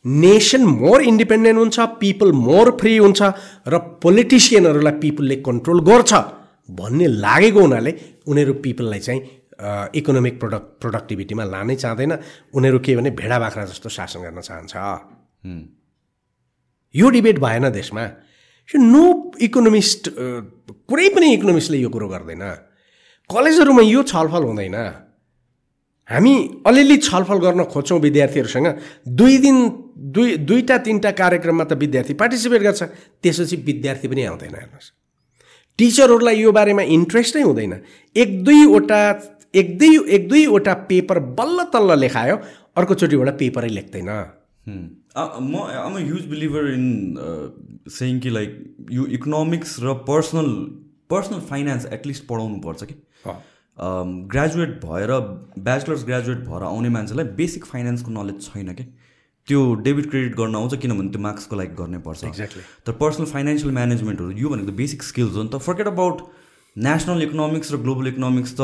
नेसन 0.04 0.62
मोर 0.80 1.02
इन्डिपेन्डेन्ट 1.02 1.58
हुन्छ 1.58 1.78
पिपल 2.00 2.30
मोर 2.46 2.70
फ्री 2.80 2.92
हुन्छ 2.96 3.20
र 3.66 3.74
पोलिटिसियनहरूलाई 4.02 4.94
पिपलले 5.02 5.36
कन्ट्रोल 5.48 5.80
गर्छ 5.90 6.12
भन्ने 6.78 7.06
लागेको 7.24 7.60
हुनाले 7.60 7.92
उनीहरू 8.30 8.52
पिपललाई 8.64 9.00
चाहिँ 9.06 9.20
इकोनोमिक 9.98 10.34
प्रोडक्ट 10.40 10.68
प्रोडक्टिभिटीमा 10.80 11.44
लानै 11.44 11.74
चाहँदैन। 11.82 12.12
उनीहरू 12.54 12.78
के 12.78 12.96
भने 12.96 13.10
भेडा 13.10 13.38
बाख्रा 13.38 13.64
जस्तो 13.64 13.88
शासन 13.88 14.20
गर्न 14.22 14.40
चाहन्छ। 14.40 14.74
यो 16.94 17.06
डिबेट 17.10 17.38
भएन 17.40 17.68
देशमा। 17.72 18.04
यो 18.68 18.82
नो 18.82 19.02
इकोनोमिस्ट 19.40 20.10
कुनै 20.90 21.08
पनि 21.14 21.32
इकोनोमिस्टले 21.34 21.78
यो 21.78 21.88
कुरो 21.88 22.08
गर्दैन 22.08 22.44
कलेजहरूमा 23.30 23.82
यो 23.84 24.02
छलफल 24.04 24.42
हुँदैन 24.42 24.76
हामी 26.08 26.32
अलिअलि 26.66 26.96
छलफल 26.98 27.38
गर्न 27.38 27.64
खोज्छौँ 27.70 27.98
विद्यार्थीहरूसँग 28.00 28.66
दुई 29.20 29.38
दिन 29.38 29.56
दुई 30.10 30.36
दुईवटा 30.48 30.76
तिनवटा 30.78 31.10
कार्यक्रममा 31.20 31.64
त 31.64 31.78
विद्यार्थी 31.78 32.14
पार्टिसिपेट 32.14 32.62
गर्छ 32.62 32.82
त्यसपछि 33.22 33.56
विद्यार्थी 33.66 34.08
पनि 34.08 34.22
आउँदैन 34.24 34.54
हेर्नुहोस् 34.54 34.90
टिचरहरूलाई 35.78 36.38
यो 36.40 36.52
बारेमा 36.52 36.82
इन्ट्रेस्टै 36.90 37.42
हुँदैन 37.42 37.74
एक 38.16 38.30
दुईवटा 38.44 39.00
एक 39.54 39.78
दुई 39.78 39.98
एक 40.10 40.28
दुईवटा 40.28 40.74
पेपर 40.86 41.18
बल्ल 41.34 41.64
तल्ल 41.74 41.98
लेखायो 41.98 42.36
अर्कोचोटिबाट 42.76 43.38
पेपरै 43.38 43.68
लेख्दैन 43.68 44.10
म 45.16 45.64
I'm 45.82 45.96
huge 45.96 46.24
believer 46.30 46.72
in 46.72 46.84
saying 47.90 48.18
कि 48.20 48.30
लाइक 48.30 48.50
यो 48.92 49.06
इकोनोमिक्स 49.18 49.76
र 49.82 49.94
पर्सनल 50.08 50.50
पर्सनल 51.10 51.40
फाइनेन्स 51.50 51.86
एटलिस्ट 51.92 52.26
पढाउनु 52.28 52.60
पर्छ 52.60 52.84
कि। 52.84 52.94
ग्रेजुएट 54.32 54.70
भएर 54.84 55.10
ब्याचलर्स 55.58 56.04
ग्रेजुएट 56.04 56.38
भएर 56.48 56.62
आउने 56.68 56.88
मान्छेलाई 56.96 57.24
बेसिक 57.40 57.64
फाइनेन्सको 57.72 58.10
नलेज 58.10 58.40
छैन 58.46 58.72
कि। 58.74 58.84
त्यो 59.48 59.74
डेबिट 59.86 60.10
क्रेडिट 60.10 60.34
गर्न 60.36 60.54
आउँछ 60.56 60.74
किनभने 60.82 61.08
त्यो 61.08 61.20
मार्क्सको 61.22 61.56
लागि 61.56 61.74
गर्नै 61.80 61.98
पर्छ। 62.06 62.24
Exactly. 62.24 62.62
तर 62.86 62.92
पर्सनल 63.02 63.26
फाइनेन्सियल 63.32 63.72
म्यानेजमेन्टहरू 63.72 64.30
यो 64.30 64.48
भनेको 64.48 64.70
त 64.70 64.74
बेसिक 64.82 65.02
स्किल्स 65.02 65.34
हो 65.36 65.42
नि 65.42 65.48
त। 65.48 65.58
फर्केट 65.62 65.86
अबाउट 65.86 66.16
नेसनल 66.76 67.22
इकोनोमिक्स 67.22 67.72
र 67.72 67.76
ग्लोबल 67.84 68.06
इकोनोमिक्स 68.06 68.52
त 68.52 68.60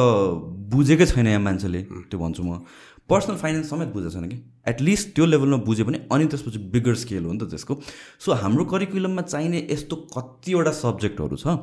बुझेकै 0.73 1.07
छैन 1.07 1.27
यहाँ 1.27 1.41
मान्छेले 1.41 1.83
त्यो 2.11 2.19
भन्छु 2.19 2.43
म। 2.43 2.67
पर्सनल 3.09 3.37
फाइनेन्स 3.37 3.71
समेत 3.71 3.89
बुझेको 3.93 4.11
छैन 4.11 4.29
कि 4.29 4.37
एटलिस्ट 4.69 5.15
त्यो 5.15 5.27
लेभलमा 5.27 5.57
बुझ्यो 5.65 5.85
भने 5.87 5.99
अनि 6.13 6.27
त्यसपछि 6.27 6.59
बिगर 6.73 6.95
स्केल 6.95 7.25
हो 7.25 7.33
नि 7.33 7.39
त 7.39 7.51
त्यसको। 7.51 7.81
सो 8.21 8.33
हाम्रो 8.43 8.65
करिकुलममा 8.73 9.23
चाहिने 9.23 9.67
यस्तो 9.71 9.97
कतिवटा 10.17 10.73
सब्जेक्टहरू 10.83 11.37
छ 11.37 11.59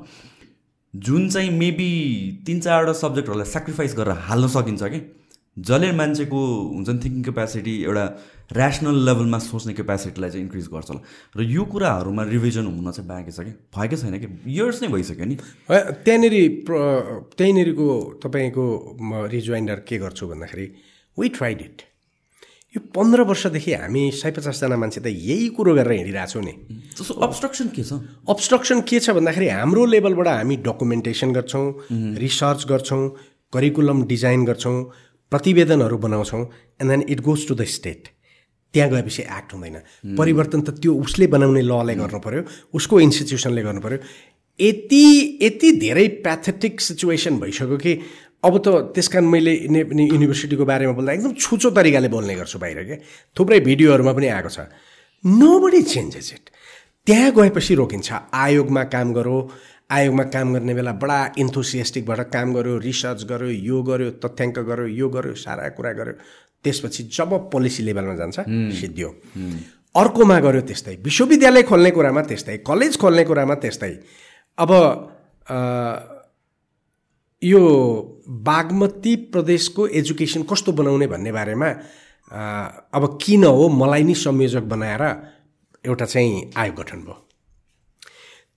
जुन 0.94 1.30
चाहिँ 1.30 1.50
मेबी 1.58 1.90
तिन 2.46 2.60
चारवटा 2.60 2.94
सब्जेक्टहरूलाई 3.00 3.50
सेक्रिफाइस 3.50 3.96
गरेर 3.98 4.16
हाल्न 4.28 4.48
सकिन्छ 4.50 4.84
कि? 4.84 5.00
जसले 5.58 5.92
मान्छेको 5.92 6.40
हुन्छ 6.74 6.90
नि 6.90 7.00
थिङ्किङ 7.04 7.24
क्यापेसिटी 7.24 7.74
एउटा 7.84 8.04
ऱ्यासनल 8.56 8.98
लेभलमा 9.06 9.40
सोच्ने 9.40 9.74
क्यापेसिटीलाई 9.74 10.30
चाहिँ 10.30 10.44
इन्क्रिज 10.46 10.68
गर्छ 10.74 10.90
होला। 10.90 11.02
र 11.38 11.44
यो 11.46 11.64
कुराहरूमा 11.66 12.24
रिभिजन 12.24 12.66
हुन 12.66 12.92
चाहिँ 12.92 13.08
बाँकी 13.10 13.32
छ 13.32 13.40
कि? 13.46 13.54
भएकै 13.76 13.98
छैन 13.98 14.18
कि? 14.20 14.28
इयर्स 14.50 14.82
नै 14.82 14.88
भइसक्यो 14.90 15.26
नि। 15.26 15.36
त्यहाँनिर 16.06 16.36
त्यहीँनिरको 17.38 17.88
तपाईँको 18.24 18.66
रिजोइन्डर 19.30 19.80
के 19.88 19.98
गर्छु 20.00 20.28
भन्दाखेरि 20.28 20.68
वी 21.20 21.30
ट्राइड 21.38 21.62
इट 21.62 21.82
यो 22.76 22.80
पन्ध्र 22.96 23.22
वर्षदेखि 23.30 23.74
हामी 23.74 24.04
सय 24.22 24.32
पचासजना 24.32 24.76
मान्छे 24.78 25.02
त 25.02 25.08
यही 25.08 25.48
कुरो 25.58 25.74
गरेर 25.76 25.92
हिँडिरहेको 25.92 26.32
छौँ 26.32 26.44
नि 26.46 26.54
अब्स्ट्रक्सन 27.26 27.68
के 27.76 27.84
छ? 27.84 27.94
अब्स्ट्रक्सन 28.30 28.82
के 28.90 29.00
छ 29.00 29.10
भन्दाखेरि 29.18 29.48
हाम्रो 29.50 29.86
लेभलबाट 29.94 30.28
हामी 30.28 30.56
डकुमेन्टेसन 30.70 31.34
गर्छौँ 31.34 31.66
रिसर्च 32.24 32.66
गर्छौँ 32.70 33.02
करिकुलम 33.54 34.06
डिजाइन 34.14 34.46
गर्छौँ 34.46 34.78
प्रतिवेदनहरू 35.32 35.98
बनाउँछौँ 36.06 36.42
and 36.82 36.90
then 36.92 37.02
it 37.10 37.22
goes 37.26 37.48
to 37.48 37.56
the 37.56 37.66
state 37.76 38.08
त्यहाँ 38.74 38.90
गएपछि 38.90 39.22
एक्ट 39.22 39.54
हुँदैन। 39.54 40.16
परिवर्तन 40.18 40.62
त 40.62 40.78
त्यो 40.82 40.94
उसले 40.94 41.28
बनाउने 41.34 41.62
लले 41.66 41.96
गर्नु 41.96 42.20
पऱ्यो 42.22 42.42
उसको 42.78 43.00
इन्स्टिट्युसनले 43.02 43.62
गर्नु 43.64 43.82
पऱ्यो 43.82 43.98
यति 44.60 45.04
यति 45.42 45.72
धेरै 45.82 46.08
प्याथेटिक 46.24 46.82
सिचुएसन 46.82 47.40
भइसक्यो 47.40 47.78
कि 47.78 47.94
अब 48.44 48.58
त 48.66 48.68
त्यस 48.96 49.08
कारण 49.14 49.26
मैले 49.28 49.54
युनिभर्सिटीको 49.54 50.66
बारेमा 50.66 50.94
बोल्दा 50.96 51.14
एकदम 51.14 51.34
छुचो 51.44 51.70
तरिकाले 51.76 52.08
बोल्ने 52.08 52.36
गर्छु 52.36 52.60
बाहिर 52.60 52.84
क्या 52.84 52.98
थुप्रै 53.36 53.60
भिडियोहरूमा 53.68 54.14
पनि 54.16 54.28
आएको 54.28 54.50
छ। 54.50 54.60
नो 55.24 55.52
बडी 55.60 55.82
चेन्जेस 55.84 56.32
इट 56.34 56.46
त्यहाँ 57.08 57.32
गएपछि 57.36 57.74
रोकिन्छ। 57.76 58.10
आयोगमा 58.34 58.84
काम 58.94 59.08
गरौँ 59.14 59.42
आयोगमा 59.92 60.24
काम 60.32 60.54
गर्ने 60.54 60.74
बेला 60.74 60.92
बडा 61.02 61.20
इन्थोसिएस्टिकबाट 61.42 62.20
काम 62.32 62.54
गर्यो 62.54 62.78
रिसर्च 62.78 63.24
गर्यो 63.32 63.50
यो 63.50 63.78
गर्यो 63.84 64.10
तथ्याङ्क 64.24 64.60
गर्यो 64.70 64.88
यो 64.88 65.08
गर्यो 65.10 65.34
सारा 65.36 65.68
कुरा 65.76 65.92
गर्यो 66.00 66.14
त्यसपछि 66.64 67.04
जब 67.10 67.50
पोलिसी 67.52 67.84
लेभलमा 67.84 68.16
जान्छ 68.22 68.38
सिद्धियो। 68.80 69.10
अर्कोमा 69.96 70.40
गऱ्यो 70.46 70.62
त्यस्तै। 70.70 70.96
विश्वविद्यालय 71.04 71.64
खोल्ने 71.66 71.92
कुरामा 71.92 72.22
त्यस्तै 72.30 72.58
कलेज 72.70 72.98
खोल्ने 73.02 73.24
कुरामा 73.26 73.56
त्यस्तै। 73.64 73.94
अब 74.58 74.72
यो 77.44 77.60
बागमती 78.28 79.16
प्रदेशको 79.34 79.88
एजुकेसन 79.88 80.44
कस्तो 80.44 80.72
बनाउने 80.72 81.08
भन्ने 81.08 81.32
बारेमा 81.32 81.70
अब 82.94 83.18
किन 83.22 83.44
हो 83.44 83.68
मलाई 83.70 84.04
नै 84.04 84.14
संयोजक 84.14 84.64
बनाएर 84.74 85.04
एउटा 85.86 86.06
चाहिँ 86.06 86.52
आयोग 86.58 86.76
गठन 86.76 87.00
भयो। 87.02 87.16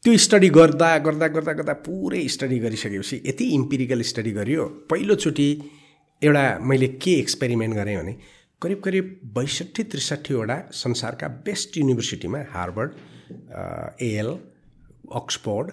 त्यो 0.04 0.16
स्टडी 0.18 0.48
गर्दा 0.48 0.96
गर्दा 0.98 1.28
गर्दा 1.28 1.52
गर्दा 1.52 1.72
पुरै 1.86 2.26
स्टडी 2.28 2.58
गरिसकेपछि 2.58 3.22
यति 3.26 3.44
इम्पिरिकल 3.54 4.02
स्टडी 4.02 4.32
गरियो। 4.32 4.64
पहिलोचोटि 4.90 5.48
एउटा 6.22 6.44
मैले 6.60 6.88
के 7.02 7.12
एक्सपेरिमेन्ट 7.18 7.74
गरेँ 7.74 7.96
भने 7.96 8.16
करिब 8.62 8.80
करिब 8.84 9.20
बैसठी 9.34 9.82
त्रिसठीवटा 9.84 10.56
संसारका 10.74 11.28
बेस्ट 11.46 11.78
युनिभर्सिटीमा 11.78 12.38
Harvard 12.50 12.90
AL 14.02 14.28
Oxford 15.14 15.70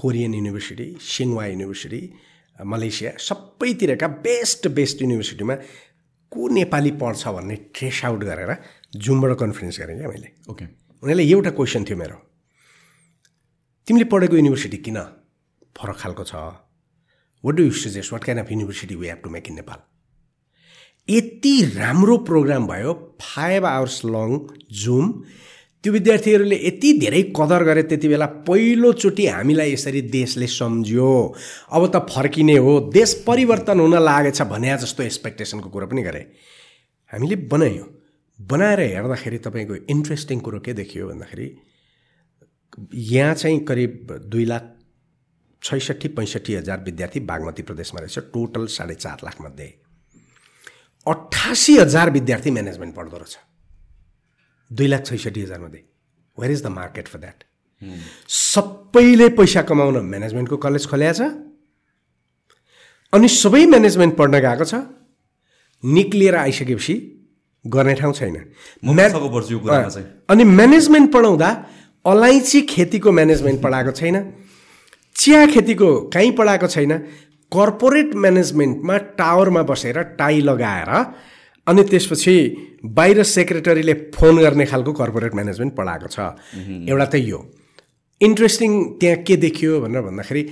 Korean 0.00 0.34
university 0.34 0.88
Tsinghua 1.00 1.46
university 1.46 2.00
Malaysia 2.56 3.10
सबैतिरका 3.20 4.08
best 4.26 4.68
best 4.76 5.02
युनिभर्सिटीमा 5.02 5.54
को 6.32 6.48
नेपाली 6.54 6.90
पढ्छ 7.00 7.28
भन्ने 7.28 7.56
ट्रेस 7.74 8.04
आउट 8.04 8.20
गरेर 8.24 8.52
जुमबाट 8.96 9.38
कन्फरेन्स 9.40 9.80
गरेँ 9.80 9.96
क्या 9.98 10.08
मैले। 10.08 10.28
ओके 10.50 10.64
उनीहरूलाई 11.02 11.32
एउटा 11.32 11.50
क्वेसन 11.58 11.84
थियो 11.84 11.96
मेरो। 11.98 12.16
तिमीले 13.86 14.04
पढेको 14.12 14.36
युनिभर्सिटी 14.36 14.76
किन? 14.86 14.98
फरक 15.76 15.96
खालको 15.96 16.24
छ। 16.24 16.34
What 17.44 17.54
do 17.54 17.62
you 17.62 17.70
suggest 17.84 18.12
what 18.12 18.24
kind 18.24 18.44
of 18.44 18.50
university 18.52 18.94
we 18.94 19.06
have 19.08 19.20
to 19.24 19.30
make 19.30 19.48
in 19.48 19.54
Nepal 19.54 19.78
यति 21.08 21.54
राम्रो 21.76 22.16
प्रोग्राम 22.28 22.66
भयो 22.66 22.92
फाइभ 23.20 23.66
आवर्स 23.66 24.04
लङ 24.04 24.38
जुम 24.82 25.12
त्यो 25.84 25.92
विद्यार्थीहरूले 25.92 26.56
यति 26.56 26.92
धेरै 26.98 27.22
कदर 27.36 27.62
गरे 27.64 27.82
त्यति 27.82 28.08
बेला 28.08 28.26
पहिलोचोटि 28.48 29.26
हामीलाई 29.26 29.72
यसरी 29.72 30.00
देशले 30.10 30.46
सम्झ्यो। 30.50 31.10
अब 31.72 31.86
त 31.94 31.96
फर्किने 32.10 32.56
हो 32.58 32.78
देश 32.92 33.14
परिवर्तन 33.26 33.80
हुन 33.80 33.98
लागेछ 34.02 34.42
भने 34.50 34.76
जस्तो 34.78 35.02
एक्सपेक्टेसनको 35.02 35.68
कुरो 35.70 35.86
पनि 35.86 36.02
गरे। 36.02 36.22
हामीले 37.10 37.36
बनायौँ। 37.52 37.88
बनाएर 38.38 38.80
हेर्दाखेरि 38.80 39.38
तपाईँको 39.38 39.74
इन्ट्रेस्टिङ 39.88 40.40
कुरो 40.40 40.58
के 40.60 40.72
देखियो 40.74 41.08
भन्दाखेरि 41.08 41.48
यहाँ 42.92 43.34
चाहिँ 43.34 43.58
करिब 43.64 43.92
दुई 44.26 44.44
लाख 44.44 44.72
छैसठी 45.62 46.08
पैँसठी 46.08 46.54
हजार 46.54 46.82
विद्यार्थी 46.84 47.20
बागमती 47.30 47.62
प्रदेशमा 47.62 48.00
रहेछ 48.00 48.18
टोटल 48.34 48.66
साढे 48.74 48.94
चार 48.94 49.18
लाखमध्ये 49.24 49.72
अठासी 51.06 51.76
हजार 51.78 52.10
विद्यार्थी 52.10 52.50
म्यानेजमेन्ट 52.50 52.94
पढ्दो 52.94 53.16
रहेछ। 53.16 53.36
दुई 54.70 54.86
लाख 54.86 55.02
छैसठी 55.06 55.40
हजारमध्ये। 55.42 55.82
Where 56.38 56.52
is 56.52 56.62
the 56.62 56.66
market 56.72 57.08
for 57.08 57.18
that 57.18 57.44
सबैले 58.28 59.28
पैसा 59.38 59.62
कमाउन 59.62 59.96
म्यानेजमेन्टको 60.04 60.56
कलेज 60.56 60.86
खोल्या 60.90 61.12
छ। 61.12 61.20
अनि 63.12 63.28
सबै 63.28 63.64
म्यानेजमेन्ट 63.66 64.16
पढ्न 64.16 64.38
गएको 64.40 64.64
छ। 64.64 64.74
निक्लिएर 65.84 66.34
आइसकेपछि 66.36 66.94
गर्ने 67.64 67.94
ठाउँ 67.94 68.12
छैन। 68.12 68.36
अनि 70.30 70.44
म्यानेजमेन्ट 70.44 71.12
पढाउँदा 71.12 71.50
अलैँची 72.04 72.60
खेतीको 72.62 73.12
म्यानेजमेन्ट 73.12 73.62
पढाएको 73.62 73.92
छैन। 73.92 74.16
चिया 75.16 75.46
खेतीको 75.46 75.88
कहीँ 76.10 76.30
पढाएको 76.32 76.66
छैन। 76.66 76.92
कर्पोरेट 77.52 78.14
म्यानेजमेन्टमा 78.14 78.96
टावरमा 79.18 79.62
बसेर 79.62 80.02
टाई 80.18 80.40
लगाएर 80.40 80.90
अनि 81.66 81.82
त्यसपछि 81.90 82.34
बाहिर 82.96 83.22
सेक्रेटरीले 83.26 83.94
फोन 84.14 84.38
गर्ने 84.42 84.64
खालको 84.70 84.92
कर्पोरेट 85.00 85.34
म्यानेजमेन्ट 85.34 85.72
पढाएको 85.74 86.08
छ। 86.14 86.18
एउटा 86.90 87.06
त 87.06 87.14
यो। 87.26 87.38
इन्ट्रेस्टिङ 88.20 88.72
त्यहाँ 89.00 89.22
के 89.26 89.36
देखियो 89.36 89.80
भनेर 89.80 90.02
भन्दाखेरि 90.08 90.42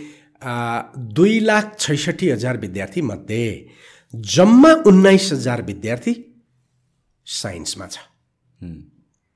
दुई 1.17 1.35
लाख 1.41 1.77
छैसठी 1.79 2.29
हजार 2.31 2.57
विद्यार्थी 2.61 3.01
मध्ये 3.01 3.47
जम्मा 4.15 4.73
उन्नाइस 4.87 5.33
हजार 5.33 5.63
विद्यार्थी 5.71 6.13
साइन्समा 7.27 7.87
छ। 7.87 7.97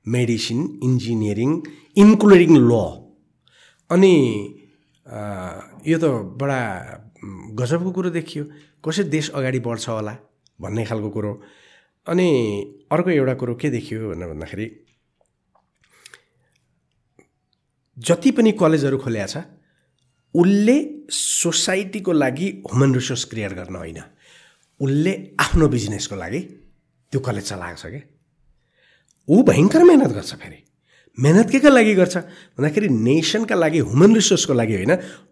मेडिसिन 0.05 0.59
इन्जिनियरिङ 0.83 1.51
इन्क्लुडिङ 2.03 2.51
ल। 2.69 2.73
अनि 3.89 4.13
यो 5.87 5.97
त 5.97 6.05
बडा 6.39 6.59
गजबको 7.59 7.91
कुरो 7.91 8.09
देखियो। 8.09 8.43
कसै 8.85 9.03
देश 9.15 9.29
अगाडि 9.37 9.59
बढ्छ 9.59 9.89
होला 9.89 10.13
भन्ने 10.59 10.83
खालको 10.85 11.09
कुरो। 11.09 11.31
अनि 12.09 12.29
अर्को 12.91 13.09
एउटा 13.09 13.33
कुरो 13.39 13.55
के 13.55 13.69
देखियो 13.69 14.09
भनेर 14.09 14.27
भन्दाखेरि 14.29 14.67
जति 17.97 18.31
पनि 18.31 18.51
कलेजहरू 18.59 18.97
खोल्या 18.97 19.25
छ 19.27 19.43
उसले 20.35 20.77
सोसाइटीको 21.11 22.11
लागि 22.13 22.47
ह्युमन 22.69 22.93
रिसोर्स 22.95 23.23
क्रिएट 23.31 23.53
गर्न 23.53 23.75
होइन। 23.75 23.99
उसले 24.79 25.13
आफ्नो 25.39 25.67
बिजनेसको 25.67 26.15
लागि 26.15 26.39
त्यो 27.13 27.19
कलेज 27.27 27.45
चलाएको 27.49 27.77
छ 27.77 27.85
क्या 27.93 28.01
ऊ 29.27 29.43
भयङ्कर 29.43 29.83
मेहनत 29.83 30.11
गर्छ 30.17 30.33
फेरि। 30.35 30.58
मेहनत 31.19 31.49
के 31.51 31.59
का 31.59 31.69
लागि 31.69 31.93
गर्छ? 31.95 32.17
भन्दाखेरि 32.57 32.89
नेसनका 32.89 33.55
लागि 33.55 33.79
ह्युमन 33.79 34.15
रिसोर्सको 34.15 34.53
लागि 34.53 34.75
होइन 34.75 34.91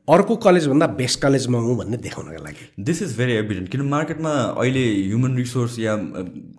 अर्को 0.10 0.36
कलेजभन्दा 0.36 0.88
बेस्ट 1.00 1.22
कलेजमा 1.22 1.60
हुँ 1.60 1.76
भन्ने 1.78 1.98
देखाउनको 1.98 2.44
लागि। 2.44 2.84
दिस 2.84 3.02
इज 3.02 3.18
भेरी 3.18 3.34
एभिडेन्ट 3.34 3.70
किन 3.72 3.82
मार्केटमा 3.88 4.32
अहिले 4.60 4.84
ह्युमन 5.08 5.36
रिसोर्स 5.38 5.80
या 5.80 5.96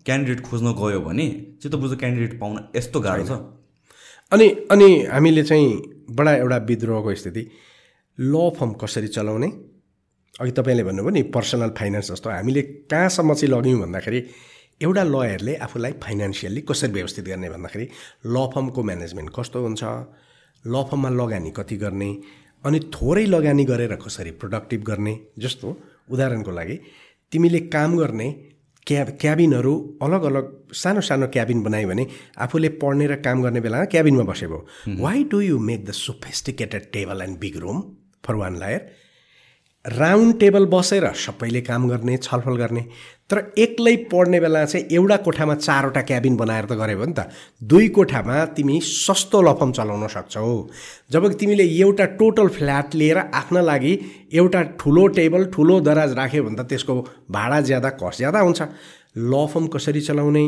क्यान्डिडेट 0.06 0.40
खोज्न 0.48 0.72
गयो 0.80 1.00
भने 1.00 1.28
चित्त 1.62 1.74
बुझ्दो 1.76 1.96
क्यान्डिडेट 1.96 2.40
पाउन 2.40 2.58
यस्तो 2.76 3.00
गाह्रो 3.00 3.24
छ। 3.24 3.32
अनि 4.32 4.48
अनि 4.72 4.88
हामीले 5.12 5.42
चाहिँ 5.44 5.68
बडा 6.10 6.32
एउटा 6.34 6.56
विद्रोहको 6.68 7.14
स्थिति 7.14 7.42
ल 8.18 8.50
फर्म 8.58 8.72
कसरी 8.80 9.08
चलाउने? 9.08 9.48
अघि 10.40 10.50
तपाईँले 10.56 10.84
भन्नुभयो 10.84 11.10
नि 11.10 11.22
पर्सनल 11.34 11.70
फाइनेन्स 11.78 12.10
जस्तो। 12.12 12.30
हामीले 12.30 12.62
कहाँसम्म 12.88 13.34
चाहिँ 13.34 13.52
लग्यौँ 13.54 13.80
भन्दाखेरि 13.80 14.20
एउटा 14.80 15.02
लयरले 15.04 15.54
आफूलाई 15.66 15.92
फाइनेन्सियल्ली 16.02 16.60
कसरी 16.68 16.92
व्यवस्थित 16.92 17.24
गर्ने 17.24 17.48
भन्दाखेरि 17.50 17.86
ल 18.26 18.46
फर्मको 18.54 18.82
म्यानेजमेन्ट 18.90 19.30
कस्तो 19.36 19.62
हुन्छ 19.62 19.82
ल 20.64 20.82
फर्ममा 20.90 21.10
लगानी 21.20 21.50
कति 21.56 21.76
गर्ने 21.76 22.10
अनि 22.64 22.78
थोरै 22.94 23.24
लगानी 23.26 23.64
गरेर 23.64 23.94
कसरी 24.04 24.30
प्रोडक्टिभ 24.40 24.82
गर्ने 24.90 25.14
जस्तो 25.38 25.68
उदाहरणको 26.10 26.52
लागि 26.58 26.76
तिमीले 27.32 27.60
काम 27.74 27.96
गर्ने 27.98 28.28
क्याब 28.86 29.08
क्याबिनहरू 29.20 29.72
अलग 30.02 30.22
अलग 30.24 30.46
सानो 30.74 31.00
सानो 31.08 31.26
क्याबिन 31.34 31.62
बनायो 31.62 31.88
भने 31.88 32.06
आफूले 32.44 32.68
पढ्ने 32.82 33.06
र 33.06 33.16
काम 33.26 33.42
गर्ने 33.42 33.60
बेलामा 33.60 33.84
क्याबिनमा 33.94 34.24
बसेको 34.30 34.58
why 35.02 35.24
do 35.32 35.40
you 35.40 35.58
make 35.70 35.84
the 35.84 35.98
sophisticated 35.98 36.90
table 36.92 37.22
and 37.22 37.38
big 37.40 37.56
room 37.64 37.82
for 38.24 38.34
one 38.42 38.56
lawyer 38.56 39.07
round 39.88 40.38
table 40.40 40.66
बसेर 40.66 41.06
सबैले 41.16 41.60
काम 41.60 41.88
गर्ने 41.88 42.16
छलफल 42.16 42.56
गर्ने 42.56 42.80
तर 43.30 43.38
एक्लै 43.58 43.94
पढ्ने 44.12 44.40
बेला 44.40 44.64
चाहिँ 44.64 44.86
एउटा 44.90 45.16
कोठामा 45.24 45.54
चारवटा 45.56 46.02
क्याबिन 46.02 46.36
बनाएर 46.36 46.64
त 46.64 46.72
गऱ्यो 46.80 46.98
भने 46.98 47.12
त। 47.12 47.28
दुई 47.62 47.88
कोठामा 47.96 48.44
तिमी 48.56 48.80
सस्तो 48.84 49.42
लफम 49.42 49.72
चलाउन 49.72 50.06
सक्छौ। 50.08 50.68
जब 51.12 51.32
तिमीले 51.40 51.64
एउटा 51.64 52.04
टोटल 52.20 52.48
फ्ल्याट 52.48 52.94
लिएर 52.94 53.18
आफ्ना 53.18 53.60
लागि 53.60 53.92
एउटा 54.32 54.62
ठुलो 54.80 55.06
टेबल 55.18 55.44
ठुलो 55.54 55.80
दराज 55.80 56.12
राख्यो 56.18 56.42
भने 56.44 56.56
त 56.56 56.68
त्यसको 56.68 56.94
भाडा 57.30 57.60
ज्यादा 57.60 57.90
कस्ट 58.02 58.18
ज्यादा 58.18 58.40
हुन्छ। 58.40 58.62
ल 59.18 59.46
फर्म 59.52 59.66
कसरी 59.72 60.00
चलाउने? 60.00 60.44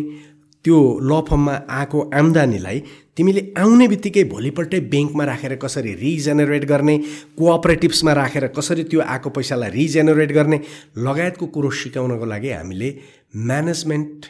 त्यो 0.65 0.79
ल 1.01 1.21
फर्ममा 1.29 1.55
आएको 1.79 1.99
आम्दानीलाई 2.21 2.79
तिमीले 3.17 3.43
आउने 3.59 3.87
बित्तिकै 3.89 4.25
भोलिपल्टै 4.33 4.81
ब्याङ्कमा 4.93 5.25
राखेर 5.25 5.55
कसरी 5.63 5.93
रिजेनेरेट 6.01 6.65
गर्ने 6.73 6.97
कोअपरेटिभ्समा 7.39 8.13
राखेर 8.21 8.47
कसरी 8.59 8.85
त्यो 8.91 9.01
आएको 9.15 9.31
पैसालाई 9.37 9.71
रिजेनेरेट 9.71 10.33
गर्ने 10.33 10.59
लगायतको 11.07 11.47
कुरो 11.55 11.71
सिकाउनको 11.81 12.27
लागि 12.33 12.51
हामीले 12.51 12.89
म्यानेजमेन्ट 13.49 14.27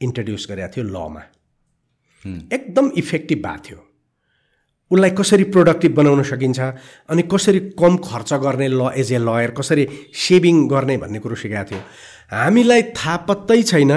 इन्ट्रोड्युस 0.00 0.46
गरेका 0.50 0.68
थियो 0.76 0.84
लमा। 0.94 1.22
एकदम 2.52 2.90
इफेक्टिभ 2.96 3.38
भएको 3.46 3.62
थियो। 3.66 3.78
उसलाई 4.90 5.10
कसरी 5.18 5.44
प्रोडक्टिभ 5.54 5.94
बनाउन 5.94 6.22
सकिन्छ 6.22 6.60
अनि 7.10 7.22
कसरी 7.32 7.60
कम 7.80 7.96
खर्च 8.04 8.32
गर्ने 8.44 8.68
ल 8.68 8.90
एज 8.96 9.12
ए 9.12 9.18
लयर 9.18 9.50
कसरी 9.58 9.84
सेभिङ 10.24 10.66
गर्ने 10.68 10.96
भन्ने 11.02 11.18
कुरो 11.18 11.36
सिकाएको 11.36 11.70
थियो। 11.70 11.80
हामीलाई 12.32 12.82
थाहा 12.94 13.16
पत्तै 13.28 13.62
छैन 13.62 13.92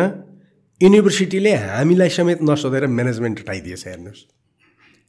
युनिभर्सिटीले 0.82 1.52
हामीलाई 1.58 2.10
समेत 2.18 2.40
नसोधेर 2.50 2.86
म्यानेजमेन्ट 2.88 3.40
उठाइदिएछ 3.42 3.84
हेर्नुहोस्। 3.88 4.22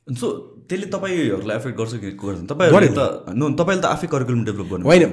सो 0.09 0.27
त्यसले 0.65 0.87
तपाईँहरूलाई 0.89 1.57
एफेक्ट 1.57 1.77
गर्छ 1.79 1.93
कि 2.01 2.11
गर्दैन? 2.17 2.45
तपाईँहरूले 2.49 2.89
त 2.97 3.37
नो 3.37 3.45
तपाईँले 3.61 3.83
त 3.83 3.87
आफै 3.93 4.07
करिकुलम 4.09 4.43
डेभलप 4.49 4.69
गर्नु 4.73 4.85
होइन 4.89 5.05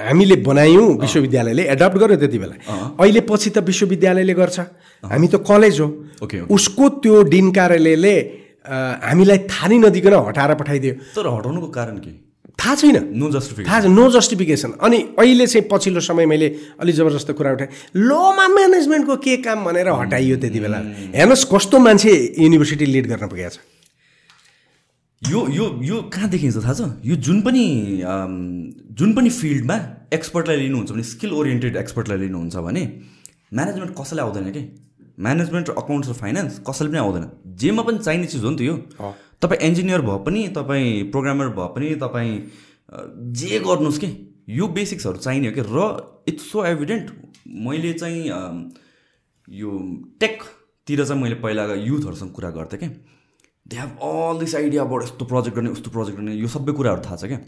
हामीले 0.00 0.36
बनायौँ 0.40 0.88
विश्वविद्यालयले 1.04 1.62
एडप्ट 1.76 1.96
गर्यो 2.00 2.16
त्यति 2.16 2.38
बेला। 2.40 2.56
अहिले 2.96 3.20
पछि 3.28 3.50
त 3.52 3.58
विश्वविद्यालयले 3.60 4.34
गर्छ। 4.40 4.58
हामी 5.04 5.28
त 5.28 5.44
कलेज 5.44 5.76
हो। 5.80 5.88
ओके 6.24 6.38
उसको 6.48 6.84
त्यो 7.04 7.14
डिन 7.28 7.46
कार्यालयले 7.52 8.14
हामीलाई 9.04 9.38
थाहा 9.52 9.66
नै 9.68 9.76
नदिकन 9.84 10.14
हटाएर 10.32 10.52
पठाइदियो। 10.56 10.94
तर 11.12 11.26
हटाउनुको 11.28 11.68
कारण 11.76 11.96
के? 12.00 12.12
थाहा 12.60 12.74
छैन। 12.76 12.96
नो 13.16 13.30
जस्टिफिकेसन 13.32 13.68
थाहा 13.68 13.80
छैन। 13.80 13.92
नो 13.92 14.04
जस्टिफिकेसन 14.12 14.70
अनि 14.84 14.98
अहिले 15.18 15.46
चाहिँ 15.46 15.68
पछिल्लो 15.72 16.00
समय 16.04 16.26
मैले 16.26 16.48
अलिक 16.80 16.94
जबरजस्त 16.94 17.30
कुरा 17.32 17.52
उठाएँ। 17.52 17.70
लमा 17.96 18.46
म्यानेजमेन्टको 18.48 19.16
के 19.16 19.36
काम 19.40 19.64
भनेर 19.64 19.88
हटाइयो 19.88 20.36
त्यति 20.36 20.60
बेला। 20.60 20.78
हेर्नुहोस् 21.16 21.44
कस्तो 21.48 21.78
मान्छे 21.80 22.12
युनिभर्सिटी 22.38 22.86
लिड 22.86 23.06
गर्न 23.08 23.28
पुगेको 23.28 23.50
छ। 23.50 23.58
यो 25.22 25.40
यो 25.48 25.64
यो 25.84 25.96
कहाँ 26.12 26.28
देखिन्छ 26.30 26.56
थाहा 26.60 26.74
छ? 26.74 26.80
यो 27.04 27.16
जुन 27.16 27.40
पनि 27.40 27.64
जुन 28.96 29.12
पनि 29.16 29.30
फिल्डमा 29.30 29.76
एक्सपर्टलाई 30.12 30.56
लिनुहुन्छ 30.56 30.90
भने 30.92 31.02
स्किल 31.02 31.32
ओरिएन्टेड 31.32 31.76
एक्सपर्टलाई 31.76 32.18
लिनुहुन्छ 32.18 32.56
भने 32.56 32.82
म्यानेजमेन्ट 33.56 33.92
कसैलाई 34.00 34.24
आउँदैन 34.26 34.52
कि? 34.52 34.62
म्यानेजमेन्ट 35.20 35.68
र 35.68 35.72
अकाउन्ट्स 35.76 36.08
र 36.08 36.12
फाइनेन्स 36.16 36.52
कसैले 36.64 36.88
पनि 36.90 36.98
आउँदैन। 36.98 37.24
जेमा 37.60 37.82
पनि 37.84 37.98
चाहिने 38.00 38.26
चिज 38.32 38.44
हो 38.44 38.50
नि 38.50 38.56
त 38.56 38.60
यो। 38.64 38.74
तपाईँ 39.42 39.60
इन्जिनियर 39.68 40.00
भए 40.02 40.18
पनि 40.24 40.46
तपाईँ 40.56 41.10
प्रोग्रामर 41.10 41.48
भए 41.58 41.68
पनि 41.74 41.94
तपाईँ 42.02 42.32
जे 43.40 43.58
गर्नुहोस् 43.60 43.98
कि 43.98 44.08
यो 44.48 44.66
बेसिक्सहरू 44.68 45.18
चाहिने 45.18 45.48
हो 45.48 45.54
कि? 45.54 45.62
र 45.66 45.78
इट्स 46.28 46.50
सो 46.52 46.64
एभिडेन्ट 46.66 47.10
मैले 47.66 47.92
चाहिँ 47.92 48.20
यो 49.48 49.70
टेकतिर 50.20 51.04
चाहिँ 51.04 51.22
मैले 51.22 51.34
पहिला 51.44 51.64
युथहरूसँग 51.74 52.30
कुरा 52.32 52.50
गर्थेँ 52.50 52.78
क्या 52.78 52.90
they 53.66 53.76
have 53.76 53.90
all 54.02 54.38
this 54.40 54.54
idea 54.56 54.82
अब 54.82 54.92
यस्तो 55.02 55.24
प्रोजेक्ट 55.24 55.56
गर्ने 55.56 55.70
उस्तो 55.70 55.90
प्रोजेक्ट 55.90 56.18
गर्ने 56.18 56.34
यो 56.34 56.48
सबै 56.48 56.72
कुराहरू 56.72 57.02
थाहा 57.06 57.16
छ 57.16 57.24
क्या 57.30 57.40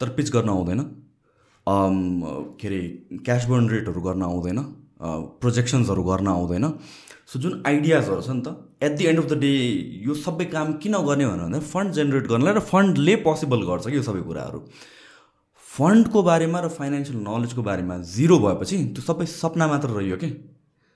तर 0.00 0.08
पिच 0.18 0.30
गर्न 0.32 0.48
आउँदैन। 0.48 0.80
के 2.58 2.66
अरे 2.68 2.80
क्यास 3.24 3.44
बर्न 3.46 3.68
रेटहरू 3.70 4.00
गर्न 4.02 4.22
आउँदैन। 4.22 4.58
प्रोजेक्सन्सहरू 5.40 6.02
गर्न 6.02 6.28
आउँदैन। 6.28 6.64
सो 7.32 7.38
जुन 7.40 7.52
आइडियाजहरू 7.66 8.22
छ 8.22 8.30
नि 8.30 8.42
त 8.44 8.48
at 8.84 8.96
the 8.96 9.04
end 9.08 9.18
of 9.18 9.26
the 9.26 9.38
day 9.40 9.52
यो 10.06 10.14
सबै 10.22 10.44
काम 10.54 10.72
किन 10.82 10.96
गर्ने 11.06 11.26
भनेर 11.26 11.44
भन्दा 11.44 11.60
फन्ड 11.66 11.92
जेनेरेट 11.98 12.26
गर्नलाई 12.28 12.54
र 12.54 12.62
फन्डले 12.70 13.14
पोसिबल 13.24 13.62
गर्छ 13.68 13.86
कि 13.86 13.96
यो 13.96 14.02
सबै 14.08 14.22
कुराहरू। 14.28 14.58
फन्डको 15.66 16.22
बारेमा 16.22 16.60
र 16.60 16.68
फाइनेन्सियल 16.74 17.18
नलेजको 17.28 17.62
बारेमा 17.68 17.96
जिरो 18.10 18.36
भएपछि 18.38 18.76
त्यो 18.92 19.02
सबै 19.06 19.26
सपना 19.32 19.66
मात्र 19.72 19.88
रह्यो 19.98 20.16
कि? 20.22 20.28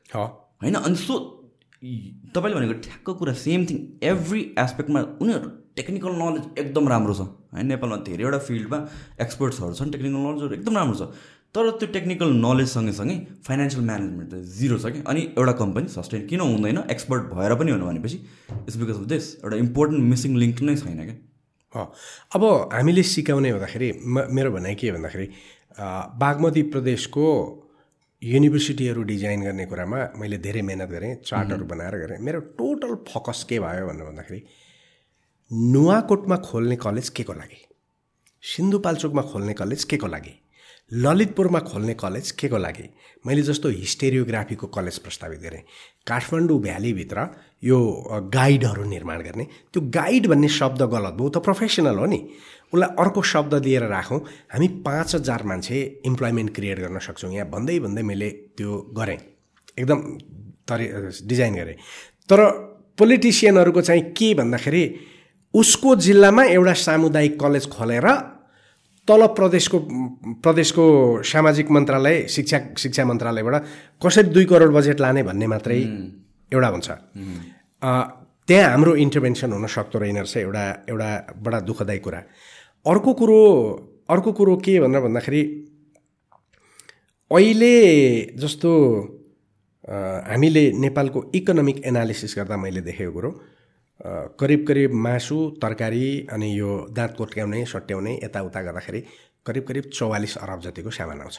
होइन 0.08 0.74
अनि 0.76 0.96
सो 0.96 1.14
तपाईँले 2.34 2.56
भनेको 2.56 2.74
ठ्याक्क 2.84 3.08
कुरा 3.20 3.32
सेम 3.40 3.64
थिङ 3.68 3.78
एभ्री 4.10 4.40
एस्पेक्टमा 4.58 5.00
उनीहरू 5.22 5.48
टेक्निकल 5.76 6.12
नलेज 6.20 6.44
एकदम 6.60 6.88
राम्रो 6.88 7.14
छ। 7.14 7.22
होइन 7.52 7.66
नेपालमा 7.72 7.96
धेरैवटा 8.08 8.38
फिल्डमा 8.48 8.78
एक्सपर्ट्सहरू 9.24 9.74
छन् 9.80 9.90
टेक्निकल 9.92 10.20
नलेजहरू 10.20 10.54
एकदम 10.58 10.76
राम्रो 10.76 10.96
छ। 11.00 11.02
तर 11.56 11.70
त्यो 11.80 11.88
टेक्निकल 11.92 12.32
नलेज 12.44 12.68
सँगसँगै 12.68 13.14
फाइनेन्सियल 13.46 13.84
म्यानेजमेन्ट 13.84 14.30
त 14.32 14.40
जिरो 14.56 14.76
छ 14.78 14.92
कि? 14.92 15.00
अनि 15.10 15.20
एउटा 15.40 15.52
कम्पनी 15.60 15.88
सस्टेन 15.88 16.26
किन 16.28 16.40
हुँदैन 16.40 16.78
एक्सपर्ट 16.94 17.22
भएर 17.32 17.54
पनि 17.60 17.70
हुनु 17.72 17.86
भनेपछि 17.86 18.18
इट्स 18.52 18.76
बिकज 18.76 18.96
अफ 19.00 19.06
दिस 19.12 19.24
एउटा 19.44 19.56
इम्पोर्टेन्ट 19.64 20.02
मिसिङ 20.12 20.36
लिङ्क 20.42 20.62
नै 20.68 20.76
छैन 20.76 21.00
क्या। 21.06 21.84
अब 22.36 22.44
हामीले 22.74 23.02
सिकाउने 23.12 23.50
हुँदाखेरि 23.56 23.88
मेरो 24.36 24.50
भनाइ 24.52 24.74
के 24.80 24.92
भन्दाखेरि 24.92 25.26
बागमती 26.20 26.62
प्रदेशको 26.76 27.26
युनिभर्सिटीहरू 28.22 29.02
डिजाइन 29.12 29.42
गर्ने 29.48 29.64
कुरामा 29.72 29.98
मैले 30.20 30.38
धेरै 30.44 30.62
मिहिनेत 30.68 30.90
गरेँ 30.90 31.14
चार्टहरू 31.24 31.64
बनाएर 31.72 31.96
गरेँ। 32.04 32.18
मेरो 32.20 32.40
टोटल 32.60 32.94
फोकस 33.08 33.44
के 33.48 33.60
भयो 33.64 33.86
भनेर 33.88 34.06
भन्दाखेरि 34.12 34.40
नुवाकोटमा 35.72 36.36
खोल्ने 36.48 36.76
कलेज 36.84 37.08
के 37.16 37.22
को 37.22 37.32
लागि? 37.32 37.60
सिन्धुपाल्चोकमा 38.56 39.22
खोल्ने 39.32 39.54
कलेज 39.54 39.84
के 39.84 39.96
को 39.96 40.06
लागि? 40.06 40.34
ललितपुरमा 40.92 41.58
खोल्ने 41.58 41.94
कलेज 41.94 42.30
के 42.30 42.48
को 42.48 42.58
लागि? 42.58 42.88
मैले 43.26 43.42
जस्तो 43.42 43.68
हिस्टेरियोग्राफीको 43.68 44.66
कलेज 44.66 44.98
प्रस्तावित 44.98 45.40
गरेँ। 45.40 45.62
काठमाडौँ 46.06 46.60
भ्यालीभित्र 46.62 47.26
यो 47.64 47.78
गाइडहरू 48.34 48.84
निर्माण 48.84 49.22
गर्ने। 49.22 49.44
त्यो 49.72 49.80
गाइड 49.90 50.26
भन्ने 50.26 50.48
शब्द 50.48 50.82
गलत 50.82 51.14
भयो। 51.18 51.28
त 51.28 51.38
प्रोफेसनल 51.42 51.98
हो 51.98 52.06
नि। 52.06 52.20
उसलाई 52.74 52.94
अर्को 52.98 53.22
शब्द 53.22 53.54
दिएर 53.66 53.82
राखौँ। 53.82 54.20
हामी 54.52 54.68
पाँच 54.86 55.14
हजार 55.14 55.42
मान्छे 55.42 56.02
इम्प्लोइमेन्ट 56.06 56.54
क्रिएट 56.54 56.78
गर्न 56.78 56.98
सक्छौँ। 56.98 57.32
यहाँ 57.34 57.50
भन्दै 57.50 57.78
भन्दै 57.80 58.02
मैले 58.02 58.30
त्यो 58.54 58.94
गरेँ। 58.94 59.18
एकदम 59.78 59.98
तरि 60.70 60.86
डिजाइन 61.26 61.54
गरेँ। 61.54 61.74
तर 62.30 62.38
पोलिटिसियनहरूको 62.98 63.82
चाहिँ 63.82 64.02
के 64.14 64.32
भन्दाखेरि 64.34 64.84
उसको 65.54 65.96
जिल्लामा 65.96 66.44
एउटा 66.44 66.72
सामुदायिक 66.72 67.40
कलेज 67.40 67.68
खोलेर 67.70 68.06
तल 69.08 69.26
प्रदेशको 69.38 69.78
प्रदेशको 70.44 70.84
सामाजिक 71.22 71.70
मन्त्रालय 71.70 72.16
शिक्षा 72.34 72.58
शिक्षा 72.78 73.04
मन्त्रालयबाट 73.04 73.54
कसरी 74.02 74.28
दुई 74.34 74.44
करोड 74.50 74.70
बजेट 74.74 75.00
लाने 75.00 75.22
भन्ने 75.22 75.46
मात्रै 75.46 75.78
एउटा 76.52 76.68
हुन्छ। 76.68 76.88
त्यहाँ 78.48 78.70
हाम्रो 78.70 78.94
इन्टरभेन्सन 79.04 79.52
हुन 79.52 79.66
सक्दो 79.66 79.98
रहेन 79.98 80.16
रहेछ 80.16 80.36
एउटा 80.36 80.64
एउटा 80.90 81.10
बडा 81.44 81.58
दुःखदायी 81.68 81.98
कुरा। 81.98 82.20
अर्को 82.86 83.12
कुरो 83.20 83.40
अर्को 84.10 84.32
कुरो 84.32 84.56
के 84.64 84.78
भनेर 84.80 85.00
भन्दाखेरि 85.02 85.42
अहिले 87.30 87.74
जस्तो 88.38 88.70
हामीले 90.30 90.64
नेपालको 90.82 91.18
इकोनोमिक 91.34 91.78
एनालिसिस 91.86 92.34
गर्दा 92.38 92.56
मैले 92.56 92.80
देखेको 92.80 93.12
कुरो 93.12 93.30
करिब 94.01 94.64
करिब 94.68 94.93
मासु 94.94 95.36
तरकारी 95.62 96.27
अनि 96.32 96.48
यो 96.59 96.70
दाँत 96.90 97.14
कोट्याउने 97.18 97.64
सट्याउने 97.66 98.12
यताउता 98.24 98.62
गर्दाखेरि 98.62 99.01
करिब 99.47 99.64
करिब 99.68 99.85
चौवालिस 99.94 100.36
अरब 100.39 100.60
जतिको 100.60 100.90
सामान 100.90 101.20
आउँछ। 101.20 101.39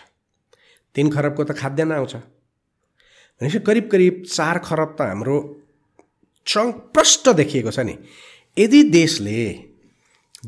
तिन 0.95 1.09
खरबको 1.11 1.43
त 1.43 1.51
खाद्यान्न 1.53 1.93
आउँछ। 1.93 2.15
भनेपछि 2.15 3.59
करिब 3.59 3.89
करिब 3.91 4.23
चार 4.27 4.57
खरब 4.59 4.95
त 4.99 5.01
हाम्रो 5.01 5.37
प्रष्ट 6.95 7.29
देखिएको 7.35 7.71
छ 7.71 7.79
नि। 7.79 7.95
यदि 8.57 8.81
देशले 8.89 9.39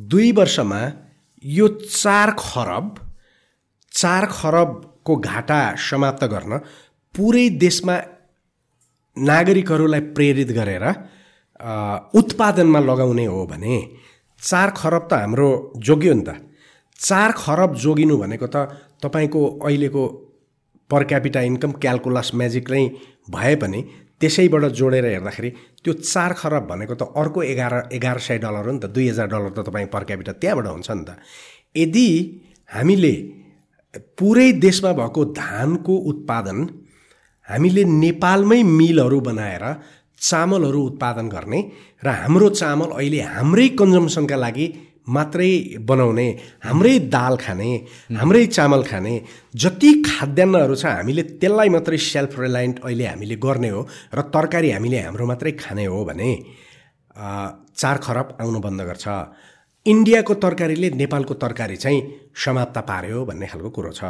दुई 0.10 0.32
वर्षमा 0.32 0.82
यो 1.44 1.68
चार 1.68 2.32
खरब 2.40 2.96
चार 3.94 4.26
खरबको 4.32 5.16
घाटा 5.16 5.62
समाप्त 5.76 6.24
गर्न 6.34 6.58
पुरै 7.16 7.50
देशमा 7.60 7.96
नागरिकहरूलाई 9.18 10.02
प्रेरित 10.18 10.52
गरेर 10.58 10.86
उत्पादनमा 12.16 12.80
लगाउने 12.80 13.26
हो 13.26 13.46
भने 13.46 13.76
चार 14.42 14.70
खरब 14.78 15.08
त 15.12 15.14
हाम्रो 15.14 15.50
जोग्यो 15.78 16.14
नि 16.14 16.24
त। 16.24 16.30
चार 17.00 17.32
खरब 17.38 17.76
जोगिनु 17.76 18.18
भनेको 18.18 18.48
त 18.48 18.58
तपाईँको 19.04 19.42
अहिलेको 19.64 20.04
per 20.90 21.04
capita 21.04 21.42
income 21.42 21.72
calculus 21.84 22.32
magic 22.36 22.72
नै 22.72 22.84
भए 23.30 23.56
पनि 23.56 23.80
त्यसैबाट 24.20 24.64
जोडेर 24.80 25.06
हेर्दाखेरि 25.06 25.50
त्यो 25.84 25.94
चार 25.94 26.34
खरब 26.34 26.64
भनेको 26.68 26.96
त 26.96 27.04
अर्को 27.16 27.44
एघार 27.44 27.74
एघार 27.92 28.18
सय 28.20 28.38
डलर 28.44 28.66
हो 28.68 28.72
नि 28.72 28.80
त 28.80 28.86
दुई 28.96 29.08
हजार 29.10 29.28
डलर 29.28 29.52
त 29.56 29.60
तपाईँ 29.68 29.88
पर 29.94 30.04
क्यापिटल 30.04 30.32
त्यहाँबाट 30.42 30.68
हुन्छ 30.68 30.90
नि 30.92 31.04
त। 31.08 31.10
यदि 31.76 32.08
हामीले 32.70 33.14
पुरै 34.20 34.52
देशमा 34.60 34.92
भएको 34.94 35.26
धानको 35.36 35.94
उत्पादन 36.12 36.58
हामीले 37.48 37.84
नेपालमै 37.84 38.62
मिलहरू 38.64 39.20
बनाएर 39.22 39.66
चामलहरू 40.28 40.82
उत्पादन 40.90 41.28
गर्ने 41.30 41.60
र 42.06 42.08
हाम्रो 42.22 42.50
चामल 42.60 42.90
अहिले 43.00 43.20
हाम्रै 43.36 43.68
कन्जम्सनका 43.80 44.38
लागि 44.46 44.68
मात्रै 45.16 45.52
बनाउने 45.90 46.28
हाम्रै 46.66 46.96
दाल 47.16 47.36
खाने 47.44 47.70
हाम्रै 48.20 48.46
चामल 48.58 48.82
खाने 48.90 49.14
जति 49.64 49.90
खाद्यान्नहरू 50.08 50.76
छ 50.76 50.86
हामीले 51.00 51.24
त्यसलाई 51.42 51.70
मात्रै 51.76 51.98
सेल्फ 52.12 52.40
रिलायन्ट 52.40 52.78
अहिले 52.86 53.06
हामीले 53.12 53.36
गर्ने 53.46 53.70
हो 53.76 53.82
र 54.14 54.20
तरकारी 54.36 54.70
हामीले 54.72 55.00
हाम्रो 55.06 55.26
मात्रै 55.32 55.52
खाने 55.64 55.86
हो 55.86 56.04
भने 56.10 56.30
चार 57.82 57.98
खरब 58.06 58.28
आउनु 58.42 58.60
बन्द 58.60 58.82
गर्छ। 58.90 59.08
इन्डियाको 59.86 60.34
तरकारीले 60.44 60.90
नेपालको 61.02 61.34
तरकारी 61.44 61.76
चाहिँ 61.84 62.00
समाप्त 62.36 62.78
पार्यो 62.90 63.26
भन्ने 63.26 63.48
खालको 63.52 63.70
कुरो 63.76 63.92
छ। 63.92 64.02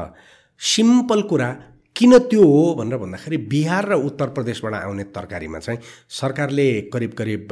सिम्पल 0.62 1.22
कुरा 1.32 1.50
किन 1.96 2.18
त्यो 2.30 2.44
हो 2.44 2.74
भनेर 2.76 2.98
भन्दाखेरि 2.98 3.38
बिहार 3.52 3.86
र 3.90 3.94
उत्तर 4.08 4.28
प्रदेशबाट 4.36 4.74
आउने 4.74 5.04
तरकारीमा 5.16 5.60
चाहिँ 5.60 5.80
सरकारले 6.10 6.68
करिब 6.94 7.14
करिब 7.14 7.48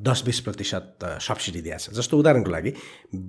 दस 0.00 0.22
बिस 0.26 0.40
प्रतिशत 0.40 1.04
सब्सिडी 1.20 1.60
दिएको 1.60 1.78
छ। 1.78 1.96
जस्तो 1.96 2.18
उदाहरणको 2.18 2.50
लागि 2.50 2.72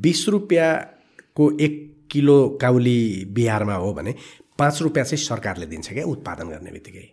बिस 0.03 0.27
रुपियाँको 0.29 1.43
एक 1.59 1.73
किलो 2.11 2.37
काउली 2.61 2.99
बिहारमा 3.33 3.75
हो 3.75 3.93
भने 3.93 4.13
पाँच 4.59 4.81
रुपियाँ 4.81 5.05
चाहिँ 5.05 5.23
सरकारले 5.23 5.65
दिन्छ 5.65 5.93
क्या 5.93 6.05
उत्पादन 6.05 6.47
गर्ने 6.49 6.71
बित्तिकै। 6.71 7.07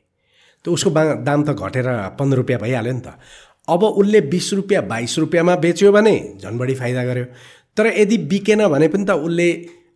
त 0.65 0.69
उसको 0.69 0.91
बा 0.91 1.03
दाम 1.25 1.45
त 1.49 1.57
घटेर 1.57 1.89
पन्ध्र 2.21 2.37
रुपियाँ 2.37 2.61
भइहाल्यो 2.61 2.93
नि 2.93 3.01
त। 3.01 3.17
अब 3.69 3.83
उसले 3.85 4.21
बिस 4.29 4.53
रुपियाँ 4.55 4.83
बाइस 4.87 5.19
रुपियाँमा 5.19 5.57
बेच्यो 5.57 5.93
भने 5.93 6.15
झन् 6.43 6.59
बढी 6.59 6.75
फाइदा 6.75 7.05
गर्यो। 7.05 7.25
तर 7.77 7.87
यदि 7.97 8.17
बिकेन 8.29 8.69
भने 8.69 8.89
पनि 8.93 9.05
त 9.09 9.17
उसले 9.17 9.49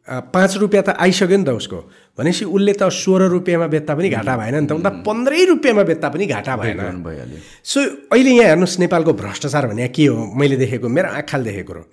पाँच 0.09 0.57
रुपियाँ 0.57 0.85
त 0.85 0.89
आइसक्यो 1.01 1.37
नि 1.39 1.45
त 1.45 1.49
उसको। 1.57 1.79
भनेपछि 2.19 2.45
उसले 2.45 2.73
त 2.77 2.89
सोह्र 2.93 3.29
रुपियाँमा 3.33 3.67
बेच्दा 3.73 3.95
पनि 3.95 4.09
घाटा 4.09 4.37
भएन 4.37 4.57
नि 4.61 4.67
त। 4.69 4.73
उता 4.77 4.91
पन्ध्रै 5.01 5.45
रुपियाँमा 5.45 5.83
बेच्दा 5.83 6.09
पनि 6.13 6.27
घाटा 6.27 6.57
भएन। 6.57 7.03
भइहाल्यो। 7.03 7.39
सो 7.65 7.81
अहिले 8.13 8.31
यहाँ 8.31 8.49
हेर्नुहोस् 8.53 8.79
नेपालको 8.81 9.13
भ्रष्टाचार 9.13 9.67
भने 9.73 9.89
के 9.89 10.05
हो? 10.07 10.17
मैले 10.37 10.57
देखेको 10.61 10.89
मेरो 10.89 11.09
आँखाले 11.09 11.45
देखेको 11.51 11.73
हो 11.73 11.85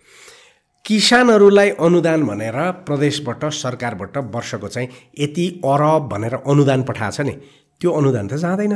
किसानहरूलाई 0.86 1.70
अनुदान 1.80 2.26
भनेर 2.26 2.58
प्रदेशबाट 2.84 3.42
सरकारबाट 3.54 4.18
वर्षको 4.36 4.68
चाहिँ 4.68 4.88
यति 5.20 5.46
अरब 5.64 6.10
भनेर 6.12 6.34
अनुदान 6.42 6.84
पठाएको 6.84 7.16
छ 7.16 7.20
नि। 7.22 7.34
त्यो 7.80 7.90
अनुदान 7.92 8.28
त 8.28 8.34
जाँदैन। 8.42 8.76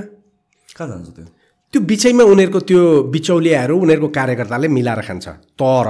कहाँ 0.77 0.87
जान्छ 0.87 1.09
त्यो? 1.11 1.25
त्यो 1.73 1.81
बिचैमा 1.81 2.23
उनीहरूको 2.23 2.59
त्यो 2.61 2.81
बिचौलियाहरू 3.11 3.75
उनीहरूको 3.75 4.07
कार्यकर्ताले 4.07 4.67
मिलाएर 4.69 5.01
खान्छ। 5.01 5.27
तर 5.59 5.87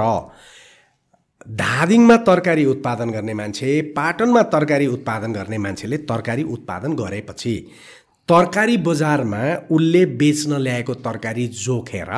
धादिङमा 1.46 2.16
तरकारी 2.26 2.64
उत्पादन 2.64 3.10
गर्ने 3.10 3.34
मान्छे 3.34 3.80
पाटनमा 3.96 4.42
तरकारी 4.50 4.86
उत्पादन 4.86 5.32
गर्ने 5.32 5.58
मान्छेले 5.58 5.96
तरकारी 6.10 6.42
उत्पादन 6.42 6.94
गरेपछि 6.94 7.54
तरकारी 8.28 8.76
बजारमा 8.76 9.42
उसले 9.70 10.04
बेच्न 10.18 10.58
ल्याएको 10.58 10.94
तरकारी 11.06 11.46
जोखेर 11.46 12.10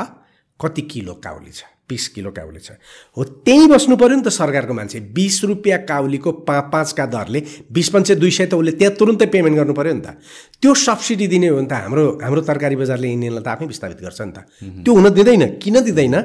कति 0.60 0.82
किलो 0.82 1.14
काउली 1.14 1.50
छ? 1.52 1.62
बिस 1.88 2.08
किलो 2.08 2.30
काउली 2.30 2.60
छ। 2.60 2.70
हो 3.16 3.24
त्यहीँ 3.44 3.68
बस्नु 3.68 3.96
पऱ्यो 3.96 4.16
नि 4.16 4.22
त 4.22 4.28
सरकारको 4.28 4.74
मान्छे। 4.74 5.00
बिस 5.12 5.44
रुपियाँ 5.44 5.78
काउलीको 5.84 6.32
पा 6.48 6.60
पाँचका 6.72 7.06
दरले 7.06 7.42
बिस 7.72 7.88
पञ्चे 7.88 8.14
दुई 8.16 8.30
सय 8.30 8.46
त 8.46 8.54
उसले 8.54 8.72
त्यहाँ 8.80 8.96
तुरुन्तै 8.96 9.26
पेमेन्ट 9.28 9.56
गर्नु 9.56 9.74
पऱ्यो 9.76 9.94
नि 9.94 10.00
त। 10.00 10.16
त्यो 10.60 10.74
सब्सिडी 10.74 11.26
दिने 11.28 11.48
हो 11.48 11.56
भने 11.56 11.68
त 11.68 11.72
हाम्रो 11.72 12.04
हाम्रो 12.24 12.40
तरकारी 12.48 12.76
बजारले 12.76 13.08
यिनीहरूलाई 13.08 13.44
त 13.44 13.48
आफै 13.48 13.66
विस्थापित 13.68 14.00
गर्छ 14.00 14.20
नि 14.20 14.32
त। 14.32 14.38
त्यो 14.84 14.92
हुन 14.96 15.08
दिँदैन। 15.12 15.44
किन 15.60 15.76
दिँदैन? 15.84 16.16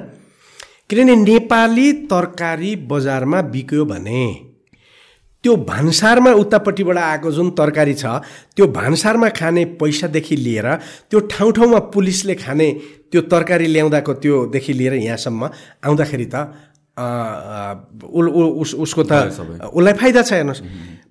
किनभने 0.90 1.16
नेपाली 1.16 1.92
तरकारी 2.12 2.76
बजारमा 2.88 3.42
बिक्यो 3.54 3.86
भने? 3.86 4.24
त्यो 5.44 5.56
भान्सारमा 5.68 6.32
उतापट्टिबाट 6.34 6.98
आएको 6.98 7.32
जुन 7.32 7.50
तरकारी 7.52 7.94
छ 7.94 8.06
त्यो 8.56 8.68
भान्सारमा 8.68 9.30
खाने 9.30 9.64
पैसादेखि 9.80 10.36
लिएर 10.36 10.68
त्यो 11.10 11.20
ठाउँ 11.32 11.52
ठाउँमा 11.52 11.80
पुलिसले 11.92 12.36
खाने 12.36 12.70
त्यो 13.12 13.22
तरकारी 13.28 13.68
ल्याउँदाको 13.68 14.14
त्योदेखि 14.24 14.74
लिएर 14.74 14.94
यहाँसम्म 14.94 15.50
आउँदाखेरि 15.86 16.28
त 16.36 16.36
उस 18.04 18.74
उसको 18.76 19.04
त 19.04 19.14
उसलाई 19.74 19.94
फाइदा 19.94 20.22
छ 20.22 20.32
हेर्नुहोस्। 20.34 20.62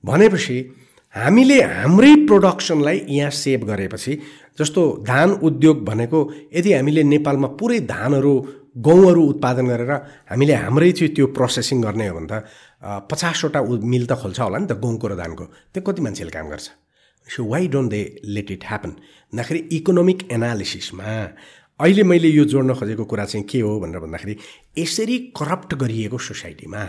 भनेपछि 0.05 0.57
हामीले 1.15 1.61
हाम्रै 1.63 2.15
प्रोडक्सनलाई 2.29 2.99
यहाँ 3.09 3.31
सेभ 3.31 3.65
गरेपछि 3.71 4.13
जस्तो 4.59 4.83
धान 5.07 5.31
उद्योग 5.45 5.85
भनेको 5.85 6.19
यदि 6.57 6.73
हामीले 6.73 7.03
नेपालमा 7.05 7.49
पुरै 7.61 7.81
धानहरू 7.93 8.33
गहुँहरू 8.87 9.23
उत्पादन 9.33 9.67
गरेर 9.69 9.93
हामीले 10.33 10.55
हाम्रै 10.65 10.91
चाहिँ 10.93 11.15
त्यो 11.15 11.27
प्रोसेसिङ 11.37 11.83
गर्ने 11.83 12.09
हो 12.09 12.17
भने 12.17 12.29
त 12.33 12.33
पचासवटा 13.13 13.61
मिल 13.93 14.07
त 14.07 14.13
खोल्छ 14.23 14.41
होला 14.41 14.59
नि 14.59 14.67
त 14.67 14.73
गहुँको 14.81 15.07
र 15.13 15.15
धानको। 15.21 15.45
त्यो 15.73 15.83
कति 15.85 16.01
मान्छेले 16.03 16.33
काम 16.33 16.49
गर्छ? 16.49 16.67
So 17.29 17.45
why 17.45 17.69
don't 17.69 17.91
they 17.93 18.01
let 18.25 18.51
it 18.51 18.65
happen 18.73 18.91
भन्दाखेरि 19.33 19.61
इकोनोमिक 19.77 20.21
एनालिसिसमा 20.33 21.13
अहिले 21.81 22.03
मैले 22.09 22.29
यो 22.29 22.45
जोड्न 22.49 22.73
खोजेको 22.73 23.05
कुरा 23.05 23.25
चाहिँ 23.29 23.45
के 23.53 23.61
हो 23.61 23.79
भनेर 23.81 24.01
भन्दाखेरि 24.01 24.35
यसरी 24.81 25.17
करप्ट 25.37 25.75
गरिएको 25.77 26.19
सोसाइटीमा 26.19 26.83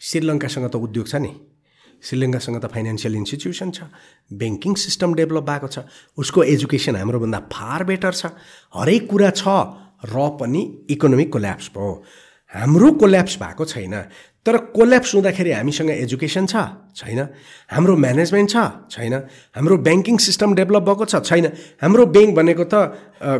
श्रीलङ्कासँग 0.00 0.66
त 0.72 0.76
उद्योग 0.80 1.06
छ 1.12 1.16
नि। 1.20 1.32
श्रीलङ्कासँग 2.04 2.56
त 2.60 2.66
फाइनेन्सियल 2.68 3.14
इन्स्टिट्युसन 3.16 3.70
छ 3.70 3.88
ब्याङ्किङ 4.32 4.74
सिस्टम 4.76 5.14
डेभलप 5.14 5.44
भएको 5.50 5.68
छ 5.68 5.78
उसको 6.20 6.42
एजुकेसन 6.54 6.96
हाम्रोभन्दा 6.96 7.38
फार 7.52 7.84
बेटर 7.84 8.12
छ। 8.12 8.26
हरेक 8.76 9.08
कुरा 9.10 9.30
छ 9.30 9.48
र 10.04 10.16
पनि 10.40 10.62
इकोनोमिक 10.90 11.32
कोल्याप्स 11.32 11.70
भयो। 11.76 11.92
हाम्रो 12.52 12.88
कोल्याप्स 13.00 13.34
भएको 13.40 13.64
छैन। 13.64 13.94
तर 14.44 14.56
कोल्याप्स 14.76 15.14
हुँदाखेरि 15.14 15.50
हामीसँग 15.56 15.90
एजुकेसन 15.90 16.46
छ? 16.46 16.54
छैन। 16.92 17.20
हाम्रो 17.72 17.96
म्यानेजमेन्ट 17.96 18.48
छ? 18.52 18.56
छैन। 18.92 19.14
हाम्रो 19.56 19.76
ब्याङ्किङ 19.80 20.16
सिस्टम 20.20 20.54
डेभलप 20.54 20.82
भएको 20.84 21.04
छ? 21.08 21.24
छैन। 21.24 21.46
हाम्रो 21.80 22.04
ब्याङ्क 22.12 22.32
भनेको 22.36 22.64
त 22.68 22.74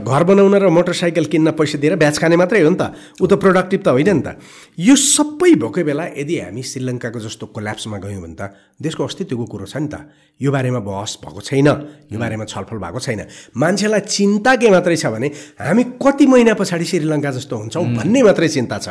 घर 0.00 0.22
बनाउन 0.24 0.54
र 0.64 0.68
मोटरसाइकल 0.72 1.24
किन्न 1.28 1.52
पैसा 1.52 1.76
दिएर 1.76 2.00
ब्याच 2.00 2.16
खाने 2.18 2.36
मात्रै 2.40 2.64
हो 2.64 2.72
नि 2.72 2.80
त। 2.80 2.96
ऊ 3.20 3.24
त 3.28 3.36
प्रोडक्टिभ 3.36 3.80
त 3.84 3.88
होइन 3.92 4.10
नि 4.16 4.22
त। 4.24 4.40
यो 4.80 4.96
सबै 4.96 5.60
भएकै 5.60 5.82
बेला 5.84 6.04
यदि 6.16 6.34
हामी 6.40 6.62
श्रीलङ्काको 6.64 7.20
जस्तो 7.20 7.52
कोल्याप्समा 7.52 7.96
गयौँ 8.00 8.24
भने 8.24 8.36
त 8.40 8.42
देशको 8.80 9.04
अस्तित्वको 9.04 9.44
कुरो 9.44 9.68
छ 9.68 9.76
नि 9.84 9.92
त। 9.92 10.08
यो 10.40 10.48
बारेमा 10.48 10.80
बहस 10.80 11.20
भएको 11.20 11.40
छैन। 11.44 11.68
यो 12.10 12.16
बारेमा 12.16 12.48
छलफल 12.48 12.80
भएको 12.80 12.98
छैन। 13.04 13.20
मान्छेलाई 13.52 14.02
चिन्ता 14.08 14.52
के 14.56 14.72
मात्रै 14.72 14.96
छ 14.96 15.12
भने 15.12 15.28
हामी 15.60 16.00
कति 16.00 16.24
महिना 16.32 16.56
पछाडि 16.56 16.84
श्रीलङ्का 16.88 17.30
जस्तो 17.36 17.54
हुन्छौँ 17.60 17.84
भन्ने 17.92 18.20
मात्रै 18.24 18.48
चिन्ता 18.48 18.78
छ। 18.80 18.88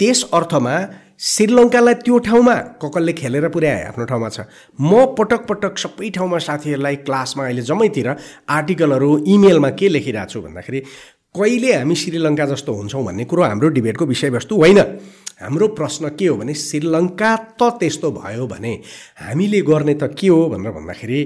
त्यस 0.00 0.34
अर्थमा 0.34 1.03
श्रीलङ्कालाई 1.20 1.94
त्यो 2.04 2.18
ठाउँमा 2.26 2.54
ककलले 2.82 3.12
खेलेर 3.12 3.48
पुर्याए 3.48 3.82
आफ्नो 3.88 4.04
ठाउँमा 4.04 4.28
छ। 4.28 4.40
म 4.80 5.14
पटक 5.14 5.46
पटक 5.46 5.78
सबै 5.78 6.10
ठाउँमा 6.10 6.38
साथीहरूलाई 6.38 6.96
क्लासमा 7.06 7.44
अहिले 7.44 7.62
जम्मैतिर 7.62 8.08
आर्टिकलहरू 8.50 9.10
इमेलमा 9.24 9.70
के 9.78 9.88
लेखिरहेको 9.88 10.30
छु 10.30 10.40
भन्दाखेरि 10.42 10.80
कहिले 11.34 11.72
हामी 11.74 11.94
श्रीलङ्का 11.94 12.44
जस्तो 12.46 12.72
हुन्छौँ 12.74 13.04
भन्ने 13.04 13.24
कुरो 13.24 13.42
हाम्रो 13.42 13.68
डिबेटको 13.78 14.04
विषयवस्तु 14.06 14.54
होइन। 14.56 14.80
हाम्रो 15.42 15.66
प्रश्न 15.78 16.08
के 16.18 16.26
हो 16.26 16.36
भने 16.36 16.54
श्रीलङ्का 16.54 17.30
त 17.58 17.62
त्यस्तो 17.78 18.10
भयो 18.10 18.46
भने 18.46 18.72
हामीले 19.22 19.60
गर्ने 19.62 19.94
त 19.94 20.14
के 20.18 20.28
हो 20.28 20.48
भनेर 20.50 20.70
भन्दाखेरि 20.72 21.20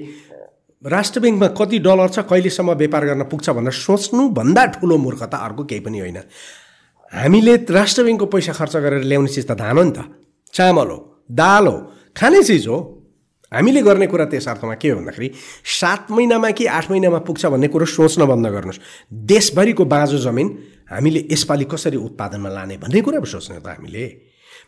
राष्ट्र 0.83 1.21
ब्याङ्कमा 1.21 1.49
कति 1.59 1.79
डलर 1.81 2.09
छ 2.09 2.19
कहिलेसम्म 2.31 2.73
व्यापार 2.81 3.05
गर्न 3.07 3.23
पुग्छ 3.29 3.51
भनेर 3.51 3.73
सोच्नुभन्दा 3.75 4.65
ठुलो 4.79 4.97
मूर्खता 4.97 5.37
अर्को 5.37 5.65
केही 5.65 5.81
पनि 5.81 5.99
होइन। 6.01 6.19
हामीले 7.13 7.55
राष्ट्र 7.71 8.03
ब्याङ्कको 8.05 8.27
पैसा 8.27 8.53
खर्च 8.53 8.77
गरेर 8.77 9.03
ल्याउने 9.09 9.31
चिज 9.33 9.47
त 9.49 9.53
धान 9.57 9.79
हो 9.79 9.85
नि 9.85 9.93
त। 9.97 10.05
चामल 10.55 10.89
हो 10.91 10.99
दाल 11.33 11.67
हो 11.67 11.77
खाने 12.17 12.43
चिज 12.43 12.67
हो। 12.69 12.79
हामीले 13.53 13.81
गर्ने 13.83 14.07
कुरा 14.07 14.25
त्यस 14.29 14.49
अर्थमा 14.49 14.75
के 14.77 14.89
हो 14.89 14.97
भन्दाखेरि 15.01 15.29
सात 15.81 16.11
महिनामा 16.11 16.51
कि 16.53 16.67
आठ 16.69 16.91
महिनामा 16.91 17.19
पुग्छ 17.25 17.47
भन्ने 17.47 17.69
कुरो 17.73 17.87
सोच्न 17.89 18.27
बन्द 18.29 18.47
गर्नुहोस्। 18.47 18.81
देशभरिको 19.09 19.85
बाँझो 19.85 20.19
जमिन 20.21 20.49
हामीले 20.93 21.21
यसपालि 21.33 21.65
कसरी 21.65 21.97
उत्पादनमा 21.97 22.49
लाने 22.49 22.77
भन्ने 22.77 23.01
कुरा 23.01 23.21
पो 23.21 23.27
सोच्ने 23.27 23.61
त 23.65 23.69
हामीले। 23.73 24.05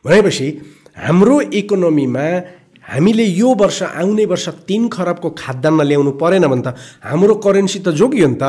भनेपछि 0.04 0.48
हाम्रो 0.96 1.40
इकोनोमीमा 1.60 2.26
हामीले 2.82 3.24
यो 3.24 3.48
वर्ष 3.54 3.82
आउने 3.82 4.24
वर्ष 4.24 4.48
तिन 4.66 4.88
खरबको 4.88 5.30
खाद्यान्न 5.38 5.80
ल्याउनु 5.86 6.10
परेन 6.16 6.46
भने 6.48 6.62
त 6.62 6.74
हाम्रो 7.04 7.34
करेन्सी 7.44 7.78
त 7.86 7.88
जोगियो 7.94 8.28
नि 8.28 8.38
त। 8.40 8.42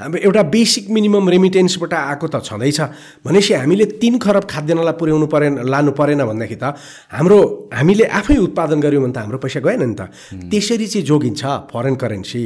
हाम्रो 0.00 0.18
एउटा 0.20 0.42
बेसिक 0.54 0.90
मिनिमम 0.94 1.28
रेमिटेन्सबाट 1.28 1.94
आएको 1.94 2.26
त 2.28 2.36
छँदैछ। 2.44 2.80
भनेपछि 3.24 3.52
हामीले 3.54 3.84
तिन 3.98 4.18
खरब 4.20 4.44
खाद्यान्नलाई 4.46 4.94
पुर्याउनु 5.00 5.26
परेन 5.26 5.52
लानु 5.66 5.90
परेन 5.98 6.22
भनेदेखि 6.22 6.56
त 6.60 6.76
हाम्रो 7.10 7.38
हामीले 7.72 8.04
आफै 8.04 8.36
उत्पादन 8.46 8.78
गऱ्यौँ 8.80 9.02
भने 9.02 9.12
त 9.12 9.18
हाम्रो 9.24 9.38
पैसा 9.42 9.60
गएन 9.64 9.82
नि 9.82 9.94
त। 9.98 10.00
त्यसरी 10.50 10.86
चाहिँ 10.86 11.06
जोगिन्छ 11.08 11.42
फरेन 11.72 11.94
करेन्सी 11.98 12.44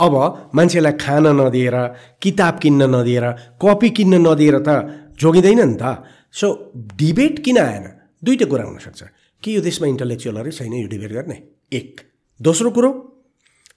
अब 0.00 0.14
मान्छेलाई 0.54 0.94
खान 1.02 1.26
नदिएर 1.40 1.76
किताब 2.22 2.54
किन्न 2.62 2.82
नदिएर 2.94 3.26
कपी 3.58 3.88
किन्न 3.96 4.14
नदिएर 4.22 4.56
त 4.60 4.68
जोगिँदैन 5.18 5.60
नि 5.72 5.76
त। 5.80 5.84
सो 6.30 6.46
डिबेट 7.00 7.40
किन 7.40 7.58
आएन? 7.58 7.84
दुइटा 8.20 8.46
कुरा 8.46 8.64
हुनसक्छ। 8.68 9.02
के 9.46 9.54
यो 9.54 9.62
देशमा 9.62 9.86
इन्टलेक्चुअलहरू 9.94 10.50
छैन 10.50 10.72
यो 10.74 10.88
डिबेट 10.90 11.12
गर्ने? 11.12 11.36
एक। 11.72 12.00
दोस्रो 12.40 12.70
कुरो 12.74 12.90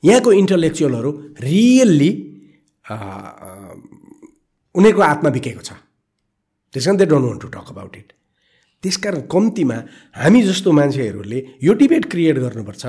यहाँको 0.03 0.31
इन्टलेक्चुअलहरू 0.33 1.11
रियल्ली 1.41 2.11
उनीहरूको 4.75 5.01
आत्मा 5.13 5.29
बिकेको 5.29 5.61
छ। 5.61 5.71
त्यस 6.73 6.85
कारण 6.85 6.97
they 6.97 7.05
don't 7.05 7.25
want 7.25 7.41
to 7.41 7.47
talk 7.53 7.69
about 7.69 7.95
it 7.97 8.09
त्यसकारण 8.83 9.21
कम्तीमा 9.27 9.77
हामी 10.15 10.41
जस्तो 10.41 10.71
मान्छेहरूले 10.71 11.39
यो 11.63 11.73
डिबेट 11.81 12.05
क्रिएट 12.11 12.37
गर्नुपर्छ 12.39 12.85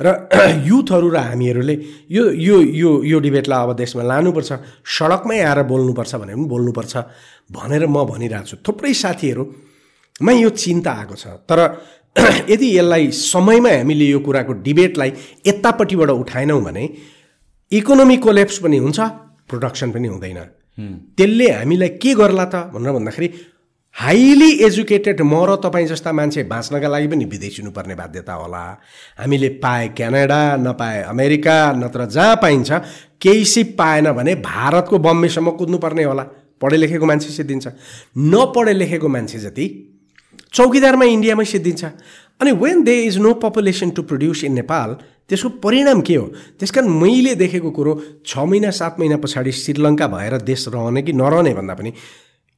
र 0.00 0.06
युथहरू 0.70 1.08
र 1.08 1.16
हामीहरूले 1.16 1.76
यो 2.10 2.24
यो 2.46 2.56
यो 2.60 2.90
यो 3.04 3.18
डिबेटलाई 3.26 3.60
अब 3.64 3.72
देशमा 3.80 4.02
लानुपर्छ 4.04 4.50
सडकमै 4.84 5.38
आएर 5.40 5.62
बोल्नुपर्छ 5.72 6.12
भने 6.20 6.34
पनि 6.36 6.44
बोल्नुपर्छ 6.44 6.94
भनेर 7.56 7.86
म 7.88 8.04
भनिरहेको 8.12 8.46
छु। 8.46 8.56
थुप्रै 8.66 8.92
साथीहरू 8.94 9.44
मा 10.20 10.32
यो 10.44 10.48
चिन्ता 10.52 10.90
आएको 10.92 11.16
छ। 11.16 11.24
तर 11.48 11.58
यदि 12.50 12.68
यसलाई 12.78 13.10
समयमा 13.10 13.70
हामीले 13.70 14.06
यो 14.06 14.18
कुराको 14.20 14.52
डिबेटलाई 14.66 15.12
यतापट्टिबाट 15.46 16.10
उठाएनौँ 16.10 16.60
भने 16.62 16.84
इकोनोमी 17.72 18.16
कोलेप्स 18.16 18.58
पनि 18.58 18.76
हुन्छ 18.76 19.00
प्रोडक्सन 19.48 19.90
पनि 19.92 20.08
हुँदैन। 20.08 20.38
त्यसले 21.16 21.50
हामीलाई 21.50 21.88
के 22.02 22.14
गर्ला 22.14 22.44
त 22.44 22.54
भनेर 22.74 22.92
भन्दाखेरि 22.92 23.28
हाइली 23.96 24.50
एजुकेटेड 24.66 25.20
म 25.22 25.34
र 25.46 25.56
तपाईँ 25.62 25.86
जस्ता 25.86 26.12
मान्छे 26.12 26.42
बाँच्नका 26.50 26.88
लागि 26.88 27.06
पनि 27.06 27.24
विदेश 27.24 27.60
हुनुपर्ने 27.60 27.94
बाध्यता 27.94 28.32
होला। 28.32 28.62
हामीले 29.18 29.48
पाए 29.62 29.88
क्यानाडा 29.94 30.40
नपाए 30.56 31.02
अमेरिका 31.02 31.56
नत्र 31.78 32.06
जहाँ 32.06 32.36
पाइन्छ 32.42 32.70
केही 33.22 33.44
सिप 33.44 33.74
पाएन 33.78 34.12
भने 34.12 34.34
भारतको 34.42 34.98
बम्बेसम्म 34.98 35.50
कुद्नुपर्ने 35.58 36.04
होला। 36.04 36.24
पढे 36.60 36.76
लेखेको 36.76 37.06
मान्छे 37.06 37.30
सिद्धिन्छ। 37.30 37.66
नपढे 38.18 38.72
लेखेको 38.72 39.08
मान्छे 39.08 39.38
जति 39.38 39.66
चौकीदारमा 40.52 41.04
इन्डियामै 41.04 41.44
सिद्धिन्छ। 41.44 41.84
अनि 42.40 42.52
when 42.62 42.82
there 42.84 42.94
is 43.04 43.18
no 43.18 43.32
population 43.42 43.90
to 43.90 44.02
produce 44.02 44.44
in 44.44 44.52
Nepal 44.54 44.96
त्यसको 45.28 45.48
परिणाम 45.62 46.00
के 46.00 46.14
हो? 46.14 46.26
त्यस 46.58 46.70
कारण 46.70 46.88
मैले 46.88 47.34
देखेको 47.34 47.70
कुरो 47.70 47.92
छ 48.26 48.38
महिना 48.38 48.70
सात 48.70 48.96
महिना 48.98 49.16
पछाडि 49.22 49.52
श्रीलङ्का 49.52 50.06
भएर 50.08 50.36
देश 50.42 50.68
रहने 50.68 51.02
कि 51.02 51.12
नरहने 51.12 51.54
भन्दा 51.54 51.74
पनि 51.74 51.92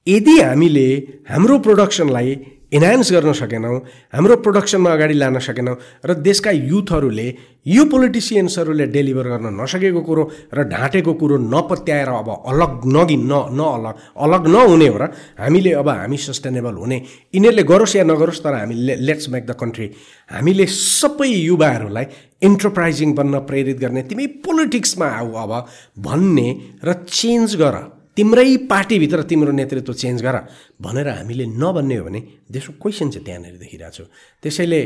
यदि 0.07 0.41
हामीले 0.41 0.89
हाम्रो 1.29 1.59
प्रोडक्सनलाई 1.59 2.31
इन्हान्स 2.73 3.13
गर्न 3.13 3.33
सकेनौँ 3.33 3.79
हाम्रो 4.15 4.37
प्रोडक्सनमा 4.45 4.91
अगाडि 4.93 5.15
लान 5.15 5.39
सकेनौँ 5.39 5.77
र 6.07 6.15
देशका 6.25 6.51
युथहरूले 6.51 7.27
यो 7.67 7.85
पोलिटिसियन्सहरूले 7.85 8.87
डेलिभर 8.97 9.27
गर्न 9.33 9.47
नसकेको 9.61 10.01
कुरो 10.01 10.23
र 10.55 10.65
ढाँटेको 10.73 11.13
कुरो 11.21 11.37
नपत्याएर 11.53 12.09
अब 12.09 12.29
अलग 12.53 12.73
नगि 12.97 13.17
न 13.17 13.33
नअलग 13.61 13.95
अलग 14.25 14.49
नहुने 14.49 14.89
हो 14.89 14.99
र 14.99 15.05
हामीले 15.39 15.73
अब 15.81 15.89
हामी 15.89 16.17
सस्टेनेबल 16.17 16.75
हुने। 16.81 16.99
यिनीहरूले 17.35 17.63
गरोस् 17.63 17.97
या 17.97 18.05
नगरोस् 18.05 18.43
तर 18.45 18.55
हामीले 18.55 18.97
लेट्स 19.05 19.29
मेक 19.29 19.47
द 19.47 19.53
कन्ट्री 19.61 19.87
हामीले 20.31 20.67
सबै 20.67 21.29
युवाहरूलाई 21.29 22.07
इन्टरप्राइजिङ 22.43 23.15
बन्न 23.15 23.39
प्रेरित 23.49 23.79
गर्ने 23.85 24.03
तिमी 24.09 24.27
पोलिटिक्समा 24.43 25.07
आऊ 25.21 25.33
अब 25.45 25.53
भन्ने 26.01 26.49
र 26.85 26.93
चेन्ज 27.09 27.57
गर। 27.57 27.77
तिम्रै 28.17 28.57
पार्टीभित्र 28.71 29.23
तिम्रो 29.31 29.53
नेतृत्व 29.53 29.93
चेन्ज 29.93 30.23
गर 30.23 30.37
भनेर 30.81 31.09
हामीले 31.09 31.47
नभन्ने 31.47 31.97
हो 31.97 32.05
भने 32.05 32.21
देशको 32.53 32.73
क्वेसन 32.83 33.11
चाहिँ 33.11 33.25
त्यहाँनिर 33.25 33.57
देखिरहेको 33.57 33.97
छु। 33.97 34.05
त्यसैले 34.43 34.81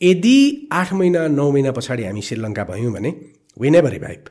यदि 0.00 0.68
आठ 0.72 0.92
महिना 0.92 1.26
नौ 1.28 1.50
महिना 1.50 1.70
पछाडि 1.72 2.04
हामी 2.04 2.22
श्रीलङ्का 2.22 2.64
भयौँ 2.70 2.92
भने 2.92 3.10
we 3.60 3.70
never 3.70 3.92
revive 3.98 4.22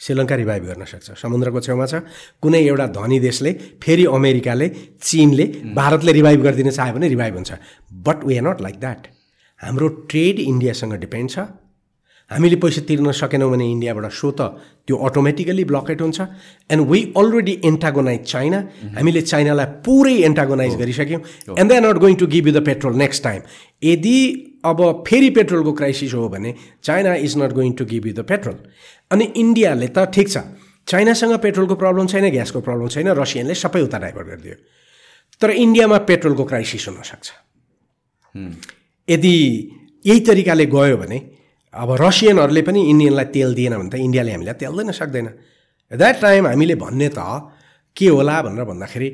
Sri Lanka 0.00 0.34
revive 0.36 0.62
गर्न 0.64 0.84
सक्छ। 0.84 1.16
समुद्रको 1.16 1.60
छेउमा 1.60 1.86
छ। 1.86 1.94
कुनै 2.42 2.60
एउटा 2.68 2.86
धनी 2.96 3.18
देशले 3.20 3.52
फेरि 3.80 4.04
अमेरिकाले 4.04 4.68
चिनले 5.00 5.44
भारतले 5.76 6.12
रिभाइभ 6.12 6.40
गरिदिन 6.42 6.70
चाह्यो 6.70 6.94
भने 6.94 7.08
रिभाइभ 7.08 7.34
हुन्छ। 7.34 7.52
But 8.04 8.24
we 8.24 8.36
are 8.36 8.44
not 8.48 8.60
like 8.60 8.76
that 8.80 9.06
हाम्रो 9.60 9.88
ट्रेड 10.08 10.36
इन्डियासँग 10.40 10.92
डिपेन्ड 11.04 11.30
छ। 11.30 11.38
हामीले 12.30 12.56
पैसा 12.58 12.80
तिर्न 12.88 13.12
सकेनौँ 13.12 13.50
भने 13.50 13.66
इन्डियाबाट 13.70 14.12
सो 14.12 14.30
त 14.34 14.40
त्यो 14.86 14.96
अटोमेटिकली 14.98 15.64
ब्लकेट 15.64 16.00
हुन्छ। 16.02 16.20
And 16.70 16.82
we 16.90 17.00
already 17.16 17.54
antagonise 17.64 18.22
China 18.26 18.58
हामीले 18.96 19.22
चाइनालाई 19.22 19.66
पुरै 19.86 20.16
एन्टागोनाइज 20.26 20.74
गरिसक्यौँ। 20.82 21.20
And 21.54 21.68
they 21.70 21.76
are 21.76 21.82
not 21.86 21.98
going 22.02 22.14
to 22.16 22.26
give 22.26 22.46
you 22.46 22.52
the 22.52 22.64
petrol 22.66 22.94
next 22.96 23.22
time 23.22 23.40
यदि 23.84 24.16
अब 24.66 24.78
फेरि 25.06 25.30
पेट्रोलको 25.38 25.72
क्राइसिस 25.78 26.14
हो 26.14 26.28
भने 26.28 26.54
China 26.82 27.14
is 27.26 27.36
not 27.38 27.52
going 27.52 27.72
to 27.78 27.84
give 27.86 28.06
you 28.06 28.12
the 28.12 28.26
petrol 28.26 28.58
अनि 29.10 29.24
इन्डियाले 29.36 29.88
त 29.88 30.10
ठिक 30.14 30.28
छ। 30.28 30.38
चाइनासँग 30.88 31.38
पेट्रोलको 31.42 31.74
प्रब्लम 31.76 32.06
छैन 32.06 32.30
ग्यासको 32.30 32.60
प्रब्लम 32.62 32.88
छैन 32.94 33.08
रसियनले 33.18 33.54
सबै 33.54 33.80
उता 33.86 33.98
डाइभर्ट 33.98 34.26
गरिदियो। 34.26 34.54
तर 35.40 35.50
इन्डियामा 35.62 35.98
पेट्रोलको 36.10 36.44
क्राइसिस 36.44 36.88
हुनसक्छ 36.88 37.26
यदि 39.08 39.34
यही 40.04 40.20
तरिकाले 40.26 40.66
गयो 40.74 40.96
भने 40.96 41.18
अब 41.76 41.90
रसियनहरूले 42.00 42.62
पनि 42.68 42.80
इन्डियनलाई 42.90 43.26
तेल 43.36 43.54
दिएन 43.54 43.74
भने 43.78 43.90
त 43.90 43.94
इन्डियाले 44.06 44.32
हामीलाई 44.32 44.56
तेल 44.62 44.72
दिन 44.78 44.90
सक्दैन 45.00 45.26
द्याट 45.90 46.20
टाइम 46.20 46.46
हामीले 46.46 46.74
भन्ने 46.84 47.08
त 47.16 47.18
के 47.96 48.06
होला 48.08 48.36
भनेर 48.42 48.64
भन्दाखेरि 48.64 49.08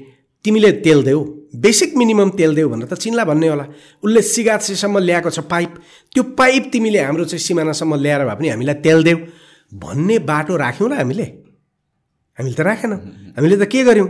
तिमीले 0.45 0.71
तेल 0.87 1.03
देऊ 1.05 1.21
बेसिक 1.65 1.91
मिनिमम 1.97 2.31
तेल 2.39 2.55
देऊ 2.55 2.69
भनेर 2.69 2.89
त 2.91 2.95
चिन्ला 3.03 3.25
भन्ने 3.25 3.49
होला। 3.49 3.67
उसले 4.03 4.23
सिगाछीसम्म 4.23 4.99
ल्याएको 4.99 5.31
छ 5.31 5.39
पाइप। 5.47 5.71
त्यो 6.13 6.23
पाइप 6.39 6.63
तिमीले 6.73 6.99
हाम्रो 6.99 7.25
चाहिँ 7.31 7.43
सिमानासम्म 7.47 7.95
ल्याएर 8.03 8.25
भए 8.27 8.35
पनि 8.39 8.49
हामीलाई 8.49 8.75
तेल 8.87 9.03
देऊ। 9.03 9.19
भन्ने 9.73 10.19
बाटो 10.31 10.57
राख्यौँ 10.57 10.89
र 10.91 10.95
हामीले। 10.99 11.27
हामीले 12.39 12.55
त 12.55 12.61
राखेनौँ। 12.61 12.99
हामीले 13.37 13.57
त 13.57 13.65
के 13.69 13.81
गर्यौँ 13.85 14.09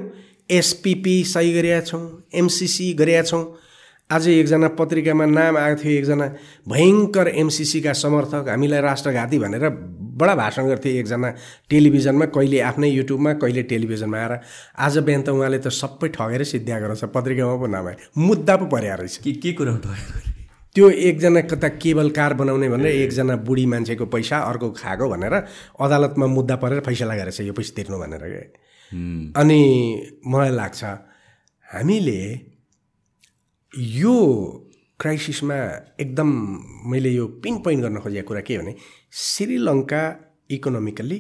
एसपिपी 0.50 1.16
सही 1.24 1.52
गरेका 1.52 1.80
छौँ 1.88 2.04
एमसिसी 2.34 2.92
गरेका 3.00 3.22
छौँ। 3.28 3.44
आज 4.12 4.28
एकजना 4.28 4.68
पत्रिकामा 4.78 5.24
नाम 5.26 5.56
आएको 5.56 5.82
थियो 5.82 5.92
एकजना 5.98 6.26
भयङ्कर 6.68 7.28
एमसिसीका 7.42 7.92
समर्थक 7.96 8.48
हामीलाई 8.48 8.80
राष्ट्रघाती 8.80 9.38
भनेर 9.38 9.68
बडा 10.20 10.34
भाषण 10.34 10.66
गर्थे 10.68 10.90
एकजना 10.98 11.30
टेलिभिजनमा 11.70 12.26
कहिले 12.36 12.60
आफ्नै 12.60 12.88
युट्युबमा 12.90 13.32
कहिले 13.42 13.62
टेलिभिजनमा 13.72 14.18
आएर। 14.18 14.32
आज 14.78 14.98
बिहान 15.06 15.22
त 15.22 15.28
उहाँले 15.30 15.58
त 15.58 15.68
सबै 15.72 16.08
ठगेर 16.12 16.44
सिद्ध्याएको 16.44 16.86
रहेछ 16.86 17.04
पत्रिकामा 17.16 17.56
पो 17.56 17.66
नाम 17.72 17.88
मुद्दा 18.20 18.56
पो 18.56 18.66
परेको 18.68 18.96
रहेछ। 19.00 19.16
के 19.24 19.32
के 19.40 19.52
कुरा 19.56 19.72
त्यो 20.76 20.90
एकजना 21.08 21.40
कता 21.48 21.68
केबल 21.80 22.10
कार 22.12 22.34
बनाउने 22.34 22.68
भनेर 22.68 22.92
एकजना 22.92 23.36
बुढी 23.48 23.66
मान्छेको 23.72 24.06
पैसा 24.12 24.38
अर्को 24.50 24.70
खाएको 24.76 25.08
भनेर 25.08 25.34
अदालतमा 25.80 26.26
मुद्दा 26.36 26.56
परेर 26.60 26.80
फैसला 26.86 27.16
गरेछ 27.16 27.40
यो 27.40 27.52
पैसा 27.52 27.72
तिर्नु 27.76 27.98
भनेर 27.98 28.24
अनि 29.40 29.60
मलाई 30.26 30.50
लाग्छ 30.52 30.84
हामीले 31.66 32.20
यो 33.74 34.14
क्राइसिसमा 35.00 35.54
एकदम 36.00 36.28
मैले 36.90 37.10
यो 37.10 37.26
पिन 37.42 37.58
पोइन्ट 37.64 37.82
गर्न 37.82 37.98
खोजेको 38.00 38.28
कुरा 38.28 38.40
के 38.40 38.58
भने 38.58 38.74
श्रीलङ्का 39.10 40.02
इकोनोमिकल्ली 40.50 41.18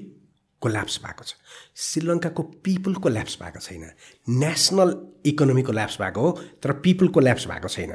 कोल्याप्स 0.62 0.98
भएको 1.04 1.24
छ। 1.24 1.34
श्रीलङ्काको 1.74 2.42
पिपुल 2.64 2.94
कोल्याप्स 3.00 3.38
भएको 3.42 3.58
छैन। 3.58 3.84
नेसनल 4.28 4.90
इकोनोमी 5.26 5.62
कोल्याप्स 5.62 5.96
भएको 6.00 6.20
हो 6.20 6.30
तर 6.62 6.72
पिपुल 6.84 7.08
कोल्याप्स 7.08 7.46
भएको 7.48 7.68
छैन। 7.68 7.92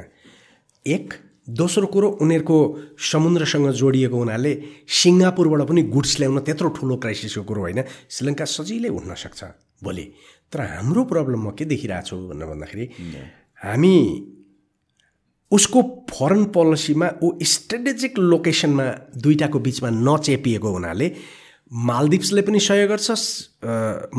एक 0.86 1.14
दोस्रो 1.48 1.86
कुरो 1.86 2.08
उनीहरूको 2.20 2.58
समुद्रसँग 2.98 3.70
जोडिएको 3.72 4.16
हुनाले 4.18 4.52
सिङ्गापुरबाट 4.90 5.68
पनि 5.68 5.82
गुड्स 5.94 6.18
ल्याउन 6.20 6.38
त्यत्रो 6.42 6.68
ठुलो 6.76 6.96
क्राइसिसको 6.98 7.42
कुरो 7.46 7.60
होइन। 7.60 7.80
श्रीलङ्का 8.10 8.44
सजिलै 8.44 8.90
उठ्न 8.90 9.14
सक्छ 9.14 9.44
भोलि। 9.84 10.04
तर 10.50 10.60
हाम्रो 10.60 11.04
प्रब्लम 11.04 11.46
म 11.46 11.50
के 11.54 11.64
देखिरहेको 11.64 12.06
छु 12.06 12.16
भनेर 12.28 12.46
भन्दाखेरि 12.52 12.86
हामी 13.62 13.94
उसको 15.52 15.82
फरेन 16.10 16.44
पोलिसीमा 16.54 17.08
ऊ 17.22 17.32
स्ट्रेटेजिक 17.42 18.18
लोकेसनमा 18.18 18.86
दुइटाको 19.24 19.58
बिचमा 19.66 19.90
नचेपिएको 19.90 20.68
हुनाले 20.72 21.08
मालदिप्सले 21.72 22.42
पनि 22.42 22.60
सहयोग 22.60 22.88
गर्छ 22.88 23.08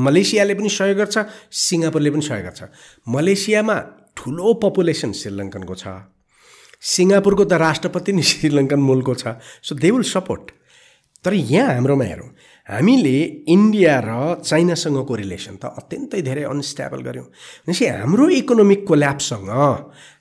मलेसियाले 0.05 0.53
पनि 0.53 0.69
सहयोग 0.69 0.97
गर्छ 0.97 1.17
सिङ्गापुरले 1.65 2.09
पनि 2.11 2.21
सहयोग 2.21 2.45
गर्छ। 2.45 2.61
मलेसियामा 3.07 3.75
ठुलो 4.17 4.53
पपुलेसन 4.63 5.11
श्रीलङ्कनको 5.21 5.75
छ। 5.75 5.85
सिङ्गापुरको 6.93 7.43
त 7.45 7.53
राष्ट्रपति 7.65 8.13
नै 8.13 8.23
श्रीलङ्कन 8.31 8.79
मूलको 8.79 9.13
छ। 9.21 9.37
सो 9.65 9.75
दे 9.75 9.91
विल 9.91 10.05
सपोर्ट 10.05 10.51
तर 11.25 11.33
यहाँ 11.33 11.73
हाम्रोमा 11.73 12.05
हेरौँ 12.05 12.29
हामीले 12.69 13.17
इन्डिया 13.49 13.93
र 14.05 14.09
चाइनासँगको 14.45 15.13
रिलेसन 15.15 15.55
त 15.57 15.73
अत्यन्तै 15.79 16.21
धेरै 16.21 16.43
अनस्टेबल 16.53 17.01
गऱ्यौँ। 17.07 17.25
भनेपछि 17.65 17.85
हाम्रो 17.85 18.25
इकोनोमिक 18.39 18.81
कोल्याप्ससँग 18.87 19.49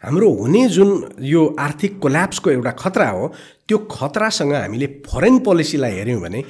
हाम्रो 0.04 0.28
हुने 0.40 0.62
जुन 0.76 0.90
यो 1.28 1.42
आर्थिक 1.60 1.98
कोल्याप्सको 2.00 2.50
एउटा 2.50 2.72
खतरा 2.82 3.08
हो 3.10 3.24
त्यो 3.68 3.78
खतरासँग 3.90 4.52
हामीले 4.54 4.86
फरेन 5.04 5.38
पोलिसीलाई 5.44 5.92
हेऱ्यौँ 6.00 6.20
भने 6.24 6.40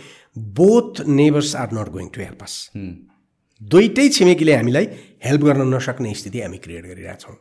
both 0.55 1.03
neighbours 1.19 1.51
are 1.57 1.69
not 1.75 1.89
going 1.91 2.09
to 2.15 2.21
help 2.23 2.43
us 2.47 2.55
दुइटै 3.61 4.09
छिमेकीले 4.15 4.55
हामीलाई 4.55 4.87
हेल्प 5.27 5.43
गर्न 5.45 5.67
नसक्ने 5.75 6.15
स्थिति 6.15 6.39
हामी 6.41 6.59
क्रिएट 6.63 6.85
गरिरहेछौँ। 6.87 7.37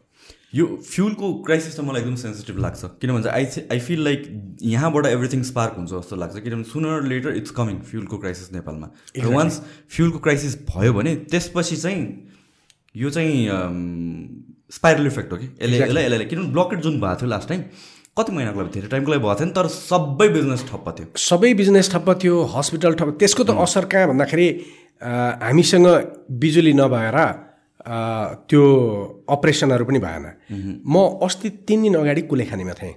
यो 0.53 0.65
फ्युलको 0.65 1.33
क्राइसिस 1.45 1.75
त 1.77 1.79
मलाई 1.83 2.01
एकदम 2.01 2.15
सेन्सिटिभ 2.15 2.57
लाग्छ। 2.59 2.85
किनभने 3.01 3.29
आई 3.29 3.45
आई 3.71 3.79
फिल 3.79 4.03
लाइक 4.03 4.21
यहाँबाट 4.63 5.05
एभ्रिथिङ 5.05 5.43
स्पार्क 5.43 5.73
हुन्छ 5.77 5.91
जस्तो 5.91 6.15
लाग्छ। 6.15 6.39
किनभने 6.39 6.63
सुनर 6.71 7.03
लेटर 7.03 7.35
इट्स 7.35 7.51
कमिङ 7.57 7.79
फ्युलको 7.89 8.17
क्राइसिस 8.17 8.53
नेपालमा। 8.53 8.87
वान्स 9.35 9.61
फ्युलको 9.89 10.19
क्राइसिस 10.19 10.55
भयो 10.69 10.93
भने 10.93 11.15
त्यसपछि 11.27 11.75
चाहिँ 11.77 12.01
यो 12.95 13.09
चाहिँ 13.09 13.35
स्पाइरल 14.71 15.07
इफेक्ट 15.07 15.31
हो 15.31 15.37
कि? 15.37 15.47
यसले 15.61 15.77
यसलाई 15.79 16.03
यसलाई 16.05 16.25
किनभने 16.25 16.51
ब्लकेट 16.53 16.79
जुन 16.79 16.99
भएको 17.01 17.15
थियो 17.21 17.29
लास्ट 17.29 17.49
टाइम 17.49 17.61
कति 18.17 18.31
महिनाको 18.31 18.61
लागि 18.61 18.71
धेरै 18.73 18.87
टाइमको 18.87 19.11
लागि 19.11 19.21
भएको 19.23 19.35
थियो 19.35 19.47
नि 19.47 19.53
तर 19.53 19.67
सबै 19.67 20.27
बिजनेस 20.29 20.65
ठप्प 20.71 20.87
थियो। 20.99 21.07
सबै 21.21 21.53
बिजनेस 21.53 21.91
ठप्प 21.91 22.09
थियो 22.23 22.41
हस्पिटल 22.55 22.93
ठप्प 22.95 23.17
त्यसको 23.19 23.43
त 23.43 23.59
असर 23.67 23.85
कहाँ 23.91 24.07
भन्दाखेरि 24.07 24.47
हामीसँग 25.43 25.87
बिजुली 26.39 26.73
नभएर 26.73 27.17
त्यो 28.49 28.63
अपरेसनहरू 29.29 29.85
पनि 29.85 29.99
भएन। 29.99 30.25
म 30.85 30.95
अस्ति 31.23 31.49
तिन 31.67 31.81
दिन 31.83 31.95
अगाडि 31.95 32.21
कुलेखानीमा 32.21 32.73
थिएँ। 32.73 32.95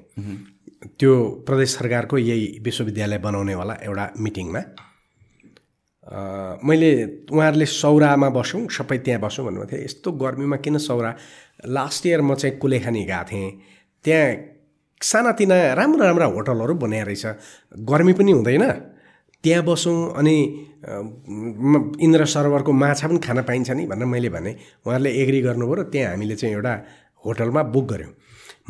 त्यो 0.98 1.12
प्रदेश 1.46 1.70
सरकारको 1.76 2.18
यही 2.18 2.60
विश्वविद्यालय 2.64 3.18
बनाउनेवाला 3.18 3.74
एउटा 3.84 4.04
मिटिङमा। 4.20 4.62
मैले 6.64 6.90
उहाँहरूले 7.30 7.66
सौरामा 7.66 8.28
बसौँ 8.30 8.66
सबै 8.68 8.98
त्यहाँ 8.98 9.20
बसौँ 9.20 9.44
भन्नुभएको 9.46 9.70
थियो। 9.70 9.84
यस्तो 9.84 10.12
गर्मीमा 10.12 10.56
किन 10.56 10.78
सौरा? 10.78 11.10
लास्ट 11.68 12.06
इयर 12.06 12.20
म 12.20 12.34
चाहिँ 12.34 12.58
कुलेखानी 12.58 13.04
गएको 13.04 13.24
थिएँ। 13.30 13.50
त्यहाँ 14.04 14.28
सानातिना 15.00 15.56
राम्रा 15.74 16.06
राम्रा 16.06 16.26
होटलहरू 16.26 16.74
बनाएर 16.74 17.06
रहेछ। 17.06 17.26
गर्मी 17.84 18.12
पनि 18.12 18.32
हुँदैन। 18.32 18.64
त्यहाँ 19.44 19.62
बसौँ 19.64 19.98
अनि 20.18 20.36
इन्द्र 22.00 22.24
सरोवरको 22.24 22.72
माछा 22.72 23.08
पनि 23.08 23.18
खान 23.18 23.42
पाइन्छ 23.42 23.70
नि 23.70 23.86
भनेर 23.86 24.06
मैले 24.06 24.28
भने। 24.28 24.50
उहाँहरूले 24.86 25.10
एग्री 25.22 25.40
गर्नुभयो 25.42 25.74
र 25.74 25.82
त्यहाँ 25.92 26.10
हामीले 26.12 26.36
चाहिँ 26.36 26.54
एउटा 26.54 26.74
होटलमा 27.24 27.62
बुक 27.72 27.86
गऱ्यौँ। 27.92 28.12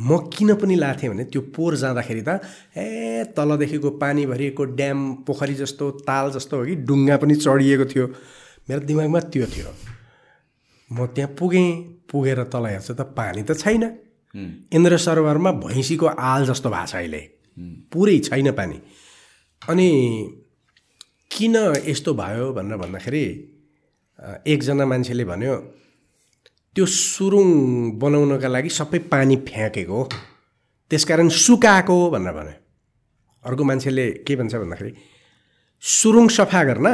म 0.00 0.18
किन 0.32 0.54
पनि 0.56 0.74
लाथेँ 0.74 1.10
भने 1.10 1.24
त्यो 1.28 1.40
पोहोर 1.54 1.76
जाँदाखेरि 1.76 2.22
त 2.22 2.40
ए 2.78 3.34
तलदेखिको 3.36 3.90
पानी 4.00 4.26
भरिएको 4.26 4.64
ड्याम 4.78 4.98
पोखरी 5.26 5.54
जस्तो 5.54 5.90
ताल 6.08 6.30
जस्तो 6.32 6.56
हो 6.56 6.64
कि 6.64 6.74
डुङ्गा 6.88 7.16
पनि 7.20 7.34
चढिएको 7.34 7.84
थियो। 7.84 8.06
मेरो 8.68 8.80
दिमागमा 8.80 9.20
त्यो 9.28 9.46
थियो। 9.46 9.70
म 10.90 11.06
त्यहाँ 11.14 11.34
पुगेँ 11.38 11.68
पुगेर 12.10 12.42
तल 12.48 12.64
हेर्छु 12.66 12.94
त 12.94 13.00
पानी 13.12 13.42
त 13.42 13.58
छैन। 13.58 13.84
इन्द्र 14.72 14.96
सरोवरमा 14.96 15.50
भैँसीको 15.66 16.06
आल 16.06 16.46
जस्तो 16.46 16.68
भएको 16.70 16.86
छ 16.86 16.94
अहिले। 16.96 17.20
पुरै 17.92 18.18
छैन 18.24 18.50
पानी। 18.54 18.78
अनि 19.62 19.88
किन 21.30 21.56
यस्तो 21.86 22.14
भयो 22.14 22.52
भनेर 22.52 22.76
भन्दाखेरि 22.76 23.24
एकजना 24.52 24.84
मान्छेले 24.86 25.24
भन्यो 25.24 25.54
त्यो 26.76 26.86
सुरुङ 26.86 27.48
बनाउनका 28.02 28.48
लागि 28.48 28.70
सबै 28.70 28.98
पानी 29.12 29.36
फ्याँकेको 29.48 29.94
हो। 29.94 30.08
त्यसकारण 30.90 31.28
सुकाएको 31.28 31.96
भनेर 32.10 32.32
भन्यो। 32.34 32.56
अर्को 33.44 33.62
मान्छेले 33.64 34.06
के 34.26 34.36
भन्छ 34.36 34.54
भन्दाखेरि 34.54 34.92
सुरुङ 35.82 36.26
सफा 36.28 36.62
गर्न 36.64 36.86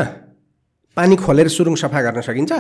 पानी 0.97 1.17
खोलेर 1.17 1.49
सुरुङ 1.49 1.75
सफा 1.75 2.01
गर्न 2.03 2.21
सकिन्छ? 2.29 2.53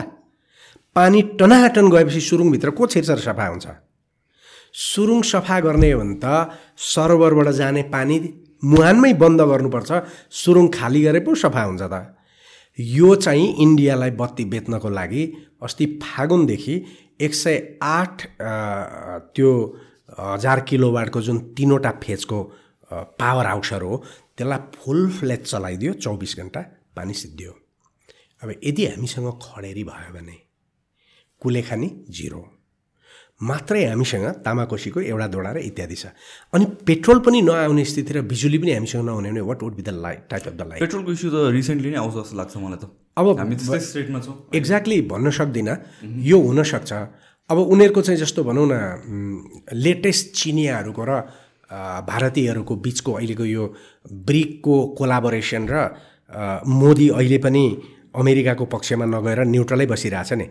पानी 0.96 1.22
टनाटन 1.38 1.86
गएपछि 1.90 2.20
सुरुङभित्र 2.20 2.70
को 2.72 2.86
छिर्छ 2.86 3.10
र 3.10 3.20
सफा 3.20 3.46
हुन्छ? 3.46 3.66
सुरुङ 4.74 5.22
सफा 5.22 5.60
गर्ने 5.60 5.90
हो 5.92 6.00
भने 6.00 6.16
त 6.24 6.26
सरोवरबाट 6.76 7.48
जाने 7.54 7.82
पानी 7.92 8.16
मुहानमै 8.62 9.12
बन्द 9.14 9.40
गर्नुपर्छ 9.50 9.90
सुरुङ 10.42 10.68
खाली 10.74 11.02
गरे 11.02 11.20
पो 11.20 11.34
सफा 11.34 11.62
हुन्छ 11.62 11.82
त। 11.82 12.14
यो 12.78 13.14
चाहिँ 13.16 13.46
इन्डियालाई 13.58 14.10
बत्ती 14.20 14.44
बेच्नको 14.52 14.88
लागि 14.90 15.22
अस्ति 15.62 15.86
फागुनदेखि 16.02 16.74
एक 17.20 17.34
सय 17.34 17.56
आठ 17.82 18.26
त्यो 19.34 19.50
हजार 20.18 20.60
किलोवाटको 20.68 21.20
जुन 21.22 21.38
तिनवटा 21.56 21.90
फेजको 22.02 22.42
पावर 23.20 23.46
हाउसहरू 23.46 23.88
हो 23.88 24.02
त्यसलाई 24.36 24.58
फुल 24.74 25.08
फ्लेज 25.10 25.40
चलाइदियो 25.44 25.92
चौबिस 25.94 26.36
घन्टा 26.38 26.60
पानी 26.96 27.14
सिद्धियो। 27.14 27.52
अब 28.42 28.50
यदि 28.64 28.86
हामीसँग 28.86 29.28
खडेरी 29.42 29.84
भयो 29.84 30.12
भने 30.14 30.36
कुलेखानी 31.42 31.88
जिरो। 32.10 32.42
मात्रै 33.40 33.84
हामीसँग 33.84 34.26
तामाकोसीको 34.44 35.00
एउटा 35.00 35.26
दोडा 35.28 35.50
र 35.52 35.58
इत्यादि 35.60 35.94
छ। 35.94 36.06
अनि 36.56 36.64
पेट्रोल 36.88 37.18
पनि 37.20 37.40
नआउने 37.42 37.84
स्थिति 37.84 38.12
र 38.16 38.20
बिजुली 38.24 38.58
पनि 38.58 38.72
हामीसँग 38.72 39.04
नहुने 39.04 39.30
भने 39.30 39.40
what 39.44 39.62
would 39.62 39.74
be 39.76 39.82
the 39.82 39.90
light 39.92 40.20
type 40.30 40.44
of 40.46 40.54
the 40.56 40.62
light 40.68 40.80
पेट्रोलको 40.80 41.12
इस्यु 41.12 41.30
त 41.30 41.36
रिसेन्टली 41.52 41.90
नै 41.90 41.98
आउँछ 42.00 42.14
जस्तो 42.16 42.36
लाग्छ 42.36 42.56
मलाई 42.56 42.78
त। 42.80 42.84
अब 43.16 43.26
हामी 43.38 43.54
त्यस्तै 43.56 43.80
स्टेटमा 43.80 44.18
छौँ। 44.24 44.34
एक्ज्याक्टली 44.56 44.96
भन्न 45.12 45.30
सक्दिनँ। 45.30 45.76
यो 46.24 46.38
हुनसक्छ। 46.40 46.92
अब 47.50 47.58
उनीहरूको 47.58 48.00
चाहिँ 48.02 48.20
जस्तो 48.20 48.40
भनौँ 48.44 48.66
न 48.66 48.74
लेटेस्ट 49.72 50.24
चिनियाहरूको 50.32 51.02
र 51.04 51.12
भारतीयहरूको 52.08 52.74
बिचको 52.76 53.12
अहिलेको 53.12 53.44
यो 53.44 53.64
ब्रिकको 54.26 54.76
कोलाबोरेसन 54.98 55.62
र 55.68 55.74
मोदी 56.64 57.08
अहिले 57.12 57.38
पनि 57.38 57.64
अमेरिकाको 58.16 58.64
पक्षमा 58.64 59.04
नगएर 59.04 59.44
न्युट्रलै 59.44 59.86
बसिरहेछ 59.86 60.32
नि। 60.32 60.46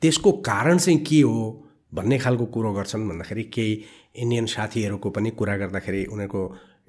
त्यसको 0.00 0.30
कारण 0.40 0.78
चाहिँ 0.78 1.04
के 1.04 1.20
हो? 1.20 1.68
भन्ने 1.92 2.18
खालको 2.18 2.46
कुरो 2.46 2.72
गर्छन्। 2.72 3.08
भन्दाखेरि 3.08 3.44
केही 3.54 3.72
इन्डियन 4.16 4.46
साथीहरूको 4.46 5.10
पनि 5.10 5.30
कुरा 5.30 5.56
गर्दाखेरि 5.56 6.04
उनीहरूको 6.04 6.42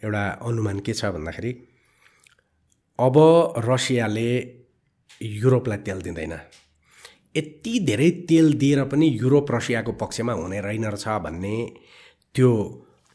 एउटा 0.03 0.23
अनुमान 0.41 0.80
के 0.80 0.94
छ 0.94 1.06
भन्दाखेरि 1.15 1.52
अब 2.99 3.15
रसियाले 3.65 4.30
युरोपलाई 5.22 5.78
तेल 5.78 6.02
दिँदैन। 6.02 6.34
यति 7.38 7.73
धेरै 7.80 8.10
तेल 8.30 8.53
दिएर 8.53 8.84
पनि 8.86 9.07
युरोप 9.22 9.52
रसियाको 9.52 9.91
पक्षमा 10.02 10.34
हुने 10.34 10.61
रहेन 10.61 10.86
रहेछ 10.86 11.07
भन्ने 11.23 11.56
त्यो 12.36 12.52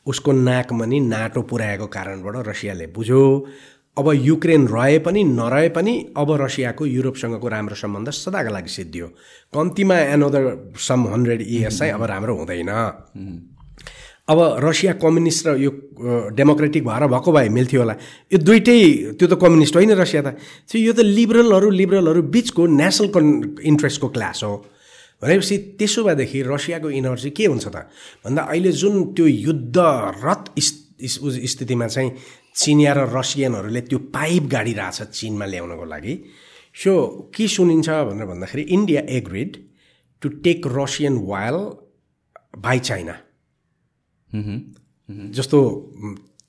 उसको 0.07 0.33
नाकमा 0.33 0.85
नि 0.87 1.01
नाटो 1.01 1.43
पुर्याएको 1.43 1.87
कारणबाट 1.87 2.47
रसियाले 2.47 2.87
बुझ्यो। 2.87 3.23
अब 3.99 4.13
युक्रेन 4.13 4.67
रहे 4.69 4.99
पनि 4.99 5.25
नरहे 5.25 5.69
पनि 5.73 5.93
अब 6.17 6.31
रसियाको 6.43 6.87
युरोपसँगको 6.87 7.49
राम्रो 7.49 7.75
सम्बन्ध 7.75 8.11
सदाका 8.13 8.51
लागि 8.51 8.69
सिद्धियो। 8.69 9.07
कम्तीमा 9.57 9.97
एनोदर 10.15 10.45
सम 10.77 11.07
हन्ड्रेड 11.13 11.41
इयर्स 11.43 11.79
चाहिँ 11.79 11.93
अब 11.93 12.03
राम्रो 12.05 12.35
हुँदैन। 12.37 12.71
अब 14.29 14.39
रसिया 14.61 14.93
कम्युनिस्ट 15.01 15.47
र 15.47 15.57
यो 15.57 15.71
डेमोक्रेटिक 16.37 16.85
भएर 16.85 17.07
भएको 17.09 17.33
भए 17.33 17.49
मिल्थ्यो 17.49 17.81
होला। 17.81 17.95
यो 18.33 18.39
दुइटै 18.39 18.79
त्यो 19.17 19.27
त 19.29 19.35
कम्युनिस्ट 19.41 19.75
होइन 19.77 19.93
रसिया 19.97 20.23
त। 20.23 20.37
चाहिँ 20.69 20.85
यो 20.87 20.93
त 20.93 21.01
लिबरलहरू 21.01 21.71
लिबरलहरू 21.71 22.23
बिचको 22.35 22.67
नेसनल 22.67 23.09
कन् 23.17 23.29
इन्ट्रेस्टको 23.65 24.09
क्लास 24.13 24.45
हो। 24.45 24.55
भनेपछि 25.23 25.57
त्यसो 25.79 26.05
भएदेखि 26.05 26.43
रसियाको 26.43 26.91
इनर्जी 26.91 27.31
के 27.33 27.47
हुन्छ 27.47 27.67
त? 27.71 27.89
भन्दा 28.27 28.43
अहिले 28.43 28.73
जुन 28.77 29.15
त्यो 29.17 29.27
युद्धरत 29.27 30.43
स्थितिमा 31.47 31.87
चाहिँ 31.87 32.11
चिनिया 32.57 32.93
र 32.93 33.01
रसियनहरूले 33.13 33.81
त्यो 33.81 33.99
पाइप 34.17 34.43
गाडिरहेछ 34.53 35.03
चिनमा 35.13 35.47
ल्याउनको 35.47 35.85
लागि। 35.85 36.15
सो 36.75 36.93
के 37.35 37.49
सुनिन्छ 37.49 37.89
भनेर 37.89 38.27
भन्दाखेरि 38.27 38.63
India 38.77 39.03
agreed 39.17 39.57
to 40.23 40.29
take 40.45 40.67
Russian 40.67 41.15
oil 41.29 41.57
by 42.57 42.79
China. 42.79 43.15
जस्तो 45.37 45.59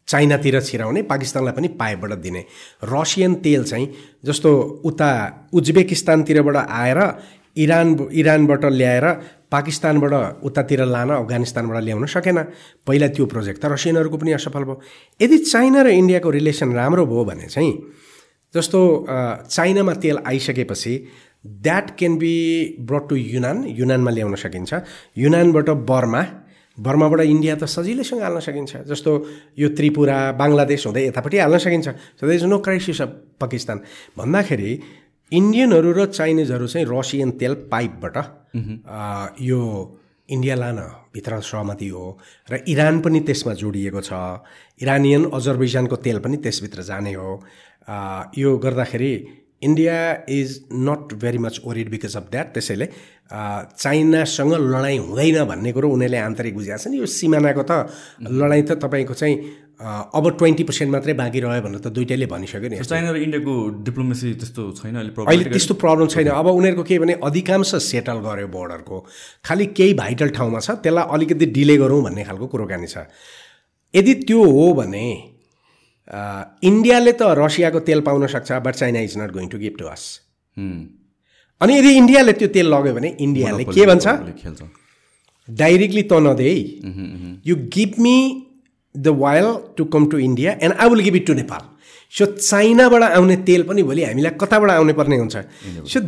चाइनातिर 0.07 0.59
छिराउने 0.61 1.01
पाकिस्तानलाई 1.03 1.53
पनि 1.53 1.67
पाइपबाट 1.79 2.11
दिने। 2.23 2.41
रसियन 2.83 3.33
तेल 3.43 3.63
चाहिँ 3.63 3.87
जस्तो 4.25 4.51
उता 4.85 5.11
उज्बेकिस्तानतिरबाट 5.53 6.55
आएर 6.55 6.99
इरान 7.57 7.87
इरानबाट 8.13 8.65
ल्याएर 8.65 9.05
पाकिस्तानबाट 9.51 10.43
उतातिर 10.43 10.81
लान 10.85 11.09
अफगानिस्तानबाट 11.17 11.83
ल्याउन 11.83 12.05
सकेन। 12.05 12.37
पहिला 12.87 13.07
त्यो 13.15 13.25
प्रोजेक्ट 13.25 13.59
त 13.61 13.65
रसियनहरूको 13.71 14.17
पनि 14.17 14.31
असफल 14.35 14.63
भयो। 14.63 14.75
यदि 15.21 15.37
चाइना 15.47 15.81
र 15.81 15.87
इन्डियाको 15.95 16.29
रिलेसन 16.29 16.73
राम्रो 16.73 17.05
भयो 17.05 17.23
भने 17.25 17.47
चाहिँ 17.47 17.73
जस्तो 18.55 18.79
चाइनामा 19.47 19.93
तेल 20.03 20.17
आइसकेपछि 20.27 20.93
that 21.63 21.87
can 21.97 22.17
be 22.17 22.33
brought 22.83 23.03
to 23.09 23.15
Yunnan 23.15 23.57
युनानमा 23.67 24.11
ल्याउन 24.11 24.35
सकिन्छ। 24.35 24.71
युनानबाट 25.17 25.69
बर्मा। 25.87 26.23
बर्माबाट 26.77 27.21
इन्डिया 27.25 27.55
त 27.57 27.65
सजिलैसँग 27.65 28.21
हाल्न 28.21 28.39
सकिन्छ। 28.39 28.85
जस्तो 28.85 29.11
यो 29.57 29.67
त्रिपुरा 29.73 30.17
बङ्गलादेश 30.37 30.85
हुँदै 30.85 31.03
यतापट्टि 31.07 31.37
हाल्न 31.37 31.57
सकिन्छ। 31.57 31.87
So 32.19 32.23
there 32.27 32.31
is 32.37 32.43
no 32.45 32.57
crisis 32.61 33.01
of 33.01 33.09
Pakistan 33.41 33.77
भन्दाखेरि 34.13 34.71
इन्डियनहरू 35.31 35.91
र 35.91 36.05
चाइनिजहरू 36.07 36.67
चाहिँ 36.67 36.87
रसियन 36.89 37.31
तेल 37.39 37.53
पाइपबाट 37.71 38.17
यो 39.41 39.61
इन्डिया 40.29 40.55
लान 40.55 40.77
भित्र 41.13 41.39
सहमति 41.41 41.87
हो 41.87 42.05
र 42.51 42.63
इरान 42.67 42.99
पनि 43.01 43.19
त्यसमा 43.19 43.53
जोडिएको 43.53 44.01
छ। 44.01 44.13
इरानियन 44.81 45.23
अजरबैजानको 45.33 45.95
तेल 45.95 46.19
पनि 46.19 46.37
त्यसभित्र 46.37 46.81
जाने 46.83 47.13
हो। 47.13 47.31
यो 48.37 48.57
गर्दाखेरि 48.57 49.13
India 49.61 49.97
is 50.29 50.59
not 50.73 51.13
very 51.21 51.37
much 51.37 51.61
worried 51.65 51.89
because 51.91 52.17
of 52.17 52.27
that 52.31 52.53
त्यसैले 52.53 52.87
चाइनासँग 53.27 54.53
लडाइँ 54.53 54.97
हुँदैन 54.97 55.43
भन्ने 55.45 55.71
कुरो 55.73 55.89
उनीहरूले 55.91 56.17
आन्तरिक 56.17 56.53
बुझिरहेको 56.55 56.83
छ 56.83 56.87
नि 56.87 56.97
यो 56.99 57.05
सिमानाको 57.05 57.63
त 57.63 57.71
लडाइँ 58.23 58.63
त 58.63 58.79
तपाईँको 58.83 59.13
चाहिँ 59.13 59.35
अब 59.77 60.29
ट्वेन्टी 60.37 60.63
पर्सेन्ट 60.63 60.91
मात्रै 60.91 61.13
बाँकी 61.13 61.39
रह्यो 61.39 61.61
भनेर 61.61 61.81
त 61.85 61.87
दुइटैले 61.93 62.25
भनिसक्यो 62.25 62.69
नि। 62.69 62.77
चाइना 62.81 63.11
र 63.13 63.17
इन्डियाको 63.21 63.53
डिप्लोमेसी 63.85 64.33
त्यस्तो 64.41 64.63
छैन? 64.73 64.95
अहिले 64.95 65.11
अहिले 65.21 65.49
त्यस्तो 65.53 65.73
प्रब्लम 65.77 66.07
छैन। 66.07 66.27
अब 66.33 66.47
उनीहरूको 66.49 66.83
के 66.83 66.97
भने 66.99 67.13
अधिकांश 67.21 67.75
सेटल 67.85 68.17
गर्यो 68.25 68.47
बोर्डरको 68.47 68.97
खालि 69.45 69.65
केही 69.77 69.93
भाइटल 69.93 70.29
ठाउँमा 70.33 70.59
छ। 70.59 70.81
त्यसलाई 70.81 71.05
अलिकति 71.13 71.45
डिले 71.53 71.77
गरौँ 71.77 72.01
भन्ने 72.03 72.23
खालको 72.25 72.47
कुरोकानी 72.47 72.87
छ। 72.87 73.05
यदि 73.93 74.13
त्यो 74.25 74.43
हो 74.43 74.65
भने 74.73 75.05
इन्डियाले 76.07 77.11
त 77.11 77.21
रसियाको 77.39 77.79
तेल 77.87 78.01
पाउन 78.01 78.27
सक्छ 78.27 78.51
but 78.65 78.75
China 78.75 78.99
is 79.07 79.17
not 79.17 79.31
going 79.33 79.47
to 79.49 79.57
give 79.59 79.75
to 79.79 79.85
us 79.85 80.03
हुँ। 80.57 80.77
अनि 81.61 81.77
यदि 81.77 81.91
इन्डियाले 81.97 82.33
त्यो 82.33 82.47
तेल 82.55 82.67
लग्यो 82.73 82.93
भने 82.93 83.09
इन्डियाले 83.19 83.63
के 83.65 83.85
भन्छ? 83.85 84.07
डाइरेक्टली 85.47 86.03
त 86.03 86.13
नदे 86.27 86.51
you 87.47 87.55
give 87.75 87.91
me 87.99 88.17
the 88.95 89.07
oil 89.23 89.47
to 89.77 89.85
come 89.93 90.05
to 90.11 90.17
India 90.19 90.51
and 90.61 90.73
I 90.73 90.89
will 90.89 91.01
give 91.03 91.15
it 91.15 91.27
to 91.27 91.33
Nepal 91.33 91.63
so 92.13 92.25
चाइनाबाट 92.25 93.03
आउने 93.03 93.35
तेल 93.47 93.63
पनि 93.69 93.83
भोलि 93.83 94.03
हामीलाई 94.03 94.31
कताबाट 94.41 94.71
आउने 94.71 94.93
पर्ने 94.99 95.17
हुन्छ। 95.17 95.37
So 95.91 95.99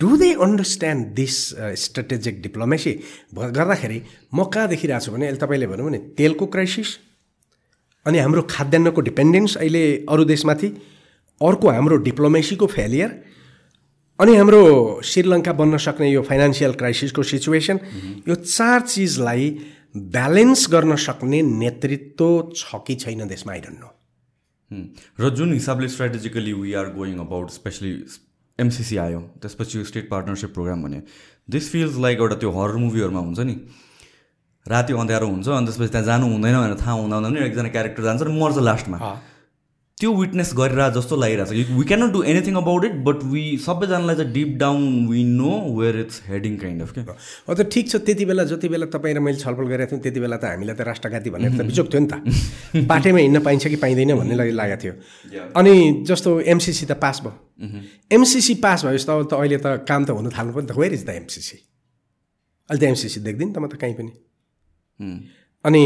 do 0.00 0.16
they 0.16 0.32
understand 0.46 1.06
this 1.16 1.36
strategic 1.84 2.42
diplomacy 2.42 2.92
गर्दाखेरि 3.34 4.02
म 4.34 4.44
कहाँ 4.44 4.68
देखिरहेको 4.68 5.04
छु 5.04 5.12
भने 5.12 5.26
अहिले 5.26 5.40
तपाईँले 5.44 5.66
भन्नु 5.66 5.84
भने 5.86 5.98
तेलको 6.18 6.46
क्राइसिस 6.54 6.90
अनि 8.06 8.18
हाम्रो 8.18 8.42
खाद्यान्नको 8.50 9.00
डिपेन्डेन्स 9.08 9.56
अहिले 9.56 9.82
अरू 10.08 10.24
देशमाथि 10.32 10.68
अर्को 11.40 11.68
हाम्रो 11.70 11.96
डिप्लोमेसीको 12.08 12.66
फेलियर 12.76 13.10
अनि 14.18 14.36
हाम्रो 14.36 14.60
श्रीलङ्का 15.10 15.52
बन्न 15.60 15.76
सक्ने 15.86 16.08
यो 16.10 16.22
फाइनेन्सियल 16.30 16.72
क्राइसिसको 16.80 17.22
सिचुएसन 17.32 17.78
यो 18.28 18.34
चार 18.34 18.80
चिजलाई 18.94 19.46
ब्यालेन्स 20.16 20.66
गर्न 20.72 20.96
सक्ने 21.04 21.42
नेतृत्व 21.42 22.26
छ 22.56 22.80
कि 22.86 22.94
छैन 23.04 23.26
देशमा 23.28 23.52
आई 23.52 23.60
डोन्ट 23.60 23.80
नो 23.80 23.90
हुँ। 24.70 24.82
र 25.20 25.30
जुन 25.36 25.52
हिसाबले 25.52 25.88
strategically 25.94 26.52
we 26.52 26.72
are 26.80 26.92
going 26.96 27.18
about 27.18 27.50
specially 27.50 27.92
MCC 28.58 28.96
आयो 29.04 29.20
त्यसपछि 29.42 29.78
यो 29.78 29.84
स्टेट 29.84 30.08
पार्टनरसिप 30.10 30.52
प्रोग्राम 30.54 30.82
भन्यो 30.82 31.00
दिस 31.50 31.70
फिल्स 31.72 31.96
लाइक 32.06 32.18
एउटा 32.18 32.36
त्यो 32.44 32.50
हरर 32.58 32.76
मुभीहरूमा 32.84 33.20
हुन्छ 33.20 33.40
नि 33.50 33.56
राति 34.66 34.92
अँध्यारो 34.92 35.26
हुन्छ 35.26 35.48
अनि 35.48 35.66
त्यसपछि 35.66 35.90
त्यहाँ 35.92 36.06
जानु 36.06 36.26
हुँदैन 36.32 36.56
भनेर 36.60 36.76
थाहा 36.80 36.92
हुँदा 36.92 37.16
हुँदा 37.16 37.28
पनि 37.30 37.46
एकजना 37.46 37.68
क्यारेक्टर 37.74 38.02
जान्छ 38.02 38.22
र 38.22 38.28
मर्छ 38.28 38.58
लास्टमा 38.70 38.98
त्यो 39.98 40.12
विटनेस 40.16 40.50
गरिरहेको 40.56 41.00
जस्तो 41.00 41.16
लागिरहेको 41.16 41.52
छ 41.52 41.76
we 41.76 41.84
cannot 41.84 42.12
do 42.12 42.22
anything 42.32 42.54
about 42.56 42.84
it 42.84 42.94
but 43.04 43.22
we 43.32 43.42
सबैजनालाई 43.64 44.16
चाहिँ 44.16 44.32
deep 44.32 44.56
down 44.60 44.84
we 45.08 45.24
know 45.24 45.50
where 45.78 45.98
it's 46.00 46.22
heading 46.28 46.56
kind 46.56 46.82
of 46.82 46.92
क्या 46.92 47.04
हो 47.48 47.54
त 47.54 47.66
ठिक 47.68 47.90
छ 47.90 47.96
त्यति 48.06 48.24
बेला 48.30 48.44
जति 48.52 48.68
बेला 48.68 48.86
तपाईँ 48.96 49.14
र 49.14 49.20
मैले 49.20 49.38
छलफल 49.38 49.68
गरेको 49.72 49.90
थियौँ 49.90 50.02
त्यति 50.02 50.20
बेला 50.20 50.36
त 50.36 50.44
हामीलाई 50.44 50.76
त 50.76 50.80
राष्ट्रघाती 50.88 51.30
भनेर 51.30 51.52
त 51.58 51.66
बिचोक 51.68 51.92
थियो 51.92 52.00
नि 52.00 52.08
त। 52.12 52.86
बाटैमा 52.92 53.18
हिँड्न 53.18 53.40
पाइन्छ 53.44 53.66
कि 53.66 53.76
पाइँदैन 53.76 54.16
भन्ने 54.16 54.34
लागि 54.40 54.52
लागेको 54.56 54.80
थियो। 54.82 54.94
अनि 55.60 55.74
जस्तो 56.08 56.40
एमसिसी 56.48 56.86
त 56.86 56.96
पास 56.96 57.20
भयो। 57.20 57.84
एमसिसी 58.16 58.54
पास 58.64 58.84
भएपछि 58.84 59.04
त 59.04 59.10
अब 59.10 59.28
त 59.28 59.32
अहिले 59.36 59.58
त 59.60 59.84
काम 59.84 60.04
त 60.04 60.16
हुनु 60.16 60.30
थाल्नु 60.32 60.52
पनि 60.56 60.66
त। 60.66 60.80
वेयर 60.80 60.92
इज 60.96 61.04
द 61.04 61.20
एमसिसी 61.20 61.56
अहिले 62.70 62.80
त 62.80 62.88
एमसिसी 62.88 63.20
देख्दिनँ 63.20 63.52
त 63.52 63.58
म 63.58 63.68
त 63.68 63.76
कहीँ 63.76 63.94
पनि। 64.00 64.29
अनि 65.64 65.82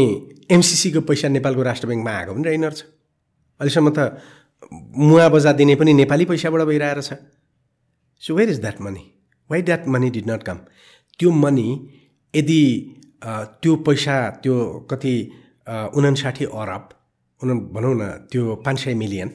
एमसिसीको 0.51 1.01
पैसा 1.09 1.27
नेपालको 1.35 1.61
राष्ट्र 1.69 1.87
ब्याङ्कमा 1.87 2.11
आएको 2.17 2.33
पनि 2.33 2.43
रहेन 2.43 2.63
रहेछ 2.63 2.81
अहिलेसम्म 3.59 3.89
त 3.97 3.99
मुआवजा 5.07 5.51
दिने 5.59 5.75
पनि 5.75 5.93
नेपाली 5.93 6.25
पैसाबाट 6.25 6.61
भइरहेको 6.69 7.01
छ। 7.01 7.13
So 8.23 8.35
where 8.35 8.49
is 8.49 8.59
that 8.61 8.81
money 8.81 9.03
why 9.49 9.61
that 9.61 9.87
money 9.95 10.09
did 10.15 10.29
not 10.29 10.43
come 10.43 10.57
त्यो 11.19 11.31
मनी 11.43 11.67
यदि 12.33 12.61
त्यो 13.61 13.75
पैसा 13.87 14.15
त्यो 14.43 14.55
कति 14.91 15.15
उनासाठी 15.97 16.45
अरब 16.61 16.89
उना 17.41 17.53
भनौँ 17.75 17.93
न 17.95 18.09
त्यो 18.31 18.55
पाँच 18.65 18.79
सय 18.79 18.93
मिलियन 19.03 19.29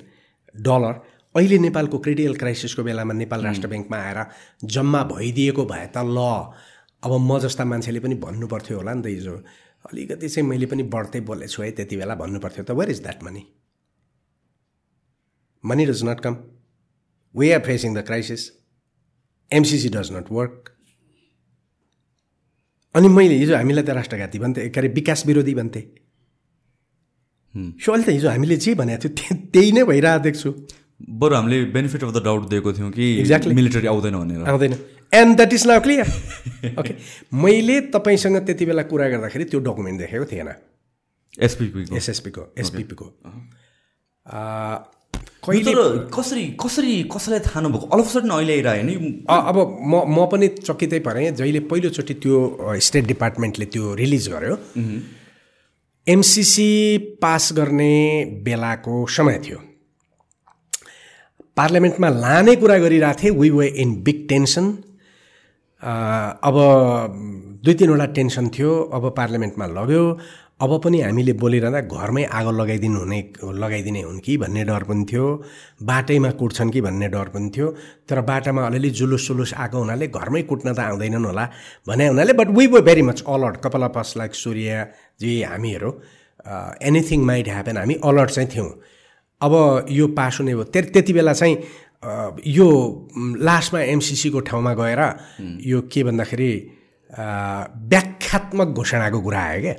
डलर 0.55 0.95
अहिले 1.35 1.59
नेपालको 1.59 1.99
क्रिटिकल 2.05 2.35
क्राइसिसको 2.37 2.83
बेलामा 2.83 3.15
नेपाल 3.15 3.41
राष्ट्र 3.45 3.69
ब्याङ्कमा 3.69 3.99
आएर 4.07 4.19
जम्मा 4.75 5.03
भइदिएको 5.13 5.65
भए 5.73 5.87
त 5.95 5.99
ल 6.17 6.19
अब 7.05 7.13
म 7.21 7.39
जस्ता 7.41 7.65
मान्छेले 7.65 8.01
पनि 8.01 8.15
भन्नु 8.25 8.47
पर्थ्यो 8.47 8.77
होला 8.79 8.95
नि 8.95 9.03
त 9.03 9.07
हिजो। 9.07 9.35
अलिकति 9.85 10.29
चाहिँ 10.29 10.47
मैले 10.49 10.67
पनि 10.73 10.83
बढ्दै 10.95 11.21
बोलेछु 11.31 11.63
है 11.63 11.71
त्यति 11.81 11.97
बेला 11.97 12.15
भन्नु 12.23 12.41
पर्थ्यो 12.47 12.65
त 12.65 12.71
where 12.81 12.91
is 12.97 13.03
that 13.09 13.23
money 13.29 13.47
money 15.65 15.85
does 15.89 16.03
not 16.09 16.21
come. 16.25 16.37
We 17.35 17.49
are 17.55 17.61
facing 17.65 17.93
the 17.97 18.03
crisis. 18.11 18.45
MCC 19.51 19.91
does 19.97 20.11
not 20.15 20.31
work. 20.37 20.71
अनि 22.95 23.09
मैले 23.17 23.35
हिजो 23.43 23.57
हामीलाई 23.57 23.85
त 23.89 23.97
राष्ट्रघाती 23.99 24.39
भन्थे 24.45 24.69
के 24.69 24.81
अरे 24.81 24.89
विकास 24.95 25.25
विरोधी 25.27 25.55
भन्थे 25.61 25.81
सो 27.85 27.93
अहिले 27.93 28.07
त 28.07 28.15
हिजो 28.17 28.29
हामीले 28.31 28.57
जे 28.65 28.75
भनेको 28.81 29.03
थियो 29.03 29.13
त्य- 29.21 29.37
त्यही 29.53 29.73
नै 29.79 29.85
भइरहेको 29.91 30.23
देख्छु 30.29 30.51
बरु 31.21 31.35
हामीले 31.37 31.59
बेनिफिट 31.77 32.05
अफ 32.05 32.11
द 32.17 32.23
डाउट 32.25 32.49
दिएको 32.55 32.73
थियौँ 32.79 32.91
कि 32.97 33.05
Exactly. 33.25 33.55
मिलिटरी 33.61 33.87
आउँदैन 33.95 34.17
भनेर 34.23 34.49
आउँदैन 34.55 34.73
and 35.13 35.37
that 35.37 35.53
is 35.53 35.67
now 35.67 35.81
clear 35.81 36.07
okay 36.79 36.95
मैले 37.43 37.81
तपाईँसँग 37.95 38.37
त्यति 38.47 38.67
बेला 38.67 38.83
कुरा 38.91 39.09
गर्दाखेरि 39.09 39.45
त्यो 39.45 39.61
डकुमेन्ट 39.61 40.01
देखेको 40.01 40.25
थिएन। 40.33 40.49
एसपिपीको 41.41 41.97
एसएसपीको 41.97 42.43
एसपिपीको 42.59 43.07
कहिले 45.45 45.73
कसरी 46.15 46.45
कसरी 46.61 46.93
कसैलाई 47.13 47.41
थाहा 47.41 47.61
नभएको? 47.61 47.87
अल 47.87 48.01
अफ 48.01 48.09
सडन 48.13 48.31
अहिले 48.31 48.53
आइरह्यो 48.55 48.83
नि 48.87 48.95
अब 49.29 49.57
म 49.83 50.03
म 50.09 50.27
पनि 50.33 50.49
चकितै 50.61 50.99
परेँ। 51.01 51.31
जहिले 51.33 51.61
पहिलोचोटि 51.71 52.15
त्यो 52.23 52.37
स्टेट 52.87 53.05
डिपार्टमेन्टले 53.07 53.67
त्यो 53.73 53.95
रिलिज 53.95 54.29
गर्यो। 54.29 54.55
एमसिसी 56.07 56.69
पास 57.23 57.53
गर्ने 57.57 57.95
बेलाको 58.45 59.07
समय 59.17 59.39
थियो। 59.47 59.59
पार्लियामेन्टमा 61.57 62.09
लाने 62.21 62.57
कुरा 62.57 62.79
गरिरहेको 62.79 63.23
थिएँ। 63.23 63.33
We 63.41 63.51
were 63.51 63.67
in 63.83 63.95
big 64.05 64.27
tension 64.29 64.73
अब 65.83 66.57
दुई 67.65 67.75
तिनवटा 67.75 68.07
टेन्सन 68.17 68.49
थियो 68.55 68.71
अब 68.93 69.05
पार्लियामेन्टमा 69.17 69.67
लग्यो। 69.79 70.05
अब 70.61 70.73
पनि 70.85 71.01
हामीले 71.01 71.33
बोलिरहँदा 71.41 71.81
घरमै 71.89 72.25
आगो 72.37 72.51
लगाइदिनु 72.53 72.99
हुने 73.01 73.21
लगाइदिने 73.65 74.01
हुन् 74.03 74.21
कि 74.21 74.37
भन्ने 74.37 74.65
डर 74.69 74.83
पनि 74.85 75.05
थियो। 75.09 75.25
बाटैमा 75.89 76.31
कुट्छन् 76.37 76.71
कि 76.71 76.81
भन्ने 76.81 77.09
डर 77.09 77.29
पनि 77.33 77.49
थियो। 77.57 77.69
तर 78.09 78.21
बाटामा 78.29 78.67
अलिअलि 78.67 78.91
जुलुस 78.93 79.27
सुलुस 79.27 79.55
आएको 79.57 79.79
हुनाले 79.79 80.07
घरमै 80.09 80.43
कुट्न 80.45 80.75
त 80.77 80.79
आउँदैनन् 80.81 81.25
होला 81.25 81.45
भने 81.89 82.07
हुनाले 82.09 82.33
but 82.37 82.49
we 82.53 82.67
were 82.67 82.81
very 82.85 83.03
much 83.09 83.25
alert 83.25 83.57
कपाल 83.65 83.89
पस 83.97 84.15
लाइक 84.21 84.35
सूर्यजी 84.37 85.33
हामीहरू 85.43 85.91
एनिथिङ 86.85 87.25
माइट 87.25 87.49
ह्यापन 87.49 87.77
हामी 87.77 87.95
अलर्ट 88.05 88.31
चाहिँ 88.31 88.49
थियौँ। 88.53 88.71
अब 89.41 89.53
यो 89.89 90.07
पास 90.13 90.41
हुने 90.41 90.55
भयो। 90.55 90.65
त्यति 90.69 91.13
बेला 91.13 91.33
चाहिँ 91.33 91.57
यो 92.03 92.69
लास्टमा 93.45 93.81
एमसिसीको 93.81 94.41
ठाउँमा 94.41 94.73
गएर 94.75 95.01
यो 95.69 95.81
के 95.93 96.05
भन्दाखेरि 96.05 96.53
व्याख्यात्मक 97.93 98.69
घोषणाको 98.77 99.21
कुरा 99.21 99.41
आयो 99.41 99.61
क्या। 99.61 99.75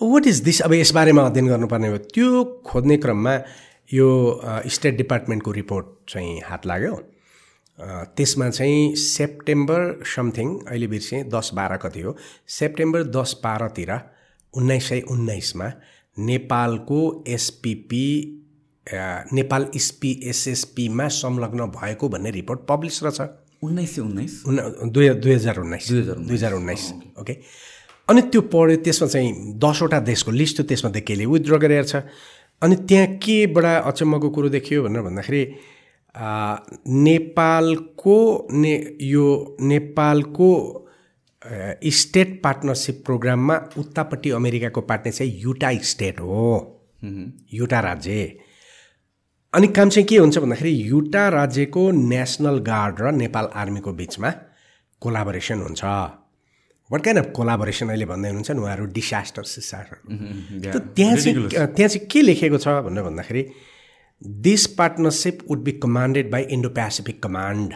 वाट 0.00 0.26
इज 0.26 0.42
दिस 0.42 0.60
अब 0.62 0.72
यसबारेमा 0.74 1.22
अध्ययन 1.22 1.46
गर्नुपर्ने 1.48 1.88
भयो 1.88 1.98
त्यो 2.14 2.44
खोज्ने 2.66 2.96
क्रममा 2.98 3.34
यो 3.94 4.08
स्टेट 4.66 4.96
डिपार्टमेन्टको 4.96 5.50
रिपोर्ट 5.52 5.86
चाहिँ 6.10 6.40
हात 6.44 6.66
लाग्यो। 6.66 6.94
त्यसमा 8.16 8.48
चाहिँ 8.50 8.94
सेप्टेम्बर 8.96 10.02
समथिङ 10.14 10.48
अहिले 10.66 10.86
बिर्सेँ 10.86 11.22
दस 11.30 11.50
बाह्र 11.54 11.76
कति 11.76 12.00
हो। 12.00 12.16
सेप्टेम्बर 12.48 13.02
दस 13.14 13.40
बाह्रतिर 13.44 13.92
उन्नाइस 14.54 14.88
सय 14.88 15.00
उन्नाइसमा 15.10 15.72
नेपालको 16.16 17.00
एसपिपी 17.28 18.06
नेपाल 18.86 19.66
एसपी 19.76 20.10
एसएसपीमा 20.30 21.08
संलग्न 21.08 21.66
भएको 21.76 22.08
भन्ने 22.08 22.30
रिपोर्ट 22.30 22.60
पब्लिस 22.68 23.02
रहेछ 23.02 23.20
उन्नाइस 23.64 23.94
सय 23.94 24.00
उन्नाइस? 24.02 24.42
उन्न 24.46 24.90
दुई 24.90 25.08
दुई 25.10 25.32
हजार 25.32 25.58
उन्नाइस। 25.58 25.90
दुई 25.90 26.34
हजार 26.34 26.52
उन्नाइस। 26.54 26.92
ओके। 27.20 27.32
अनि 28.08 28.22
त्यो 28.22 28.40
पढ्यो 28.52 28.76
त्यसमा 28.84 29.08
चाहिँ 29.08 29.58
दसवटा 29.58 30.00
देशको 30.00 30.30
लिस्ट 30.30 30.58
थियो 30.58 30.66
त्यसमा 30.68 30.90
केले 31.00 31.26
विथड्र 31.26 31.58
गरेर 31.58 31.84
छ। 31.84 32.02
अनि 32.62 32.76
त्यहाँ 32.88 33.06
के 33.18 33.46
बडा 33.52 33.76
अचम्मको 33.90 34.30
कुरो 34.30 34.48
देखियो 34.48 34.82
भनेर 34.82 35.02
भन्दाखेरि 35.02 35.42
नेपालको 36.86 38.18
ने 38.52 38.74
यो 39.02 39.56
नेपालको 39.60 40.48
स्टेट 41.92 42.40
पार्टनरसिप 42.44 43.02
प्रोग्राममा 43.06 43.56
उतापट्टि 43.78 44.30
अमेरिकाको 44.30 44.80
पार्टनर 44.80 45.12
चाहिँ 45.12 45.40
युटा 45.42 45.72
स्टेट 45.82 46.20
हो। 46.20 46.44
युटा 47.52 47.80
राज्य। 47.80 48.45
अनि 49.56 49.66
काम 49.76 49.88
चाहिँ 49.88 50.06
के 50.06 50.16
हुन्छ 50.16 50.38
भन्दाखेरि 50.38 50.70
युटा 50.88 51.28
राज्यको 51.28 51.90
नेसनल 51.90 52.58
गार्ड 52.64 53.00
र 53.00 53.12
नेपाल 53.12 53.46
आर्मीको 53.56 53.92
बिचमा 54.00 54.30
कोलाबोरेसन 55.02 55.58
हुन्छ। 55.62 55.84
वाट 56.90 57.00
काइन्ड 57.04 57.18
अफ 57.20 57.30
कोलाबोरेसन 57.36 57.88
अहिले 57.88 58.06
भन्दै 58.06 58.28
हुनुहुन्छ 58.28 58.50
नि 58.50 58.60
उहाँहरू 58.60 58.84
डिसास्टर 58.98 59.44
सिसास्टर 59.52 59.96
त 60.72 60.76
त्यहाँ 60.96 61.16
चाहिँ 61.16 61.48
त्यहाँ 61.48 61.88
चाहिँ 61.88 62.06
के 62.12 62.22
लेखेको 62.22 62.58
छ 62.58 62.68
भनेर 62.84 63.02
भन्दाखेरि 63.08 63.42
this 64.44 64.66
partnership 64.76 65.38
would 65.48 65.62
be 65.64 65.72
commanded 65.84 66.30
by 66.30 66.42
Indo 66.52 66.68
Pacific 66.76 67.22
command 67.22 67.74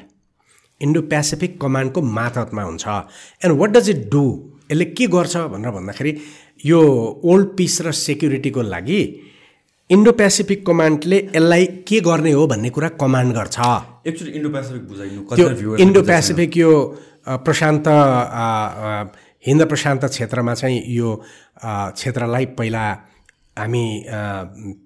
Indo 0.81 1.03
Pacific 1.09 1.61
कमान्डको 1.61 2.01
मातहतमा 2.19 2.63
हुन्छ। 2.63 2.87
And 3.45 3.59
what 3.61 3.71
does 3.71 3.91
it 3.91 4.05
do 4.13 4.25
यसले 4.71 4.85
के 4.85 5.07
गर्छ 5.17 5.37
भनेर 5.57 5.71
भन्दाखेरि 5.81 6.13
यो 6.67 6.81
ओल्ड 7.25 7.57
पिस 7.57 7.81
र 7.83 7.93
सेक्युरिटीको 8.05 8.63
लागि 8.69 9.03
इन्डो 9.91 10.13
पेसिफिक 10.19 10.61
कमान्डले 10.67 11.17
यसलाई 11.19 11.65
के 11.89 12.01
गर्ने 12.01 12.33
हो 12.33 12.47
भन्ने 12.47 12.71
कुरा 12.71 12.89
कमान्ड 13.01 13.35
गर्छ। 13.35 13.59
एक्चुली 14.07 14.31
इन्डो 14.39 14.51
पेसिफिक 14.55 14.83
बुझाइनु 14.89 15.77
इन्डो 15.85 16.03
पेसिफिक 16.11 16.57
यो 16.57 16.71
प्रशान्त 17.47 17.89
हिन्द 19.45 19.63
प्रशान्त 19.69 20.05
क्षेत्रमा 20.05 20.55
चाहिँ 20.55 20.79
यो 20.95 21.09
क्षेत्रलाई 21.65 22.47
पहिला 22.59 22.85
हामी 23.59 23.85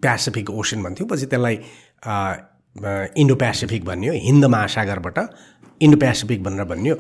पेसिफिक 0.03 0.51
ओसन 0.51 0.83
भन्थ्यौँ 0.83 1.09
पछि 1.11 1.27
त्यसलाई 1.33 1.57
इन्डो 3.21 3.35
पेसिफिक 3.45 3.85
भन्यो 3.85 4.13
हिन्द 4.25 4.45
महासागरबाट 4.57 5.19
इन्डो 5.81 5.97
पेसिफिक 6.01 6.43
भनेर 6.45 6.65
भन्यो। 6.73 6.95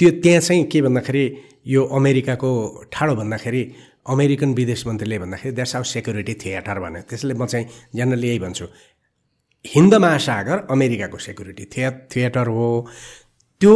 त्यो 0.00 0.10
त्यहाँ 0.22 0.40
चाहिँ 0.40 0.64
के 0.72 0.82
भन्दाखेरि 0.82 1.24
यो 1.66 1.84
अमेरिकाको 1.98 2.50
ठाडो 2.92 3.14
भन्दाखेरि 3.14 3.62
अमेरिकन 4.06 4.54
विदेश 4.54 4.86
मन्त्रीले 4.86 5.18
भन्दाखेरि 5.18 5.54
द्याट्स 5.54 5.74
आवर 5.76 5.84
सेक्युरिटी 5.84 6.34
थिएटर 6.42 6.78
भन्यो। 6.80 7.02
त्यसले 7.10 7.34
म 7.34 7.46
चाहिँ 7.46 7.66
जेनरली 7.96 8.28
यही 8.28 8.38
भन्छु। 8.38 8.66
हिन्द 9.64 9.94
महासागर 9.94 10.58
अमेरिकाको 10.70 11.18
सेक्युरिटी 11.18 11.64
थिए 11.72 11.90
थिएटर 12.08 12.46
हो। 12.48 12.68
त्यो 13.60 13.74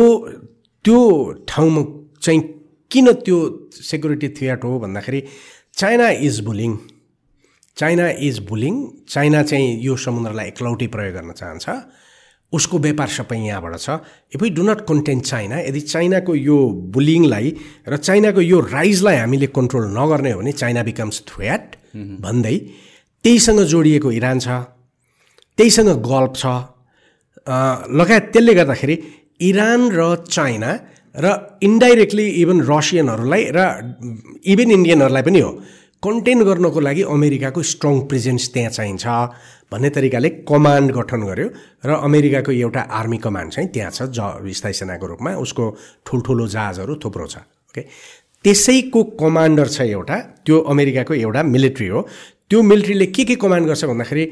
त्यो 0.85 1.01
ठाउँमा 1.49 1.83
चाहिँ 2.25 2.41
किन 2.91 3.13
त्यो 3.27 3.39
सेक्युरिटी 3.73 4.29
थिएटर 4.39 4.67
हो 4.67 4.79
भन्दाखेरि 4.81 5.21
China 5.77 6.09
is 6.25 6.41
bullying 6.41 6.73
China 7.77 8.09
is 8.23 8.39
bullying 8.49 8.75
China 9.09 9.43
चाहिँ 9.43 9.69
यो 9.85 9.97
समुद्रलाई 9.97 10.47
एकलौटी 10.49 10.87
प्रयोग 10.95 11.15
गर्न 11.15 11.33
चाहन्छ। 11.33 11.67
उसको 12.55 12.79
व्यापार 12.79 13.09
सबै 13.09 13.39
यहाँबाट 13.39 13.75
छ। 13.77 13.89
If 14.35 14.41
we 14.43 14.49
do 14.57 14.63
not 14.63 14.81
content 14.87 15.23
China 15.25 15.57
यदि 15.69 15.81
चाइनाको 15.93 16.33
यो 16.35 16.59
बुलिङलाई 16.95 17.47
र 17.89 17.97
चाइनाको 17.99 18.41
यो 18.41 18.59
राइजलाई 18.71 19.17
हामीले 19.17 19.47
कन्ट्रोल 19.57 19.85
नगर्ने 19.99 20.31
हो 20.33 20.39
भने 20.41 20.53
चाइना 20.63 20.83
बिकम्स 20.89 21.17
थ्रेट 21.31 21.65
भन्दै 22.25 22.57
त्यहीसँग 23.25 23.61
जोडिएको 23.73 24.09
इरान 24.13 24.39
छ 24.39 24.49
त्यहीसँग 25.59 25.91
गल्फ 26.03 26.33
छ। 26.37 26.45
लगायत 28.01 28.25
त्यसले 28.33 28.55
गर्दाखेरि 28.55 28.97
इरान 29.49 29.81
र 29.93 30.01
चाइना 30.27 30.71
र 31.15 31.27
इन्डाइरेक्टली 31.63 32.27
इभन 32.43 32.59
रसियनहरूलाई 32.71 33.43
र 33.55 33.59
इभन 34.43 34.69
इन्डियनहरूलाई 34.79 35.23
पनि 35.23 35.41
हो। 35.41 35.51
कन्टेन 36.03 36.39
गर्नको 36.45 36.81
लागि 36.81 37.03
अमेरिकाको 37.09 37.61
स्ट्रङ 37.63 37.95
प्रेजेन्स 38.09 38.45
त्यहाँ 38.53 38.71
चाहिन्छ। 38.77 39.05
भन्ने 39.75 39.91
तरिकाले 39.91 40.29
कमान्ड 40.47 40.93
गठन 40.95 41.21
गर्यो 41.27 41.49
र 41.85 41.91
अमेरिकाको 42.07 42.53
एउटा 42.55 42.81
आर्मी 42.95 43.19
कमान्ड 43.27 43.53
चाहिँ 43.53 43.69
त्यहाँ 43.75 43.91
छ 43.91 44.03
ज 44.15 44.55
स्थायी 44.55 44.75
सेनाको 44.81 45.07
रूपमा। 45.07 45.31
उसको 45.45 45.65
ठुल्ठुलो 46.07 46.47
जहाजहरू 46.55 46.95
थुप्रो 47.05 47.27
छ 47.27 47.37
ओके? 47.75 47.83
त्यसैको 48.45 49.03
कमान्डर 49.21 49.67
छ 49.69 49.81
एउटा 49.91 50.17
त्यो 50.47 50.57
अमेरिकाको 50.73 51.15
एउटा 51.15 51.43
मिलिट्री 51.43 51.89
हो। 51.89 52.01
त्यो 52.51 52.63
मिलिट्रीले 52.63 53.07
के 53.07 53.25
के 53.25 53.35
कमान्ड 53.41 53.67
गर्छ 53.67 53.85
भन्दाखेरि 53.91 54.25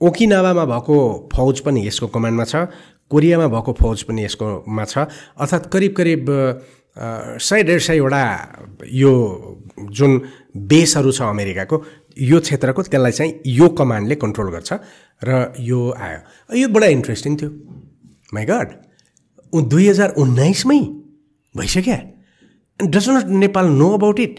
ओकिनावामा 0.00 0.64
भएको 0.66 0.96
फौज 1.32 1.60
पनि 1.62 1.86
यसको 1.86 2.06
कमान्डमा 2.16 2.44
छ 2.44 2.66
कोरियामा 3.12 3.46
भएको 3.54 3.72
फौज 3.80 4.02
पनि 4.08 4.24
यसकोमा 4.24 4.84
छ। 4.84 4.98
अर्थात् 5.36 5.70
करिब 5.72 5.92
करिब 5.96 6.24
सय 7.38 7.62
डेढ 7.62 7.80
सयवटा 7.80 8.22
यो 8.88 9.12
जुन 9.96 10.20
बेसहरू 10.72 11.12
छ 11.12 11.22
अमेरिकाको 11.28 11.76
यो 12.18 12.40
क्षेत्रको 12.40 12.82
त्यसलाई 12.82 13.12
चाहिँ 13.12 13.32
यो 13.46 13.68
कमान्डले 13.78 14.14
कन्ट्रोल 14.22 14.50
गर्छ 14.52 14.72
र 15.24 15.52
यो 15.60 15.80
आयो। 15.90 16.20
यो 16.60 16.68
बडा 16.68 16.86
इन्ट्रेस्टिङ 16.96 17.36
थियो। 17.36 17.50
माइ 18.34 18.44
गड 18.44 18.68
दुई 19.52 19.88
हजार 19.88 20.14
उन्नाइसमै 20.22 20.80
भइसक्यो। 21.54 21.98
Does 22.80 23.08
not 23.10 23.26
Nepal 23.42 23.66
know 23.80 23.88
about 23.94 24.20
it 24.20 24.34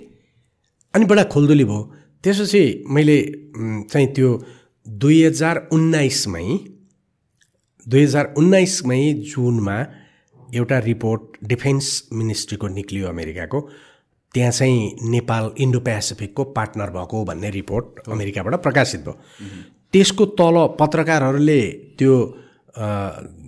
अनि 0.93 1.05
बडा 1.05 1.23
खोलदुली 1.33 1.65
भयो। 1.65 1.81
त्यसपछि 2.23 2.63
मैले 2.89 3.17
चाहिँ 3.91 4.07
त्यो 4.15 4.29
दुई 4.85 5.23
हजार 5.23 5.67
उन्नाइसमै 5.71 6.45
दुई 7.87 8.03
हजार 8.03 8.33
उन्नाइसमै 8.37 9.01
जुनमा 9.31 9.77
एउटा 10.53 10.77
रिपोर्ट 10.79 11.21
डिफेन्स 11.43 11.87
मिनिस्ट्रीको 12.13 12.67
निक्लियो 12.67 13.07
अमेरिकाको। 13.07 13.59
त्यहाँ 14.33 14.51
चाहिँ 14.51 15.09
नेपाल 15.09 15.51
इन्डो 15.63 15.79
पेसिफिकको 15.79 16.43
पार्टनर 16.57 16.89
भएको 16.89 17.23
भन्ने 17.25 17.49
रिपोर्ट 17.49 18.09
अमेरिकाबाट 18.11 18.55
प्रकाशित 18.63 19.01
भयो। 19.05 19.13
त्यसको 19.93 20.25
तल 20.39 20.55
पत्रकारहरूले 20.79 21.61
त्यो 21.99 22.13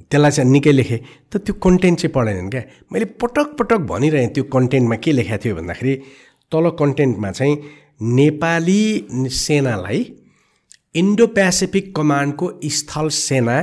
त्यसलाई 0.10 0.32
चाहिँ 0.32 0.52
निकै 0.52 0.72
लेखेँ। 0.72 0.99
त 1.32 1.38
त्यो 1.45 1.53
कन्टेन्ट 1.66 1.99
चाहिँ 1.99 2.14
पढेनन् 2.14 2.49
क्या। 2.52 2.64
मैले 2.94 3.06
पटक 3.22 3.56
पटक 3.60 3.80
भनिरहेँ 3.91 4.28
त्यो 4.34 4.44
कन्टेन्टमा 4.53 4.95
के 5.03 5.12
लेखाएको 5.12 5.44
थियो 5.44 5.56
भन्दाखेरि 5.56 5.95
तल 6.52 6.70
कन्टेन्टमा 6.80 7.32
चाहिँ 7.32 7.56
नेपाली 8.16 8.82
सेनालाई 9.41 10.02
इन्डो 10.95 11.28
पेसिफिक 11.38 11.95
कमान्डको 11.95 12.52
स्थल 12.78 13.07
सेना 13.10 13.57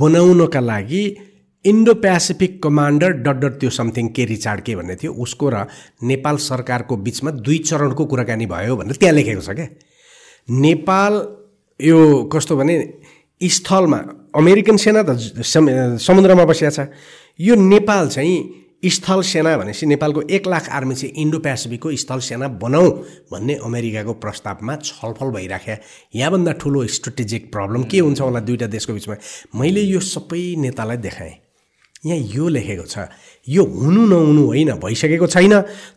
बनाउनका 0.00 0.60
लागि 0.60 1.04
इन्डो 1.66 1.94
पेसिफिक 2.02 2.62
कमान्डर 2.62 3.12
डट 3.26 3.58
त्यो 3.60 3.70
समथिङ 3.70 4.08
के 4.16 4.24
रिचार्ड 4.24 4.60
के 4.64 4.74
भन्ने 4.76 4.96
थियो। 4.96 5.12
उसको 5.12 5.48
र 5.50 5.66
नेपाल 6.02 6.36
सरकारको 6.40 6.96
बिचमा 6.96 7.30
दुई 7.42 7.58
चरणको 7.66 8.04
कुराकानी 8.06 8.46
भयो 8.46 8.76
भनेर 8.76 8.96
त्यहाँ 8.96 9.14
लेखेको 9.14 9.40
छ 9.40 9.50
क्या। 9.50 9.68
नेपाल 10.48 11.12
यो 11.80 11.98
कस्तो 12.32 12.56
भने 12.56 12.74
स्थलमा 13.40 13.98
अमेरिकन 14.34 14.76
सेना 14.76 15.02
त 15.02 15.18
समुद्रमा 15.98 16.44
बसिया 16.44 16.70
छ। 16.70 16.86
यो 17.40 17.54
नेपाल 17.54 18.08
चाहिँ 18.08 18.36
स्थल 18.84 19.22
सेना 19.22 19.56
भनेपछि 19.56 19.86
नेपालको 19.86 20.22
एक 20.30 20.46
लाख 20.46 20.68
आर्मी 20.70 20.94
चाहिँ 20.94 21.14
इन्डो 21.18 21.38
पेसिफिकको 21.42 21.90
स्थल 21.96 22.20
सेना 22.22 22.48
बनाऊ 22.62 22.90
भन्ने 23.32 23.54
अमेरिकाको 23.66 24.12
प्रस्तावमा 24.22 24.76
छलफल 24.84 25.30
भइराख्या। 25.34 25.76
यहाँभन्दा 26.14 26.52
ठुलो 26.62 26.86
स्ट्रेटेजिक 26.96 27.50
प्रब्लम 27.52 27.82
के 27.90 27.98
हुन्छ 27.98 28.20
होला 28.20 28.40
दुईवटा 28.40 28.66
देशको 28.66 28.92
बिचमा? 28.92 29.16
मैले 29.56 29.82
यो 29.82 30.00
सबै 30.00 30.44
नेतालाई 30.62 30.96
देखाएँ। 31.02 31.34
यहाँ 32.06 32.20
यो 32.34 32.44
लेखेको 32.48 32.86
छ। 32.86 33.10
यो 33.46 33.62
हुनु 33.62 34.02
नहुनु 34.06 34.42
होइन 34.46 34.70
भइसकेको 34.78 35.26
छैन। 35.26 35.54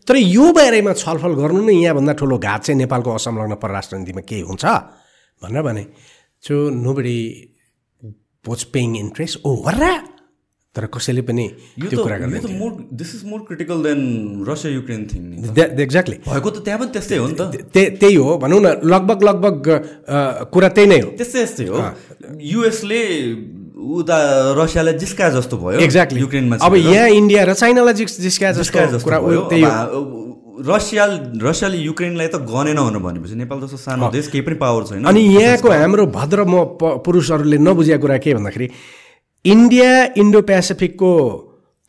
तर 0.07 0.15
यो 0.17 0.45
बारेमा 0.53 0.93
छलफल 0.97 1.33
गर्नु 1.41 1.61
नै 1.69 1.73
यहाँभन्दा 1.85 2.13
ठुलो 2.17 2.37
घात 2.37 2.61
चाहिँ 2.65 2.77
नेपालको 2.81 3.09
असंलग्न 3.13 3.55
परराष्ट्र 3.61 3.97
नीतिमा 3.97 4.21
केही 4.29 4.41
हुन्छ? 4.49 4.65
भनेर 5.41 5.61
भने 5.61 5.83
सो 6.43 6.53
नो 6.69 6.91
बडी 6.93 7.17
पोच 8.45 8.59
पेइङ 8.73 8.89
इन्ट्रेस्ट 8.97 9.45
ओ 9.45 9.51
हर्रा 9.67 9.93
तर 10.75 10.85
कसैले 10.93 11.21
पनि 11.27 11.45
त्यो 11.81 11.97
कुरा 12.03 12.17
गर्दैन 12.21 12.57
more 12.57 12.71
this 12.93 13.09
is 13.15 13.21
more 13.25 13.39
critical 13.47 13.77
then 13.83 14.01
Russia 14.47 14.73
Ukraine 14.73 15.01
thing 15.11 15.23
exactly 15.81 16.17
भएको 16.27 16.49
त 16.49 16.57
त्यहाँ 16.65 16.79
पनि 16.79 16.91
त्यस्तै 16.93 17.17
हो 17.17 17.27
नि 17.27 17.35
त। 17.39 17.41
त्यही 17.73 18.15
हो 18.15 18.37
भनौँ 18.37 18.59
न 18.61 18.67
लगभग 18.85 19.23
लगभग 19.29 19.55
कुरा 20.53 20.69
त्यही 20.69 20.87
नै 20.87 20.99
हो। 21.01 21.09
त्यस्तै 21.17 21.39
त्यस्तै 21.39 21.65
हो। 21.73 21.77
युएसले 22.37 23.01
उता 23.79 24.17
रसियालाई 24.59 24.93
जिस्का 24.99 25.29
जस्तो 25.35 25.57
भयो 25.57 25.79
एक्ज्याक्टली 25.79 26.19
युक्रेनमा 26.19 26.55
अब 26.61 26.75
यहाँ 26.75 27.07
इन्डिया 27.09 27.43
र 27.43 27.53
चाइनालाई 27.55 27.93
जिस्का 28.03 28.51
जस्तो 28.59 28.99
कुरा 29.03 29.19
त्यही 29.49 29.63
रसिया 30.59 31.05
रसियाले 31.39 31.77
युक्रेनलाई 31.77 32.27
त 32.27 32.43
गनेन 32.43 32.75
भनेर 32.75 32.99
भनेपछि 32.99 33.35
नेपाल 33.39 33.59
जस्तो 33.63 33.77
सानो 33.79 34.11
देश 34.11 34.27
केही 34.27 34.43
पनि 34.43 34.55
पावर 34.59 34.83
छैन। 34.91 35.07
अनि 35.07 35.21
यहाँको 35.39 35.69
हाम्रो 35.71 36.05
भद्र 36.11 36.43
म 36.43 36.75
पुरुषहरूले 37.07 37.57
नबुझेको 37.63 38.01
कुरा 38.03 38.17
के 38.19 38.33
भन्दाखेरि 38.35 38.67
इन्डिया 39.45 39.91
इन्डो 40.19 40.41
पेसिफिकको 40.51 41.11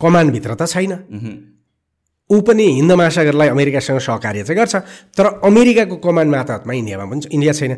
कमानभित्र 0.00 0.54
त 0.54 0.70
छैन। 0.70 0.92
ऊ 2.30 2.40
पनि 2.46 2.66
हिन्द 2.78 2.92
महासागरलाई 2.94 3.48
अमेरिकासँग 3.48 3.98
सहकार्य 3.98 4.42
चाहिँ 4.46 4.58
गर्छ 4.58 4.74
तर 5.18 5.26
अमेरिकाको 5.50 5.96
कमान 5.98 6.28
मातहतमा 6.30 6.72
इन्डियामा 6.72 7.04
पनि 7.10 7.26
इन्डिया 7.26 7.52
छैन। 7.58 7.72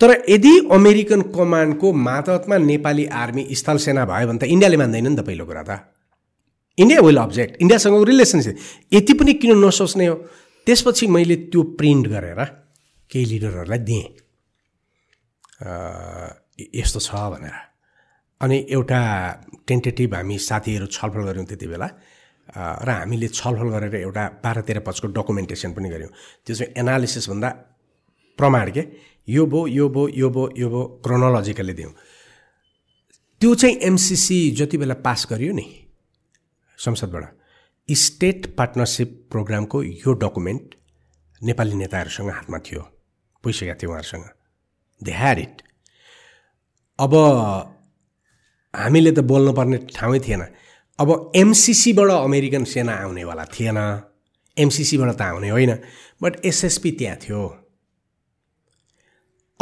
तर 0.00 0.10
यदि 0.28 0.52
अमेरिकन 0.72 1.20
कमान्डको 1.34 1.92
मातहतमा 1.92 2.56
नेपाली 2.58 3.04
आर्मी 3.22 3.42
स्थल 3.54 3.78
सेना 3.78 4.04
भयो 4.04 4.26
भने 4.28 4.38
त 4.38 4.44
इन्डियाले 4.54 4.76
मान्दैन 4.76 5.06
नि 5.08 5.16
त 5.16 5.20
पहिलो 5.26 5.44
कुरा 5.46 5.62
त। 5.62 5.70
इन्डिया 6.78 7.00
विल 7.06 7.18
अब्जेक्ट 7.18 7.52
इन्डियासँगको 7.62 8.04
रिलेसनसिप 8.04 8.56
यति 8.92 9.12
पनि 9.14 9.32
किन 9.38 9.52
नसोच्ने 9.64 10.06
हो? 10.06 10.14
त्यसपछि 10.66 11.06
मैले 11.06 11.36
त्यो 11.50 11.62
प्रिन्ट 11.78 12.04
गरेर 12.08 12.40
केही 13.10 13.24
लिडरहरूलाई 13.30 13.78
दिएँ। 13.88 14.06
यस्तो 16.74 17.00
छ 17.00 17.10
भनेर। 17.32 17.54
अनि 18.40 18.56
एउटा 18.76 19.00
टेन्टेटिभ 19.68 20.14
हामी 20.14 20.36
साथीहरू 20.38 20.86
छलफल 20.90 21.22
गऱ्यौँ 21.30 21.46
त्यति 21.46 21.66
बेला। 21.70 21.88
र 22.84 22.88
हामीले 22.90 23.28
छलफल 23.30 23.68
गरेर 23.74 23.94
एउटा 24.02 24.24
बाह्र 24.42 24.60
तेह्र 24.66 24.80
पछको 24.82 25.06
डकुमेन्टेसन 25.14 25.70
पनि 25.72 25.88
गऱ्यौँ। 25.94 26.12
त्यो 26.44 26.54
चाहिँ 26.58 26.72
एनालिसिसभन्दा 26.82 27.48
प्रमाण 28.38 28.70
के? 28.74 28.82
यो 29.28 29.46
भो 29.46 29.66
यो 29.66 29.88
भो 29.88 30.08
यो 30.08 30.30
भो 30.30 30.48
यो 30.58 30.68
भो 30.70 30.84
क्रोनोलोजिकली 31.04 31.72
दिउँ। 31.72 31.92
त्यो 33.40 33.54
चाहिँ 33.54 33.76
एमसिसी 33.82 34.50
जति 34.50 34.78
बेला 34.78 34.94
पास 34.94 35.26
गरियो 35.30 35.52
नि 35.52 35.66
संसदबाट 36.78 37.24
स्टेट 37.88 38.46
पार्टनरसिप 38.56 39.08
प्रोग्रामको 39.30 39.82
यो 39.82 40.12
डकुमेन्ट 40.12 40.74
नेपाली 41.42 41.74
नेताहरूसँग 41.74 42.30
हातमा 42.30 42.58
थियो 42.58 42.80
पुगिसकेका 43.44 43.74
थियो 43.74 43.90
उहाँहरूसँग। 43.90 44.24
दे 45.00 45.12
ह्याड 45.12 45.38
इट 45.38 45.62
अब 46.98 47.14
हामीले 48.74 49.12
त 49.12 49.18
बोल्नुपर्ने 49.20 49.78
ठाउँै 49.96 50.20
थिएन। 50.20 50.42
अब 50.98 51.32
एमसिसीबाट 51.36 52.10
अमेरिकन 52.10 52.64
सेना 52.64 52.92
आउनेवाला 52.94 53.44
थिएन। 53.44 53.78
एमसिसीबाट 54.56 55.16
त 55.16 55.22
आउने 55.22 55.48
होइन। 55.50 55.72
बट 56.22 56.44
एसएसपी 56.44 56.90
त्यहाँ 56.92 57.16
थियो। 57.16 57.40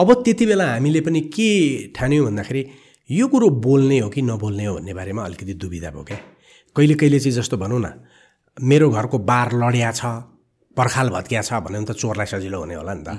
अब 0.02 0.12
त्यति 0.24 0.46
बेला 0.46 0.66
हामीले 0.72 1.00
पनि 1.06 1.20
के 1.30 1.48
ठान्यौँ 1.96 2.24
भन्दाखेरि 2.26 2.62
यो 3.10 3.26
कुरो 3.28 3.48
बोल्ने 3.62 3.98
हो 3.98 4.08
कि 4.10 4.22
नबोल्ने 4.22 4.64
हो 4.66 4.74
भन्ने 4.74 4.92
बारेमा 4.94 5.22
अलिकति 5.24 5.54
दुविधा 5.62 5.90
भयो 5.90 6.04
क्या। 6.10 6.18
कहिले 6.76 6.94
कहिले 7.00 7.18
चाहिँ 7.20 7.36
जस्तो 7.38 7.56
भनौँ 7.56 7.80
न 7.80 7.92
मेरो 8.58 8.90
घरको 8.90 9.18
बार 9.30 9.52
लड्या 9.62 9.90
छ 9.92 10.02
पर्खाल 10.76 11.08
भत्किया 11.14 11.42
छ 11.42 11.60
भने 11.62 11.84
त 11.84 11.92
चोरलाई 11.92 12.26
सजिलो 12.26 12.58
हुने 12.60 12.74
होला 12.74 12.94
नि 12.94 13.04
त। 13.06 13.10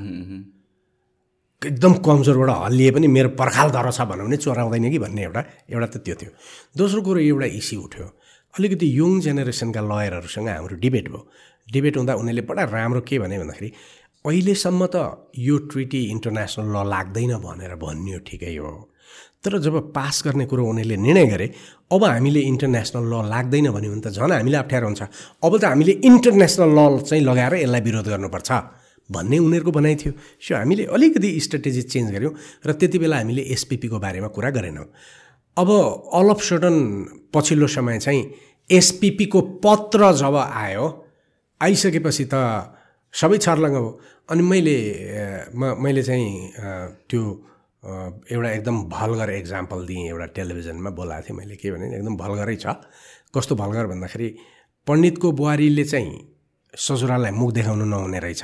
एकदम 1.61 1.93
कमजोरबाट 2.03 2.49
हल्लिए 2.65 2.91
पनि 2.91 3.07
मेरो 3.07 3.29
पर्खाल 3.39 3.69
धर 3.71 3.91
छ 3.91 4.01
भनौँ 4.09 4.25
भने 4.27 4.37
चोराउँदैन 4.43 4.89
कि 4.91 4.99
भन्ने 4.99 5.21
एउटा 5.23 5.41
एउटा 5.71 5.87
त 5.87 5.97
त्यो 6.03 6.15
थियो। 6.19 6.31
दोस्रो 6.77 7.01
कुरो 7.07 7.19
एउटा 7.31 7.47
इस्यु 7.61 7.79
उठ्यो। 7.79 8.07
अलिकति 8.53 8.85
यङ 8.99 9.19
जेनेरेसनका 9.25 9.81
लयरहरूसँग 9.81 10.47
हाम्रो 10.49 10.75
डिबेट 10.83 11.07
भयो। 11.13 11.21
डिबेट 11.67 11.97
हुँदा 11.97 12.13
उनीहरूले 12.19 12.43
बडा 12.49 12.63
राम्रो 12.75 13.01
के 13.07 13.19
भने 13.19 13.39
भन्दाखेरि 13.39 13.69
अहिलेसम्म 14.25 14.81
त 14.93 14.95
यो 15.37 15.57
ट्रिटी 15.71 16.01
इन्टरनेसनल 16.15 16.67
ल 16.71 16.77
लाग्दैन 16.87 17.31
भनेर 17.43 17.75
भनियो 17.75 18.19
ठिकै 18.27 18.55
हो। 18.55 18.71
तर 19.43 19.59
जब 19.59 19.75
पास 19.91 20.23
गर्ने 20.25 20.45
कुरो 20.47 20.63
उनीहरूले 20.63 20.97
निर्णय 20.97 21.25
गरे 21.27 21.47
अब 21.91 22.03
हामीले 22.03 22.41
इन्टरनेसनल 22.51 23.03
ल 23.03 23.13
लाग्दैन 23.27 23.67
भन्यो 23.75 23.89
भने 23.91 24.01
त 24.01 24.07
झन् 24.15 24.31
हामीलाई 24.31 24.61
अप्ठ्यारो 24.63 24.85
हुन्छ। 24.87 25.01
अब 25.43 25.53
त 25.59 25.63
हामीले 25.67 25.93
इन्टरनेसनल 26.07 26.71
ल 26.71 27.03
चाहिँ 27.03 27.23
लगाएर 27.23 27.53
यसलाई 27.67 27.81
विरोध 27.87 28.07
गर्नुपर्छ 28.13 28.49
भन्ने 29.09 29.37
उनीहरूको 29.43 29.71
भनाइ 29.75 29.95
थियो। 29.99 30.11
सो 30.39 30.55
हामीले 30.55 30.83
अलिकति 30.95 31.29
स्ट्राटेजी 31.45 31.81
चेन्ज 31.91 32.07
गऱ्यौँ 32.15 32.33
र 32.63 32.69
त्यति 32.79 32.97
बेला 33.03 33.17
हामीले 33.19 33.43
एसपिपीको 33.51 33.97
बारेमा 33.99 34.29
कुरा 34.31 34.49
गरेनौँ। 34.55 34.87
अब 35.57 35.69
अल 36.15 36.27
अफ 36.31 36.41
सडन 36.41 36.75
पछिल्लो 37.35 37.67
समय 37.67 37.99
चाहिँ 37.99 38.23
एसपिपीको 38.69 39.39
पत्र 39.59 40.11
जब 40.15 40.35
आयो 40.39 40.85
आइसकेपछि 41.61 42.25
त 42.31 42.35
सबै 43.13 43.37
छर्लङ्ग 43.37 43.75
हो। 43.75 43.89
अनि 44.31 44.41
मैले 44.41 44.77
म 45.55 45.75
मैले 45.83 46.03
चाहिँ 46.03 46.29
त्यो 47.09 47.21
एउटा 48.31 48.49
एकदम 48.49 48.77
भल्गर 48.89 49.29
एक्जाम्पल 49.29 49.85
दिएँ 49.87 50.07
एउटा 50.09 50.25
टेलिभिजनमा 50.37 50.89
बोलाएको 50.99 51.27
थिएँ 51.29 51.37
मैले 51.37 51.55
के 51.55 51.71
भने 51.71 51.85
एकदम 51.97 52.15
भल्गरै 52.17 52.55
छ। 52.55 52.65
कस्तो 53.35 53.55
भल्गर 53.55 53.85
भन्दाखेरि 53.91 54.29
पण्डितको 54.87 55.31
बुहारीले 55.31 55.83
चाहिँ 55.83 56.11
ससुरालाई 56.73 57.31
मुख 57.31 57.51
देखाउनु 57.53 57.85
नहुने 57.85 58.19
रहेछ 58.19 58.43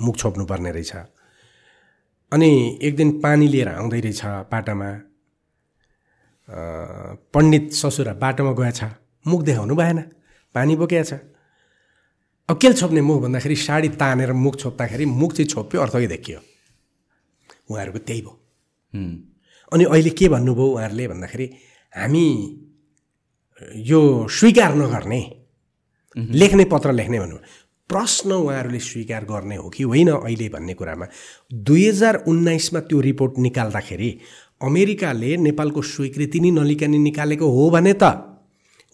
मुख 0.00 0.16
छोप्नु 0.16 0.44
पर्ने 0.46 0.70
रहेछ। 0.72 0.92
अनि 2.32 2.50
एक 2.82 2.96
दिन 2.96 3.10
पानी 3.20 3.46
लिएर 3.48 3.68
आउँदै 3.68 4.00
रहेछ 4.00 4.22
बाटामा। 4.52 4.90
पण्डित 7.34 7.72
ससुरा 7.72 8.12
बाटोमा 8.22 8.52
गएछ 8.60 8.80
मुख 9.26 9.42
देखाउनु 9.42 9.74
भएन 9.76 9.98
पानी 10.54 10.76
बोकेको 10.76 11.04
छ 11.06 11.12
अब 12.50 12.58
के 12.58 12.72
छोप्ने 12.72 13.00
मुख 13.00 13.22
भन्दाखेरि 13.22 13.56
साडी 13.56 13.88
तानेर 13.94 14.32
मुख 14.34 14.56
छोप्दाखेरि 14.58 15.04
मुख 15.06 15.32
चाहिँ 15.32 15.48
छोप्यो 15.48 15.80
अर्थकै 15.80 16.06
देखियो। 16.06 16.38
उहाँहरूको 17.70 17.98
त्यही 17.98 18.20
भयो। 18.20 18.34
अनि 19.72 19.84
अहिले 19.84 20.10
के 20.10 20.28
भन्नुभयो 20.28 20.66
उहाँहरूले 20.66 21.06
भन्दाखेरि 21.08 21.46
हामी 21.94 22.26
यो 23.86 24.00
स्वीकार 24.28 24.74
नगर्ने 24.74 25.20
लेख्ने 26.16 26.64
पत्र 26.64 26.92
लेख्ने 26.92 27.18
भन्नु। 27.20 27.36
प्रश्न 27.90 28.32
उहाँहरूले 28.32 28.78
स्वीकार 28.80 29.24
गर्ने 29.24 29.56
हो 29.56 29.68
कि 29.70 29.82
होइन 29.82 30.10
अहिले 30.10 30.48
भन्ने 30.48 30.74
कुरामा 30.74 31.06
दुई 31.52 31.86
हजार 31.88 32.14
उन्नाइसमा 32.26 32.80
त्यो 32.80 33.00
रिपोर्ट 33.00 33.38
निकाल्दाखेरि 33.38 34.10
अमेरिकाले 34.62 35.36
नेपालको 35.36 35.82
स्वीकृति 35.82 36.40
नै 36.40 36.50
नलिकने 36.50 36.98
निकालेको 36.98 37.46
हो 37.46 37.70
भने 37.70 37.94
त 38.02 38.29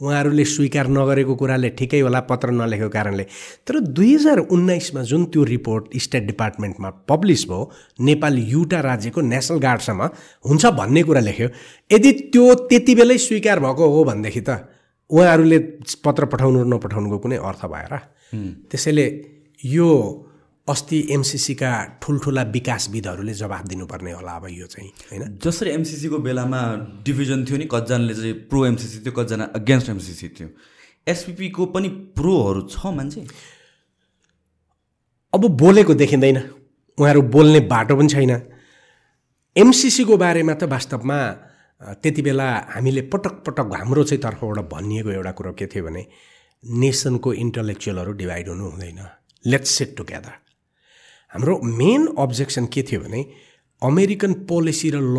उहाँहरूले 0.00 0.44
स्वीकार 0.44 0.86
नगरेको 0.88 1.34
कुराले 1.34 1.68
ठिकै 1.78 2.00
होला 2.00 2.20
पत्र 2.28 2.50
नलेखेको 2.52 2.88
कारणले। 2.88 3.24
तर 3.66 3.78
दुई 3.80 4.14
हजार 4.14 4.38
उन्नाइसमा 4.52 5.02
जुन 5.02 5.24
त्यो 5.32 5.44
रिपोर्ट 5.44 5.96
स्टेट 5.96 6.26
डिपार्टमेन्टमा 6.26 6.90
पब्लिस 7.08 7.44
भयो 7.48 7.70
नेपाल 8.00 8.38
युटा 8.52 8.80
राज्यको 8.80 9.20
नेसनल 9.32 9.58
गार्डसम्म 9.58 10.08
हुन्छ 10.48 10.66
भन्ने 10.78 11.02
कुरा 11.02 11.20
लेख्यो। 11.20 11.48
यदि 11.90 12.12
त्यो 12.32 12.54
त्यति 12.68 12.94
बेलै 12.94 13.18
स्वीकार 13.18 13.60
भएको 13.60 13.88
हो 13.88 14.04
भनेदेखि 14.04 14.40
त 14.40 14.50
उहाँहरूले 15.10 15.58
पत्र 16.04 16.24
पठाउनु 16.26 16.64
नपठाउनुको 16.66 17.18
कुनै 17.18 17.36
अर्थ 17.48 17.64
भएर 17.64 17.92
त्यसैले 18.70 19.06
यो 19.62 19.88
अस्ति 20.68 20.98
एमसिसीका 21.10 21.70
ठुल्ठुला 22.02 22.42
विकासविदहरूले 22.42 23.34
जवाब 23.34 23.66
दिनुपर्ने 23.68 24.12
होला 24.12 24.32
अब 24.32 24.46
यो 24.50 24.66
चाहिँ 24.66 24.88
होइन? 25.10 25.38
जसरी 25.42 25.70
एमसिसीको 25.70 26.18
बेलामा 26.18 26.60
डिभिजन 27.06 27.44
थियो 27.46 27.58
नि 27.58 27.64
कतिजनाले 27.70 28.14
चाहिँ 28.14 28.32
प्रो 28.50 28.64
एमसिसी 28.66 28.98
थियो 29.00 29.12
कतिजना 29.12 29.44
अगेन्स्ट 29.54 29.88
एमसिसी 29.88 30.28
थियो। 30.28 30.48
एसपिपीको 31.06 31.66
पनि 31.70 31.88
प्रोहरू 32.18 32.62
छ 32.66 32.86
मान्छे? 32.86 33.26
अब 35.32 35.46
बोलेको 35.62 35.94
देखिँदैन। 35.94 36.36
उहाँहरू 36.98 37.22
बोल्ने 37.22 37.60
बाटो 37.70 37.96
पनि 37.96 38.08
छैन। 38.08 38.32
एमसिसीको 39.56 40.16
बारेमा 40.16 40.54
त 40.54 40.64
वास्तवमा 40.66 41.18
त्यति 42.02 42.22
बेला 42.22 42.48
हामीले 42.74 43.02
पटक 43.12 43.34
पटक 43.46 43.70
हाम्रो 43.74 44.04
चाहिँ 44.04 44.22
तर्फबाट 44.22 44.58
भनिएको 44.72 45.10
एउटा 45.10 45.32
कुरो 45.38 45.52
के 45.52 45.66
थियो 45.66 45.84
भने 45.84 46.02
नेसनको 46.64 47.32
इन्टलेक्चुअलहरू 47.34 48.12
डिभाइड 48.12 48.48
हुनु 48.48 48.64
हुँदैन। 48.70 49.00
लेट्स 49.44 49.70
सेट 49.70 49.96
टुगेदर 49.96 50.34
हाम्रो 51.32 51.58
मेन 51.62 52.06
अब्जेक्सन 52.18 52.66
के 52.66 52.82
थियो 52.82 53.00
भने 53.00 53.26
अमेरिकन 53.82 54.32
पोलिसी 54.48 54.90
र 54.90 55.00
ल 55.00 55.18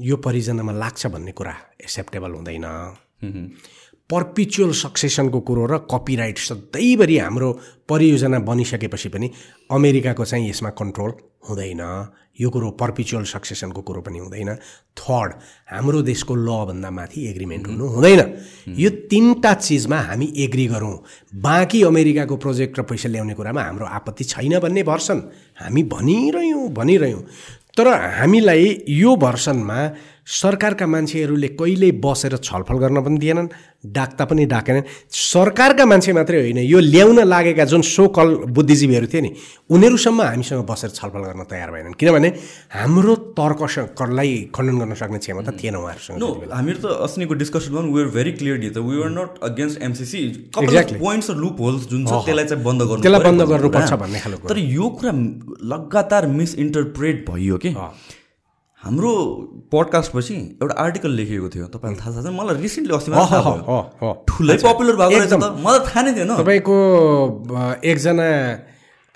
यो 0.00 0.16
परिजनामा 0.16 0.72
लाग्छ 0.72 1.06
भन्ने 1.06 1.32
कुरा 1.32 1.54
एक्सेप्टेबल 1.82 2.30
हुँदैन। 2.30 2.66
पर्पिचुअल 4.10 4.72
सक्सेसनको 4.72 5.40
कुरो 5.40 5.66
र 5.66 5.78
कपिराइट 5.90 6.38
सधैँभरि 6.38 7.18
हाम्रो 7.18 7.52
परियोजना 7.88 8.38
बनिसकेपछि 8.38 9.08
पनि 9.08 9.30
अमेरिकाको 9.70 10.24
चाहिँ 10.24 10.50
यसमा 10.50 10.70
कन्ट्रोल 10.70 11.12
हुँदैन। 11.48 11.82
यो 12.40 12.50
कुरो 12.50 12.70
पर्पिचुअल 12.70 13.24
सक्सेसनको 13.24 13.82
कुरो 13.82 14.00
पनि 14.00 14.18
हुँदैन। 14.18 14.54
थर्ड 14.96 15.32
हाम्रो 15.70 16.02
देशको 16.02 16.34
लभन्दा 16.34 16.90
माथि 16.90 17.26
एग्रिमेन्ट 17.30 17.66
हुनु 17.66 17.86
हुँदैन। 17.86 18.20
यो 18.78 18.90
तिनवटा 19.10 19.52
चिजमा 19.54 19.98
हामी 20.00 20.32
एग्री 20.36 20.66
गरौँ। 20.66 20.96
बाँकी 21.34 21.82
अमेरिकाको 21.82 22.36
प्रोजेक्ट 22.36 22.78
र 22.78 22.82
पैसा 22.82 23.08
ल्याउने 23.08 23.34
कुरामा 23.34 23.62
हाम्रो 23.62 23.86
आपत्ति 23.86 24.24
छैन 24.24 24.58
भन्ने 24.58 24.82
भर्सन। 24.82 25.22
हामी 25.60 25.82
भनिरह्यौँ 25.82 26.68
भनिरह्यौँ। 26.68 27.22
तर 27.76 27.88
हामीलाई 28.18 28.84
यो 28.88 29.16
भर्सनमा 29.16 29.80
सरकारका 30.26 30.86
मान्छेहरूले 30.86 31.48
कहिल्यै 31.54 31.90
बसेर 32.02 32.36
छलफल 32.42 32.76
गर्न 32.82 32.98
पनि 33.06 33.18
दिएनन् 33.18 33.48
डाक्दा 33.94 34.24
पनि 34.26 34.44
डाकेनन्। 34.50 34.82
सरकारका 35.06 35.84
मान्छे 35.86 36.12
मात्रै 36.12 36.40
होइन 36.40 36.58
यो 36.66 36.78
ल्याउन 36.82 37.18
लागेका 37.24 37.64
जुन 37.64 37.82
सो 37.86 38.06
कल 38.10 38.34
बुद्धिजीवीहरू 38.50 39.06
थिए 39.06 39.20
नि 39.22 39.30
उनीहरूसम्म 39.70 40.22
हामीसँग 40.22 40.66
बसेर 40.66 40.90
छलफल 40.98 41.22
गर्न 41.30 41.42
तयार 41.46 41.70
भएनन्। 41.70 41.94
किनभने 41.94 42.28
हाम्रो 42.74 43.14
तर्कलाई 43.38 44.50
खण्डन 44.50 44.76
गर्न 44.82 44.94
सक्ने 44.98 45.18
क्षमता 45.22 45.52
थिएन 45.62 45.76
उहाँहरूसँग 45.78 46.18
नो 46.18 46.28
हामीहरू 46.50 46.78
त 46.82 46.86
अस्तिको 47.06 47.34
डिस्कसनमा 47.46 47.86
वेआर 47.86 48.08
भेरी 48.18 48.32
क्लियर 48.42 48.58
नि 48.58 48.70
त 48.74 48.82
we 48.82 48.98
are 49.06 49.10
not 49.14 49.30
against 49.46 49.82
MCC 49.82 50.20
points 50.58 51.30
loopholes 51.62 51.86
जुन 51.86 52.02
छ 52.02 52.26
त्यसलाई 52.26 52.44
चाहिँ 52.50 52.64
बन्द 52.66 52.82
गर्नु 52.82 53.02
त्यसलाई 53.06 53.30
बन्द 53.30 53.42
गर्नुपर्छ 53.54 53.92
भन्ने 54.02 54.18
खालको। 54.26 54.48
तर 54.50 54.58
यो 54.58 54.90
कुरा 54.98 55.12
लगातार 55.70 56.26
मिसइन्टरप्रेट 56.34 57.26
भइयो 57.30 57.56
कि? 57.62 57.74
हाम्रो 58.86 59.12
पडकास्टपछि 59.72 60.34
एउटा 60.62 60.74
आर्टिकल 60.84 61.10
लेखिएको 61.18 61.48
थियो। 61.54 61.66
तपाईँलाई 61.74 61.98
थाहा 62.00 62.22
छ 62.22 62.26
मलाई 62.38 62.54
रिसेन्टली 62.62 62.94
अस्ति 62.96 63.10
ठुलै 64.30 64.56
पपुलर 64.62 64.94
भएको 65.02 65.18
रहेछ 65.18 65.32
त। 65.34 65.44
मलाई 65.66 65.80
थाहा 65.90 66.00
नै 66.06 66.12
थिएन। 66.16 66.32
तपाईँको 66.40 66.76
एकजना 67.92 68.28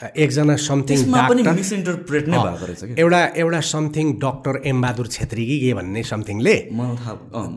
एकजना 0.00 0.54
समथिङ 0.56 0.98
पनि 1.28 1.42
मिसइन्टरप्रेट 1.44 2.24
नै 2.32 2.38
भएको 2.40 2.66
रहेछ 2.66 2.98
एउटा 3.04 3.20
एउटा 3.36 3.60
समथिङ 3.70 4.06
डक्टर 4.24 4.54
एमबहादुर 4.66 5.06
छेत्री 5.06 5.44
कि 5.46 5.56
के 5.60 5.70
भन्ने 5.76 6.02
समथिङले 6.12 6.54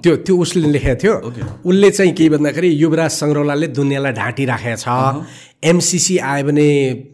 त्यो 0.04 0.14
त्यो 0.28 0.36
उसले 0.44 0.68
लेखेको 0.76 1.00
थियो। 1.04 1.16
उसले 1.64 1.90
चाहिँ 1.98 2.14
के 2.20 2.28
भन्दाखेरि 2.36 2.70
युवराज 2.84 3.12
सङ्ग्रौलाले 3.12 3.68
दुनियाँलाई 3.80 4.14
ढाँटिराखेको 4.20 4.78
छ। 4.84 4.88
एमसिसी 5.72 6.18
आयो 6.20 6.44
भने 6.44 6.68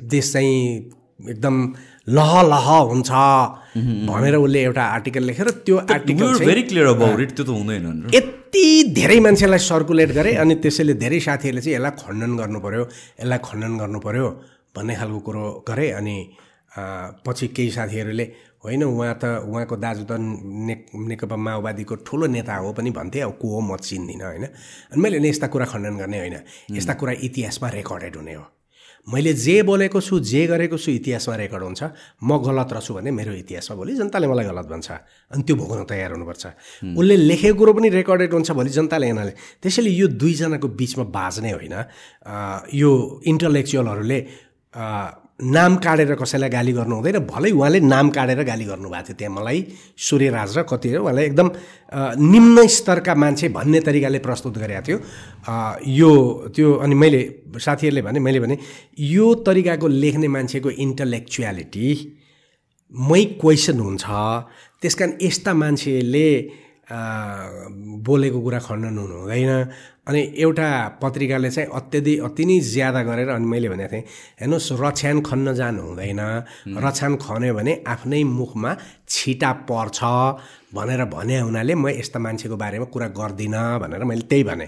देश 0.09 0.33
चाहिँ 0.33 0.57
एकदम 1.29 1.55
लह 2.17 2.31
लह 2.51 2.67
हुन्छ 2.89 3.11
भनेर 4.09 4.35
उसले 4.35 4.59
एउटा 4.63 4.83
आर्टिकल 4.97 5.23
लेखेर 5.29 5.49
त्यो 5.65 5.77
article 5.95 6.37
very 6.45 6.63
clear 6.69 6.87
about 6.87 7.19
it 7.19 7.31
त्यो 7.37 7.45
त 7.45 7.49
हुँदैन 7.49 8.09
यति 8.15 8.65
धेरै 8.97 9.19
मान्छेलाई 9.25 9.59
सर्कुलेट 9.69 10.11
गरे 10.19 10.33
अनि 10.43 10.55
त्यसैले 10.63 10.93
धेरै 11.03 11.19
साथीहरूले 11.27 11.61
चाहिँ 11.61 11.75
यसलाई 11.77 11.93
खण्डन 12.01 12.37
गर्नु 12.41 12.59
पऱ्यो 12.65 12.83
यसलाई 13.21 13.39
खण्डन 13.47 13.77
गर्नु 13.81 13.99
पऱ्यो 14.05 14.27
भन्ने 14.75 14.95
खालको 14.99 15.19
कुरो 15.27 15.45
गरे 15.67 15.89
अनि 15.99 16.17
पछि 17.25 17.47
केही 17.55 17.71
साथीहरूले 17.71 18.25
होइन 18.63 18.83
उहाँ 18.83 19.13
त 19.21 19.25
उहाँको 19.47 19.75
दाजु 19.79 20.03
त 20.03 20.19
ने 20.19 20.75
नेकपा 21.09 21.35
माओवादीको 21.35 21.95
ठुलो 22.07 22.27
नेता 22.27 22.55
हो 22.55 22.71
पनि 22.75 22.91
भन्थे 22.91 23.19
अब 23.23 23.37
को 23.41 23.47
हो 23.55 23.59
म 23.61 23.77
चिन्दिनँ 23.77 24.25
होइन? 24.25 24.45
अनि 24.91 25.01
मैले 25.01 25.17
यस्ता 25.29 25.47
कुरा 25.47 25.65
खण्डन 25.65 25.95
गर्ने 25.97 26.17
होइन। 26.19 26.35
यस्ता 26.75 26.93
कुरा 26.99 27.13
इतिहासमा 27.23 27.69
रेकर्डेड 27.69 28.15
हुने 28.15 28.33
हो। 28.33 28.43
मैले 29.07 29.33
जे 29.33 29.61
बोलेको 29.63 29.99
छु 30.01 30.19
जे 30.19 30.45
गरेको 30.47 30.77
छु 30.77 30.91
इतिहासमा 30.91 31.35
रेकर्ड 31.35 31.63
हुन्छ। 31.63 31.81
म 32.23 32.37
गलत 32.43 32.69
रहेछु 32.73 32.93
भने 32.93 33.11
मेरो 33.11 33.33
इतिहासमा 33.41 33.75
भोलि 33.77 33.95
जनताले 33.95 34.27
मलाई 34.27 34.45
गलत 34.45 34.67
भन्छ। 34.67 34.89
अनि 35.31 35.43
त्यो 35.47 35.55
भोग्न 35.55 35.83
तयार 35.87 36.11
हुनुपर्छ। 36.13 36.45
उसले 36.97 37.15
लेखेको 37.15 37.55
कुरो 37.57 37.71
पनि 37.73 37.89
रेकर्डेड 37.89 38.33
हुन्छ 38.33 38.49
भोलि 38.51 38.69
जनताले 38.69 39.07
यिनीहरूले। 39.07 39.33
त्यसैले 39.63 39.89
यो 39.89 40.07
दुईजनाको 40.13 40.67
बिचमा 40.67 41.03
बाँच्ने 41.15 41.51
होइन। 41.57 41.75
यो 42.73 42.91
इन्टलेक्चुअलहरूले 43.25 44.19
नाम 45.39 45.75
काटेर 45.79 46.15
कसैलाई 46.19 46.49
गाली 46.49 46.71
गर्नु 46.75 46.95
हुँदैन। 46.95 47.17
भलै 47.23 47.51
उहाँले 47.51 47.79
नाम 47.79 48.09
काटेर 48.11 48.43
गाली 48.43 48.65
गर्नुभएको 48.65 49.07
थियो। 49.07 49.15
त्यहाँ 49.15 49.33
मलाई 49.35 49.59
सूर्यराज 49.97 50.57
र 50.57 50.61
कति 50.67 50.87
उहाँलाई 50.99 51.25
एकदम 51.25 51.47
निम्न 52.19 52.67
स्तरका 52.67 53.15
मान्छे 53.15 53.49
भन्ने 53.55 53.79
तरिकाले 53.87 54.19
प्रस्तुत 54.19 54.57
गरेका 54.59 54.81
थियो। 54.83 54.97
यो 55.87 56.11
त्यो 56.51 56.67
अनि 56.83 56.95
मैले 56.95 57.21
साथीहरूले 57.55 58.01
भने 58.03 58.19
मैले 58.19 58.39
भने 58.39 58.57
यो 58.99 59.25
तरिकाको 59.47 59.87
लेख्ने 59.87 60.27
मान्छेको 60.27 60.69
इन्टलेक्चुअलिटी 60.69 61.87
मै 62.91 63.23
क्वेसन 63.39 63.79
हुन्छ। 63.79 64.03
त्यस 64.81 64.95
कारण 64.95 65.11
यस्ता 65.23 65.53
मान्छेले 65.53 66.27
बोलेको 68.01 68.39
कुरा 68.41 68.59
खण्डन 68.59 68.97
हुनु 68.97 69.15
हुँदैन। 69.23 69.51
अनि 70.09 70.21
एउटा 70.41 70.67
पत्रिकाले 71.01 71.49
चाहिँ 71.49 71.69
अत्यधिक 71.69 72.23
अति 72.25 72.45
नै 72.45 72.59
ज्यादा 72.73 73.01
गरेर 73.05 73.29
अनि 73.29 73.45
मैले 73.45 73.69
भनेको 73.69 73.91
थिएँ 73.93 74.05
हेर्नुहोस् 74.41 74.71
रछ्यान 74.81 75.21
खन्न 75.21 75.53
जानु 75.53 75.81
हुँदैन। 75.85 76.21
रछ्यान 76.85 77.15
खन्यो 77.21 77.53
भने 77.53 77.73
आफ्नै 77.87 78.23
मुखमा 78.23 78.71
छिटा 79.05 79.51
पर्छ। 79.69 79.99
भनेर 80.73 81.01
भने 81.13 81.37
हुनाले 81.45 81.73
म 81.75 81.93
यस्ता 81.93 82.19
मान्छेको 82.19 82.55
बारेमा 82.57 82.85
कुरा 82.89 83.07
गर्दिनँ 83.19 83.79
भनेर 83.81 84.03
मैले 84.09 84.25
त्यही 84.25 84.43
भने। 84.49 84.67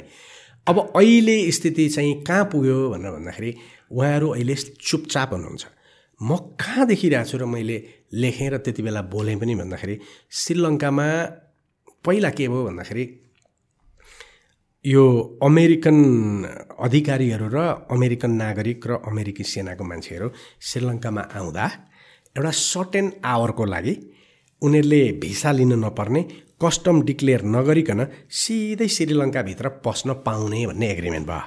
अब 0.68 0.78
अहिले 0.96 1.36
स्थिति 1.52 1.90
चाहिँ 1.90 2.14
कहाँ 2.22 2.46
पुग्यो 2.54 2.78
भनेर 2.94 3.12
भन्दाखेरि 3.12 3.52
उहाँहरू 3.92 4.28
अहिले 4.30 4.56
चुपचाप 4.78 5.34
हुनुहुन्छ। 5.34 5.64
म 6.22 6.38
कहाँ 6.62 6.86
देखिरहेको 6.86 7.30
छु 7.30 7.38
र 7.42 7.46
मैले 7.50 7.78
लेखेँ 8.14 8.50
र 8.54 8.58
त्यति 8.62 8.82
बेला 8.86 9.02
बोलेँ 9.10 9.38
पनि 9.42 9.56
भन्दाखेरि 9.58 9.96
श्रीलङ्कामा 10.30 11.08
पहिला 12.06 12.30
के 12.30 12.48
भयो 12.48 12.64
भन्दाखेरि 12.70 13.04
यो 14.86 15.04
अमेरिकन 15.44 15.98
अधिकारीहरू 16.80 17.48
र 17.54 17.58
अमेरिकन 17.92 18.32
नागरिक 18.34 18.88
र 18.88 18.92
अमेरिकी 19.06 19.44
सेनाको 19.44 19.84
मान्छेहरू 19.84 20.28
श्रीलङ्कामा 20.60 21.22
आउँदा 21.38 21.66
एउटा 22.38 22.52
सर्ट 22.52 22.96
एन्ड 22.96 23.12
आवरको 23.26 23.66
लागि 23.66 23.94
उनीहरूले 24.62 25.02
भिसा 25.22 25.52
लिन 25.52 25.74
नपर्ने 25.86 26.22
कस्टम 26.64 27.02
डिक्लेयर 27.02 27.42
नगरिकन 27.46 28.00
सिधै 28.42 28.88
श्रीलङ्काभित्र 28.88 29.70
पस्न 29.86 30.14
पाउने 30.26 30.66
भन्ने 30.68 30.88
एग्रिमेन्ट 30.92 31.28
भयो। 31.28 31.46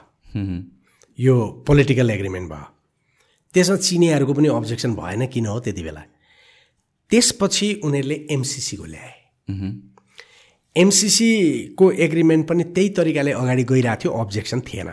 यो 1.18 1.34
पोलिटिकल 1.66 2.10
एग्रिमेन्ट 2.10 2.48
भयो। 2.50 2.66
त्यसमा 3.54 3.76
चिनियाहरूको 3.76 4.32
पनि 4.34 4.48
अब्जेक्सन 4.48 4.94
भएन 4.94 5.26
किन 5.26 5.46
हो 5.46 5.58
त्यति 5.60 5.82
बेला। 5.82 6.02
त्यसपछि 7.10 7.68
उनीहरूले 7.84 8.16
एमसिसीको 8.30 8.84
ल्याए। 8.84 9.12
एमसिसीको 10.76 11.90
एग्रिमेन्ट 12.06 12.46
पनि 12.48 12.64
त्यही 12.74 12.88
तरिकाले 12.96 13.32
अगाडि 13.32 13.64
गइरहेको 13.64 14.00
थियो 14.02 14.12
अब्जेक्सन 14.22 14.60
थिएन। 14.68 14.90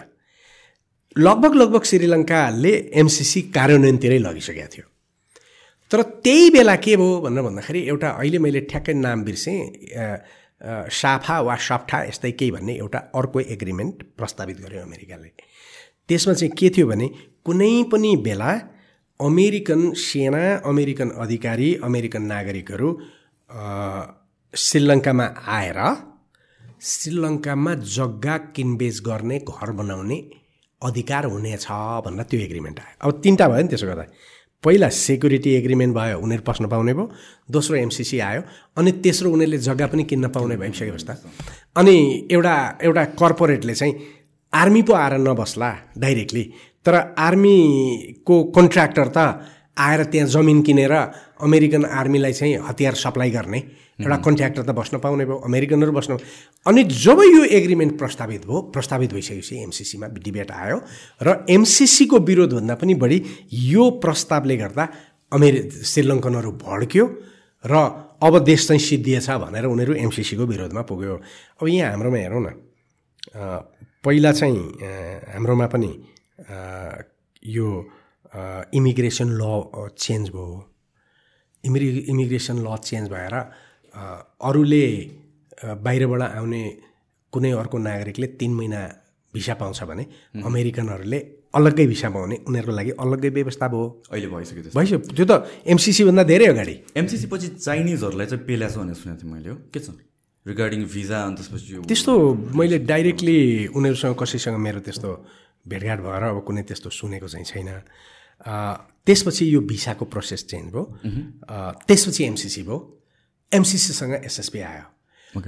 लगभग 1.15 1.55
लगभग 1.55 1.83
श्रीलङ्काले 1.83 2.73
एमसिसी 3.01 3.41
कार्यान्वयनतिरै 3.55 4.19
लगिसकेको 4.19 4.67
थियो। 4.73 4.85
तर 5.91 6.01
त्यही 6.25 6.49
बेला 6.49 6.75
के 6.75 6.95
भयो 6.97 7.19
भनेर 7.21 7.43
भन्दाखेरि 7.43 7.81
एउटा 7.91 8.09
अहिले 8.09 8.39
मैले 8.39 8.61
ठ्याक्कै 8.71 8.93
नाम 8.93 9.23
बिर्सेँ 9.23 9.57
साफा 11.01 11.39
वा 11.41 11.55
सफ्ठा 11.67 11.97
यस्तै 12.03 12.31
केही 12.39 12.51
भन्ने 12.51 12.73
एउटा 12.77 12.99
अर्को 13.19 13.39
एग्रिमेन्ट 13.55 13.95
प्रस्तावित 14.17 14.57
गर्यो 14.61 14.81
अमेरिकाले। 14.81 15.29
त्यसमा 16.09 16.33
चाहिँ 16.33 16.53
के 16.59 16.69
थियो 16.69 16.87
भने 16.87 17.07
कुनै 17.45 17.73
पनि 17.91 18.15
बेला 18.27 18.51
अमेरिकन 19.19 19.81
सेना 19.97 20.43
अमेरिकन 20.71 21.09
अधिकारी 21.23 21.69
अमेरिकन 21.83 22.23
नागरिकहरू 22.33 22.89
श्रीलङ्कामा 24.53 25.25
आएर 25.47 25.77
श्रीलङ्कामा 26.83 27.73
जग्गा 27.95 28.37
किनबेच 28.55 28.99
गर्ने 29.05 29.37
घर 29.39 29.71
बनाउने 29.71 30.17
अधिकार 30.81 31.25
हुनेछ 31.25 31.67
भनेर 32.05 32.23
त्यो 32.29 32.39
एग्रिमेन्ट 32.39 32.79
आयो। 32.79 32.95
अब 33.07 33.21
तिनवटा 33.23 33.47
भयो 33.47 33.61
नि 33.63 33.67
त्यसो 33.71 33.87
गर्दा। 33.87 34.03
पहिला 34.63 34.89
सेक्युरिटी 34.89 35.51
एग्रिमेन्ट 35.55 35.95
भयो 35.95 36.19
उनीहरू 36.19 36.43
पस्न 36.43 36.67
पाउने 36.67 36.93
भयो। 36.93 37.05
दोस्रो 37.51 37.75
एमसिसी 37.77 38.19
आयो 38.19 38.41
अनि 38.77 38.91
तेस्रो 39.03 39.31
उनीहरूले 39.31 39.57
जग्गा 39.57 39.87
पनि 39.87 40.03
किन्न 40.11 40.27
पाउने 40.35 40.55
भइसके 40.59 40.91
त 40.99 41.15
अनि 41.79 41.95
एउटा 42.31 42.55
एउटा 42.83 43.03
कर्पोरेटले 43.21 43.73
चाहिँ 43.75 43.93
आर्मी 44.53 44.81
पो 44.83 44.93
आएर 44.93 45.17
नबस्ला 45.31 45.71
डाइरेक्टली 45.97 46.43
तर 46.85 46.95
आर्मीको 47.27 48.43
कन्ट्र्याक्टर 48.51 49.07
त 49.15 49.17
आएर 49.79 50.03
त्यहाँ 50.11 50.27
जमिन 50.27 50.61
किनेर 50.61 50.93
अमेरिकन 51.41 51.85
आर्मीलाई 51.85 52.33
चाहिँ 52.33 52.55
हतियार 52.67 52.93
सप्लाई 53.03 53.31
गर्ने 53.31 53.59
एउटा 54.01 54.17
कन्ट्र्याक्टर 54.27 54.63
त 54.63 54.71
बस्न 54.77 54.97
पाउने 54.97 55.25
भयो 55.25 55.37
अमेरिकनहरू 55.45 55.91
बस्न 55.91 56.17
अनि 56.65 56.83
जब 57.05 57.19
यो 57.21 57.43
एग्रिमेन्ट 57.59 57.97
प्रस्तावित 57.97 58.45
भयो 58.45 58.61
प्रस्तावित 58.73 59.13
भइसकेपछि 59.13 59.55
एमसिसीमा 59.63 60.07
डिबेट 60.25 60.51
आयो 60.51 60.77
र 61.21 61.45
एमसिसीको 61.49 62.17
विरोधभन्दा 62.29 62.75
पनि 62.81 62.93
बढी 63.03 63.17
यो 63.51 63.89
प्रस्तावले 64.03 64.57
गर्दा 64.57 64.87
अमेरि 65.31 65.59
श्रीलङ्कनहरू 65.91 66.51
भड्क्यो 66.65 67.05
र 67.65 67.73
अब 68.23 68.37
देश 68.45 68.67
चाहिँ 68.67 68.81
सिद्धिएछ 68.81 69.29
भनेर 69.43 69.65
उनीहरू 69.65 69.93
एमसिसीको 69.97 70.45
विरोधमा 70.45 70.81
पुग्यो। 70.89 71.15
अब 71.61 71.67
यहाँ 71.67 71.91
हाम्रोमा 71.91 72.17
हेरौँ 72.17 72.41
न 72.41 72.49
पहिला 74.05 74.31
चाहिँ 74.31 74.61
हाम्रोमा 75.33 75.65
पनि 75.73 75.91
यो 77.45 77.67
इमिग्रेसन 78.73 79.29
ल 79.41 79.89
चेन्ज 79.97 80.29
भयो। 80.29 80.70
इमिग्रे 81.67 81.89
इमिग्रेसन 82.13 82.57
ल 82.65 82.67
चेन्ज 82.89 83.05
भएर 83.13 83.35
अरूले 84.49 84.85
बाहिरबाट 85.85 86.21
आउने 86.21 86.61
कुनै 87.33 87.51
अर्को 87.61 87.77
नागरिकले 87.77 88.27
तिन 88.39 88.51
महिना 88.59 88.79
भिसा 89.33 89.53
पाउँछ 89.61 89.79
भने 89.89 90.03
अमेरिकनहरूले 90.43 91.19
अलग्गै 91.55 91.85
भिसा 91.91 92.09
पाउने 92.15 92.35
उनीहरूको 92.47 92.73
लागि 92.79 92.91
अलग्गै 93.03 93.29
व्यवस्था 93.37 93.67
भयो। 93.67 93.85
अहिले 94.11 94.27
भइसक्यो 94.33 94.71
भइसक्यो। 94.75 94.99
त्यो 95.15 95.25
त 95.27 95.33
एमसिसीभन्दा 95.67 96.23
धेरै 96.31 96.45
अगाडि। 96.53 96.75
एमसिसी 96.95 97.27
पछि 97.31 97.47
चाइनिजहरूलाई 97.59 98.27
चाहिँ 98.31 98.45
पेल्याछ 98.47 98.73
भनेर 98.79 98.95
सुनेको 98.95 99.19
थिएँ 99.21 99.31
मैले 99.31 99.49
हो। 99.51 99.55
के 99.73 99.79
छ? 99.79 99.87
रिगार्डिङ 100.45 100.81
भिजा 100.95 101.17
अनि 101.27 101.35
त्यसपछि 101.37 101.71
त्यस्तो 101.91 102.13
मैले 102.57 102.77
डाइरेक्टली 102.91 103.37
उनीहरूसँग 103.77 104.15
कसैसँग 104.21 104.57
मेरो 104.65 104.79
त्यस्तो 104.87 105.09
भेटघाट 105.67 105.99
भएर 106.07 106.23
अब 106.31 106.37
कुनै 106.47 106.63
त्यस्तो 106.65 106.89
सुनेको 106.89 107.27
चाहिँ 107.27 107.45
छैन। 107.45 107.69
त्यसपछि 108.45 109.53
यो 109.53 109.61
भिसाको 109.61 110.05
प्रोसेस 110.05 110.45
चेन्ज 110.47 110.73
भयो। 110.73 110.83
त्यसपछि 111.87 112.23
एमसिसी 112.23 112.63
भयो। 112.63 112.77
एमसिसीसँग 113.51 114.13
एसएसपी 114.25 114.59
आयो। 114.61 114.85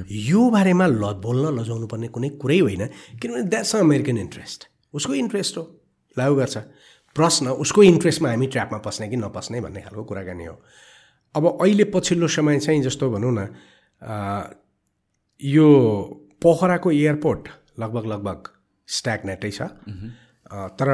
यो 0.09 0.49
बारेमा 0.49 0.87
ल 0.87 1.13
बोल्न 1.19 1.59
लजाउनु 1.59 1.87
पर्ने 1.87 2.07
कुनै 2.07 2.29
कुरै 2.41 2.59
होइन 2.59 2.85
किनभने 3.21 3.43
द्याट्स 3.51 3.75
अमेरिकन 3.75 4.17
इन्ट्रेस्ट 4.17 4.67
उसको 4.93 5.13
इन्ट्रेस्ट 5.13 5.57
हो। 5.57 5.63
लागु 6.17 6.35
गर्छ। 6.35 6.57
प्रश्न 7.15 7.47
उसको 7.63 7.83
इन्ट्रेस्टमा 7.83 8.29
हामी 8.29 8.47
ट्र्यापमा 8.47 8.77
पस्ने 8.85 9.07
कि 9.09 9.15
नपस्ने 9.17 9.61
भन्ने 9.61 9.81
खालको 9.81 10.03
कुराकानी 10.03 10.45
हो। 10.45 10.55
अब 11.35 11.43
अहिले 11.61 11.83
पछिल्लो 11.93 12.27
समय 12.27 12.59
चाहिँ 12.59 12.81
जस्तो 12.81 13.09
भनौँ 13.11 13.33
न 13.33 13.39
यो 15.39 15.67
पोखराको 16.41 16.91
एयरपोर्ट 16.91 17.47
लगभग 17.79 18.05
लगभग 18.05 18.39
स्ट्यागनेटै 18.87 19.51
छ। 19.51 19.61
तर 20.79 20.89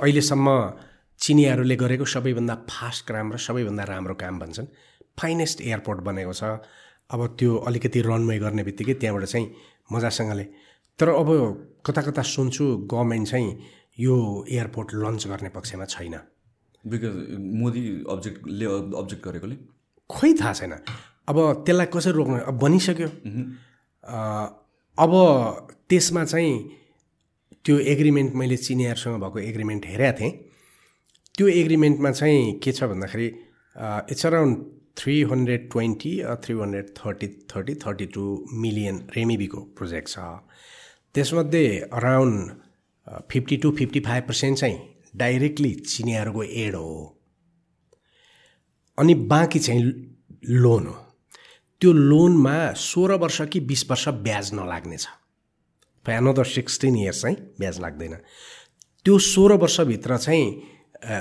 अहिलेसम्म 0.00 0.48
चिनियाहरूले 1.20 1.76
गरेको 1.76 2.04
सबैभन्दा 2.04 2.54
फास्ट 2.70 3.06
काम 3.06 3.32
र 3.32 3.36
सबैभन्दा 3.36 3.84
राम्रो 3.84 4.14
काम 4.14 4.38
भन्छन्। 4.40 4.66
फाइनेस्ट 5.20 5.60
एयरपोर्ट 5.60 6.00
बनेको 6.00 6.32
छ। 6.32 6.42
अब 7.12 7.20
त्यो 7.38 7.56
अलिकति 7.68 8.00
रनवे 8.00 8.38
गर्ने 8.38 8.62
बित्तिकै 8.64 8.94
त्यहाँबाट 8.94 9.24
चाहिँ 9.24 9.46
मजासँगले। 9.92 10.44
तर 10.98 11.08
अब 11.12 11.28
कता 11.86 12.02
कता 12.02 12.22
सुन्छु 12.22 12.64
गभर्मेन्ट 12.88 13.28
चाहिँ 13.28 13.48
यो 14.00 14.16
एयरपोर्ट 14.48 14.88
लन्च 14.94 15.26
गर्ने 15.26 15.48
पक्षमा 15.52 15.84
छैन। 15.84 16.14
बिकज 16.84 17.14
मोदी 17.36 17.82
अब्जेक्टले 18.08 18.66
अब्जेक्ट 18.96 19.22
गरेकोले? 19.24 19.56
खोइ 20.10 20.32
थाहा 20.40 20.52
छैन। 20.52 20.72
अब 21.28 21.36
त्यसलाई 21.66 21.86
कसरी 21.92 22.12
रोक्नु? 22.16 22.36
अब 22.48 22.54
बनिसक्यो। 22.58 23.08
अब 24.98 25.12
त्यसमा 25.88 26.24
चाहिँ 26.24 26.52
त्यो 27.64 27.78
एग्रिमेन्ट 27.92 28.34
मैले 28.34 28.56
चिनियाहरूसँग 28.56 29.20
भएको 29.20 29.38
एग्रिमेन्ट 29.38 29.86
हेरेको 29.86 30.18
थिएँ। 30.20 30.32
त्यो 31.36 31.48
एग्रिमेन्टमा 31.48 32.10
चाहिँ 32.10 32.52
के 32.62 32.72
छ 32.72 32.84
भन्दाखेरि 32.90 33.26
it's 34.12 34.26
around 34.26 34.64
three 34.98 35.20
hundred 35.30 35.70
twenty 35.72 36.12
three 36.44 36.54
hundred 36.54 36.88
thirty 36.96 37.28
thirty 37.52 37.74
thirty 37.84 38.06
two 38.14 38.24
million 38.62 38.96
रेमिबीको 39.16 39.60
project 39.78 40.08
छ। 40.08 40.18
त्यसमध्ये 41.14 41.66
around 41.92 42.50
fifty 43.30 43.56
two 43.56 43.70
fifty 43.78 44.00
five 44.00 44.24
percent 44.24 44.58
चाहिँ 44.58 44.78
डाइरेक्टली 45.16 45.72
चिनियाहरूको 45.74 46.42
एड 46.42 46.74
हो। 46.74 47.16
अनि 48.98 49.14
बाँकी 49.32 49.58
चाहिँ 49.58 49.82
लोन 50.44 50.86
हो। 50.86 50.94
त्यो 51.80 51.92
लोनमा 51.92 52.72
सोह्र 52.76 53.14
वर्ष 53.22 53.40
कि 53.52 53.60
बिस 53.60 53.90
वर्ष 53.90 54.08
ब्याज 54.26 54.52
नलाग्ने 54.54 54.96
छ 54.96 55.06
द 56.06 56.44
सिक्सटिन 56.46 56.96
इयर्स 56.96 57.22
चाहिँ 57.22 57.36
ब्याज 57.58 57.80
लाग्दैन। 57.80 58.14
त्यो 59.04 59.18
सोह्र 59.18 59.54
वर्षभित्र 59.62 60.16
चाहिँ 60.18 60.44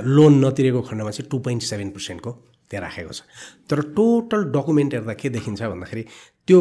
लोन 0.06 0.46
नतिरेको 0.46 0.82
खण्डमा 0.82 1.12
चाहिँ 1.12 1.30
टु 1.32 1.38
पोइन्ट 1.40 1.62
सेभेन 1.64 1.90
पर्सेन्टको 1.90 2.32
त्यहाँ 2.72 2.84
राखेको 2.86 3.14
छ। 3.14 3.22
तर 3.70 3.82
टोटल 3.98 4.44
डकुमेन्ट 4.54 4.94
हेर्दा 4.94 5.14
के 5.14 5.30
देखिन्छ 5.30 5.62
भन्दाखेरि 5.62 6.04
त्यो 6.48 6.60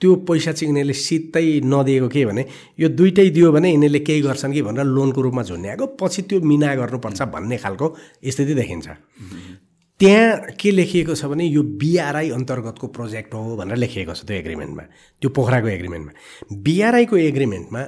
त्यो 0.00 0.14
पैसा 0.28 0.52
चाहिँ 0.52 0.68
यिनीहरूले 0.70 0.92
सित्तै 0.92 1.60
नदिएको 1.64 2.08
के 2.08 2.24
भने 2.26 2.44
यो 2.80 2.88
दुइटै 2.88 3.28
दियो 3.30 3.52
भने 3.52 3.68
यिनीहरूले 3.70 4.00
केही 4.00 4.20
गर्छन् 4.22 4.52
कि 4.52 4.62
भनेर 4.62 4.84
लोनको 4.84 5.20
रूपमा 5.20 5.42
झुन्ड्याएको 5.42 5.86
पछि 6.00 6.22
त्यो 6.28 6.40
मिना 6.40 6.74
गर्नुपर्छ 6.74 7.22
भन्ने 7.34 7.56
खालको 7.64 7.86
स्थिति 8.32 8.54
देखिन्छ। 8.54 8.88
त्यहाँ 10.00 10.56
के 10.60 10.70
लेखिएको 10.70 11.14
छ 11.14 11.24
भने 11.32 11.44
यो 11.46 11.62
बिआरआई 11.80 12.30
अन्तर्गतको 12.30 12.86
प्रोजेक्ट 12.96 13.34
हो 13.34 13.56
भनेर 13.56 13.76
लेखिएको 13.76 14.14
छ 14.14 14.24
त्यो 14.24 14.36
एग्रिमेन्टमा 14.36 14.84
त्यो 15.22 15.30
पोखराको 15.30 15.68
एग्रिमेन्टमा 15.68 16.12
बिआरआईको 16.66 17.16
एग्रिमेन्टमा 17.16 17.82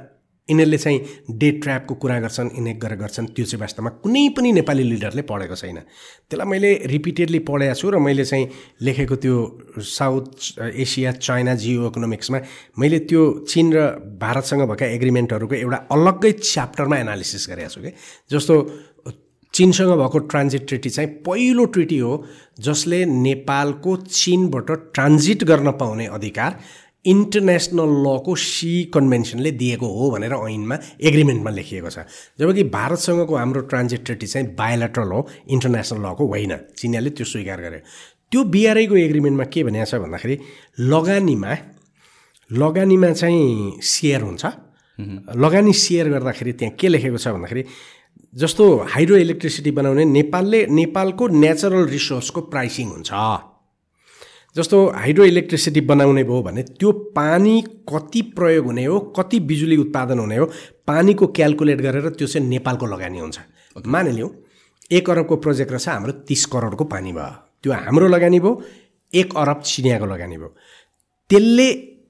यिनीहरूले 0.49 0.77
चाहिँ 0.77 0.99
डे 1.41 1.49
ट्र्यापको 1.61 1.93
कुरा 1.95 2.19
गर्छन् 2.19 2.49
यिनी 2.55 2.73
गरेर 2.77 2.97
गर्छन्। 2.97 3.25
त्यो 3.33 3.45
चाहिँ 3.45 3.61
वास्तवमा 3.61 3.89
कुनै 4.05 4.29
पनि 4.37 4.51
नेपाली 4.51 4.83
लिडरले 4.83 5.21
पढेको 5.25 5.55
छैन। 5.55 5.79
त्यसलाई 6.29 6.47
मैले 6.47 6.71
रिपिटेडली 6.85 7.39
पढेको 7.49 7.73
छु 7.73 7.89
र 7.89 7.97
मैले 7.97 8.25
चाहिँ 8.25 8.45
लेखेको 8.81 9.15
त्यो 9.15 9.35
साउथ 9.81 10.25
एसिया 10.61 11.11
चाइना 11.17 11.55
जियो 11.55 11.87
इकोनोमिक्समा 11.89 12.39
मैले 12.77 12.99
त्यो 13.09 13.21
चिन 13.49 13.73
र 13.73 13.79
भारतसँग 14.21 14.61
भएका 14.69 14.85
एग्रिमेन्टहरूको 14.85 15.55
एउटा 15.55 15.77
अलग्गै 15.91 16.31
च्याप्टरमा 16.31 16.97
एनालिसिस 16.97 17.49
गरेको 17.49 17.69
छु 17.69 17.81
कि। 17.81 17.91
जस्तो 18.29 18.55
चिनसँग 19.53 19.91
भएको 19.97 20.19
ट्रान्जिट 20.29 20.67
ट्रिटी 20.67 20.89
चाहिँ 20.89 21.09
पहिलो 21.25 21.65
ट्रिटी 21.65 21.97
हो 21.97 22.13
जसले 22.59 23.05
नेपालको 23.05 23.95
चिनबाट 24.13 24.71
ट्रान्जिट 24.93 25.43
गर्न 25.43 25.71
पाउने 25.71 26.05
अधिकार 26.11 26.59
इन्टरनेसनल 27.05 27.91
लको 28.05 28.35
सी 28.35 28.71
कन्भेन्सनले 28.93 29.51
दिएको 29.51 29.87
हो 29.87 30.09
भनेर 30.11 30.33
ऐनमा 30.33 30.75
एग्रिमेन्टमा 31.01 31.51
लेखिएको 31.51 31.89
छ। 31.89 32.05
जबकि 32.39 32.63
भारतसँगको 32.75 33.35
हाम्रो 33.35 33.61
ट्रान्जिट 33.71 34.05
ट्रिटी 34.05 34.27
चाहिँ 34.27 34.47
बायोलेट्रल 34.55 35.11
हो 35.11 35.27
इन्टरनेसनल 35.49 36.05
लको 36.05 36.27
होइन। 36.27 36.53
चिनियाले 36.77 37.09
त्यो 37.09 37.25
स्वीकार 37.25 37.61
गर्यो। 37.61 37.81
त्यो 38.31 38.43
बिआरआईको 38.43 38.95
एग्रिमेन्टमा 38.97 39.45
के 39.53 39.63
भनेको 39.63 39.85
छ 39.85 39.95
भन्दाखेरि 40.01 40.35
लगानीमा 40.79 41.51
लगानीमा 42.51 43.11
चाहिँ 43.11 43.81
सेयर 43.81 44.21
हुन्छ। 44.21 44.45
लगानी 45.35 45.73
सेयर 45.73 46.09
गर्दाखेरि 46.09 46.51
त्यहाँ 46.53 46.75
के 46.79 46.87
लेखेको 46.87 47.17
छ 47.17 47.27
भन्दाखेरि 47.35 47.63
जस्तो 48.33 48.63
हाइड्रो 48.91 49.15
इलेक्ट्रिसिटी 49.17 49.71
बनाउने 49.71 50.05
नेपालले 50.05 50.65
नेपालको 50.67 51.27
नेचुरल 51.27 51.85
रिसोर्सको 51.87 52.41
प्राइसिङ 52.51 52.87
हुन्छ। 52.89 53.11
जस्तो 54.55 54.77
हाइड्रो 54.95 55.25
इलेक्ट्रिसिटी 55.25 55.81
बनाउने 55.81 56.23
भयो 56.23 56.41
भने 56.41 56.63
त्यो 56.63 56.91
पानी 57.15 57.61
कति 57.89 58.21
प्रयोग 58.37 58.65
हुने 58.65 58.85
हो 58.85 58.99
कति 59.17 59.39
बिजुली 59.49 59.77
उत्पादन 59.77 60.19
हुने 60.19 60.37
हो 60.37 60.45
पानीको 60.87 61.27
क्यालकुलेट 61.37 61.81
गरेर 61.81 62.09
त्यो 62.09 62.27
चाहिँ 62.27 62.47
नेपालको 62.47 62.85
लगानी 62.85 63.19
हुन्छ। 63.19 63.39
मानिलिउँ 63.87 64.29
एक 64.91 65.09
अरबको 65.09 65.35
प्रोजेक्ट 65.43 65.71
रहेछ 65.71 65.87
हाम्रो 65.89 66.11
तिस 66.27 66.45
करोडको 66.53 66.83
पानी 66.85 67.11
भयो। 67.13 67.29
त्यो 67.63 67.73
हाम्रो 67.73 68.07
लगानी 68.07 68.39
भयो 68.39 68.61
एक 69.13 69.35
अरब 69.37 69.61
चिनियाको 69.65 70.05
लगानी 70.05 70.37
भयो। 70.37 70.55
त्यसले 71.29 71.67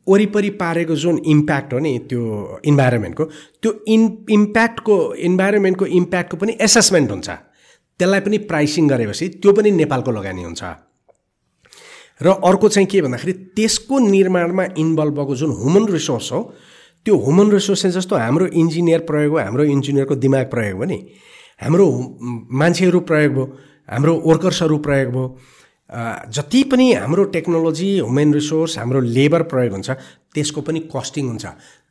वरिपरि 0.08 0.50
पारेको 0.62 0.96
जुन 0.96 1.18
इम्प्याक्ट 1.26 1.74
हो 1.74 1.80
नि 1.80 1.98
त्यो 2.10 2.62
इन्भाइरोमेन्टको 2.66 3.26
त्यो 3.62 3.72
इन 3.88 4.02
इम्प्याक्टको 4.32 4.96
इन्भाइरोमेन्टको 5.30 5.86
इम्प्याक्टको 6.00 6.38
पनि 6.38 6.58
एसेसमेन्ट 6.62 7.12
हुन्छ। 7.12 7.30
त्यसलाई 7.30 8.20
पनि 8.20 8.38
प्राइसिङ 8.50 8.88
गरेपछि 8.90 9.28
त्यो 9.42 9.52
पनि 9.54 9.72
नेपालको 9.82 10.12
लगानी 10.12 10.44
हुन्छ। 10.44 10.64
र 12.22 12.28
अर्को 12.46 12.70
चाहिँ 12.70 12.88
के 12.88 13.02
भन्दाखेरि 13.02 13.34
त्यसको 13.56 14.00
निर्माणमा 14.00 14.64
इन्भल्भ 14.78 15.14
भएको 15.20 15.36
जुन 15.36 15.52
ह्युमन 15.52 15.88
रिसोर्स 15.94 16.32
हो 16.32 16.42
त्यो 17.06 17.18
ह्युमन 17.18 17.52
रिसोर्स 17.52 17.82
चाहिँ 17.82 17.96
जस्तो 17.96 18.16
हाम्रो 18.16 18.46
इन्जिनियर 18.62 19.00
प्रयोग 19.10 19.34
भयो 19.34 19.44
हाम्रो 19.46 19.64
इन्जिनियरको 19.64 20.16
दिमाग 20.16 20.46
प्रयोग 20.52 20.80
भयो 20.80 20.86
नि। 20.86 21.00
हाम्रो 21.64 21.86
मान्छेहरू 22.62 23.00
प्रयोग 23.00 23.34
भयो 23.34 23.46
हाम्रो 23.90 24.14
वर्कर्सहरू 24.26 24.78
प्रयोग 24.78 25.12
भयो। 25.12 25.26
जति 26.34 26.64
पनि 26.72 26.94
हाम्रो 26.94 27.24
टेक्नोलोजी 27.36 27.90
ह्युमन 28.00 28.34
रिसोर्स 28.34 28.78
हाम्रो 28.80 29.02
लेबर 29.02 29.44
प्रयोग 29.52 29.72
हुन्छ 29.74 29.90
त्यसको 30.36 30.62
पनि 30.62 30.80
कस्टिङ 30.95 31.28
हुन्छ। 31.28 31.45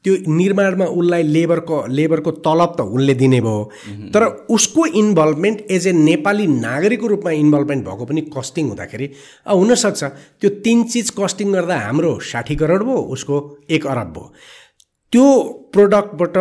त्यो 0.04 0.14
निर्माणमा 0.28 0.84
उसलाई 0.84 1.22
लेबरको 1.24 1.76
लेबरको 1.88 2.30
तलब 2.44 2.74
त 2.78 2.80
उसले 2.92 3.14
दिने 3.14 3.40
भयो। 3.40 3.56
तर 4.12 4.22
उसको 4.52 4.86
इन्भल्भमेन्ट 5.00 5.60
एज 5.70 5.86
ए 5.86 5.92
नेपाली 5.92 6.46
नागरिकको 6.46 7.06
रूपमा 7.06 7.30
इन्भल्भमेन्ट 7.40 7.84
भएको 7.86 8.04
पनि 8.04 8.20
कस्टिङ 8.36 8.68
हुँदाखेरि 8.68 9.06
हुनसक्छ 9.48 10.04
त्यो 10.04 10.50
तिन 10.60 10.84
चिज 10.92 11.10
कस्टिङ 11.18 11.52
गर्दा 11.52 11.78
हाम्रो 11.80 12.12
साठी 12.22 12.56
करोड 12.56 12.82
भयो 12.84 13.00
उसको 13.16 13.40
एक 13.70 13.86
अरब 13.86 14.12
भयो। 14.12 14.30
त्यो 15.12 15.26
प्रोडक्टबाट 15.72 16.36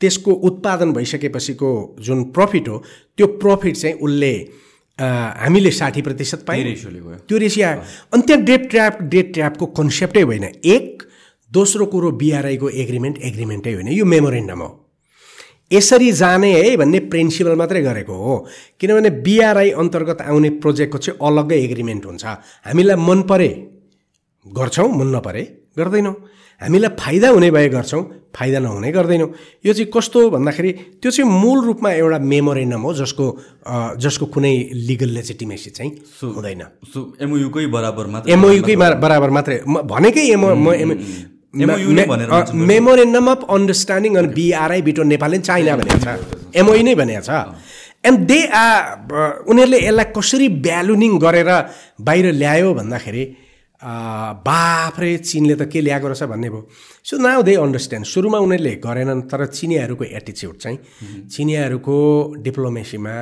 त्यसको 0.00 0.32
उत्पादन 0.48 0.92
भइसकेपछिको 0.92 1.70
जुन 2.00 2.24
प्रफिट 2.32 2.68
हो 2.68 2.82
त्यो 3.16 3.26
प्रफिट 3.44 3.76
चाहिँ 3.76 3.96
उसले 4.00 4.34
हामीले 4.98 5.70
साठी 5.72 6.02
प्रतिशत 6.02 6.44
पायौँ। 6.48 6.74
त्यो 7.28 7.38
रेसियो 7.38 7.66
आयो। 7.68 7.80
अनि 8.12 8.22
त्यहाँ 8.22 8.42
डेट 8.44 8.68
ट्र्याप 8.70 9.02
डेट 9.12 9.32
ट्र्यापको 9.34 9.66
कन्सेप्टै 9.78 10.22
होइन 10.22 10.44
एक 10.44 11.03
दोस्रो 11.54 11.86
कुरो 11.86 12.10
बिआरआईको 12.20 12.68
एग्रिमेन्ट 12.82 13.16
एग्रिमेन्टै 13.22 13.72
होइन। 13.74 13.88
यो 13.88 14.04
मेमोरेन्डम 14.04 14.60
हो। 14.62 14.70
यसरी 15.72 16.10
जाने 16.12 16.50
है 16.54 16.76
भन्ने 16.76 16.98
प्रिन्सिपल 17.12 17.54
मात्रै 17.56 17.82
गरेको 17.82 18.14
हो। 18.14 18.34
किनभने 18.80 19.10
बिआरआई 19.26 19.70
अन्तर्गत 19.82 20.20
आउने 20.22 20.50
प्रोजेक्टको 20.62 20.98
चाहिँ 20.98 21.18
अलग्गै 21.18 21.58
एग्रिमेन्ट 21.64 22.06
हुन्छ। 22.06 22.24
हामीलाई 22.66 22.96
मन 23.08 23.22
परे 23.30 23.50
गर्छौँ 24.46 24.88
मन 24.98 25.08
नपरे 25.16 25.42
गर्दैनौँ। 25.78 26.14
हामीलाई 26.60 26.90
फाइदा 27.00 27.28
हुने 27.28 27.50
भए 27.50 27.68
गर्छौँ 27.68 28.02
फाइदा 28.36 28.58
नहुने 28.58 28.90
गर्दैनौँ। 28.92 29.30
यो 29.66 29.72
चाहिँ 29.72 29.90
कस्तो 29.90 30.18
भन्दाखेरि 30.30 30.70
त्यो 31.02 31.10
चाहिँ 31.10 31.30
मूल 31.32 31.58
रूपमा 31.66 31.90
एउटा 31.92 32.18
मेमोरेन्डम 32.22 32.82
हो 32.86 32.92
जसको 32.94 33.24
जसको 33.98 34.26
कुनै 34.34 34.54
लिगल 34.88 35.10
लेजिटिमेसी 35.18 35.70
चाहिँ 35.70 35.90
हुँदैन। 36.22 36.62
एमओयुकै 37.24 37.66
बराबर 37.66 38.06
मात्र 38.06 38.30
एमओयुकै 38.30 38.76
बराबर 38.76 39.30
मात्रै। 39.30 39.56
भनेकै 39.66 40.24
एमओ 40.34 40.54
म 40.54 40.66
मेमोरेन्डम 41.54 43.26
अफ 43.30 43.40
अन्डरस्ट्यान्डिङ 43.56 44.12
अनि 44.20 44.28
बिआरआई 44.38 44.82
बिटो 44.82 45.02
नेपाल 45.12 45.34
एन्ड 45.34 45.44
चाइना 45.44 45.76
भनेको 45.76 45.98
छ। 46.04 46.06
एमओई 46.60 46.82
नै 46.82 46.94
भनेको 46.94 47.22
छ। 47.22 47.30
एन्ड 48.08 48.18
दे 48.30 48.38
आ 48.46 48.64
उनीहरूले 49.50 49.78
यसलाई 49.86 50.06
कसरी 50.16 50.48
भ्यालुनिङ 50.66 51.12
गरेर 51.24 51.50
बाहिर 52.00 52.26
ल्यायो 52.42 52.74
भन्दाखेरि 52.74 53.24
बाफ्रे 54.48 55.10
चिनले 55.28 55.54
त 55.54 55.62
के 55.72 55.80
ल्याएको 55.80 56.06
रहेछ 56.08 56.22
भन्ने 56.32 56.48
भयो। 56.50 56.62
सो 57.06 57.14
नाउ 57.20 57.42
दे 57.48 57.54
अन्डरस्ट्यान्ड 57.64 58.06
सुरुमा 58.06 58.38
उनीहरूले 58.46 58.72
गरेनन् 58.86 59.22
तर 59.30 59.40
चिनियाहरूको 59.46 60.04
एटिच्युड 60.18 60.56
चाहिँ 60.56 60.78
चिनियाहरूको 61.34 61.96
डिप्लोमेसीमा 62.46 63.14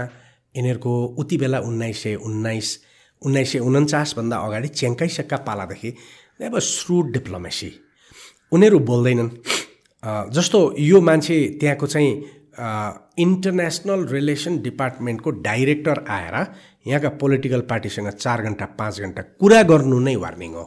यिनीहरूको 0.54 0.92
उति 1.20 1.36
बेला 1.42 1.58
उन्नाइस 1.68 2.02
सय 2.02 2.14
उन्नाइस 2.28 2.68
उन्नाइस 3.22 3.48
सय 3.52 3.58
उन्चासभन्दा 3.58 4.36
अगाडि 4.46 4.68
च्याङ्काइसक्का 4.80 5.36
पालादेखि 5.48 5.90
अब 6.42 6.58
श्रुड 6.58 7.12
डिप्लोमेसी 7.12 7.70
उनीहरू 8.52 8.78
बोल्दैनन्। 8.90 9.30
जस्तो 10.32 10.58
यो 10.78 11.00
मान्छे 11.00 11.36
त्यहाँको 11.60 11.86
चाहिँ 11.86 12.12
इन्टरनेसनल 13.18 14.06
रिलेसन 14.06 14.58
डिपार्टमेन्टको 14.62 15.30
डाइरेक्टर 15.46 16.04
आएर 16.08 16.34
यहाँका 16.86 17.08
पोलिटिकल 17.20 17.60
पार्टीसँग 17.70 18.08
चार 18.08 18.42
घन्टा 18.42 18.66
पाँच 18.78 19.00
घन्टा 19.00 19.22
कुरा 19.40 19.62
गर्नु 19.62 19.98
नै 19.98 20.16
वार्निङ 20.16 20.52
हो। 20.54 20.64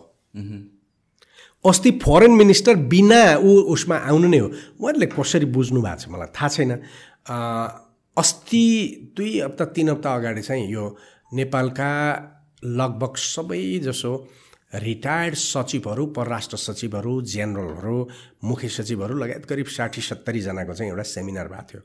अस्ति 1.66 1.92
फरेन 2.04 2.32
मिनिस्टर 2.32 2.76
बिना 2.90 3.22
ऊ 3.38 3.52
उसमा 3.74 3.98
आउनु 4.10 4.28
नै 4.28 4.38
हो। 4.38 4.48
उहाँहरूले 4.48 5.06
कसरी 5.14 5.46
बुझ्नु 5.46 5.82
भएको 5.82 6.00
छ 6.00 6.10
मलाई 6.10 6.30
थाहा 6.36 6.48
छैन। 6.48 6.72
अस्ति 8.18 8.66
दुई 9.18 9.40
हप्ता 9.40 9.66
तिन 9.76 9.90
हप्ता 9.90 10.16
अगाडि 10.16 10.42
चाहिँ 10.42 10.72
यो 10.72 10.84
नेपालका 11.34 11.92
लगभग 12.64 13.16
सबै 13.18 13.80
जसो 13.84 14.12
रिटायर्ड 14.80 15.36
सचिवहरू 15.36 16.06
परराष्ट्र 16.18 16.58
सचिवहरू 16.58 17.22
जेनरलहरू 17.22 17.98
मुख्य 18.44 18.68
सचिवहरू 18.70 19.16
लगायत 19.18 19.46
करिब 19.46 19.66
साठी 19.68 20.02
सत्तरीजनाको 20.02 20.74
चाहिँ 20.74 20.92
एउटा 20.92 21.04
सेमिनार 21.04 21.48
भएको 21.48 21.68
थियो। 21.70 21.82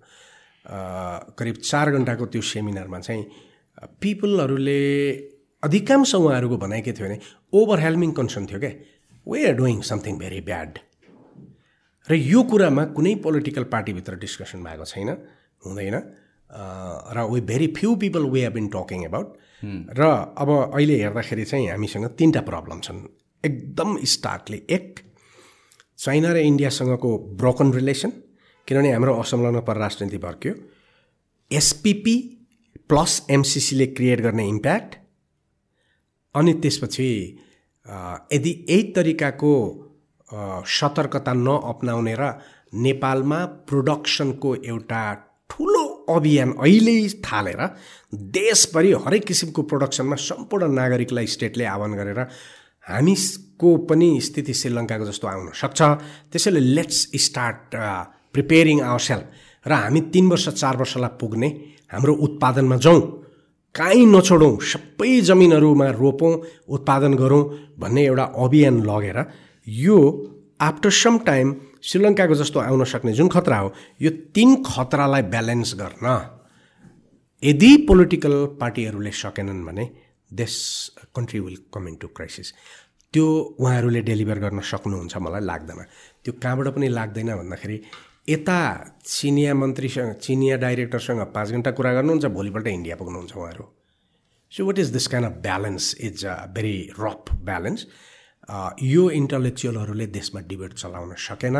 करिब 1.38 1.56
चार 1.64 1.90
घन्टाको 1.90 2.26
त्यो 2.26 2.42
सेमिनारमा 2.42 2.98
चाहिँ 3.00 3.24
पिपलहरूले 4.00 4.80
अधिकांश 5.62 6.14
उहाँहरूको 6.14 6.56
भनाइ 6.56 6.80
के 6.82 6.92
थियो 6.92 7.06
भने 7.08 7.18
ओभरहेल्मिङ 7.52 8.10
कन्सर्न 8.12 8.46
थियो 8.46 8.60
क्या 8.60 8.72
we 9.26 9.46
are 9.48 9.54
doing 9.54 9.80
something 9.90 10.18
very 10.18 10.40
bad 10.48 10.78
र 12.08 12.14
यो 12.14 12.42
कुरामा 12.50 12.84
कुनै 12.96 13.14
पोलिटिकल 13.24 13.64
पार्टीभित्र 13.72 14.16
डिस्कसन 14.16 14.64
भएको 14.64 14.84
छैन 14.84 15.10
हुँदैन। 15.66 15.96
र 17.14 17.26
we 17.30 17.40
very 17.40 17.66
few 17.76 17.94
people 17.96 18.24
we 18.30 18.40
have 18.42 18.52
been 18.52 18.68
talking 18.74 19.04
about 19.04 19.28
र 19.65 20.03
अब 20.39 20.51
अहिले 20.74 20.97
हेर्दाखेरि 21.03 21.45
चाहिँ 21.45 21.69
हामीसँग 21.70 22.07
तिनवटा 22.19 22.41
प्रब्लम 22.41 22.81
छन्। 22.81 22.99
एकदम 23.45 23.97
स्टार्टले 24.05 24.62
एक 24.70 25.01
चाइना 25.99 26.32
र 26.32 26.37
इन्डियासँगको 26.37 27.11
ब्रोकन 27.41 27.73
रिलेसन 27.73 28.11
किनभने 28.69 28.93
हाम्रो 28.93 29.15
असंलग्न 29.20 29.61
परराष्ट्र 29.61 30.05
नीति 30.05 30.19
भर्क्यो। 30.19 30.55
एसपिपी 31.51 32.16
प्लस 32.89 33.27
एमसिसीले 33.31 33.87
क्रिएट 33.87 34.20
गर्ने 34.20 34.49
इम्प्याक्ट 34.49 34.97
अनि 36.35 36.53
त्यसपछि 36.62 37.11
यदि 38.32 38.51
यही 38.70 38.82
तरिकाको 38.93 39.53
सतर्कता 40.70 41.32
नअपनाउने 41.32 42.15
र 42.19 42.32
नेपालमा 42.74 43.45
प्रोडक्सनको 43.69 44.55
एउटा 44.55 45.03
ठुलो 45.51 45.85
अभियान 46.11 46.53
अहिले 46.59 46.97
थालेर 47.27 47.61
देशभरि 48.35 48.93
हरेक 49.05 49.24
किसिमको 49.27 49.62
प्रोडक्सनमा 49.70 50.16
सम्पूर्ण 50.20 50.73
नागरिकलाई 50.74 51.27
स्टेटले 51.35 51.65
आह्वान 51.74 51.93
गरेर 52.01 52.20
हामीको 52.87 53.77
पनि 53.89 54.09
स्थिति 54.23 54.55
श्रीलङ्काको 54.55 55.05
जस्तो 55.07 55.27
आउन 55.28 55.49
सक्छ। 55.55 55.81
त्यसैले 56.32 56.61
let's 56.77 56.99
start 57.24 57.77
preparing 58.35 58.81
our 58.82 59.01
self 59.07 59.24
र 59.66 59.73
हामी 59.74 60.01
तिन 60.12 60.28
वर्ष 60.31 60.49
चार 60.51 60.77
वर्षलाई 60.77 61.16
पुग्ने 61.20 61.49
हाम्रो 61.93 62.15
उत्पादनमा 62.27 62.77
जाउँ। 62.77 63.01
काहीँ 63.74 64.07
नछोडौँ 64.07 64.55
सबै 64.66 65.20
जमिनहरूमा 65.23 65.89
रोपौँ 65.95 66.32
उत्पादन 66.74 67.15
गरौँ 67.15 67.43
भन्ने 67.78 68.05
एउटा 68.07 68.24
अभियान 68.45 68.82
लगेर 68.82 69.19
यो 69.66 69.99
आफ्टर 70.61 70.91
सम 70.93 71.19
टाइम 71.27 71.55
श्रीलङ्काको 71.82 72.35
जस्तो 72.35 72.61
आउन 72.61 72.85
सक्ने 72.85 73.12
जुन 73.12 73.28
खतरा 73.28 73.59
हो 73.59 73.73
यो 74.02 74.11
तिन 74.35 74.62
खतरालाई 74.66 75.23
ब्यालेन्स 75.35 75.74
गर्न 75.81 76.07
यदि 77.43 77.70
पोलिटिकल 77.89 78.35
पार्टीहरूले 78.61 79.11
सकेनन् 79.16 79.65
भने 79.66 79.89
देश 80.31 80.55
country 81.16 81.40
will 81.40 81.57
come 81.74 81.89
into 82.02 82.09
crisis 82.16 82.52
त्यो 83.15 83.27
उहाँहरूले 83.61 84.01
डेलिभर 84.07 84.39
गर्न 84.39 84.61
सक्नुहुन्छ 84.70 85.16
मलाई 85.16 85.43
लाग्दैन। 85.43 85.81
त्यो 86.24 86.32
कहाँबाट 86.43 86.69
पनि 86.74 86.89
लाग्दैन 86.89 87.35
भन्दाखेरि 87.36 87.81
यता 88.28 88.59
चिनिया 89.05 89.55
मन्त्रीसँग 89.55 90.12
चिनिया 90.23 90.57
डाइरेक्टरसँग 90.65 91.20
पाँच 91.35 91.51
घन्टा 91.51 91.70
कुरा 91.78 91.93
गर्नुहुन्छ 91.93 92.24
भोलिपल्ट 92.36 92.66
इन्डिया 92.66 92.97
पुग्नुहुन्छ 92.97 93.32
उहाँहरू। 93.36 93.65
So 94.52 94.66
what 94.66 94.78
is 94.78 94.89
this 94.93 95.07
kind 95.07 95.28
of 95.28 95.35
balance 95.43 95.94
is 96.01 96.24
a 96.27 96.36
very 96.55 96.77
rough 97.01 97.35
balance 97.48 97.86
यो 98.82 99.02
इन्टलेक्चुअलहरूले 99.20 100.06
देशमा 100.18 100.40
डिबेट 100.51 100.72
चलाउन 100.74 101.14
सकेन 101.28 101.56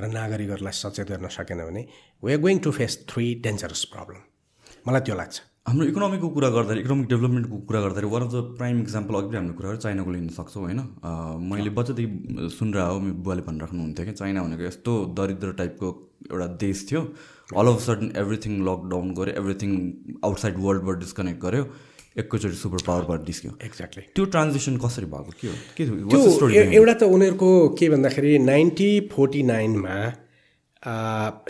र 0.00 0.12
नागरिकहरूलाई 0.12 0.74
सचेत 0.82 1.08
गर्न 1.10 1.28
सकेन 1.32 1.60
भने 1.66 1.82
we 2.22 2.32
are 2.32 2.40
going 2.40 2.58
to 2.66 2.70
face 2.78 2.92
three 3.10 3.34
dangerous 3.44 3.84
problem 3.92 4.20
मलाई 4.86 5.00
त्यो 5.06 5.16
लाग्छ। 5.16 5.36
हाम्रो 5.66 5.86
इकोनोमीको 5.90 6.28
कुरा 6.30 6.48
गर्दाखेरि 6.56 6.80
इकोनोमिक 6.80 7.08
डेभलपमेन्टको 7.10 7.56
कुरा 7.68 7.80
गर्दाखेरि 7.80 8.08
one 8.10 8.22
of 8.22 8.30
the 8.32 8.42
prime 8.58 8.80
example 8.80 9.14
अघि 9.14 9.26
पनि 9.26 9.36
हामीले 9.36 9.54
कुरा 9.58 9.68
गरेर 9.68 9.80
चाइनाको 9.82 10.10
लिन 10.16 10.28
सक्छौँ 10.36 10.62
होइन। 10.62 10.80
मैले 11.50 11.70
बच्चादेखि 11.78 12.50
सुनिरहेको 12.58 12.92
हो 12.92 13.00
मेरो 13.00 13.16
बुवाले 13.24 13.42
भनिराख्नुहुन्थ्यो 13.48 14.04
कि 14.06 14.12
चाइना 14.20 14.42
भनेको 14.46 14.62
यस्तो 14.68 14.92
दरिद्र 15.18 15.52
टाइपको 15.58 15.88
एउटा 16.30 16.46
देश 16.62 16.86
थियो। 16.90 17.02
All 17.58 17.66
of 17.66 17.80
sudden 17.86 18.12
everything 18.22 18.52
lockdown 18.68 19.10
गऱ्यो 19.18 19.34
एभ्रिथिङ 19.42 19.70
आउटसाइड 20.24 20.54
वर्ल्डबाट 20.66 20.96
डिस्कनेक्ट 21.02 21.40
गर्यो 21.42 21.64
एकैचोटि 22.18 22.56
सुपर 22.56 22.80
पावरबाट 22.86 23.20
निस्क्यो। 23.28 23.52
एक्ज्याक्टली 23.64 24.02
त्यो 24.16 24.24
ट्रान्जेक्सन 24.32 24.76
कसरी 24.84 25.06
भएको? 25.06 25.30
के 25.40 25.46
हो? 25.48 25.54
के 25.76 25.82
त्यो 25.84 26.48
एउटा 26.78 26.94
त 26.94 27.02
उनीहरूको 27.02 27.50
के 27.78 27.88
भन्दाखेरि 27.88 28.38
नाइन्टी 28.40 28.90
फोर्टी 29.12 29.42
नाइनमा 29.42 29.96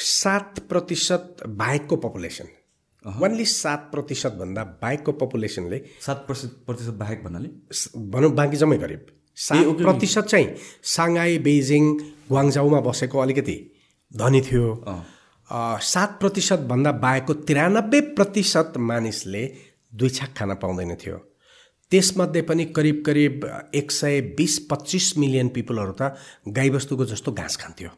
सात 0.00 0.58
प्रतिशत 0.68 1.36
बाहेकको 1.46 1.96
पपुलेसन। 2.04 2.48
ओन्ली 3.04 3.44
सात 3.44 3.88
प्रतिशतभन्दा 3.92 4.62
बाहेकको 4.82 5.12
पपुलेसनले 5.22 5.78
सात 6.02 6.24
प्रतिशत 6.26 6.56
प्रतिशत 6.66 6.94
बाहेक 6.98 7.22
भन्नाले? 7.24 7.48
भनौँ 8.10 8.30
बाँकी 8.34 8.56
जम्मै 8.56 8.78
गरिब। 8.78 9.06
सात 9.36 9.66
प्रतिशत 9.78 10.24
चाहिँ 10.26 10.48
साङ्घाई 10.82 11.38
बेजिङ 11.46 11.84
ग्वाङजाउमा 12.28 12.80
बसेको 12.80 13.18
अलिकति 13.18 13.56
धनी 14.12 14.40
थियो। 14.40 14.66
सात 15.84 16.18
प्रतिशतभन्दा 16.20 16.92
बाहेकको 16.98 17.34
तिरानब्बे 17.46 18.00
प्रतिशत 18.18 18.72
मानिसले 18.82 19.44
दुई 19.96 20.08
छाक 20.10 20.30
खान 20.36 20.54
पाउँदैन 20.62 20.94
थियो। 20.96 21.16
त्यसमध्ये 21.92 22.42
पनि 22.42 22.64
करिब 22.76 23.02
करिब 23.06 23.44
एक 23.74 23.90
सय 23.92 24.20
बिस 24.36 24.58
पच्चिस 24.70 25.06
मिलियन 25.18 25.48
पिपलहरू 25.56 25.92
त 26.00 26.02
गाईबस्तुको 26.48 27.04
जस्तो 27.06 27.32
घाँस 27.32 27.56
खान्थ्यो। 27.56 27.90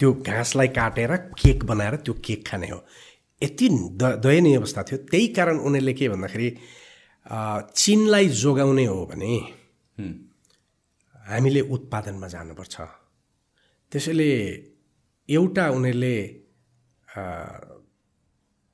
त्यो 0.00 0.12
घाँसलाई 0.26 0.68
काटेर 0.78 1.12
केक 1.36 1.64
बनाएर 1.64 1.96
त्यो 2.04 2.14
केक 2.24 2.46
खाने 2.46 2.68
हो। 2.68 2.78
यति 3.42 3.68
द 4.00 4.02
दयनीय 4.24 4.56
अवस्था 4.56 4.82
थियो। 4.82 4.98
त्यही 5.10 5.26
कारण 5.36 5.58
उनीहरूले 5.58 5.92
के 5.92 6.08
भन्दाखेरि 6.08 6.48
चिनलाई 7.74 8.28
जोगाउने 8.28 8.84
हो 8.86 9.04
भने 9.10 9.32
हामीले 11.28 11.60
उत्पादनमा 11.74 12.28
जानुपर्छ। 12.28 12.74
त्यसैले 13.92 14.30
एउटा 15.28 15.64
उनीहरूले 15.70 16.16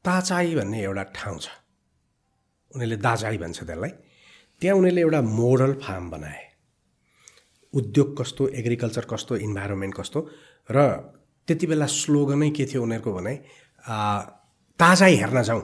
ताचाई 0.05 0.55
भन्ने 0.55 0.82
एउटा 0.82 1.02
ठाउँ 1.16 1.39
छ। 1.40 1.48
उनीहरूले 2.76 2.96
दाजाई 3.00 3.36
भन्छ 3.40 3.58
त्यसलाई। 3.64 3.92
त्यहाँ 4.60 4.76
उनीहरूले 4.76 5.00
एउटा 5.00 5.20
मोडल 5.20 5.72
फार्म 5.82 6.10
बनाए। 6.10 6.40
उद्योग 7.74 8.08
कस्तो 8.20 8.42
एग्रिकल्चर 8.60 9.04
कस्तो 9.10 9.36
इन्भाइरोमेन्ट 9.36 9.94
कस्तो 9.96 10.18
र 10.70 10.76
त्यति 11.48 11.66
बेला 11.66 11.86
स्लोगनै 11.86 12.50
के 12.50 12.64
थियो 12.66 12.82
उनीहरूको 12.82 13.12
भने 13.12 13.34
अ, 13.84 13.96
ताजाई 14.78 15.14
हेर्न 15.16 15.42
जाउँ। 15.42 15.62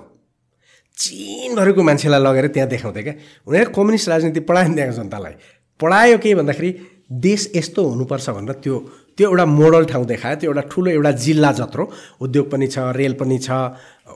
चिनभरिको 0.97 1.83
मान्छेलाई 1.83 2.21
लगेर 2.21 2.47
त्यहाँ 2.55 2.69
देखाउँथे 2.69 3.03
क्या। 3.03 3.15
उनीहरू 3.49 3.71
कम्युनिस्ट 3.73 4.09
राजनीति 4.09 4.41
पढायो 4.49 4.69
नि 4.69 4.75
त्यहाँको 4.75 4.97
जनतालाई। 4.97 5.35
पढायो 5.81 6.19
के 6.19 6.35
भन्दाखेरि 6.35 6.71
देश 7.13 7.51
यस्तो 7.57 7.81
हुनुपर्छ 7.83 8.31
भनेर 8.31 8.55
त्यो 8.65 8.79
त्यो 9.17 9.29
एउटा 9.29 9.45
मोडल 9.45 9.85
ठाउँ 9.85 10.05
देखायो। 10.07 10.37
त्यो 10.37 10.49
एउटा 10.51 10.63
ठुलो 10.73 10.91
एउटा 10.91 11.11
जिल्ला 11.25 11.51
जत्रो। 11.53 11.85
उद्योग 12.21 12.47
पनि 12.53 12.67
छ 12.69 12.79
रेल 12.97 13.13
पनि 13.21 13.39
छ 13.39 13.51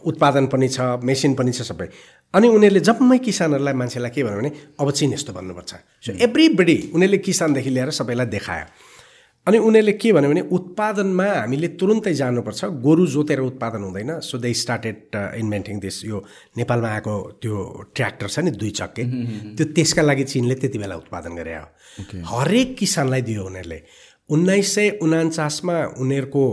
उत्पादन 0.04 0.46
पनि 0.52 0.68
छ 0.68 1.00
मेसिन 1.02 1.34
पनि 1.34 1.52
छ 1.52 1.62
सबै। 1.64 1.88
अनि 2.34 2.48
उनीहरूले 2.48 2.80
जम्मै 2.80 3.18
किसानहरूलाई 3.18 3.74
मान्छेलाई 3.74 4.10
के 4.10 4.22
भन्यो 4.24 4.38
भने 4.40 4.50
अब 4.80 4.90
चिन 4.90 5.12
यस्तो 5.12 5.32
भन्नुपर्छ। 5.32 5.72
सो 6.04 6.12
एभ्रीबडी 6.26 6.76
उनीहरूले 6.94 7.18
किसानदेखि 7.18 7.70
लिएर 7.70 7.90
सबैलाई 7.90 8.26
देखायो। 8.26 8.66
अनि 9.46 9.58
उनीहरूले 9.58 9.92
के 10.02 10.12
भन्यो 10.12 10.30
भने 10.30 10.42
उत्पादनमा 10.52 11.24
हामीले 11.24 11.68
तुरुन्तै 11.78 12.14
जानुपर्छ। 12.14 12.64
गोरु 12.82 13.06
जोतेर 13.06 13.40
उत्पादन 13.40 13.82
हुँदैन। 13.86 14.10
So 14.20 14.38
they 14.38 14.52
started 14.52 14.98
inventing 15.38 15.78
this 15.80 16.04
यो 16.04 16.18
नेपालमा 16.58 16.88
आएको 16.88 17.14
त्यो 17.42 17.56
ट्र्याक्टर 17.94 18.28
छ 18.28 18.38
नि 18.42 18.50
दुई 18.50 18.70
चक्के। 18.70 19.04
त्यो 19.56 19.64
त्यसका 19.72 20.02
लागि 20.02 20.24
चिनले 20.24 20.54
त्यति 20.60 20.78
बेला 20.78 20.96
उत्पादन 20.96 21.32
गरे 21.38 21.54
हो। 21.56 21.66
हरेक 22.26 22.76
किसानलाई 22.76 23.22
दियो 23.22 23.44
उनीहरूले। 23.46 23.80
उन्नाइस 24.34 24.74
सय 24.74 24.98
उनान्चासमा 25.02 25.76
उनीहरूको 26.02 26.44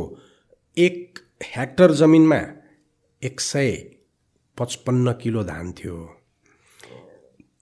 एक 0.78 1.20
हेक्टर 1.58 1.92
जमिनमा 1.92 2.40
एक 3.22 3.42
सय 3.42 3.72
पचपन्न 4.64 5.12
किलो 5.22 5.44
धान 5.44 5.72
थियो। 5.76 5.96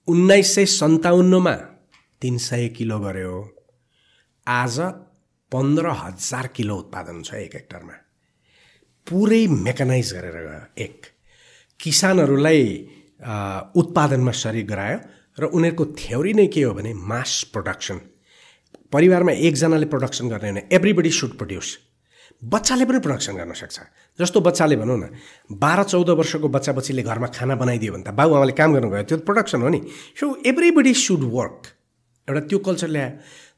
उन्नाइस 0.07 0.53
सय 0.55 0.65
सन्ताउन्नमा 0.71 1.55
तिन 2.21 2.37
सय 2.37 2.67
किलो 2.77 2.99
गऱ्यो 2.99 3.33
आज 4.47 4.79
पन्ध्र 5.51 5.89
हजार 5.97 6.47
किलो 6.55 6.75
उत्पादन 6.77 7.21
छ 7.21 7.33
एक 7.35 7.53
हेक्टरमा। 7.55 7.93
पुरै 9.07 9.41
मेकानाइज 9.47 10.13
गरेर 10.13 10.37
गयो। 10.45 10.61
एक 10.77 11.05
किसानहरूलाई 11.79 12.63
उत्पादनमा 13.75 14.31
सरिक 14.31 14.67
गरायो 14.67 14.97
र 15.39 15.43
उनीहरूको 15.57 15.85
थ्योरी 15.97 16.33
नै 16.33 16.47
के 16.53 16.61
हो 16.63 16.73
भने 16.73 16.93
मास 16.93 17.33
प्रोडक्सन। 17.53 17.97
परिवारमा 18.93 19.31
एकजनाले 19.47 19.85
प्रोडक्सन 19.85 20.29
गर्ने 20.29 20.51
भने 20.51 20.67
एभ्रिबडी 20.71 21.11
सुड 21.11 21.37
प्रड्युस। 21.37 21.67
बच्चाले 22.41 22.85
पनि 22.85 22.99
प्रोडक्सन 23.05 23.35
गर्न 23.37 23.53
सक्छ। 23.53 23.77
जस्तो 24.19 24.41
बच्चाले 24.41 24.75
भनौँ 24.75 24.97
न 24.97 25.03
बाह्र 25.61 25.83
चौध 25.83 26.09
वर्षको 26.09 26.47
बच्चा 26.49 26.71
बच्चीले 26.73 27.03
घरमा 27.05 27.27
खाना 27.37 27.55
बनाइदियो 27.55 27.93
भने 27.93 28.03
त 28.03 28.09
बाबुआमाले 28.17 28.53
काम 28.57 28.69
गर्नुभयो 28.73 29.03
त्यो 29.05 29.17
प्रोडक्सन 29.29 29.61
हो 29.61 29.69
नि। 29.69 29.79
सो 30.17 30.25
एभ्रिबडी 30.41 30.93
सुड 30.93 31.23
वर्क 31.29 31.61
एउटा 32.27 32.41
त्यो 32.49 32.59
कल्चर 32.65 32.89
ल्यायो। 32.89 33.09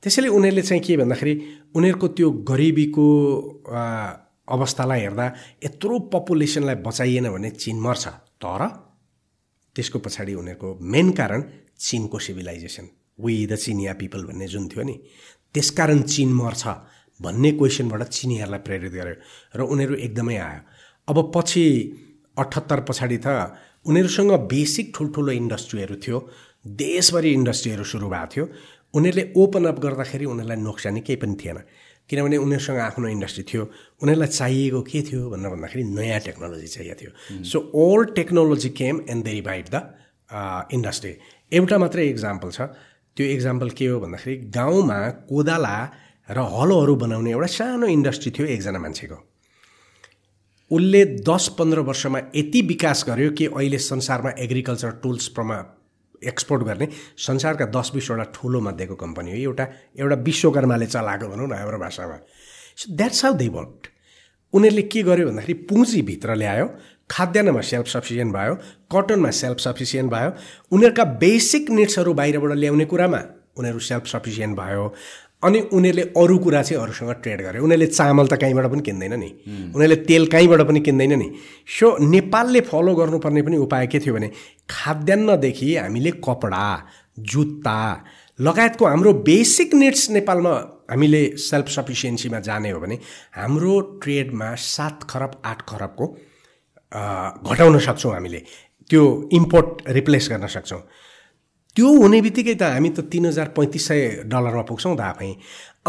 त्यसैले 0.03 0.27
उनीहरूले 0.35 0.61
चाहिँ 0.67 0.83
के 0.83 0.97
भन्दाखेरि 0.99 1.33
उनीहरूको 1.75 2.07
त्यो 2.17 2.27
गरिबीको 2.43 3.07
अवस्थालाई 4.51 4.99
हेर्दा 4.99 5.25
यत्रो 5.63 5.99
पपुलेसनलाई 6.11 6.75
बचाइएन 6.83 7.27
भने 7.31 7.49
चिन 7.55 7.79
मर्छ। 7.79 8.03
तर 8.43 8.61
त्यसको 9.75 9.99
पछाडि 10.03 10.33
उनीहरूको 10.35 10.69
मेन 10.83 11.11
कारण 11.15 11.39
चिनको 11.79 12.19
सिभिलाइजेसन 12.19 12.85
वी 13.23 13.47
द 13.47 13.55
चिनिया 13.55 13.93
पिपल 13.95 14.23
भन्ने 14.27 14.47
जुन 14.51 14.67
थियो 14.67 14.83
नि 14.83 14.95
त्यसकारण 15.55 16.01
चिन 16.03 16.29
मर्छ। 16.35 16.63
भन्ने 17.19 17.51
क्वेसनबाट 17.59 18.01
चिनीहरूलाई 18.15 18.61
प्रेरित 18.67 18.91
गर्यो 18.93 19.15
र 19.57 19.61
उनीहरू 19.73 19.95
एकदमै 20.07 20.37
आयो 20.37 20.61
अब 21.07 21.17
पछि 21.35 21.63
अठहत्तर 22.37 22.79
पछाडि 22.89 23.17
त 23.25 23.27
उनीहरूसँग 23.85 24.31
बेसिक 24.49 24.91
ठुल्ठुलो 24.95 25.31
इन्डस्ट्रीहरू 25.31 25.95
थियो 26.03 26.17
देशभरि 26.83 27.31
इन्डस्ट्रीहरू 27.39 27.83
सुरु 27.83 28.07
भएको 28.09 28.27
थियो। 28.33 28.45
उनीहरूले 28.93 29.23
ओपन 29.41 29.65
अप 29.65 29.79
गर्दाखेरि 29.85 30.25
उनीहरूलाई 30.25 30.57
नोक्सानी 30.63 31.01
केही 31.07 31.17
पनि 31.21 31.35
थिएन 31.41 31.57
किनभने 32.09 32.37
उनीहरूसँग 32.37 32.79
आफ्नो 32.79 33.07
इन्डस्ट्री 33.07 33.43
थियो 33.49 33.63
उनीहरूलाई 34.01 34.29
चाहिएको 34.39 34.81
के 34.87 35.01
थियो 35.07 35.21
भनेर 35.29 35.49
भन्दाखेरि 35.53 35.83
नयाँ 35.83 36.19
टेक्नोलोजी 36.27 36.67
चाहिएको 36.67 36.95
थियो। 37.01 37.11
So 37.43 37.57
old 37.75 38.15
technology 38.15 38.69
came 38.79 38.95
and 39.09 39.23
they 39.25 39.31
revive 39.33 39.65
the 39.75 39.75
industry 40.73 41.13
एउटा 41.51 41.77
मात्रै 41.77 42.07
इक्जाम्पल 42.09 42.49
छ। 42.51 42.61
त्यो 43.17 43.25
इक्जाम्पल 43.35 43.69
के 43.77 43.85
हो 43.87 43.99
भन्दाखेरि 43.99 44.35
गाउँमा 44.57 44.97
कोदाला 45.29 45.75
र 46.29 46.39
हलोहरू 46.53 46.95
बनाउने 46.95 47.31
एउटा 47.31 47.47
सानो 47.47 47.87
इन्डस्ट्री 47.87 48.31
थियो 48.31 48.47
एकजना 48.47 48.79
मान्छेको। 48.79 49.17
उसले 50.71 51.03
दस 51.27 51.47
पन्ध्र 51.59 51.79
वर्षमा 51.89 52.19
यति 52.35 52.61
विकास 52.67 53.03
गर्यो 53.07 53.31
कि 53.37 53.45
अहिले 53.47 53.77
संसारमा 53.77 54.31
एग्रिकल्चर 54.39 54.91
टुल्स 55.03 55.27
प्रमा 55.35 55.57
एक्सपोर्ट 56.23 56.63
गर्ने 56.63 56.87
संसारका 57.19 57.65
दस 57.75 57.91
बिसवटा 57.93 58.23
ठुलो 58.33 58.59
मध्येको 58.61 58.95
कम्पनी 58.95 59.31
हो। 59.31 59.37
एउटा 59.37 59.67
एउटा 59.99 60.15
विश्वकर्माले 60.23 60.85
चलाएको 60.85 61.27
भनौँ 61.27 61.47
न 61.47 61.53
हाम्रो 61.53 61.79
भाषामा। 61.79 62.17
So 62.77 62.95
that's 62.95 63.23
how 63.25 63.33
they 63.33 63.47
work 63.49 63.91
उनीहरूले 64.53 64.81
के 64.87 65.03
गर्यो 65.03 65.27
भन्दाखेरि 65.27 65.53
पुँजीभित्र 65.67 66.35
ल्यायो 66.35 66.67
खाद्यान्नमा 67.11 67.61
सेल्फ 67.61 67.87
सफिसियन्ट 67.87 68.33
भयो 68.33 68.55
कटनमा 68.91 69.31
सेल्फ 69.31 69.59
सफिसियन्ट 69.59 70.11
भयो। 70.11 70.29
उनीहरूका 70.71 71.03
बेसिक 71.19 71.69
निड्सहरू 71.69 72.13
बाहिरबाट 72.13 72.57
ल्याउने 72.57 72.85
कुरामा 72.85 73.21
उनीहरू 73.57 73.79
सेल्फ 73.79 74.05
सफिसियन्ट 74.07 74.57
भयो। 74.57 74.93
अनि 75.43 75.59
उनीहरूले 75.73 76.03
अरू 76.17 76.37
कुरा 76.39 76.61
चाहिँ 76.63 76.81
अरूसँग 76.83 77.11
ट्रेड 77.23 77.41
गर्यो 77.41 77.63
उनीहरूले 77.63 77.87
चामल 77.91 78.27
त 78.27 78.39
कहीँबाट 78.41 78.65
पनि 78.71 78.81
किन्दैन 78.81 79.13
नि। 79.19 79.29
उनीहरूले 79.75 79.95
तेल 80.09 80.27
कहीँबाट 80.33 80.61
पनि 80.67 80.79
किन्दैन 80.79 81.13
नि। 81.19 81.29
सो 81.67 81.97
नेपालले 82.07 82.61
फलो 82.71 82.95
गर्नुपर्ने 82.95 83.41
पनि 83.41 83.57
उपाय 83.67 83.87
के 83.87 83.99
थियो 83.99 84.13
भने 84.13 84.29
खाद्यान्नदेखि 84.69 85.75
हामीले 85.75 86.11
कपडा 86.23 86.65
जुत्ता 87.31 87.79
लगायतको 88.39 88.85
हाम्रो 88.85 89.13
बेसिक 89.27 89.73
निड्स 89.73 90.09
नेपालमा 90.11 90.53
हामीले 90.91 91.21
सेल्फ 91.37 91.67
सफिसियन्सीमा 91.69 92.39
जाने 92.39 92.69
हो 92.71 92.79
भने 92.79 92.95
हाम्रो 93.35 93.79
ट्रेडमा 94.03 94.53
सात 94.55 95.03
खरब 95.09 95.41
आठ 95.45 95.61
खरबको 95.69 96.05
घटाउन 97.51 97.79
सक्छौँ 97.79 98.13
हामीले। 98.13 98.41
त्यो 98.89 99.03
इम्पोर्ट 99.33 99.89
रिप्लेस 99.89 100.27
गर्न 100.31 100.47
सक्छौँ। 100.47 100.81
त्यो 101.75 101.89
हुने 102.01 102.21
बित्तिकै 102.21 102.55
त 102.55 102.63
हामी 102.73 102.89
त 102.89 102.99
तिन 103.11 103.25
हजार 103.25 103.47
पैँतिस 103.57 103.87
सय 103.87 104.01
डलरमा 104.29 104.63
पुग्छौँ 104.69 104.95
त 104.97 105.01
आफै। 105.01 105.31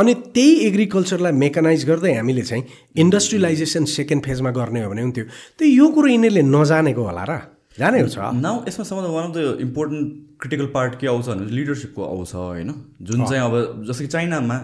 अनि 0.01 0.13
त्यही 0.35 0.53
एग्रिकल्चरलाई 0.67 1.33
मेकानाइज 1.45 1.85
गर्दै 1.89 2.13
हामीले 2.15 2.43
चाहिँ 2.43 2.65
इन्डस्ट्रियलाइजेसन 3.03 3.85
सेकेन्ड 3.93 4.23
फेजमा 4.25 4.51
गर्ने 4.51 4.83
हो 4.85 4.91
भने 4.91 5.03
हुन्थ्यो। 5.03 5.25
त्यो 5.59 5.67
यो 5.69 5.87
कुरो 5.95 6.09
यिनीहरूले 6.09 6.43
नजानेको 6.43 7.03
होला 7.05 7.25
र। 7.29 7.33
जानेको 7.79 8.09
छ? 8.09 8.19
नाउ 8.39 8.55
यसमा 8.69 8.85
सबभन्दा 8.89 9.11
one 9.13 9.25
of 9.29 9.33
the 9.37 9.39
important 9.61 10.07
critical 10.41 10.67
part 10.75 10.93
के 11.01 11.07
आउँछ 11.13 11.27
भने 11.29 11.45
लिडरसिपको 11.53 12.01
आउँछ 12.03 12.33
होइन? 12.35 12.71
जुन 13.03 13.25
चाहिँ 13.29 13.43
अब 13.45 13.85
जस्तो 13.89 14.03
कि 14.05 14.11
चाइनामा 14.15 14.57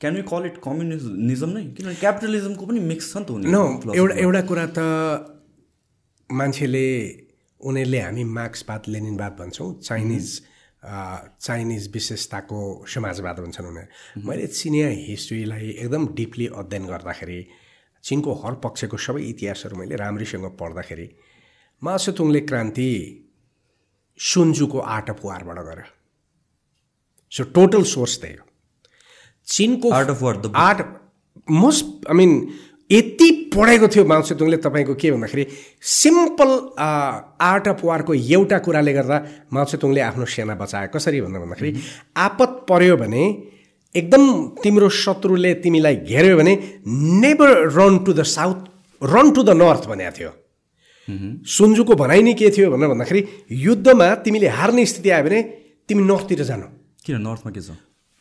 can 0.00 0.16
you 0.16 0.22
call 0.22 0.42
it 0.46 0.56
communism 0.64 1.50
नै? 1.56 1.64
किनभने 1.74 1.94
क्यापिटलिजमको 2.04 2.66
पनि 2.66 2.80
मिक्स 2.90 3.06
छ 3.12 3.16
नि 3.16 3.24
त 3.24 3.30
न 3.32 3.56
उनीहरूको 3.58 3.96
एउटा 3.96 4.14
एउटा 4.22 4.40
कुरा 4.50 4.66
त 4.76 4.80
मान्छेले 6.30 6.86
उनीहरूले 7.60 8.00
हामी 8.00 8.24
मार्क्सवाद 8.38 8.82
लेनिनवाद 8.94 9.32
भन्छौँ 9.40 9.68
चाइनिज 9.88 10.26
चाइनिज 10.84 11.90
विशेषताको 11.92 12.60
समाजवाद 12.88 13.40
भन्छन् 13.40 13.66
उनीहरू। 13.66 14.28
मैले 14.28 14.46
चिनिया 14.46 14.88
हिस्ट्रीलाई 14.88 15.68
एकदम 15.70 16.06
डिपली 16.14 16.46
अध्ययन 16.56 16.86
गर्दाखेरि 16.86 17.40
चिनको 18.04 18.34
हर 18.34 18.54
पक्षको 18.64 18.96
सबै 18.96 19.22
इतिहासहरू 19.22 19.76
मैले 19.76 19.96
राम्रैसँग 19.96 20.46
पढ्दाखेरि 20.60 21.08
मासुतुङले 21.82 22.40
क्रान्ति 22.40 22.90
सुन्जुको 24.20 24.78
आर्ट 24.78 25.10
अफ 25.10 25.24
वारबाट 25.24 25.58
गर्यो। 25.66 25.84
सो 27.32 27.44
टोटल 27.52 27.82
सोर्स 27.84 28.20
त्यही 28.20 28.34
हो। 28.34 28.46
चिनको 29.46 29.90
art 29.90 30.08
of 30.08 30.22
war 30.22 30.42
art 30.56 30.86
most 31.50 32.06
I 32.10 32.16
mean 32.16 32.32
यति 32.92 33.28
पढेको 33.54 33.88
थियो 33.88 34.04
माउ 34.04 34.22
सेतुङले 34.28 34.56
तपाईँको 34.66 34.94
के 34.94 35.10
भन्दाखेरि 35.10 35.46
सिम्पल 35.92 36.50
आर्ट 37.50 37.68
अफ 37.68 37.84
वारको 37.84 38.14
एउटा 38.14 38.58
कुराले 38.66 38.92
गर्दा 38.92 39.16
माउ 39.52 39.64
सेतुङले 39.72 40.00
आफ्नो 40.00 40.24
सेना 40.34 40.54
बचायो 40.54 40.88
कसरी 40.94 41.20
भन्दा 41.20 41.38
भन्दाखेरि 41.40 41.70
आपत 42.26 42.50
पर्यो 42.68 42.96
भने 42.96 43.22
एकदम 43.94 44.24
तिम्रो 44.62 44.88
शत्रुले 45.02 45.54
तिमीलाई 45.62 45.96
घेर्यो 46.10 46.36
भने 46.36 46.52
never 47.22 47.50
run 47.78 47.98
to 48.04 48.12
the 48.12 48.22
south 48.34 48.58
run 49.02 49.30
to 49.34 49.42
the 49.42 49.50
north 49.62 49.86
भनेको 49.90 50.12
थियो। 50.18 50.30
सुन्जुको 51.56 51.94
भनाइ 52.02 52.22
नै 52.22 52.34
के 52.38 52.50
थियो 52.54 52.70
भनेर 52.70 52.88
भन्दाखेरि 52.88 53.20
युद्धमा 53.66 54.08
तिमीले 54.24 54.48
हार्ने 54.58 54.84
स्थिति 54.86 55.10
आयो 55.10 55.24
भने 55.26 55.42
तिमी 55.88 56.02
नर्थतिर 56.10 56.42
जानु। 56.50 56.66
किन 57.06 57.16
नर्थमा 57.26 57.50
के 57.50 57.60
छ? 57.60 57.70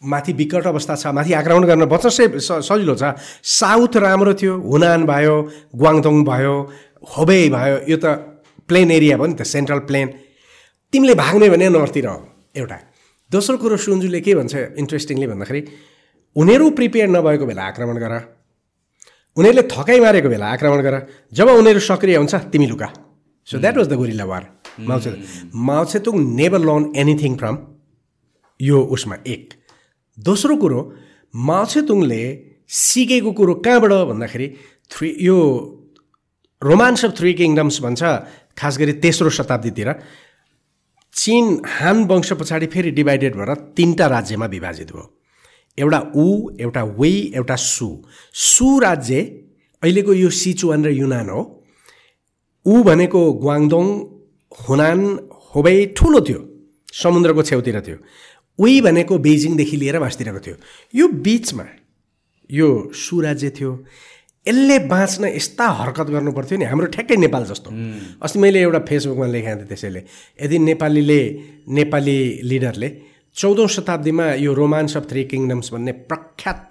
माथि 0.01 0.33
विकट 0.33 0.67
अवस्था 0.67 0.95
छ 0.95 1.07
माथि 1.11 1.33
आक्रमण 1.33 1.63
गर्न 1.67 1.85
बचसै 1.91 2.27
सजिलो 2.39 2.95
छ। 2.95 3.19
साउथ 3.43 3.97
राम्रो 3.99 4.33
थियो 4.39 4.55
हुनान 4.55 5.03
भयो 5.05 5.35
ग्वाङदोङ 5.75 6.23
भयो 6.23 6.53
होबे 7.15 7.39
भयो 7.51 7.75
यो 7.83 7.97
त 7.99 8.05
प्लेन 8.63 8.91
एरिया 8.91 9.17
भयो 9.19 9.27
नि 9.27 9.35
त 9.35 9.43
सेन्ट्रल 9.43 9.79
प्लेन। 9.83 10.07
तिमीले 10.93 11.13
भाग्ने 11.19 11.49
भने 11.51 11.67
नर्थतिर 11.69 12.07
हो 12.07 12.15
एउटा। 12.55 12.77
दोस्रो 13.31 13.57
कुरो 13.59 13.75
सुन्जुले 13.75 14.19
के 14.23 14.35
भन्छ 14.39 14.55
इन्ट्रेस्टिङली 14.79 15.27
भन्दाखेरि 15.27 15.61
उनीहरू 16.35 16.65
प्रिपेयर 16.79 17.07
नभएको 17.11 17.45
बेला 17.45 17.63
आक्रमण 17.67 17.97
गर। 17.99 18.13
उनीहरूले 19.37 19.63
थकाइ 19.67 19.99
मारेको 19.99 20.29
बेला 20.31 20.47
आक्रमण 20.47 20.79
गर। 20.79 20.95
जब 21.35 21.47
उनीहरू 21.59 21.79
सक्रिय 21.83 22.15
हुन्छ 22.15 22.35
तिमी 22.55 22.67
लुका 22.71 22.87
so 23.47 23.59
that 23.59 23.75
was 23.77 23.87
the 23.91 23.93
guerrilla 23.99 24.25
war 24.31 24.43
Mao Tse 24.79 25.09
Mao Tse Tung 25.67 26.15
never 26.39 26.59
learn 26.63 26.83
anything 26.95 27.35
from 27.35 27.55
यो 28.59 28.77
उसमा 28.95 29.15
एक। 29.27 29.58
दोस्रो 30.25 30.55
कुरो 30.57 30.79
माछेतुङले 31.33 32.21
सिकेको 32.67 33.31
कुरो 33.39 33.53
कहाँबाट 33.65 33.91
भन्दाखेरि 34.09 34.47
थ्री 34.91 35.09
यो 35.21 35.37
रोमान्स 36.61 37.05
अफ 37.05 37.11
थ्री 37.19 37.33
किङडम्स 37.33 37.79
भन्छ 37.81 38.01
खास 38.59 38.77
गरी 38.79 38.93
तेस्रो 39.03 39.29
शताब्दीतिर। 39.29 39.89
चिन 41.13 41.45
हान 41.75 42.03
वंश 42.05 42.31
पछाडि 42.39 42.67
फेरि 42.73 42.91
डिभाइडेड 42.91 43.35
भएर 43.35 43.53
तिनवटा 43.77 44.07
राज्यमा 44.07 44.45
विभाजित 44.45 44.91
भयो। 44.91 45.05
एउटा 45.77 45.99
ऊ 46.15 46.27
एउटा 46.59 46.83
वेई 46.99 47.17
एउटा 47.35 47.55
सु। 47.55 47.87
सु 48.33 48.67
राज्य 48.79 49.21
अहिलेको 49.83 50.13
यो 50.13 50.29
सिचुवान 50.29 50.85
र 50.85 50.89
युनान 50.91 51.29
हो। 51.29 51.41
ऊ 52.65 52.83
भनेको 52.83 53.21
ग्वाङदोङ 53.43 53.85
हुनान 54.67 54.99
होबै 55.55 55.77
ठुलो 55.97 56.19
थियो 56.27 56.41
समुद्रको 56.93 57.43
छेउतिर 57.43 57.79
थियो। 57.87 57.97
उही 58.59 58.81
भनेको 58.81 59.17
बेजिङदेखि 59.17 59.77
लिएर 59.77 59.99
मास्तिरहेको 59.99 60.39
थियो। 60.45 60.55
यो 60.95 61.07
बिचमा 61.07 61.65
यो 62.49 62.69
सुराज्य 62.93 63.49
थियो। 63.57 63.71
यसले 64.47 64.77
बाँच्न 64.89 65.23
यस्ता 65.35 65.65
हरकत 65.79 66.07
गर्नु 66.09 66.31
पर्थ्यो 66.33 66.57
नि। 66.59 66.65
हाम्रो 66.65 66.87
ठ्याक्कै 66.91 67.15
नेपाल 67.15 67.43
जस्तो। 67.45 67.69
अस्ति 68.23 68.39
मैले 68.39 68.59
एउटा 68.61 68.79
फेसबुकमा 68.89 69.27
लेखाएको 69.27 69.59
थिएँ 69.59 69.67
त्यसैले। 69.69 70.01
यदि 70.41 70.57
नेपालीले 70.59 71.21
नेपाली 71.69 72.17
लिडरले 72.43 72.89
चौधौँ 73.35 73.67
शताब्दीमा 73.67 74.25
यो 74.41 74.53
रोमान्स 74.53 74.97
अफ 74.97 75.05
थ्री 75.09 75.23
किङडम्स 75.29 75.67
भन्ने 75.73 75.91
प्रख्यात 76.09 76.69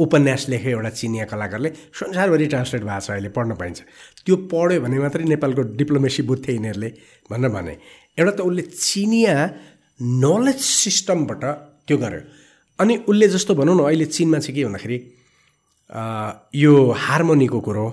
उपन्यास 0.00 0.48
लेखे 0.48 0.70
एउटा 0.70 0.90
चिनिया 0.90 1.24
कलाकारले 1.24 1.68
संसारभरि 1.94 2.46
ट्रान्सलेट 2.46 2.82
भएको 2.82 3.00
छ 3.00 3.10
अहिले 3.10 3.28
पढ्न 3.28 3.54
पाइन्छ। 3.60 3.78
त्यो 4.24 4.36
पढ्यो 4.48 4.80
भने 4.80 4.98
मात्रै 4.98 5.24
नेपालको 5.24 5.62
डिप्लोमेसी 5.76 6.22
बुझ्थे 6.22 6.52
यिनीहरूले 6.52 6.90
भनेर 7.30 7.50
भने। 7.50 7.74
एउटा 8.18 8.32
त 8.32 8.40
उसले 8.40 8.62
चिनिया 8.62 9.36
नलेज 10.00 10.60
सिस्टमबाट 10.60 11.44
त्यो 11.86 11.96
गर्यो 11.98 12.20
अनि 12.78 12.96
उसले 13.08 13.28
जस्तो 13.28 13.54
भनौँ 13.54 13.76
न 13.76 13.80
अहिले 13.84 14.04
चिनमा 14.06 14.38
चाहिँ 14.38 14.54
के 14.56 14.64
भन्दाखेरि 14.64 14.98
यो 16.54 16.74
हार्मोनीको 17.04 17.60
कुरो 17.60 17.86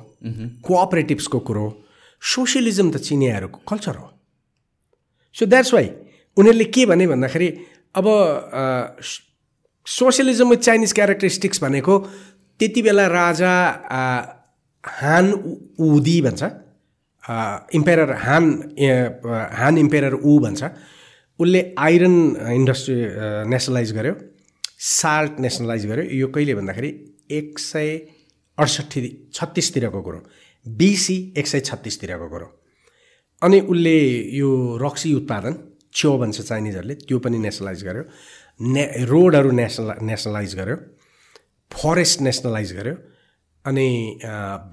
कोअपरेटिभ्सको 0.68 1.40
कुरो 1.48 1.66
सोसियलिजम 2.22 2.92
त 2.92 2.98
चिनियाहरूको 2.98 3.60
कल्चर 3.70 3.96
हो। 3.96 4.08
सो 5.36 5.46
द्याट्स 5.46 5.74
वाइ 5.74 5.88
उनीहरूले 6.38 6.66
के 6.76 6.86
भने 6.86 7.08
भन्दाखेरि 7.08 7.50
अब 7.96 8.06
सोसियलिजम 9.88 10.50
विथ 10.50 10.62
चाइनिज 10.68 10.94
क्यारेक्टरिस्टिक्स 10.94 11.64
भनेको 11.64 11.98
त्यति 12.60 12.82
बेला 12.82 13.08
राजा 13.08 13.54
हान 14.84 15.26
उदी 15.80 16.22
भन्छ। 16.22 16.44
इम्पेरर 17.76 18.12
हान 18.26 18.44
हान 19.60 19.78
इम्पेरर 19.78 20.14
ऊ 20.16 20.40
भन्छ। 20.40 20.64
उसले 21.39 21.61
आइरन 21.80 22.15
इन्डस्ट्री 22.53 22.95
नेसनलाइज 23.49 23.91
गर्यो। 23.93 24.14
साल्ट 24.80 25.39
नेसनलाइज 25.39 25.85
गर्यो। 25.88 26.03
यो 26.19 26.27
कहिले 26.27 26.55
भन्दाखेरि 26.55 26.89
एक 27.38 27.59
सय 27.59 27.89
अडसट्ठी 28.57 29.30
छत्तिसतिरको 29.34 30.01
कुरो। 30.01 30.19
बिसी 30.65 31.18
एक 31.38 31.47
सय 31.47 31.59
छत्तिसतिरको 31.69 32.27
कुरो। 32.30 32.47
अनि 33.41 33.59
उसले 33.61 33.97
यो 34.38 34.49
रक्सी 34.81 35.14
उत्पादन 35.14 35.53
च्याउ 35.93 36.18
भन्छ 36.18 36.41
चाइनिजहरूले 36.41 36.95
त्यो 37.05 37.19
पनि 37.19 37.38
नेसनलाइज 37.38 37.84
गर्यो। 37.85 38.03
ने 38.73 38.84
रोडहरू 39.05 39.51
नेसनला 39.51 39.95
नेसनलाइज 40.01 40.55
गर्यो। 40.55 40.76
फरेस्ट 41.72 42.22
नेसनलाइज 42.22 42.73
गर्यो। 42.77 42.95
अनि 43.65 43.89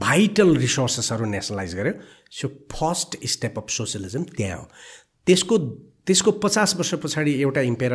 भाइटल 0.01 0.57
रिसोर्सेसहरू 0.57 1.25
नेसनलाइज 1.27 1.75
गर्यो। 1.77 1.93
So 2.33 2.49
first 2.73 3.17
step 3.33 3.59
of 3.59 3.71
socialism 3.71 4.23
त्यहाँ 4.37 4.59
हो। 4.59 4.69
त्यसको 5.27 5.59
त्यसको 6.07 6.31
पचास 6.43 6.75
वर्ष 6.77 6.95
पछाडि 7.03 7.33
एउटा 7.43 7.61
इम्पेयर 7.61 7.93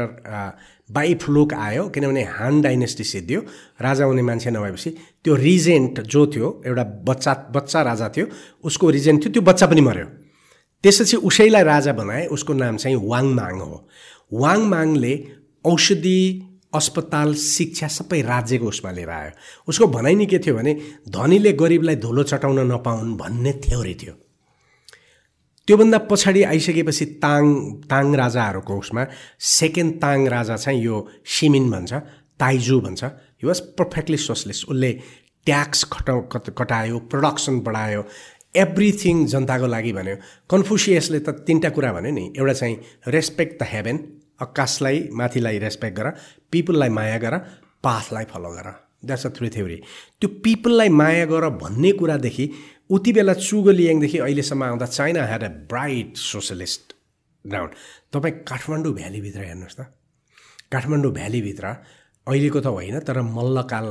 बाई 0.90 1.14
फ्लुक 1.22 1.54
आयो 1.54 1.88
किनभने 1.94 2.24
हान 2.38 2.62
डाइनेस्टी 2.62 3.04
सिद्धियो 3.04 3.42
राजा 3.82 4.06
हुने 4.06 4.22
मान्छे 4.22 4.50
नभएपछि। 4.52 4.90
त्यो 5.24 5.36
रिजेन्ट 5.36 6.00
जो 6.02 6.26
थियो 6.28 6.48
एउटा 6.66 6.84
बच्चा 7.06 7.34
बच्चा 7.56 7.82
राजा 7.82 8.10
थियो 8.10 8.26
उसको 8.66 8.90
रिजेन्ट 8.90 9.24
थियो 9.24 9.32
त्यो 9.34 9.42
बच्चा 9.42 9.68
पनि 9.68 9.82
मऱ्यो। 9.82 10.06
त्यसपछि 10.84 11.18
उसैलाई 11.30 11.64
राजा 11.64 11.94
बनाए 11.94 12.26
उसको 12.34 12.54
नाम 12.54 12.78
चाहिँ 12.78 12.96
वाङ 13.04 13.26
माङ 13.34 13.60
हो। 13.60 13.88
वाङ 14.34 14.60
माङले 14.70 15.14
औषधि 15.66 16.20
अस्पताल 16.74 17.34
शिक्षा 17.34 17.88
सबै 17.88 18.22
राज्यको 18.22 18.66
उसमा 18.66 18.92
लिएर 18.92 19.10
आयो। 19.10 19.32
उसको 19.68 19.88
भनाइ 19.88 20.16
नै 20.16 20.26
के 20.26 20.40
थियो 20.40 20.56
भने 20.56 20.74
धनीले 21.10 21.52
गरिबलाई 21.54 21.96
धुलो 21.96 22.24
चटाउन 22.24 22.60
नपाउन् 22.72 23.18
भन्ने 23.18 23.54
थ्योरी 23.66 23.96
थियो। 24.02 24.14
त्योभन्दा 25.70 25.98
पछाडि 26.10 26.42
आइसकेपछि 26.44 27.06
ताङ 27.22 27.44
ताङ 27.90 28.06
राजाहरूको 28.16 28.74
उसमा 28.82 29.04
सेकेन्ड 29.48 29.92
ताङ 30.02 30.26
राजा 30.34 30.56
चाहिँ 30.56 30.82
यो 30.84 30.96
सिमिन 31.34 31.70
भन्छ 31.72 31.94
ताइजु 32.42 32.80
भन्छ। 32.82 33.04
हि 33.04 33.48
वाज 33.48 33.60
पर्फेक्टली 33.78 34.18
सोसलिस्ट 34.18 34.70
उसले 34.70 34.92
ट्याक्स 35.46 35.84
खटा 35.94 36.16
कटायो 36.60 37.00
प्रडक्सन 37.12 37.60
बढायो 37.68 38.02
एभ्रिथिङ 38.64 39.26
जनताको 39.34 39.68
लागि 39.76 39.94
भन्यो। 39.94 40.16
कन्फ्युसियसले 40.50 41.20
त 41.20 41.30
तिनवटा 41.46 41.70
कुरा 41.78 41.94
भन्यो 41.94 42.12
नि। 42.18 42.26
एउटा 42.34 42.54
चाहिँ 42.54 42.76
रेस्पेक्ट 43.08 43.62
द 43.62 43.70
हेभेन 43.70 43.98
आकाशलाई 44.42 45.08
माथिलाई 45.14 45.58
रेस्पेक्ट 45.68 45.98
गर 45.98 46.08
पिपुललाई 46.52 46.90
माया 46.98 47.18
गर 47.22 47.38
पाथलाई 47.86 48.26
फलो 48.34 48.52
गर। 48.58 48.68
द्याट्स 49.06 49.26
अ 49.26 49.30
थ्री 49.38 49.50
थ्योरी 49.50 49.76
त्यो 50.20 50.30
पिपललाई 50.44 50.90
माया 50.90 51.26
गर 51.26 51.50
भन्ने 51.62 51.92
कुरादेखि 52.00 52.46
उति 52.90 53.12
बेला 53.14 53.34
चुगो 53.34 53.72
लियाङदेखि 53.72 54.18
अहिलेसम्म 54.18 54.64
आउँदा 54.64 54.86
China 54.86 55.26
had 55.30 55.44
a 55.44 55.48
bright 55.70 56.18
socialist 56.18 56.94
ground 57.46 57.74
तपाईँ 58.14 58.34
काठमाडौँ 58.50 58.94
भ्यालीभित्र 58.94 59.42
हेर्नुहोस् 59.46 59.78
त। 59.80 59.82
काठमाडौँ 60.74 61.12
भ्यालीभित्र 61.14 61.66
अहिलेको 62.28 62.60
त 62.60 62.68
होइन 62.68 63.00
तर 63.08 63.22
मल्लकाल 63.22 63.88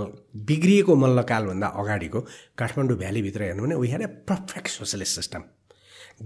बिग्रिएको 0.49 0.95
मल्लकालभन्दा 1.03 1.69
अगाडिको 1.81 2.20
काठमाडौँ 2.59 2.97
भ्यालीभित्र 2.99 3.43
हेर्नु 3.43 3.62
भने 3.62 3.75
we 3.75 3.89
had 3.89 4.03
a 4.03 4.07
perfect 4.31 4.69
socialist 4.69 5.15
system 5.15 5.43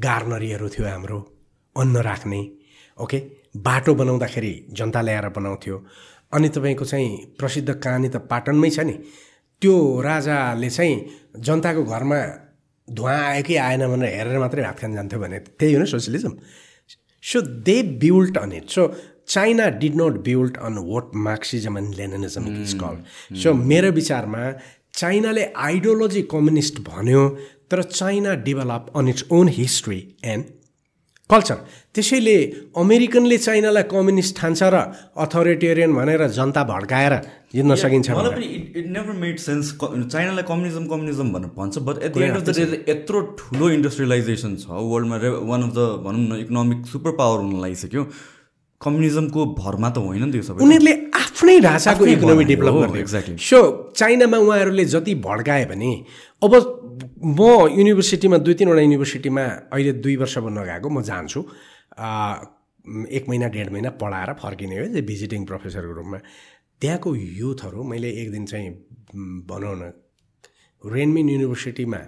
गार्नरीहरू 0.05 0.69
थियो 0.75 0.87
हाम्रो 0.89 1.19
अन्न 1.77 1.97
राख्ने 2.09 2.41
ओके 2.99 3.19
बाटो 3.67 3.95
बनाउँदाखेरि 3.95 4.53
जनता 4.79 5.01
ल्याएर 5.03 5.29
बनाउँथ्यो। 5.37 5.77
अनि 6.33 6.49
तपाईँको 6.49 6.85
चाहिँ 6.85 7.37
प्रसिद्ध 7.39 7.69
कहानी 7.75 8.09
त 8.09 8.17
पाटनमै 8.33 8.71
छ 8.71 8.81
नि। 8.89 8.97
त्यो 9.63 9.75
राजाले 10.01 10.71
चाहिँ 10.71 10.95
जनताको 11.37 11.83
घरमा 11.85 12.19
धुवा 12.89 13.17
आयो 13.29 13.43
कि 13.43 13.57
आएन 13.57 13.87
भनेर 13.89 14.15
हेरेर 14.15 14.39
मात्रै 14.39 14.63
भात 14.63 14.79
खान 14.81 14.95
जान्थ्यो 14.95 15.21
भने 15.21 15.39
त्यही 15.39 15.75
हो 15.75 15.81
न 15.83 15.85
socialism. 15.87 16.33
So 17.23 17.41
they 17.67 17.83
build 18.03 18.39
on 18.39 18.53
it 18.53 18.69
so 18.71 18.87
China 19.29 19.69
did 19.83 19.95
not 20.01 20.19
build 20.29 20.57
on 20.69 20.79
what 20.89 21.15
Marxism 21.27 21.79
and 21.79 21.95
Leninism 21.95 22.47
is 22.63 22.75
call 22.83 22.97
so 23.43 23.55
मेरो 23.71 23.91
विचारमा 23.99 24.51
चाइनाले 24.95 25.45
आइडियोलोजी 25.67 26.23
कम्युनिस्ट 26.31 26.81
भन्यो 26.89 27.29
तर 27.71 27.83
China 27.83 28.35
develop 28.49 28.93
on 28.97 29.09
its 29.09 29.25
own 29.33 29.49
history 29.59 30.01
and 30.25 30.45
culture. 31.31 31.57
त्यसैले 31.95 32.37
अमेरिकनले 32.77 33.37
चाइनालाई 33.39 33.83
कम्युनिस्ट 33.89 34.33
ठान्छ 34.39 34.63
र 34.63 34.77
अथोरिटेरियन 35.17 35.93
भनेर 35.95 36.23
जनता 36.39 36.63
भड्काएर 36.65 37.15
जित्न 37.55 37.75
सकिन्छ 37.75 38.11
मलाई। 38.11 38.33
पनि 38.33 38.47
it 38.57 38.77
it 38.77 38.87
never 38.97 39.13
made 39.23 39.39
sense 39.39 39.67
चाइनालाई 39.81 40.45
communism 40.51 40.85
communism 40.93 41.33
भनेर 41.33 41.51
भन्छ 41.57 41.79
but 41.89 42.03
at 42.03 42.13
the 42.13 42.23
end 42.27 42.37
of 42.37 42.43
the 42.43 42.51
day 42.59 42.85
यत्रो 42.89 43.21
ठुलो 43.39 43.71
इन्डस्ट्रियलाइजेसन 43.71 44.57
छ 44.61 44.67
वर्ल्डमा 44.93 45.17
रे 45.25 45.29
वान 45.49 45.63
अफ 45.63 45.73
द 45.73 45.89
भनौँ 46.05 46.23
न 46.29 46.41
इकोनोमिक 46.45 46.87
सुपर 46.93 47.17
पावर 47.21 47.39
हुन 47.45 47.61
लागिसक्यो 47.63 48.05
कम्युनिजमको 48.81 49.41
भरमा 49.57 49.89
त 49.91 49.99
होइन 50.05 50.25
नि 50.25 50.33
त्यो 50.33 50.43
सबै। 50.43 50.65
उनीहरूले 50.65 50.95
आफ्नै 51.43 51.59
ढाँचाको 51.61 52.05
आफ्नै 52.05 52.13
इकोनोमी 52.15 52.45
डेभलप 52.45 52.75
गरिदियो 52.75 53.03
exactly. 53.05 53.37
सो 53.39 53.59
चाइनामा 53.97 54.39
उहाँहरूले 54.47 54.85
जति 54.95 55.15
भड्काए 55.27 55.65
भने 55.71 55.93
अब 56.47 56.55
म 57.39 57.41
युनिभर्सिटीमा 57.79 58.39
दुई 58.47 58.55
तिनवटा 58.55 58.83
युनिभर्सिटीमा 58.87 59.45
अहिले 59.75 59.93
दुई 60.05 60.17
वर्ष 60.23 60.39
नगएको 60.39 60.89
म 60.89 61.03
जान्छु। 61.03 61.41
एक 63.19 63.25
महिना 63.29 63.47
डेढ 63.55 63.69
महिना 63.75 63.91
पढाएर 63.99 64.33
फर्किने 64.43 64.79
हो 64.79 65.03
भिजिटिङ 65.11 65.45
प्रोफेसरको 65.51 65.93
रूपमा 65.99 66.19
त्यहाँको 66.81 67.15
युथहरू 67.43 67.83
मैले 67.91 68.11
एक 68.23 68.31
दिन 68.33 68.47
चाहिँ 68.47 68.71
भनौँ 69.51 69.77
न 69.83 69.93
रेनमिन 70.83 71.29
युनिभर्सिटीमा 71.29 72.01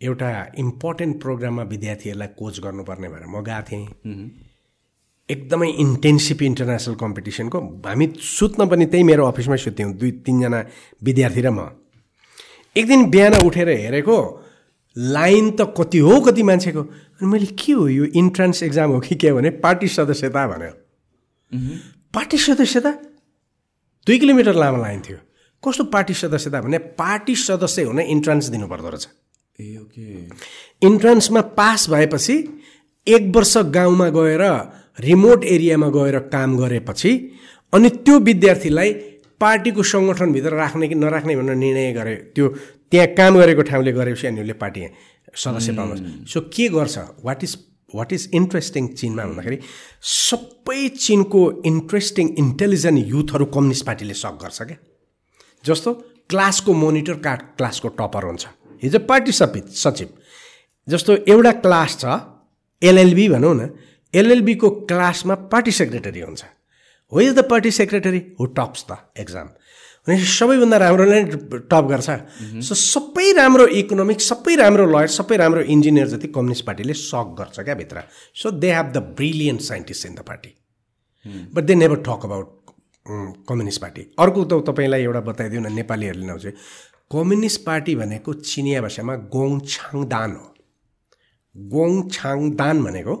एउटा 0.00 0.30
इम्पोर्टेन्ट 0.58 1.20
प्रोग्राममा 1.24 1.62
विद्यार्थीहरूलाई 1.72 2.28
कोच 2.38 2.60
गर्नुपर्ने 2.60 3.08
भएर 3.08 3.26
म 3.32 3.42
गएको 3.48 3.62
थिएँ। 3.68 3.86
एकदमै 5.32 5.68
इन्टेन्सिभ 5.84 6.42
इन्टरनेसनल 6.42 6.94
कम्पिटिसनको 7.02 7.58
हामी 7.86 8.06
सुत्न 8.20 8.66
पनि 8.68 8.86
त्यही 8.86 9.04
मेरो 9.10 9.26
अफिसमै 9.26 9.56
सुत्यौँ 9.56 9.92
दुई 10.00 10.10
तिनजना 10.26 10.60
विद्यार्थी 11.02 11.40
र 11.40 11.50
म। 11.50 11.60
एक 12.76 12.86
दिन 12.86 13.00
बिहान 13.10 13.34
उठेर 13.46 13.68
हेरेको 13.68 14.18
लाइन 14.96 15.50
त 15.56 15.72
कति 15.78 15.98
हो 15.98 16.20
कति 16.20 16.42
मान्छेको? 16.42 16.82
अनि 16.82 17.26
मैले 17.26 17.46
के 17.56 17.72
हो 17.72 17.88
यो 17.88 18.04
इन्ट्रान्स 18.12 18.62
एक्जाम 18.62 18.90
हो 18.90 19.00
कि 19.00 19.14
के 19.14 19.32
भने 19.32 19.50
पार्टी 19.64 19.88
सदस्यता 19.88 20.46
भन्यो। 20.46 20.72
पार्टी 22.12 22.38
सदस्यता? 22.38 22.90
दुई 24.06 24.18
किलोमिटर 24.18 24.54
लामो 24.54 24.82
लाइन 24.82 25.00
थियो। 25.00 25.18
कस्तो 25.62 25.84
पार्टी 25.88 26.14
सदस्यता? 26.14 26.60
भने 26.60 26.78
पार्टी 27.00 27.34
सदस्य 27.36 27.82
हुन 27.82 28.00
इन्ट्रान्स 28.00 28.46
दिनुपर्दो 28.52 28.88
रहेछ। 28.88 29.08
ए 29.60 29.76
ओके। 29.80 30.04
इन्ट्रान्समा 30.86 31.40
पास 31.56 31.88
भएपछि 31.90 32.36
एक 33.06 33.32
वर्ष 33.36 33.56
गाउँमा 33.72 34.08
गएर 34.08 34.44
रिमोट 34.98 35.44
एरियामा 35.44 35.88
गएर 35.88 36.18
काम 36.34 36.56
गरेपछि 36.58 37.12
अनि 37.72 37.88
त्यो 38.04 38.18
विद्यार्थीलाई 38.20 38.92
पार्टीको 39.40 39.82
सङ्गठनभित्र 39.82 40.52
राख्ने 40.54 40.88
कि 40.88 40.94
नराख्ने 40.94 41.36
भनेर 41.36 41.54
निर्णय 41.56 41.92
गरे 41.92 42.14
त्यो 42.34 42.48
त्यहाँ 42.90 43.06
काम 43.16 43.38
गरेको 43.38 43.62
ठाउँले 43.70 43.92
गरेपछि 43.92 44.26
अनि 44.26 44.40
उसले 44.40 44.52
पार्टी 44.62 44.80
सदस्य 45.34 45.72
पाउनुहोस्। 45.72 46.32
सो 46.32 46.40
के 46.54 46.68
गर्छ? 46.68 46.98
What 47.24 47.44
is 47.44 47.56
what 47.94 48.12
is 48.12 48.28
interesting 48.34 48.88
चिनमा 48.94 49.24
भन्दाखेरि 49.24 49.58
सबै 50.02 50.88
चिनको 50.88 51.40
इन्ट्रेस्टिङ 51.66 52.28
इन्टेलिजेन्ट 52.38 53.06
युथहरू 53.08 53.44
कम्युनिस्ट 53.54 53.86
पार्टीले 53.86 54.14
सक 54.14 54.38
गर्छ 54.42 54.62
क्या। 54.62 54.76
जस्तो 55.64 55.92
क्लासको 56.30 56.72
मोनिटर 56.74 57.14
का 57.24 57.34
क्लासको 57.58 57.88
टपर 57.98 58.24
हुन्छ। 58.24 58.46
हिजो 58.82 58.98
पार्टी 59.08 59.32
सचिव 59.32 59.64
सचिव। 59.84 60.08
जस्तो 60.88 61.16
एउटा 61.28 61.52
क्लास 61.64 61.96
छ 62.00 62.04
एलएलबी 62.82 63.28
भनौँ 63.28 63.54
न 63.54 63.68
एलएलबीको 64.14 64.70
क्लासमा 64.88 65.34
पार्टी 65.52 65.72
सेक्रेटरी 65.72 66.20
हुन्छ। 66.20 66.44
हो 67.12 67.20
is 67.20 67.34
the 67.34 67.44
party 67.50 67.70
secretary 67.70 68.22
who 68.40 68.46
tops 68.58 68.84
the 68.90 68.96
exam 69.20 69.48
भनेपछि 70.06 70.26
सबैभन्दा 70.28 70.76
राम्रो 70.76 71.04
नै 71.04 71.22
टप 71.24 71.84
गर्छ। 71.90 72.10
सो 72.66 72.74
सबै 72.74 73.32
राम्रो 73.32 73.66
इकोनोमिक 73.80 74.20
सबै 74.20 74.54
राम्रो 74.56 74.86
लयर 74.92 75.08
सबै 75.16 75.36
राम्रो 75.36 75.60
इन्जिनियर 75.74 76.08
जति 76.08 76.28
कम्युनिस्ट 76.28 76.64
पार्टीले 76.66 76.94
सक 77.00 77.34
गर्छ 77.38 77.60
क्या 77.60 77.74
भित्र। 77.74 78.02
So 78.34 78.50
they 78.52 78.72
have 78.74 78.92
the 78.92 79.02
brilliant 79.16 79.60
scientist 79.62 80.06
in 80.06 80.14
the 80.14 80.24
party 80.28 80.54
but 81.54 81.64
they 81.64 81.74
never 81.74 82.02
talk 82.08 82.24
about 82.24 82.48
communist 83.48 83.80
party 83.80 84.06
अर्को 84.20 84.44
त 84.44 84.62
तपाईँलाई 84.68 85.02
एउटा 85.02 85.20
बताइदिउँ 85.28 85.62
न 85.62 85.72
नेपालीहरूले 85.72 86.26
नआउँछ 86.26 86.46
कम्युनिस्ट 87.10 87.64
पार्टी 87.64 87.94
भनेको 87.96 88.32
चिनिया 88.32 88.80
भाषामा 88.82 89.14
गोङछाङ 89.34 90.04
दान 90.08 90.30
हो। 90.32 90.46
गोङछाङ 91.54 92.50
दान 92.56 92.82
भनेको 92.84 93.14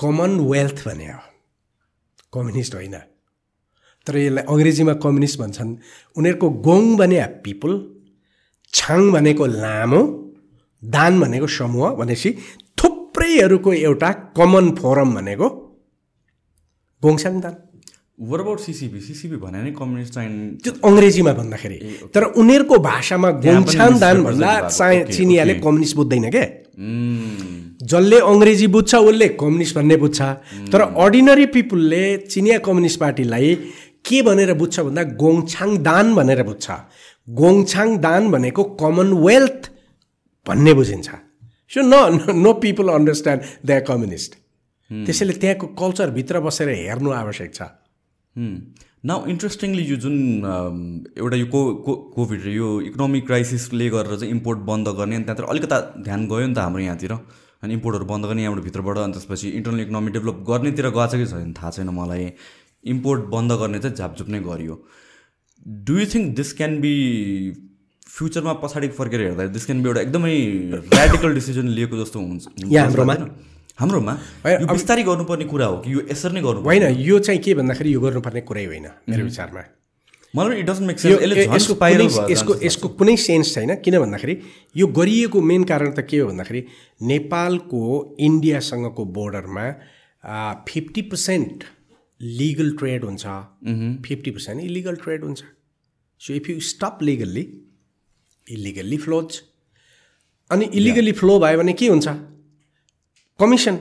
कमनवेल्थ 0.00 0.78
भने 0.86 1.06
हो। 1.06 1.20
कम्युनिस्ट 2.32 2.74
होइन। 2.74 2.96
तर 4.06 4.16
यसलाई 4.16 4.44
अङ्ग्रेजीमा 4.44 4.94
कम्युनिस्ट 4.94 5.40
भन्छन्। 5.40 5.76
उनीहरूको 6.16 6.50
गोङ 6.50 6.96
भने 6.96 7.26
पिपुल 7.44 7.72
छाङ 8.72 9.10
भनेको 9.12 9.46
लामो 9.46 10.00
दान 10.84 11.20
भनेको 11.20 11.46
समूह 11.46 11.90
भनेपछि 11.90 12.30
थुप्रैहरूको 12.78 13.72
एउटा 13.72 14.12
कमन 14.12 14.70
फोरम 14.70 15.14
भनेको 15.14 15.48
गोङछाङ 17.02 17.40
दान 17.40 17.54
वर 18.20 18.40
अबाउट 18.40 18.60
सिसिबी 18.60 19.00
सिसिबी 19.00 19.36
भने 19.36 19.62
नै 19.62 19.70
कम्युनिस्ट 19.70 20.14
चाइन 20.14 20.32
त्यो 20.56 20.72
अङ्ग्रेजीमा 20.84 21.32
भन्दाखेरि। 21.32 21.78
तर 22.14 22.22
उनीहरूको 22.24 22.78
भाषामा 22.78 23.30
गोङछान 23.30 23.98
दान 23.98 24.16
भन्दा 24.24 24.50
misrepresented 24.50 24.78
चा 24.78 24.88
भएको। 24.88 25.04
Okay, 25.04 25.16
चिनियाले. 25.16 25.54
कम्युनिस्ट 25.54 25.96
बुझ्दैन 25.96 26.30
क्या 26.30 26.67
जसले 26.78 28.18
अङ्ग्रेजी 28.22 28.66
बुझ्छ 28.74 28.94
उसले 28.94 29.28
कम्युनिस्ट 29.34 29.74
भन्ने 29.76 29.96
बुझ्छ। 29.96 30.20
तर 30.72 30.80
अर्डिनरी 30.80 31.46
पिपुलले 31.54 32.02
चिनिया 32.30 32.58
कम्युनिस्ट 32.66 33.00
पार्टीलाई 33.00 33.54
के 34.06 34.22
भनेर 34.22 34.52
बुझ्छ 34.54 34.80
भन्दा 34.80 35.02
गोङछाङ 35.22 35.70
दान 35.82 36.14
भनेर 36.14 36.42
बुझ्छ। 36.42 36.66
गोङछाङ 37.28 37.88
दान 37.98 38.30
भनेको 38.30 38.62
कमनवेल्थ 38.82 39.70
भन्ने 40.46 40.72
बुझिन्छ। 40.74 41.08
सो 41.72 41.80
न 41.82 41.94
no 42.36 42.52
people 42.62 42.88
understand 42.88 43.42
the 43.66 43.70
communist 43.88 44.30
त्यसैले 44.90 45.32
त्यहाँको 45.42 45.66
कल्चरभित्र 45.80 46.40
बसेर 46.40 46.68
हेर्नु 46.68 47.10
आवश्यक 47.12 47.50
छ। 47.54 47.60
नाउ 49.04 49.26
इन्ट्रेस्टिङली 49.30 49.82
यो 49.86 49.96
जुन 49.96 50.42
अम, 50.42 50.78
एउटा 51.18 51.36
यो 51.36 51.46
को 51.46 51.94
कोभिड 52.14 52.46
यो 52.50 52.68
इकोनोमिक 52.82 53.26
क्राइसिसले 53.26 53.88
गरेर 53.94 54.16
चाहिँ 54.18 54.32
इम्पोर्ट 54.34 54.58
बन्द 54.70 54.88
गर्ने 54.98 55.16
अनि 55.16 55.24
त्यहाँतिर 55.24 55.46
अलिकता 55.54 55.78
ध्यान 56.02 56.26
गयो 56.28 56.46
नि 56.46 56.54
त 56.54 56.58
हाम्रो 56.58 56.82
यहाँतिर। 56.82 57.12
अनि 57.62 57.74
इम्पोर्टहरू 57.74 58.04
बन्द 58.04 58.24
गर्ने 58.26 58.42
यहाँबाट 58.42 58.64
भित्रबाट 58.64 58.98
अनि 58.98 59.12
त्यसपछि 59.12 59.48
इन्टरनल 59.58 59.80
इकोनोमी 59.80 60.10
डेभलप 60.18 60.44
गर्नेतिर 60.50 60.86
गएको 60.90 61.06
छ 61.06 61.14
कि 61.14 61.26
छैन? 61.26 61.52
थाहा 61.54 61.70
छैन 61.70 61.88
मलाई। 61.94 62.32
इम्पोर्ट 62.84 63.20
बन्द 63.30 63.52
गर्ने 63.62 63.78
चाहिँ 63.78 63.96
झापझुप 63.96 64.28
नै 64.34 64.40
गरियो। 64.40 64.74
Do 65.86 65.98
you 65.98 66.06
think 66.14 66.34
this 66.36 66.52
can 66.58 66.80
be 66.80 66.92
फ्युचरमा 68.08 68.52
पछाडि 68.62 68.88
फर्केर 68.98 69.20
हेर्दा 69.20 69.46
दिस 69.54 69.66
क्यान 69.66 69.82
बी 69.82 69.88
एउटा 69.88 70.00
एकदमै 70.00 70.34
ऱ्याडिकल 70.98 71.34
डिसिजन 71.34 71.66
लिएको 71.78 71.96
जस्तो 72.02 72.18
हुन्छ 72.18 72.42
हाम्रोमा? 73.78 74.12
बिस्तारै 74.44 75.02
गर्नुपर्ने 75.06 75.44
कुरा 75.46 75.66
हो 75.66 75.76
कि 75.82 75.92
यो 75.94 76.00
यसरी 76.10 76.34
नै 76.34 76.40
गर्नु 76.42 76.60
होइन 76.66 76.84
यो 76.98 77.18
चाहिँ 77.26 77.40
के 77.40 77.54
भन्दाखेरि 77.54 77.90
यो 77.94 78.00
गर्नुपर्ने 78.00 78.40
कुरै 78.48 78.64
होइन 78.64 78.86
मेरो 79.08 79.24
विचारमा। 79.24 79.62
मलाई 80.34 80.58
इट 80.60 80.70
मेक 80.82 80.98
यसको 80.98 81.74
यसको। 82.30 82.52
यसको 82.62 82.88
कुनै 82.98 83.16
सेन्स 83.16 83.54
छैन 83.54 83.74
किन 83.84 83.98
भन्दाखेरि 83.98 84.34
यो 84.76 84.86
गरिएको 84.98 85.40
मेन 85.40 85.62
कारण 85.70 85.90
त 85.94 86.02
के 86.10 86.18
हो 86.18 86.26
भन्दाखेरि 86.28 86.60
नेपालको 87.10 87.82
इन्डियासँगको 88.18 89.04
बोर्डरमा 89.18 89.66
फिफ्टी 90.68 91.02
पर्सेन्ट 91.12 91.64
लिगल 92.20 92.68
ट्रेड 92.78 93.04
हुन्छ। 93.04 93.24
फिफ्टी 94.06 94.30
पर्सेन्ट 94.30 94.58
इलिगल 94.62 94.96
ट्रेड 95.04 95.24
हुन्छ। 95.24 95.40
So 96.20 96.34
if 96.34 96.50
you 96.50 96.60
stop 96.68 96.98
legally 97.02 97.44
illegally 98.46 98.98
flows 99.06 99.40
अनि 100.50 100.64
इलिगली 100.74 101.12
फ्लो 101.12 101.38
भयो 101.38 101.58
भने 101.58 101.72
के 101.72 101.88
हुन्छ? 101.88 102.08
Commission 103.40 103.76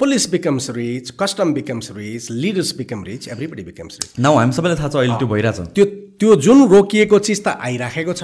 police 0.00 0.28
becomes 0.30 0.68
rich 0.70 1.10
custom 1.20 1.52
becomes 1.54 1.90
rich 1.92 2.30
leaders 2.30 2.74
become 2.76 3.02
rich 3.04 3.26
everybody 3.28 3.62
becomes 3.64 3.98
rich 4.02 4.20
now 4.20 4.36
हामी 4.36 4.52
सबैलाई 4.52 4.78
थाहा 4.78 4.88
छ 4.88 4.96
अहिले 5.00 5.16
त्यो 5.18 5.28
भइरहेछ 5.32 5.58
त्यो 5.74 5.84
त्यो 6.20 6.36
जुन 6.46 6.62
रोकिएको 6.72 7.18
चिज 7.28 7.40
त 7.46 7.54
आइराखेको 7.68 8.12
छ। 8.12 8.22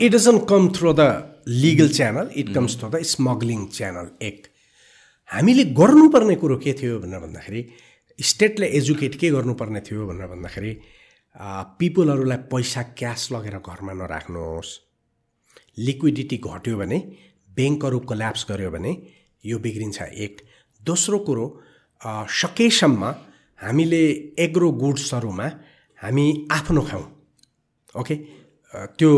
It 0.00 0.12
doesn't 0.12 0.46
come 0.52 0.68
through 0.78 0.92
the 0.92 1.06
legal 1.64 1.88
channel 1.98 2.30
it 2.42 2.54
comes 2.54 2.78
through 2.80 2.90
the 2.90 3.02
smuggling 3.10 3.66
channel 3.76 4.08
एक 4.30 4.48
हामीले 5.30 5.64
गर्नुपर्ने 5.82 6.36
कुरो 6.40 6.56
के 6.64 6.72
थियो 6.80 6.98
भनेर 7.04 7.20
भन्दाखेरि 7.26 7.62
स्टेटले 8.18 8.72
एजुकेट 8.80 9.20
के 9.20 9.30
गर्नुपर्ने 9.36 9.80
थियो 9.90 10.06
भनेर 10.06 10.32
भन्दाखेरि 10.32 10.74
पिपुलहरूलाई 11.76 12.44
पैसा 12.48 12.88
क्यास 12.96 13.28
लगेर 13.32 13.60
घरमा 13.60 14.00
नराख्नुहोस्। 14.00 14.74
लिक्विडिटी 15.86 16.36
घट्यो 16.40 16.76
भने 16.84 16.98
ब्याङ्कहरू 17.56 17.98
कोल्याप्स 18.10 18.46
गर्यो 18.50 18.70
भने 18.70 18.98
यो 19.44 19.58
बिग्रिन्छ। 19.58 20.02
एक। 20.02 20.40
दोस्रो 20.80 21.18
कुरो 21.26 21.46
सकेसम्म 22.40 23.02
हामीले 23.58 24.02
एग्रो 24.38 24.70
गुड्सहरूमा 24.82 25.46
हामी 25.98 26.26
आफ्नो 26.50 26.82
खाउँ। 26.82 27.06
ओके? 27.94 28.14
त्यो 28.98 29.10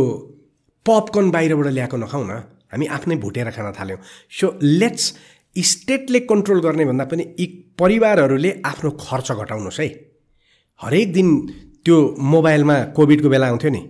पपकर्न 0.86 1.30
बाहिरबाट 1.30 1.66
ल्याएको 1.66 1.96
नखाउँ 1.96 2.26
न 2.26 2.32
हामी 2.72 2.86
आफ्नै 2.86 3.16
भुटेर 3.16 3.50
खान 3.50 3.72
थाल्यौँ। 3.78 4.00
सो 4.30 4.46
लेट्स 4.62 5.04
स्टेटले 5.56 6.20
कन्ट्रोल 6.30 6.60
गर्ने 6.60 6.84
भन्दा 6.84 7.04
पनि 7.04 7.22
यी 7.38 7.46
परिवारहरूले 7.78 8.50
आफ्नो 8.64 8.90
खर्च 8.98 9.28
घटाउनुहोस् 9.32 9.80
है। 9.80 9.88
हरेक 10.80 11.12
दिन 11.12 11.28
त्यो 11.84 11.96
मोबाइलमा 12.32 12.76
कोभिडको 12.96 13.28
बेला 13.28 13.46
आउँथ्यो 13.48 13.70
नि। 13.70 13.82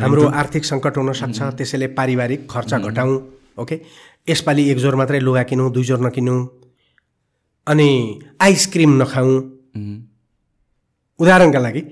हाम्रो 0.00 0.22
आर्थिक 0.40 0.64
सङ्कट 0.64 0.96
हुनसक्छ 0.96 1.38
त्यसैले 1.56 1.86
पारिवारिक 1.96 2.40
खर्च 2.50 2.74
घटाउँ। 2.74 3.14
ओके? 3.58 3.80
यसपालि 4.28 4.70
एक 4.70 4.78
जोर 4.78 4.94
मात्रै 4.96 5.20
लुगा 5.20 5.42
किनौँ 5.42 5.70
दुई 5.72 5.84
जोर 5.84 6.00
नकिनौँ। 6.06 6.40
अनि 7.66 7.88
आइसक्रिम 8.40 9.02
नखाउँ 9.02 9.36
उदाहरणका 11.20 11.58
लागि 11.58 11.82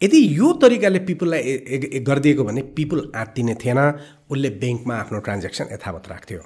यदि 0.00 0.18
यो 0.38 0.52
तरिकाले 0.62 0.98
पिपुललाई 1.08 2.02
गरिदिएको 2.04 2.44
भने 2.44 2.62
पिपुल 2.76 3.00
आत्तिने 3.16 3.54
थिएन 3.56 3.78
उसले 4.30 4.50
ब्याङ्कमा 4.60 4.94
आफ्नो 4.94 5.18
ट्रान्जेक्सन 5.20 5.66
यथावत 5.72 6.08
राख्थ्यो। 6.08 6.40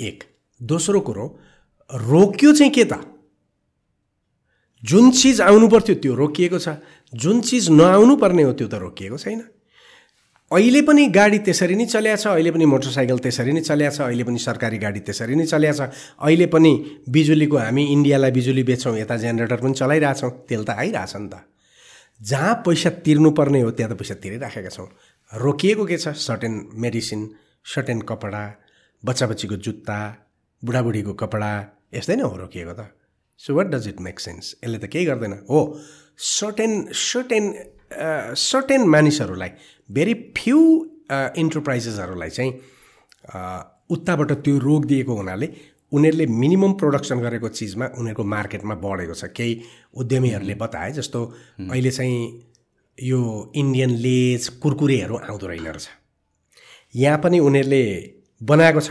एक। 0.00 0.24
दोस्रो 0.60 1.00
कुरो 1.00 1.24
रोक्यो 1.90 2.52
चाहिँ 2.52 2.72
के 2.72 2.84
त? 2.84 2.94
जुन 4.82 5.10
चिज 5.10 5.40
आउनु 5.40 5.68
पर्थ्यो 5.68 5.94
त्यो 6.02 6.14
रोकिएको 6.14 6.58
छ। 6.58 6.78
जुन 7.12 7.40
चिज 7.40 7.68
नआउनु 7.70 8.16
पर्ने 8.16 8.42
हो 8.42 8.52
त्यो 8.52 8.68
त 8.68 8.74
रोकिएको 8.74 9.18
छैन। 9.18 9.42
अहिले 10.50 10.80
पनि 10.86 11.06
गाडी 11.10 11.38
त्यसरी 11.42 11.74
नै 11.74 11.84
चल्या 11.90 12.16
छ 12.22 12.26
अहिले 12.30 12.50
पनि 12.54 12.64
मोटरसाइकल 12.70 13.18
त्यसरी 13.18 13.52
नै 13.52 13.60
चल्या 13.66 13.90
छ 13.90 14.00
अहिले 14.06 14.24
पनि 14.24 14.38
सरकारी 14.38 14.78
गाडी 14.78 15.00
त्यसरी 15.02 15.34
नै 15.34 15.46
चल्या 15.50 15.72
छ। 15.74 15.90
अहिले 16.22 16.46
पनि 16.54 16.72
बिजुलीको 17.10 17.56
हामी 17.58 17.82
इन्डियालाई 17.94 18.30
बिजुली 18.30 18.62
बेच्छौँ 18.62 18.94
यता 18.94 19.16
जेनेरेटर 19.26 19.58
पनि 19.58 19.74
चलाइरहेछौँ 19.74 20.30
तेल 20.46 20.62
त 20.62 20.70
आइरहेछ 20.78 21.16
नि 21.18 21.28
त। 21.34 21.42
जहाँ 22.22 22.54
पैसा 22.62 22.90
तिर्नुपर्ने 23.02 23.60
हो 23.66 23.70
त्यहाँ 23.74 23.90
त 23.90 23.98
पैसा 23.98 24.14
तिरिराखेका 24.22 24.70
छौँ। 24.70 24.88
रोकिएको 25.32 25.84
के 25.84 25.96
छ? 25.98 26.14
सर्टेन 26.14 26.54
मेडिसिन 26.78 27.20
सर्टेन 27.66 27.98
कपडा 28.06 28.42
बच्चा 29.02 29.26
बच्चीको 29.26 29.56
जुत्ता 29.66 29.98
बुढाबुढीको 30.62 31.12
कपडा 31.26 31.50
यस्तै 31.90 32.14
नै 32.16 32.22
हो 32.22 32.34
रोकिएको 32.46 32.74
त। 32.78 32.94
So 33.34 33.50
what 33.50 33.66
does 33.74 33.88
it 33.88 33.98
make 33.98 34.22
sense 34.22 34.62
यसले 34.62 34.78
त 34.78 34.86
केही 34.86 35.10
गर्दैन। 35.10 35.42
हो 35.50 35.58
सर्टेन 36.14 36.94
सर्टेन 36.94 37.44
सर्टेन 38.34 38.82
मानिसहरूलाई 38.86 39.50
भेरी 39.90 40.14
फ्यु 40.36 40.58
इन्टरप्राइजेसहरूलाई 41.38 42.30
चाहिँ 42.30 42.52
उताबाट 43.90 44.32
त्यो 44.44 44.58
रोक 44.58 44.84
दिएको 44.84 45.16
हुनाले 45.16 45.48
उनीहरूले 45.92 46.26
मिनिमम 46.26 46.72
प्रोडक्सन 46.80 47.18
गरेको 47.20 47.48
चिजमा 47.48 47.86
उनीहरूको 47.98 48.24
मार्केटमा 48.24 48.74
बढेको 48.82 49.14
छ। 49.14 49.24
केही 49.30 49.52
उद्यमीहरूले 49.94 50.54
बताए 50.54 50.90
जस्तो 50.92 51.20
अहिले 51.70 51.90
चाहिँ 51.90 52.18
यो 52.98 53.20
इन्डियन 53.56 53.90
लेज 54.02 54.48
कुरकुरेहरू 54.62 55.16
आउँदो 55.18 55.46
रहेन 55.46 55.66
रहेछ। 55.66 55.88
यहाँ 56.94 57.18
पनि 57.18 57.38
उनीहरूले 57.38 57.82
बनाएको 58.40 58.80
छ। 58.80 58.90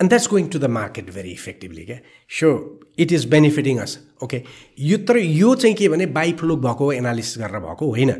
And 0.00 0.08
that's 0.10 0.28
going 0.28 0.46
to 0.48 0.58
the 0.58 0.64
market 0.72 1.10
very 1.14 1.30
effectively 1.30 1.84
क्या 1.84 1.98
so 2.30 2.48
it 2.98 3.12
is 3.12 3.24
benefiting 3.30 3.78
us 3.78 3.98
okay 4.24 4.42
यो 4.80 4.98
तर 5.06 5.16
यो 5.16 5.54
चाहिँ 5.54 5.76
के 5.76 5.88
भने 5.88 6.06
बाइफ्लो 6.10 6.56
भएको 6.58 6.92
एनालिसिस 6.92 7.38
गरेर 7.38 7.60
भएको 7.60 7.86
होइन। 7.86 8.10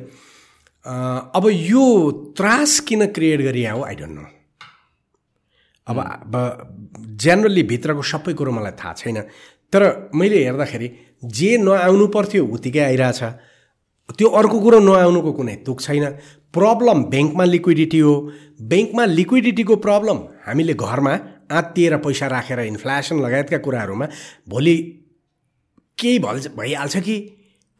अब 0.86 1.48
यो 1.52 2.11
त्रास 2.36 2.81
किन 2.81 3.07
क्रिएट 3.07 3.40
गरिया 3.40 3.73
हो 3.73 3.82
आई 3.85 3.94
डोन्ट 3.94 4.19
नो 4.19 4.27
अब 5.86 5.98
अब 5.98 6.35
जेनरली 7.20 7.62
भित्रको 7.62 8.02
सबै 8.02 8.32
कुरो 8.32 8.52
मलाई 8.52 8.73
थाहा 8.73 8.93
छैन। 8.93 9.20
तर 9.73 10.11
मैले 10.15 10.44
हेर्दाखेरि 10.44 10.89
जे 11.24 11.57
नआउनु 11.59 12.07
पर्थ्यो 12.07 12.44
उत्तिकै 12.47 12.81
आइरहेछ। 12.81 13.23
त्यो 14.19 14.28
अर्को 14.28 14.61
कुरो 14.61 14.78
नआउनुको 14.81 15.32
कुनै 15.32 15.55
तुक 15.66 15.81
छैन। 15.81 16.05
प्रब्लम 16.55 17.05
ब्याङ्कमा 17.05 17.44
लिक्विडिटी 17.44 17.98
हो। 17.98 18.15
ब्याङ्कमा 18.62 19.05
लिक्विडिटीको 19.05 19.77
प्रब्लम 19.77 20.19
हामीले 20.47 20.74
घरमा 20.74 21.15
आत्तिएर 21.51 21.97
पैसा 21.97 22.27
राखेर 22.27 22.61
इन्फ्लेसन 22.61 23.20
लगायतका 23.20 23.59
कुराहरूमा 23.59 24.07
भोलि 24.48 24.77
केही 25.98 26.19
भल 26.19 26.40
भइहाल्छ 26.57 26.97
कि? 26.97 27.16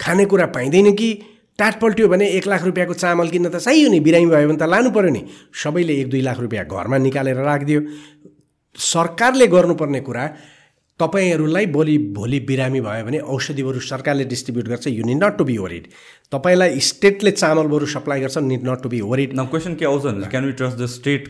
खानेकुरा 0.01 0.47
पाइँदैन 0.47 0.93
कि? 0.93 1.11
टाट 1.61 1.81
पल्ट्यो 1.81 2.09
भने 2.09 2.27
एक 2.41 2.47
लाख 2.49 2.65
रुपियाँको 2.65 2.95
चामल 2.97 3.29
किन्न 3.29 3.49
त 3.53 3.61
चाहियो 3.61 3.89
नि। 3.93 4.01
बिरामी 4.01 4.27
भयो 4.33 4.49
भने 4.49 4.57
त 4.57 4.65
लानु 4.65 4.91
पऱ्यो 4.91 5.11
नि। 5.13 5.23
सबैले 5.53 5.95
एक 6.01 6.09
दुई 6.11 6.21
लाख 6.25 6.39
रुपियाँ 6.41 6.65
घरमा 6.65 6.99
निकालेर 6.99 7.37
राखिदियो। 7.37 7.81
सरकारले 8.79 9.47
गर्नुपर्ने 9.47 10.01
कुरा 10.01 10.25
तपाईँहरूलाई 11.01 11.67
भोलि 11.67 11.97
भोलि 12.17 12.39
बिरामी 12.49 12.81
भयो 12.81 13.05
भने 13.05 13.19
औषधि 13.29 13.63
बरु 13.63 13.81
सरकारले 13.81 14.25
डिस्ट्रिब्युट 14.33 14.67
गर्छ। 14.69 14.87
You 14.89 15.05
need 15.05 15.25
not 15.25 15.37
to 15.37 15.45
be 15.45 15.57
worried 15.59 15.87
तपाईँलाई 16.33 16.81
स्टेटले 16.89 17.31
चामल 17.31 17.67
बरु 17.73 17.87
सप्लाई 17.89 18.21
गर्छ। 18.21 18.37
Need 18.51 18.69
not 18.69 18.83
to 18.83 18.89
be 18.89 19.01
worried 19.13 19.39
question 19.41 19.75
के 19.75 19.85
आउँछ 19.85 20.29
can 20.31 20.45
we 20.47 20.53
trust 20.61 20.77
the 20.79 20.87
state 20.97 21.29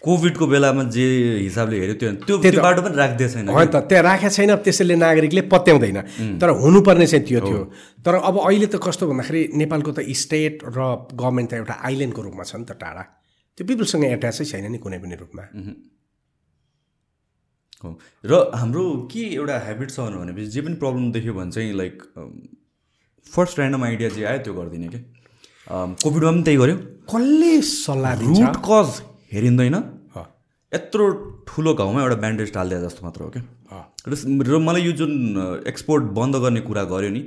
कोभिडको 0.00 0.46
बेलामा 0.46 0.82
जे 0.96 1.06
हिसाबले 1.44 1.76
हेऱ्यो 1.80 1.94
त्यो 2.00 2.36
त्यो 2.40 2.60
बाटो 2.64 2.80
पनि 2.82 2.96
राख्दै 2.96 3.26
छैन 3.28 3.48
होइन 3.52 3.68
त 3.68 3.76
त्यहाँ 3.84 4.04
राखेको 4.08 4.30
छैन 4.32 4.50
त्यसैले 4.64 4.96
नागरिकले 4.96 5.42
पत्याउँदैन। 5.52 5.98
तर 6.40 6.48
हुनुपर्ने 6.56 7.06
चाहिँ 7.06 7.24
त्यो 7.28 7.40
थियो। 7.44 7.60
तर 8.00 8.14
अब 8.28 8.36
अहिले 8.48 8.66
त 8.72 8.80
कस्तो 8.80 9.04
भन्दाखेरि 9.12 9.42
नेपालको 9.60 9.90
त 9.92 10.00
स्टेट 10.08 10.64
र 10.72 10.80
गभर्मेन्ट 11.12 11.48
त 11.50 11.54
एउटा 11.60 11.74
आइल्यान्डको 11.84 12.20
रूपमा 12.26 12.44
छ 12.48 12.52
नि 12.56 12.64
त 12.64 12.80
टाढा। 12.80 13.02
त्यो 13.60 13.64
पिपलसँग 13.68 14.04
एट्याचै 14.16 14.44
छैन 14.48 14.72
नि 14.72 14.78
कुनै 14.80 14.98
पनि 15.04 15.14
रूपमा। 15.20 15.44
हो। 17.84 17.88
र 18.24 18.32
हाम्रो 18.56 18.84
के 19.12 19.22
एउटा 19.36 19.56
हेबिट 19.68 19.88
छ 19.92 20.00
भनेपछि 20.00 20.48
जे 20.48 20.60
पनि 20.64 20.76
प्रब्लम 20.80 21.04
देख्यो 21.12 21.32
भने 21.36 21.52
चाहिँ 21.52 21.76
लाइक 21.76 21.96
फर्स्ट 23.26 23.54
ऱ्यान्डम 23.60 23.84
आइडिया 23.84 24.08
जे 24.16 24.24
आयो 24.24 24.40
त्यो 24.48 24.52
गरिदिने 24.56 24.88
कि? 24.88 25.00
कोभिडमा 25.68 26.30
पनि 26.32 26.42
त्यही 26.48 26.56
गर्यो। 26.56 26.76
कसले 27.04 27.52
सल्लाह 27.68 28.12
दिन्छ? 28.16 28.40
रुट 28.40 28.56
कज 28.64 28.88
हेरिँदैन। 29.32 29.76
यत्रो 30.72 31.04
ठुलो 31.48 31.72
घाउमा 31.74 32.02
एउटा 32.02 32.16
ब्यान्डेज 32.16 32.52
टालिदिए 32.52 32.80
जस्तो 32.80 33.04
मात्र 33.04 33.22
हो 33.22 33.30
क्या। 33.30 33.42
र 34.08 34.58
मलाई 34.58 34.82
यो 34.82 34.92
जुन 34.98 35.12
एक्सपोर्ट 35.68 36.04
बन्द 36.18 36.36
गर्ने 36.42 36.60
कुरा 36.66 36.84
गर्यो 36.92 37.10
नि 37.10 37.22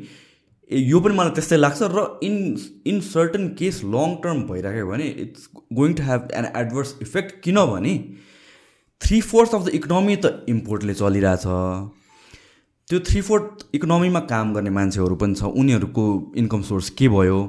ए 0.70 0.80
यो 0.80 1.00
पनि 1.00 1.16
मलाई 1.16 1.32
त्यस्तै 1.38 1.58
लाग्छ 1.58 1.82
र 1.92 2.04
in 2.24 2.36
in 2.88 3.00
certain 3.08 3.48
case 3.60 3.82
long 3.96 4.16
term 4.24 4.44
भइराख्यो 4.48 4.86
भने 4.88 5.08
it's 5.24 5.50
going 5.74 5.94
to 5.94 6.04
have 6.04 6.28
an 6.34 6.46
adverse 6.56 6.96
effect 7.02 7.42
किनभने 7.44 7.94
three 9.02 9.20
fourth 9.22 9.56
of 9.56 9.66
the 9.66 9.76
economy 9.76 10.16
त 10.16 10.46
इम्पोर्टले 10.50 10.94
चलिरहेछ। 10.94 11.44
त्यो 12.88 13.00
थ्री 13.10 13.22
फोर्थ 13.22 13.66
इकोनोमीमा 13.76 14.20
काम 14.32 14.54
गर्ने 14.54 14.70
मान्छेहरू 14.80 15.16
पनि 15.16 15.36
छ 15.36 15.52
उनीहरूको 15.62 16.06
इन्कम 16.38 16.62
सोर्स 16.64 16.90
के 17.00 17.08
भयो? 17.10 17.40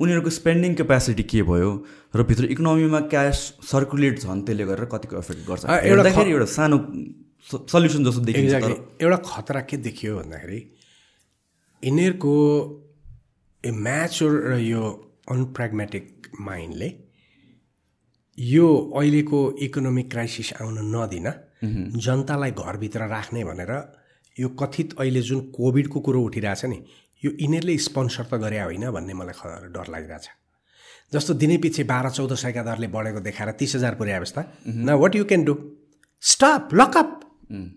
उनीहरूको 0.00 0.30
स्पेन्डिङ 0.40 0.74
क्यापेसिटी 0.80 1.22
के 1.32 1.42
भयो 1.50 1.70
र 2.16 2.22
भित्र 2.28 2.44
इकोनोमीमा 2.54 3.00
क्यास 3.12 3.38
सर्कुलेट 3.70 4.18
झन् 4.24 4.42
त्यसले 4.46 4.64
गरेर 4.70 4.86
कतिको 4.92 5.16
एफेक्ट 5.18 5.42
गर्छ? 5.48 5.64
एउटा 5.64 5.88
हेर्दाखेरि 5.88 6.30
एउटा 6.30 6.48
सानो 6.56 6.78
सल्युसन 7.72 8.04
जस्तो 8.04 8.20
देखिन्छ 8.28 8.52
एउटा 9.04 9.16
खतरा 9.30 9.60
के 9.68 9.76
देखियो 9.86 10.16
भन्दाखेरि 10.20 10.58
यिनीहरूको 11.82 12.32
ए 13.64 13.70
म्याचुर 13.86 14.32
र 14.50 14.58
यो 14.64 14.82
अनप्राग्मेटिक 15.34 16.06
माइन्डले 16.48 16.88
यो 18.38 18.66
अहिलेको 18.96 19.38
इकोनोमिक 19.68 20.10
क्राइसिस 20.10 20.52
आउन 20.60 20.76
नदिन 20.96 21.28
जनतालाई 22.04 22.50
घरभित्र 22.56 23.08
राख्ने 23.14 23.44
भनेर 23.44 23.72
यो 24.36 24.48
कथित 24.60 24.94
अहिले 25.00 25.22
जुन 25.28 25.40
कोभिडको 25.56 26.00
कुरो 26.06 26.20
उठिरहेछ 26.28 26.64
नि 26.72 26.78
यो 27.24 27.30
यिनीहरूले 27.40 27.76
स्पोन्सर 27.78 28.24
त 28.24 28.34
गरे 28.44 28.60
होइन 28.60 28.90
भन्ने 28.90 29.14
मलाई 29.14 29.34
डर 29.72 29.86
लागिरहेछ। 29.92 30.26
जस्तो 31.12 31.34
दिनै 31.34 31.56
पछि 31.58 31.82
बाह्र 31.84 32.10
चौध 32.16 32.32
सयका 32.34 32.62
दरले 32.62 32.88
बढेको 32.88 33.20
देखाएर 33.20 33.50
तिस 33.60 33.74
हजार 33.76 33.94
पुर्याए 34.00 34.18
अवस्था 34.18 34.42
न 34.66 34.88
what 35.02 35.16
you 35.16 35.24
can 35.24 35.44
do 35.44 35.54
stop 36.22 36.68
lockup 36.74 37.10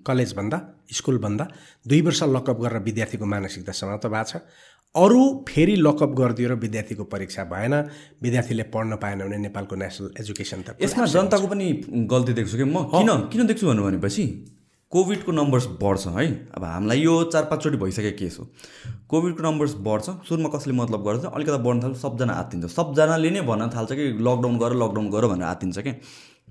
college 0.07 0.33
भन्दा 0.37 0.57
स्कुल 0.91 1.17
भन्दा 1.19 1.47
दुई 1.87 2.01
वर्ष 2.07 2.23
लकअप 2.29 2.59
गरेर 2.61 2.81
विद्यार्थीको 2.87 3.25
मानसिकता 3.25 3.71
समाप्त 3.73 4.07
भएको 4.07 4.29
छ। 4.29 4.45
अरू 4.95 5.21
फेरि 5.49 5.75
लकअप 5.75 6.11
गरिदियो 6.13 6.49
र 6.49 6.55
विद्यार्थीको 6.63 7.03
परीक्षा 7.09 7.43
भएन 7.49 7.73
विद्यार्थीले 8.21 8.63
पढ्न 8.69 8.95
पाएन 9.01 9.19
भने 9.25 9.37
नेपालको 9.49 9.75
नेसनल 9.75 10.09
एजुकेसन 10.21 10.61
त 10.61 10.77
यसमा 10.81 11.05
जनताको 11.09 11.47
पनि 11.49 11.67
गल्ती 12.05 12.33
देख्छु 12.37 12.57
कि? 12.57 12.63
म 12.63 12.85
किन 12.93 13.09
किन 13.33 13.47
देख्छु 13.49 13.67
भन्नु 13.67 13.83
भनेपछि? 13.83 14.23
कोभिडको 14.93 15.31
नम्बर्स 15.31 15.65
बढ्छ 15.81 16.07
है? 16.07 16.25
अब 16.55 16.63
हामीलाई 16.63 16.99
यो 17.01 17.13
चार 17.33 17.43
पाँचचोटि 17.51 17.77
भइसकेको 17.77 18.17
केस 18.17 18.37
हो। 18.39 18.45
कोभिडको 19.09 19.43
नम्बर्स 19.43 19.73
बढ्छ 19.81 20.05
सुरुमा 20.29 20.49
कसले 20.55 20.73
मतलब 20.73 21.01
गर्छ 21.07 21.23
अलिकति 21.33 21.57
बढ्न 21.63 21.83
थाल्छ 21.83 21.97
सबजना 21.97 22.33
आत्तिन्छ। 22.33 22.65
सबजनाले 22.71 23.29
नै 23.29 23.41
भन्न 23.41 23.69
थाल्छ 23.73 23.91
कि 23.91 24.05
लकडाउन 24.21 24.57
गर 24.61 24.73
लकडाउन 24.83 25.09
गर 25.09 25.27
भनेर 25.33 25.47
आत्तिन्छ 25.49 25.77
कि? 25.79 25.93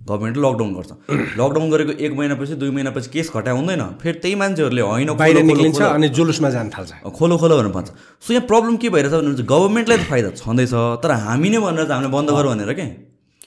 गभर्मेन्टले 0.08 0.42
लकडाउन 0.42 0.70
गर्छ। 0.74 0.90
लकडाउन 1.40 1.70
गरेको 1.70 1.92
एक 2.02 2.12
महिनापछि 2.18 2.54
दुई 2.58 2.70
महिनापछि 2.70 3.10
केस 3.14 3.30
घटाइ 3.30 3.54
हुँदैन। 3.54 3.82
फेरि 4.02 4.18
त्यही 4.18 4.34
मान्छेहरूले 4.42 4.82
होइन 4.82 5.12
बाहिर 5.22 5.42
निक्लिन्छ 5.42 5.80
अनि 5.82 6.08
जुलुसमा 6.18 6.50
जान 6.50 6.70
थाल्छ। 6.74 6.90
खोलो 7.14 7.38
खोलो 7.38 7.56
भनेर 7.58 7.72
भन्छ। 7.72 7.88
सो 8.26 8.34
यहाँ 8.34 8.46
प्रब्लम 8.46 8.76
के 8.82 8.88
भइरहेछ 8.90 9.12
भने 9.12 9.46
गभर्मेन्टलाई 9.54 9.98
त 9.98 10.08
फाइदा 10.10 10.30
छँदैछ 10.42 10.74
तर 11.04 11.10
हामी 11.28 11.48
नै 11.50 11.58
भनेर 11.62 11.86
चाहिँ 11.86 11.94
हामीले 11.94 12.12
बन्द 12.16 12.30
गर 12.34 12.46
भनेर 12.50 12.72
के? 12.74 12.86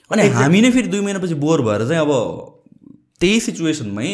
अनि 0.08 0.28
हामी 0.40 0.60
नै 0.60 0.70
फेरि 0.72 0.88
दुई 0.88 1.00
महिनापछि 1.00 1.34
बोर 1.44 1.62
भएर 1.68 1.86
चाहिँ 1.88 2.00
अब 2.00 2.12
त्यही 3.20 3.40
सिचुएसनमै 3.40 4.10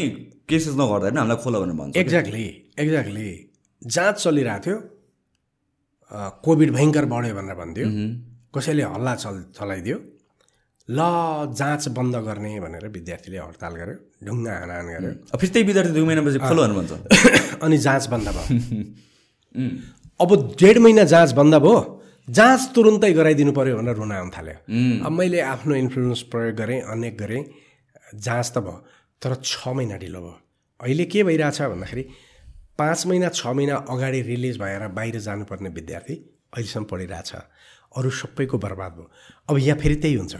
केसेस 0.49 0.75
नगर्दा 0.81 1.09
पनि 1.11 1.19
हामीलाई 1.19 1.39
खोलो 1.45 1.59
भनेर 1.63 1.77
भन्छ 1.81 1.97
एक्ज्याक्टली 2.03 2.47
एक्ज्याक्टली 2.83 3.29
जाँच 3.83 4.17
चलिरहेको 4.23 4.63
थियो। 4.65 4.77
कोभिड 6.45 6.71
भयङ्कर 6.77 7.05
बढ्यो 7.13 7.35
भनेर 7.35 7.57
भन्थ्यो। 7.61 7.87
कसैले 8.55 8.83
हल्ला 8.95 9.15
चल 9.23 9.37
चलाइदियो। 9.59 9.99
ल 10.89 11.01
जाँच 11.59 11.89
बन्द 11.97 12.17
गर्ने 12.27 12.53
भनेर 12.61 12.89
विद्यार्थीले 12.97 13.39
हडताल 13.39 13.75
गर्यो 13.81 13.97
ढुङ्गा 14.27 14.53
हानाहान 14.61 14.87
गर्यो। 14.95 15.13
फेरि 15.41 15.51
त्यही 15.53 15.67
विद्यार्थी 15.67 15.93
दुई 15.97 16.05
महिनापछि 16.05 16.39
खोलो 16.47 16.61
भनेर 16.63 16.77
भन्छ। 16.79 16.93
अनि 17.65 17.79
जाँच 17.87 18.07
बन्द 18.13 18.29
भयो। 18.37 18.55
अब 20.23 20.31
डेढ 20.61 20.79
महिना 20.85 21.05
जाँच 21.15 21.33
बन्द 21.39 21.55
भयो। 21.65 21.77
जाँच 22.29 22.61
तुरुन्तै 22.75 23.13
गराइदिनु 23.19 23.53
पऱ्यो 23.59 23.77
भनेर 23.79 23.97
रुन 23.97 24.13
आउनु 24.13 24.31
थाल्यो। 24.37 24.57
अब 25.07 25.13
मैले 25.19 25.41
आफ्नो 25.55 25.75
इन्फ्लुएन्स 25.75 26.23
प्रयोग 26.35 26.55
गरेँ 26.57 26.81
अनेक 26.95 27.19
गरेँ। 27.19 27.43
जाँच 28.15 28.53
त 28.55 28.59
भयो। 28.59 28.79
तर 29.23 29.35
छ 29.45 29.69
महिना 29.69 29.97
ढिलो 29.97 30.21
भयो। 30.21 30.39
अहिले 30.81 31.05
के 31.05 31.23
भइरहेछ 31.25 31.63
भन्दाखेरि 31.63 32.03
पाँच 32.79 33.07
महिना 33.07 33.29
छ 33.29 33.47
महिना 33.47 33.77
अगाडि 33.89 34.21
रिलिज 34.23 34.59
भएर 34.59 34.89
बाहिर 34.99 35.19
जानुपर्ने 35.21 35.69
विद्यार्थी 35.79 36.15
अहिलेसम्म 36.55 36.85
पढिरहेछ। 36.91 37.33
अरू 37.97 38.11
सबैको 38.11 38.59
बर्बाद 38.59 38.93
भयो। 38.93 39.11
अब 39.51 39.59
यहाँ 39.59 39.79
फेरि 39.79 39.97
त्यही 40.03 40.15
हुन्छ। 40.15 40.35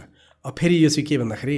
अब 0.45 0.55
फेरि 0.59 0.83
यो 0.83 0.89
चाहिँ 0.89 1.05
के 1.07 1.17
भन्दाखेरि 1.17 1.57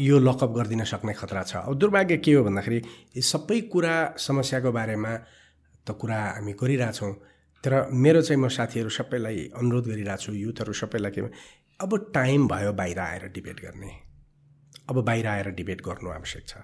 यो 0.00 0.18
लकअप 0.18 0.50
गरिदिन 0.56 0.84
सक्ने 0.84 1.12
खतरा 1.12 1.42
छ। 1.42 1.56
अब 1.66 1.74
दुर्भाग्य 1.78 2.16
के 2.22 2.32
हो 2.32 2.44
भन्दाखेरि 2.44 2.78
यी 3.16 3.22
सबै 3.22 3.60
कुरा 3.72 3.94
समस्याको 4.18 4.72
बारेमा 4.72 5.12
त 5.86 5.90
कुरा 6.00 6.20
हामी 6.38 6.52
गरिरहेछौँ। 6.52 7.12
तर 7.64 7.72
मेरो 7.90 8.22
चाहिँ 8.22 8.40
म 8.42 8.48
साथीहरू 8.48 8.90
सबैलाई 8.90 9.50
अनुरोध 9.56 9.86
गरिरहेको 9.88 10.22
छु 10.22 10.32
युथहरू 10.32 10.72
सबैलाई 10.72 11.10
के 11.10 11.20
अब 11.80 11.90
टाइम 12.14 12.48
भयो 12.48 12.72
बाहिर 12.72 12.98
आएर 12.98 13.28
डिबेट 13.34 13.60
गर्ने। 13.60 13.90
अब 14.88 15.04
बाहिर 15.04 15.26
आएर 15.26 15.48
डिबेट 15.58 15.80
गर्नु 15.82 16.10
आवश्यक 16.10 16.44
छ। 16.48 16.54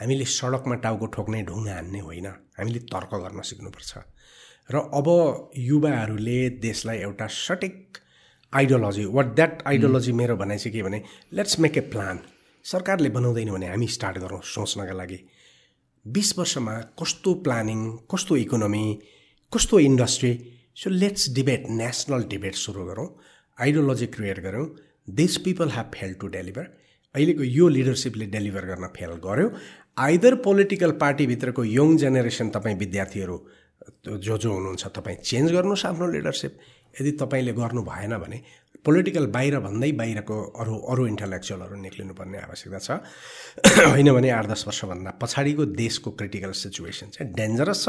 हामीले 0.00 0.24
सडकमा 0.24 0.74
टाउको 0.84 1.06
ठोक्ने 1.14 1.42
ढुङ्गा 1.48 1.74
हान्ने 1.74 2.00
होइन। 2.00 2.26
हामीले 2.58 2.80
तर्क 2.92 3.12
गर्न 3.24 3.40
सिक्नुपर्छ। 3.42 3.92
र 4.70 4.76
अब 4.92 5.08
युवाहरूले 5.58 6.38
देशलाई 6.60 6.98
एउटा 6.98 7.26
सटिक 7.26 7.98
आइडियोलोजी 8.52 9.04
वाट 9.16 9.34
द्याट 9.34 9.62
आइडियोलोजी 9.66 10.12
मेरो 10.12 10.36
भनाइ 10.36 10.58
चाहिँ 10.58 10.72
के 10.72 10.82
भने 10.82 11.02
लेट्स 11.32 11.58
मेक 11.60 11.76
ए 11.78 11.80
प्लान 11.92 12.18
सरकारले 12.64 13.08
बनाउँदैन 13.08 13.50
भने 13.52 13.66
हामी 13.68 13.86
स्टार्ट 13.88 14.18
गरौँ 14.18 14.40
सोच्नका 14.44 14.92
लागि। 14.92 15.18
बिस 16.04 16.38
वर्षमा 16.38 16.74
कस्तो 17.00 17.34
प्लानिङ 17.44 17.80
कस्तो 18.12 18.36
इकोनोमी 18.36 18.84
कस्तो 19.52 19.78
industry 19.80 20.32
so 20.76 20.90
let's 20.90 21.28
debate 21.34 21.68
national 21.70 22.22
debate 22.28 22.54
सुरु 22.54 22.84
गरौँ 22.84 23.08
आइडियोलोजी 23.58 24.06
क्रिएट 24.16 24.40
गरौँ। 24.40 24.66
This 25.10 25.36
people 25.44 25.70
have 25.70 25.90
fail 25.94 26.14
to 26.20 26.26
deliver 26.28 26.66
अहिलेको 27.14 27.42
यो 27.42 27.68
लिडरसिपले 27.68 28.26
डेलिभर 28.26 28.64
गर्न 28.66 28.86
फेल 28.96 29.12
गर्यो। 29.26 29.48
आइदर 29.98 30.34
पोलिटिकल 30.46 30.90
पार्टीभित्रको 30.98 31.64
यङ 31.64 31.96
जेनेरेसन 31.96 32.48
तपाईँ 32.50 32.76
विद्यार्थीहरू 32.78 33.36
जो 34.18 34.36
जो 34.38 34.52
हुनुहुन्छ 34.52 34.86
तपाईँ 34.96 35.16
चेन्ज 35.22 35.52
गर्नुहोस् 35.52 35.86
आफ्नो 35.86 36.06
लिडरसिप 36.10 36.52
यदि 37.00 37.10
तपाईँले 37.22 37.52
गर्नु 37.52 37.82
भएन 37.82 38.16
भने 38.18 38.38
पोलिटिकल 38.84 39.26
बाहिर 39.26 39.58
भन्दै 39.60 39.90
बाहिरको 39.92 40.36
अरू 40.60 40.74
अरू 40.92 41.06
इन्टलेक्चुअलहरू 41.06 41.76
निक्लिनुपर्ने 41.80 42.38
आवश्यकता 42.38 42.78
छ। 42.78 42.90
होइन 43.92 44.12
भने 44.12 44.30
आठ 44.30 44.46
दस 44.46 44.64
वर्षभन्दा 44.68 45.10
पछाडिको 45.22 45.64
देशको 45.72 46.10
क्रिटिकल 46.10 46.52
सिचुएसन 46.52 47.08
चाहिँ 47.14 47.32
डेन्जरस 47.32 47.84
छ। 47.84 47.88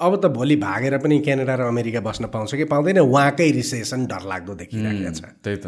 अब 0.00 0.20
त 0.20 0.32
भोलि 0.36 0.56
भागेर 0.60 0.98
पनि 0.98 1.18
क्यानाडा 1.20 1.54
र 1.54 1.62
अमेरिका 1.72 2.00
बस्न 2.00 2.28
पाउँछ 2.28 2.54
कि 2.54 2.64
पाउँदैन 2.68 2.98
उहाँकै 3.00 3.50
रिसेसन 3.50 4.06
डरलाग्दो 4.06 4.54
देखिरहेको 4.54 5.12
छ। 5.14 5.22
त्यही 5.40 5.56
त। 5.56 5.66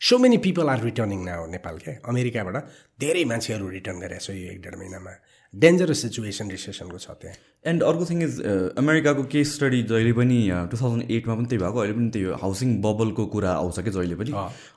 So 0.00 0.18
many 0.18 0.36
people 0.38 0.68
are 0.68 0.82
returning 0.82 1.22
now 1.24 1.46
Nepal 1.50 1.78
क्या 1.78 1.92
अमेरिकाबाट 2.08 2.56
धेरै 3.00 3.24
मान्छेहरू 3.30 3.68
रिटर्न 3.68 3.98
गरेको 4.00 4.22
छ 4.24 4.30
यो 4.30 4.50
एक 4.52 4.60
डेढ 4.62 4.74
महिनामा। 4.78 5.14
डेन्जरस 5.54 6.02
सिचुएसन 6.02 6.50
रिसेसनको 6.50 6.98
छ 6.98 7.16
त्यहाँ। 7.18 7.34
एन्ड 7.66 7.82
अर्को 7.82 8.04
थिङ 8.10 8.22
इज 8.22 8.38
अमेरिकाको 8.78 9.24
केस 9.32 9.54
स्टडी 9.54 9.82
जहिले 9.90 10.12
पनि 10.20 10.38
टु 10.70 10.76
थाउजन्ड 10.78 11.10
एटमा 11.10 11.34
पनि 11.34 11.46
त्यही 11.50 11.62
भएको। 11.64 11.78
अहिले 11.82 11.96
पनि 11.98 12.10
त्यही 12.14 12.38
हाउसिङ 12.42 12.78
बबलको 12.86 13.26
कुरा 13.34 13.50
आउँछ 13.52 13.80
कि 13.80 13.90
जहिले 13.98 14.16
पनि। 14.22 14.30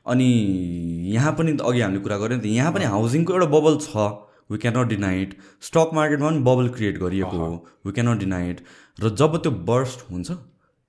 अनि 0.09 0.29
यहाँ 1.13 1.33
पनि 1.37 1.57
अघि 1.61 1.81
हामीले 1.81 2.01
कुरा 2.01 2.17
गऱ्यौँ 2.17 2.41
यहाँ 2.57 2.71
पनि 2.73 2.85
हाउसिङको 2.97 3.33
एउटा 3.33 3.49
बबल 3.55 3.77
छ। 3.85 4.09
वी 4.51 4.57
क्यानट 4.57 4.87
डिनाइट 4.89 5.37
स्टक 5.63 5.89
मार्केटमा 5.95 6.29
पनि 6.29 6.41
बबल 6.49 6.73
क्रिएट 6.77 6.97
गरिएको 6.97 7.37
हो। 7.37 7.51
वी 7.85 7.91
क्यानट 7.93 8.19
डिनाइट 8.25 8.65
र 8.99 9.13
जब 9.21 9.37
त्यो 9.37 9.51
बर्स्ट 9.69 10.09
हुन्छ 10.09 10.29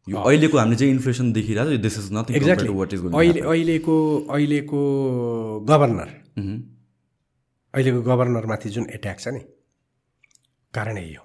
यो 0.08 0.18
अहिलेको 0.18 0.58
हामीले 0.58 0.76
चाहिँ 0.76 0.92
इन्फ्लेसन 0.92 1.32
देखिरहेको 1.32 1.70
छ 1.70 1.80
this 1.82 1.98
is 1.98 2.06
nothing 2.12 2.36
exactly 2.36 2.72
what 2.74 2.92
is 2.94 3.00
अहिले 3.06 3.40
अहिलेको 3.40 3.96
अहिलेको 4.34 4.80
गभर्नर 5.68 6.08
अहिलेको 7.74 8.00
गभर्नरमाथि 8.08 8.68
जुन 8.76 8.86
एट्याक 8.94 9.18
छ 9.20 9.28
नि 9.34 9.40
कारण 10.74 10.98
यही 10.98 11.14
हो। 11.14 11.24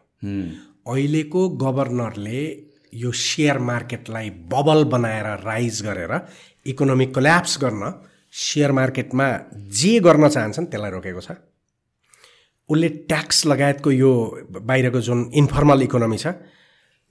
अहिलेको 0.94 1.41
गभर्नरले 1.64 2.41
यो 2.94 3.12
सेयर 3.22 3.58
मार्केटलाई 3.70 4.30
बबल 4.54 4.84
बनाएर 4.94 5.28
राइज 5.45 5.82
गरेर 5.88 6.14
इकोनोमिक 6.74 7.14
कोल्याप्स 7.16 7.58
गर्न 7.64 7.91
सेयर 8.44 8.72
मार्केटमा 8.80 9.28
जे 9.80 9.94
गर्न 10.06 10.30
चाहन्छन् 10.30 10.70
त्यसलाई 10.72 10.91
रोकेको 10.91 11.22
छ। 11.22 11.32
उसले 12.70 12.90
ट्याक्स 13.10 13.45
लगायतको 13.45 13.91
यो 13.91 14.12
बाहिरको 14.70 15.02
जुन 15.10 15.20
इन्फर्मल 15.41 15.82
इकोनोमी 15.90 16.18
छ 16.18 16.28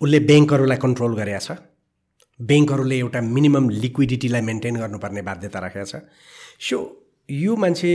उसले 0.00 0.18
ब्याङ्कहरूलाई 0.28 0.78
कन्ट्रोल 0.84 1.12
गरेका 1.16 1.40
छ। 1.40 1.50
ब्याङ्कहरूले 2.40 2.96
एउटा 2.98 3.20
मिनिमम 3.20 3.68
लिक्विडिटीलाई 3.82 4.42
मेन्टेन 4.42 4.76
गर्नुपर्ने 4.76 5.22
बाध्यता 5.22 5.58
राखेको 5.58 5.86
छ। 5.86 5.94
सो 6.60 6.76
यो 7.28 7.56
मान्छे 7.56 7.92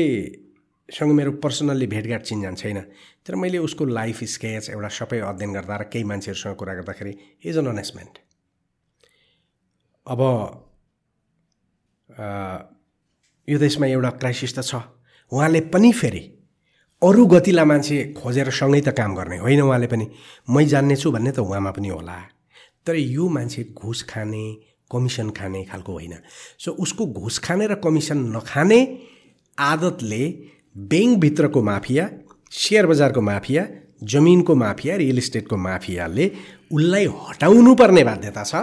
सँग 0.89 1.11
मेरो 1.13 1.31
पर्सनल्ली 1.43 1.87
भेटघाट 1.87 2.21
चिन्जान 2.21 2.55
छैन। 2.55 2.79
तर 3.23 3.35
मैले 3.35 3.57
उसको 3.63 3.85
लाइफ 3.85 4.23
स्केच 4.33 4.69
एउटा 4.69 4.89
सबै 4.89 5.19
अध्ययन 5.29 5.53
गर्दा 5.53 5.75
र 5.77 5.83
केही 5.93 6.03
मान्छेहरूसँग 6.03 6.55
कुरा 6.57 6.73
गर्दाखेरि 6.73 7.13
इज 7.45 7.57
अन 7.57 7.67
अनेसमेन्ट 7.69 8.13
अब 10.07 10.21
यो 13.47 13.57
देशमा 13.59 13.87
एउटा 13.87 14.09
क्राइसिस 14.19 14.57
त 14.57 14.59
छ। 14.65 14.75
उहाँले 15.31 15.59
पनि 15.71 15.91
फेरि 15.93 16.23
अरू 17.01 17.25
गतिलाई 17.25 17.65
मान्छे 17.65 17.97
खोजेर 18.13 18.49
सँगै 18.53 18.81
त 18.85 18.89
काम 18.93 19.15
गर्ने 19.17 19.37
होइन 19.41 19.61
उहाँले 19.61 19.87
पनि। 19.89 20.05
मै 20.53 20.65
जान्ने 20.65 20.95
छु 20.95 21.09
भन्ने 21.11 21.31
त 21.33 21.39
उहाँमा 21.41 21.71
पनि 21.73 21.89
होला। 21.89 22.17
तर 22.85 22.95
यो 22.95 23.25
मान्छे 23.25 23.61
घुस 23.73 23.99
खाने 24.05 24.43
कमिसन 24.91 25.29
खाने 25.33 25.63
खालको 25.65 25.91
होइन। 25.91 26.13
सो 26.61 26.71
उसको 26.77 27.05
घुस 27.09 27.39
खाने 27.41 27.65
र 27.67 27.75
कमिसन 27.81 28.17
नखाने 28.37 28.79
आदतले 29.57 30.23
ब्याङ्कभित्रको 30.77 31.61
माफिया 31.61 32.05
सेयर 32.51 32.85
बजारको 32.85 33.21
माफिया 33.21 33.63
जमिनको 34.03 34.53
माफिया 34.55 34.95
रियल 35.01 35.17
इस्टेटको 35.17 35.57
माफियाले 35.57 36.25
उसलाई 36.69 37.05
हटाउनु 37.25 37.73
पर्ने 37.81 38.03
बाध्यता 38.03 38.43
छ। 38.43 38.53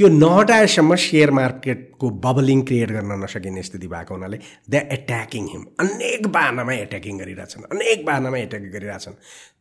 त्यो 0.00 0.08
नहटाएसम्म 0.08 0.94
सेयर 0.96 1.30
मार्केटको 1.36 2.10
बबलिङ 2.24 2.60
क्रिएट 2.68 2.90
गर्न 2.90 3.12
नसकिने 3.22 3.62
स्थिति 3.62 3.86
भएको 3.86 4.14
हुनाले 4.14 4.36
द 4.70 4.74
एट्याकिङ 4.96 5.48
हिम 5.52 5.64
अनेक 5.80 6.26
बाहनामा 6.36 6.72
एट्याकिङ 6.74 7.18
गरिरहेछन् 7.18 7.64
अनेक 7.76 8.04
बाहनामा 8.06 8.38
एट्याक 8.38 8.62
गरिरहेछन्। 8.74 9.14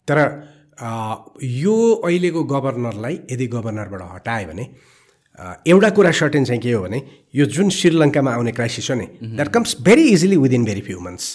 तर 0.08 0.18
यो 1.44 1.76
अहिलेको 2.08 2.44
गभर्नरलाई 2.54 3.20
यदि 3.32 3.48
गभर्नरबाट 3.56 4.02
हटायो 4.14 4.48
भने 4.48 4.66
एउटा 5.68 5.90
कुरा 5.98 6.12
सर्टेन 6.22 6.46
चाहिँ 6.46 6.62
के 6.62 6.72
हो 6.72 6.82
भने 6.84 7.02
यो 7.36 7.46
जुन 7.58 7.70
श्रीलङ्कामा 7.80 8.32
आउने 8.34 8.52
क्राइसिस 8.56 8.90
हो 8.92 8.96
नि 8.96 9.08
that 9.36 9.52
comes 9.58 9.76
very 9.90 10.08
easily 10.14 10.38
within 10.46 10.66
very 10.66 10.82
few 10.88 11.00
months 11.08 11.28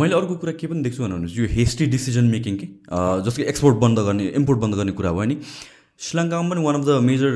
मैले 0.00 0.14
अर्को 0.16 0.34
कुरा 0.40 0.52
के 0.56 0.66
पनि 0.72 0.82
देख्छु 0.88 1.02
भन्नुहोस् 1.04 1.36
यो 1.38 1.46
हेस्टी 1.52 1.86
डिसिजन 1.92 2.24
मेकिङ 2.32 2.56
कि? 2.56 2.66
जस्तो 2.88 3.42
कि 3.42 3.48
एक्सपोर्ट 3.52 3.76
बन्द 3.84 3.98
गर्ने 4.08 4.32
इम्पोर्ट 4.40 4.60
बन्द 4.60 4.74
गर्ने 4.80 4.92
कुरा 4.96 5.12
भयो 5.12 5.28
नि। 5.28 5.38
श्रीलङ्कामा 6.02 6.50
पनि 6.50 6.62
one 6.62 6.74
of 6.74 6.84
the 6.86 6.98
major 7.06 7.32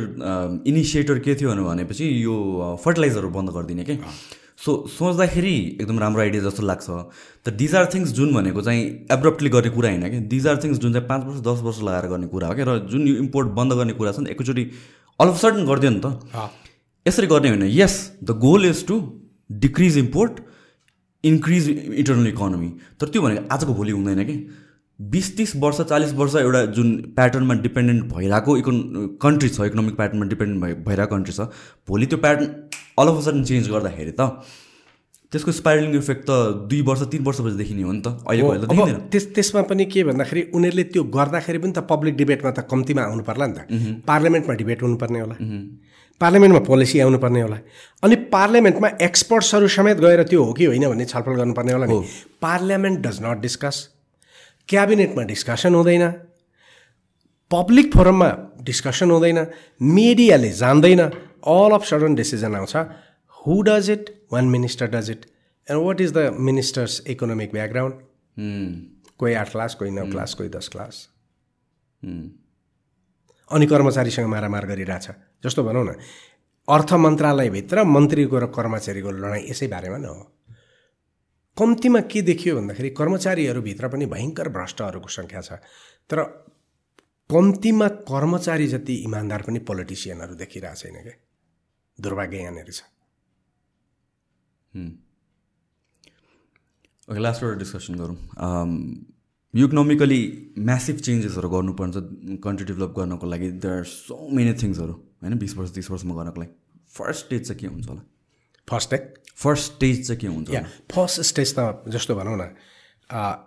initiator 0.67 1.19
के 1.23 1.35
थियो 1.41 1.55
भनेपछि 1.55 2.07
यो 2.25 2.35
फर्टिलाइजरहरू 2.85 3.29
बन्द 3.31 3.51
गरिदिने 3.57 3.85
कि? 3.85 3.95
सो 4.65 4.73
सोच्दाखेरि 4.91 5.55
एकदम 5.81 5.99
राम्रो 5.99 6.21
आइडिया 6.23 6.43
जस्तो 6.43 6.63
लाग्छ। 6.67 6.87
त 7.47 7.55
डिज 7.55 7.75
आर 7.79 7.87
थिङ्स 7.95 8.13
जुन 8.19 8.35
भनेको 8.35 8.63
चाहिँ 8.67 8.83
एब्रप्टली 9.17 9.49
गर्ने 9.55 9.71
कुरा 9.71 9.91
होइन 9.91 10.09
कि? 10.11 10.19
डिज 10.33 10.47
आर 10.47 10.57
थिङ्स 10.65 10.79
जुन 10.83 10.93
चाहिँ 10.93 11.07
पाँच 11.07 11.23
वर्ष 11.27 11.41
दस 11.47 11.61
वर्ष 11.63 11.79
लगाएर 11.87 12.07
गर्ने 12.11 12.27
कुरा 12.35 12.49
हो 12.49 12.55
क्या 12.55 12.67
र 12.67 12.79
जुन 12.91 13.07
यो 13.07 13.15
इम्पोर्ट 13.23 13.49
बन्द 13.55 13.73
गर्ने 13.79 13.93
कुरा 14.03 14.13
छ 14.13 14.27
नि 14.27 14.31
एकैचोटि 14.35 14.65
अल 15.21 15.29
अफ 15.29 15.37
सडन 15.43 15.63
गरिदियो 15.71 15.91
नि 15.95 16.01
त। 16.03 16.51
यसरी 17.07 17.27
गर्ने 17.31 17.49
होइन। 17.55 17.65
Yes 17.71 17.95
the 18.19 18.39
goal 18.43 18.67
is 18.67 18.87
to 18.87 18.97
decrease 19.63 19.99
import 19.99 20.43
increase 21.25 21.69
internal 22.03 22.27
economy 22.35 22.71
तर 22.99 23.15
त्यो 23.15 23.23
भनेको 23.23 23.47
आजको 23.47 23.75
भोलि 23.75 23.93
हुँदैन 23.95 24.25
कि? 24.27 24.37
बिस 25.01 25.37
तिस 25.37 25.55
वर्ष 25.57 25.81
चालिस 25.81 26.13
वर्ष 26.15 26.35
एउटा 26.37 26.65
जुन 26.77 26.95
प्याटर्नमा 27.17 27.55
डिपेन्डेन्ट 27.63 28.05
भइरहेको 28.13 28.57
इकोन 28.57 28.77
कन्ट्री 29.23 29.49
छ 29.49 29.61
इकोनोमिक 29.61 29.97
प्याटर्नमा 29.97 30.27
डिपेन्डेन्ट 30.27 30.63
भइ 30.63 30.75
भइरहेको 30.85 31.15
कन्ट्री 31.15 31.33
छ 31.33 31.41
भोलि 31.89 32.07
त्यो 32.07 32.19
pattern 32.19 32.47
all 32.99 33.09
of 33.09 33.21
sudden 33.25 33.43
change 33.45 33.69
गर्दाखेरि 33.71 34.13
त 34.21 34.29
त्यसको 35.33 35.53
स्पाइरलिङ 35.53 35.97
इफेक्ट 35.97 36.25
त 36.31 36.69
दुई 36.71 36.81
वर्ष 36.89 37.03
तिन 37.13 37.25
वर्षपछि 37.25 37.57
देखिने 37.57 37.83
हो 37.83 37.93
नि 37.93 38.01
त। 38.01 38.09
अहिले 38.29 38.95
त्यस 39.13 39.27
त्यसमा 39.35 39.63
पनि 39.71 39.85
के 39.85 40.05
भन्दाखेरि 40.05 40.43
उनीहरूले 40.55 40.85
त्यो 40.95 41.03
गर्दाखेरि 41.17 41.59
पनि 41.59 41.73
त 41.73 41.85
पब्लिक 41.91 42.17
डिबेटमा 42.17 42.51
त 42.51 42.65
कम्तीमा 42.71 43.03
आउनु 43.03 43.23
पर्ला 43.29 43.47
नि 43.47 43.55
त। 43.59 43.61
पार्लियामेन्टमा 44.07 44.55
डिबेट 44.63 44.83
हुनुपर्ने 44.83 45.21
होला। 45.21 45.37
पार्लियामेन्टमा 46.21 46.63
पोलिसी 46.71 47.01
आउनुपर्ने 47.05 47.41
होला। 47.43 47.59
अनि 48.03 48.17
पार्लियामेन्टमा 48.33 48.89
एक्सपर्ट्सहरू 49.09 49.69
समेत 49.77 50.01
गएर 50.07 50.23
त्यो 50.33 50.45
हो 50.45 50.53
कि 50.57 50.65
होइन 50.73 50.89
भन्ने 50.89 51.05
छलफल 51.13 51.35
गर्नुपर्ने 51.43 51.73
होला 51.73 51.87
नि। 51.87 52.01
पार्लियामेन्ट 52.47 53.07
डज 53.07 53.21
नट 53.27 53.43
डिस्कस 53.43 53.83
क्याबिनेटमा 54.69 55.23
डिस्कसन 55.23 55.75
हुँदैन 55.75 56.13
पब्लिक 57.51 57.93
फोरममा 57.93 58.31
डिस्कसन 58.63 59.11
हुँदैन 59.11 59.47
मिडियाले 59.83 60.51
जान्दैन 60.53 61.01
अल 61.01 61.71
अफ 61.75 61.85
सडन 61.85 62.15
डिसिजन 62.15 62.55
आउँछ 62.57 62.77
who 63.41 63.61
does 63.63 63.91
it 63.91 64.11
one 64.33 64.45
minister 64.49 64.87
does 64.87 65.11
it 65.11 65.27
and 65.71 65.85
what 65.87 66.01
is 66.01 66.13
the 66.13 66.33
minister's 66.41 67.03
economic 67.07 67.53
background 67.53 67.95
कोही 69.19 69.35
आठ 69.35 69.51
क्लास 69.51 69.75
कोही 69.75 69.91
नौ 69.91 70.07
क्लास 70.11 70.35
कोही 70.35 70.49
दस 70.49 70.69
क्लास 70.69 71.09
अनि 73.51 73.67
कर्मचारीसँग 73.67 74.27
मारामार 74.27 74.67
गरिरहेछ। 74.67 75.09
जस्तो 75.45 75.65
भनौँ 75.65 75.85
न 75.85 75.95
अर्थ 76.69 76.93
मन्त्रालयभित्र 76.93 77.85
मन्त्रीको 77.85 78.39
र 78.39 78.47
कर्मचारीको 78.47 79.11
लडाइँ 79.11 79.51
यसै 79.51 79.67
बारेमा 79.67 79.97
न 79.97 80.05
हो। 80.05 80.36
कम्तीमा 81.57 82.01
के 82.13 82.23
देखियो 82.23 82.57
भन्दाखेरि 82.57 82.91
कर्मचारीहरूभित्र 82.99 83.89
पनि 83.89 84.07
भयङ्कर 84.07 84.49
भ्रष्टहरूको 84.57 85.09
सङ्ख्या 85.09 85.41
छ। 85.41 85.53
तर 86.11 86.19
कम्तीमा 87.31 87.89
कर्मचारी 88.11 88.67
जति 88.69 88.95
इमान्दार 89.05 89.43
पनि 89.43 89.59
पोलिटिसियनहरू 89.69 90.35
देखिरहेको 90.37 90.77
छैन 90.77 90.97
क्या 91.03 91.17
दुर्भाग्य 91.99 92.37
यहाँनिर 92.37 92.71
छ। 92.71 92.81
ओके 97.09 97.21
लास्ट 97.21 97.43
एउटा 97.43 97.59
डिस्कसन 97.59 97.95
गरौँ। 97.95 98.17
इकोनोमिकली 99.55 100.21
म्यासिभ 100.61 100.97
चेन्जेसहरू 101.01 101.49
गर्नुपर्छ 101.49 101.97
कन्ट्री 102.45 102.65
डेभलप 102.67 102.93
गर्नको 102.97 103.27
लागि। 103.27 103.49
देयर 103.65 103.75
आर 103.75 103.85
सो 103.87 104.15
मेनी 104.37 104.53
थिङ्सहरू 104.63 104.93
होइन 104.93 105.39
बिस 105.39 105.57
वर्ष 105.57 105.71
तिस 105.75 105.91
वर्षमा 105.91 106.15
गर्नको 106.15 106.41
लागि। 106.41 106.53
फर्स्ट 106.97 107.25
स्टेज 107.25 107.43
चाहिँ 107.49 107.61
के 107.61 107.67
हुन्छ 107.67 107.89
होला? 107.89 108.03
फर्स्ट 108.69 108.93
है 108.93 108.99
फर्स्ट 109.39 109.73
स्टेज 109.73 110.07
चाहिँ 110.07 110.21
के 110.21 110.27
हुन्छ? 110.27 110.51
फर्स्ट 110.93 111.21
स्टेज 111.23 111.55
त 111.59 111.85
जस्तो 111.89 112.15
भनौँ 112.15 112.37
न 112.37 112.55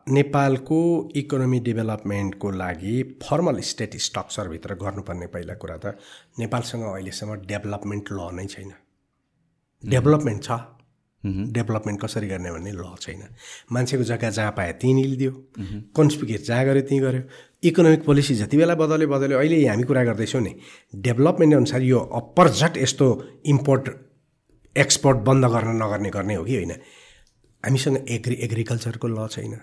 नेपालको 0.07 0.79
इकोनोमी 1.15 1.59
डेभलपमेन्टको 1.59 2.51
लागि 2.51 3.01
फर्मल 3.23 3.59
स्टेट 3.69 3.95
स्ट्रक्चरभित्र 3.99 4.75
गर्नुपर्ने 4.81 5.27
पहिला 5.27 5.53
कुरा 5.59 5.77
त 5.77 5.97
नेपालसँग 6.39 6.83
अहिलेसम्म 6.83 7.35
डेभलपमेन्ट 7.47 8.11
ल 8.11 8.29
नै 8.35 8.45
छैन। 8.45 8.71
डेभलपमेन्ट 9.83 10.43
छ। 10.43 10.51
डेभलपमेन्ट 11.23 12.01
कसरी 12.01 12.27
गर्ने 12.27 12.51
भन्ने 12.51 12.71
ल 12.71 12.95
छैन। 13.01 13.21
मान्छेको 13.71 14.03
जग्गा 14.03 14.29
जहाँ 14.29 14.51
पायो 14.55 14.73
त्यहीँ 14.79 14.95
निलिदियो। 14.95 15.31
कन्सपिकेट 15.91 16.41
जहाँ 16.47 16.65
गऱ्यो 16.65 16.81
त्यहीँ 16.81 17.01
गऱ्यो। 17.03 17.21
इकोनोमिक 17.67 18.05
पोलिसी 18.05 18.35
जति 18.35 18.57
बेला 18.57 18.75
बदल्यो 18.79 19.07
बदल्यो 19.07 19.37
अहिले 19.39 19.67
हामी 19.67 19.83
कुरा 19.83 20.03
गर्दैछौँ 20.03 20.41
नि 20.41 20.55
डेभलपमेन्ट 20.95 21.55
अनुसार 21.55 21.81
यो 21.83 21.99
अपरझट 21.99 22.77
यस्तो 22.77 23.07
इम्पोर्ट 23.45 23.89
एक्सपोर्ट 24.77 25.17
बन्द 25.17 25.45
गर्न 25.45 25.83
नगर्ने 25.83 26.09
गर्ने 26.09 26.35
हो 26.35 26.43
कि 26.43 26.55
होइन? 26.55 26.71
हामीसँग 27.65 28.05
एग्री 28.09 28.35
एग्रिकल्चरको 28.35 29.07
ल 29.07 29.27
छैन। 29.27 29.53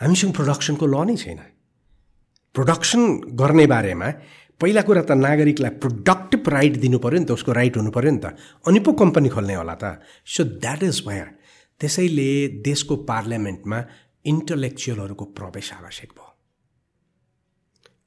हामीसँग 0.00 0.32
प्रोडक्सनको 0.34 0.86
ल 0.86 1.04
नै 1.06 1.16
छैन। 1.16 1.40
प्रोडक्सन 2.54 3.00
गर्ने 3.34 3.66
बारेमा 3.66 4.08
पहिला 4.60 4.82
कुरा 4.82 5.02
त 5.02 5.10
नागरिकलाई 5.10 5.70
प्रोडक्टिभ 5.70 6.48
राइट 6.48 6.76
दिनु 6.76 6.98
पऱ्यो 6.98 7.18
नि 7.18 7.24
त 7.24 7.30
उसको 7.30 7.52
राइट 7.52 7.76
हुनु 7.76 7.90
पऱ्यो 7.90 8.10
नि 8.10 8.18
त। 8.18 8.36
अनि 8.68 8.80
पो 8.80 8.92
कम्पनी 8.92 9.28
खोल्ने 9.28 9.54
होला 9.54 9.74
त। 9.74 10.00
सो 10.26 10.44
द्याट 10.44 10.82
इज 10.82 11.02
वायर 11.06 11.28
त्यसैले 11.80 12.48
देशको 12.62 12.96
पार्लियामेन्टमा 12.96 13.78
इन्टलेक्चुअलहरूको 14.24 15.24
प्रवेश 15.24 15.72
आवश्यक 15.72 16.10
भयो। 16.12 16.28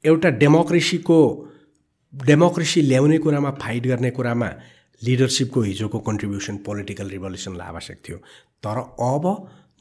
एउटा 0.06 0.30
डेमोक्रेसीको 0.30 1.18
डेमोक्रेसी 2.14 2.82
ल्याउने 2.82 3.18
कुरामा 3.18 3.52
फाइट 3.52 3.84
गर्ने 3.88 4.12
कुरामा 4.12 4.50
लिडरसिपको 5.03 5.61
हिजोको 5.61 5.99
कन्ट्रिब्युसन 5.99 6.57
पोलिटिकल 6.65 7.09
रिभल्युसनलाई 7.09 7.67
आवश्यक 7.67 7.98
थियो। 8.09 8.17
तर 8.64 8.77
अब 9.03 9.25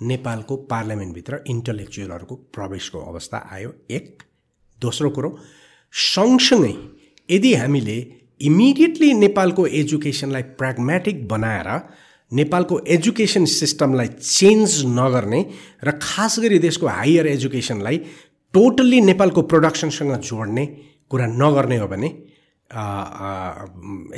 नेपालको 0.02 0.56
पार्लियामेन्टभित्र 0.70 1.42
इन्टलेक्चुअलहरूको 1.48 2.34
प्रवेशको 2.54 3.00
अवस्था 3.00 3.38
आयो। 3.52 3.74
एक 3.90 4.22
दोस्रो 4.80 5.10
कुरो 5.10 5.38
सँगसँगै 5.94 6.74
यदि 7.28 7.54
हामीले 7.54 7.98
इमिडिएटली 8.40 9.12
नेपालको 9.14 9.66
एजुकेसनलाई 9.66 10.42
प्र्याग्मेटिक 10.58 11.26
बनाएर 11.28 11.68
नेपालको 12.32 12.78
एजुकेसन 12.88 13.44
सिस्टमलाई 13.44 14.08
चेन्ज 14.08 14.82
नगर्ने 14.98 15.40
र 15.84 15.90
खास 16.02 16.38
गरी 16.40 16.58
देशको 16.58 16.86
हायर 16.86 17.26
एजुकेसनलाई 17.26 17.98
टोटल्ली 18.54 19.00
नेपालको 19.00 19.42
प्रोडक्सनसँग 19.42 20.14
जोड्ने 20.20 20.66
कुरा 21.10 21.26
नगर्ने 21.26 21.76
हो 21.78 21.88
भने 21.88 22.08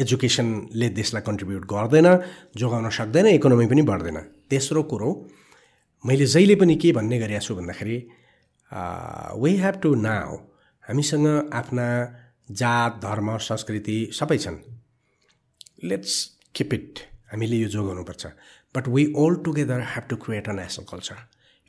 एजुकेसनले 0.02 0.88
देशलाई 0.98 1.22
कन्ट्रिब्युट 1.28 1.64
गर्दैन 1.72 2.08
जोगाउन 2.56 2.88
सक्दैन 2.90 3.26
इकोनोमी 3.36 3.66
पनि 3.66 3.82
बढ्दैन। 3.90 4.18
तेस्रो 4.50 4.82
कुरो 4.90 5.10
मैले 6.04 6.26
जहिले 6.26 6.54
पनि 6.56 6.74
के 6.82 6.92
भन्ने 6.92 7.18
गरेको 7.18 7.44
छु 7.46 7.54
भन्दाखेरि 7.54 7.96
वी 9.42 9.52
हेभ 9.62 9.76
टु 9.82 9.94
नाउ 9.94 10.36
हामीसँग 10.84 11.26
आफ्ना 11.60 11.86
जात 12.50 12.92
धर्म 13.02 13.28
संस्कृति 13.42 13.96
सबै 14.18 14.38
छन्। 14.38 14.58
लेट्स 15.84 16.14
किप 16.54 16.74
इट 16.74 16.92
हामीले 17.32 17.56
यो 17.56 17.68
जोगाउनुपर्छ। 17.68 18.26
But 18.74 18.84
we 18.88 19.02
all 19.16 19.34
together 19.44 19.80
have 19.92 20.04
to 20.10 20.16
create 20.24 20.48
a 20.48 20.52
national 20.52 20.84
culture 20.90 21.18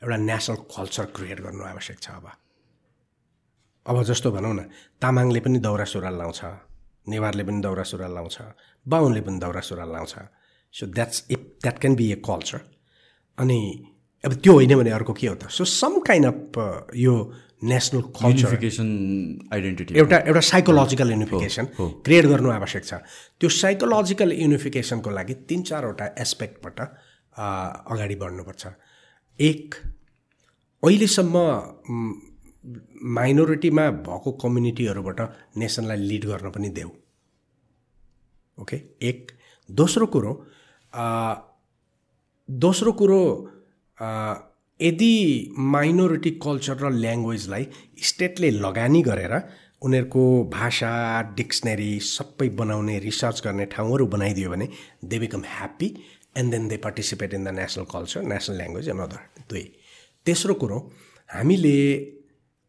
एउटा 0.02 0.16
नेसनल 0.16 0.56
कल्चर 0.76 1.04
क्रिएट 1.16 1.38
गर्नु 1.40 1.64
आवश्यक 1.64 1.98
छ 2.00 2.08
अब। 2.10 2.26
अब 3.86 4.02
जस्तो 4.04 4.30
भनौँ 4.32 4.54
न 4.54 4.60
तामाङले 5.02 5.40
पनि 5.40 5.58
दौरा 5.58 5.84
सुरुवाल 5.84 6.18
लाउँछ। 6.18 6.40
नेवारले 7.08 7.42
पनि 7.44 7.60
दौरा 7.60 7.82
सुरुवाल 7.90 8.14
लाउँछ 8.14 8.36
बाहुनले 8.86 9.20
पनि 9.26 9.38
दौरा 9.38 9.60
सुरुवाल 9.60 9.92
लाउँछ। 9.92 10.14
So 10.74 10.86
that's 10.86 11.24
if 11.30 11.40
that 11.62 11.78
can 11.80 11.94
be 11.96 12.10
a 12.12 12.14
culture 12.24 12.60
अनि 13.38 13.58
अब 14.24 14.32
त्यो 14.34 14.52
होइन 14.52 14.74
भने 14.76 14.90
अर्को 14.90 15.12
के 15.12 15.26
हो 15.26 15.34
त? 15.34 15.48
सो 15.48 15.64
सम 15.64 15.98
काइन्ड 16.06 16.26
अफ 16.26 16.90
यो 16.96 17.14
नेसनल 17.64 18.00
कल्चर 18.14 18.48
आइडेन्टिटी 19.52 19.94
एउटा 19.98 20.18
एउटा 20.28 20.40
साइकोलोजिकल 20.48 21.10
युनिफिकेसन 21.10 21.64
क्रिएट 22.04 22.26
गर्नु 22.26 22.50
आवश्यक 22.50 22.84
छ। 22.84 22.94
त्यो 23.40 23.48
साइकोलोजिकल 23.48 24.32
युनिफिकेसनको 24.32 25.10
लागि 25.10 25.34
तिन 25.48 25.62
चारवटा 25.70 26.06
एस्पेक्टबाट 26.18 26.80
अगाडि 27.38 28.16
बढ्नुपर्छ। 28.22 28.66
एक 29.38 29.74
अहिलेसम्म 30.82 31.36
माइनोरिटीमा 33.18 33.90
भएको 34.06 34.32
कम्युनिटीहरूबाट 34.42 35.20
नेसनलाई 35.56 35.96
लिड 35.96 36.24
गर्न 36.24 36.50
पनि 36.50 36.68
देऊ। 36.68 36.90
ओके? 38.58 38.76
एक। 39.02 39.32
दोस्रो 39.68 40.06
कुरो 40.06 40.32
दोस्रो 42.48 42.92
कुरो 42.92 43.20
यदि 44.80 45.14
माइनोरिटी 45.58 46.30
कल्चर 46.44 46.76
र 46.82 46.90
ल्याङ्ग्वेजलाई 46.92 47.66
स्टेटले 48.02 48.50
लगानी 48.50 49.02
गरेर 49.02 49.34
उनीहरूको 49.82 50.22
भाषा 50.52 50.92
डिक्सनरी 51.36 51.98
सबै 52.00 52.48
बनाउने 52.60 52.98
रिसर्च 52.98 53.42
गर्ने 53.44 53.66
ठाउँहरू 53.66 54.06
बनाइदियो 54.06 54.50
भने 54.50 54.68
they 55.04 55.18
become 55.18 55.42
happy 55.46 55.88
and 56.36 56.50
then 56.52 56.68
they 56.68 56.76
participate 56.76 57.34
in 57.34 57.44
the 57.44 57.48
national 57.58 57.84
culture 57.94 58.22
national 58.22 58.56
language 58.56 58.88
and 58.88 59.00
other 59.00 59.20
दुई। 59.50 59.64
तेस्रो 60.26 60.54
कुरो 60.54 60.78
हामीले 61.28 61.76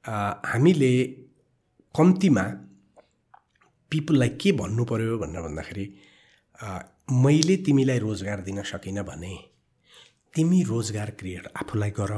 हामीले 0.05 0.91
कम्तीमा 1.95 2.43
पिपुललाई 3.91 4.29
के 4.41 4.51
भन्नु 4.53 4.83
पऱ्यो 4.85 5.17
भनेर 5.17 5.41
भन्दाखेरि 5.41 5.85
मैले 7.15 7.55
तिमीलाई 7.65 7.99
रोजगार 7.99 8.41
दिन 8.41 8.61
सकिनँ 8.63 9.03
भने 9.03 9.35
तिमी 10.33 10.61
रोजगार 10.63 11.09
क्रिएट 11.19 11.47
आफूलाई 11.55 11.91
गर 11.91 12.13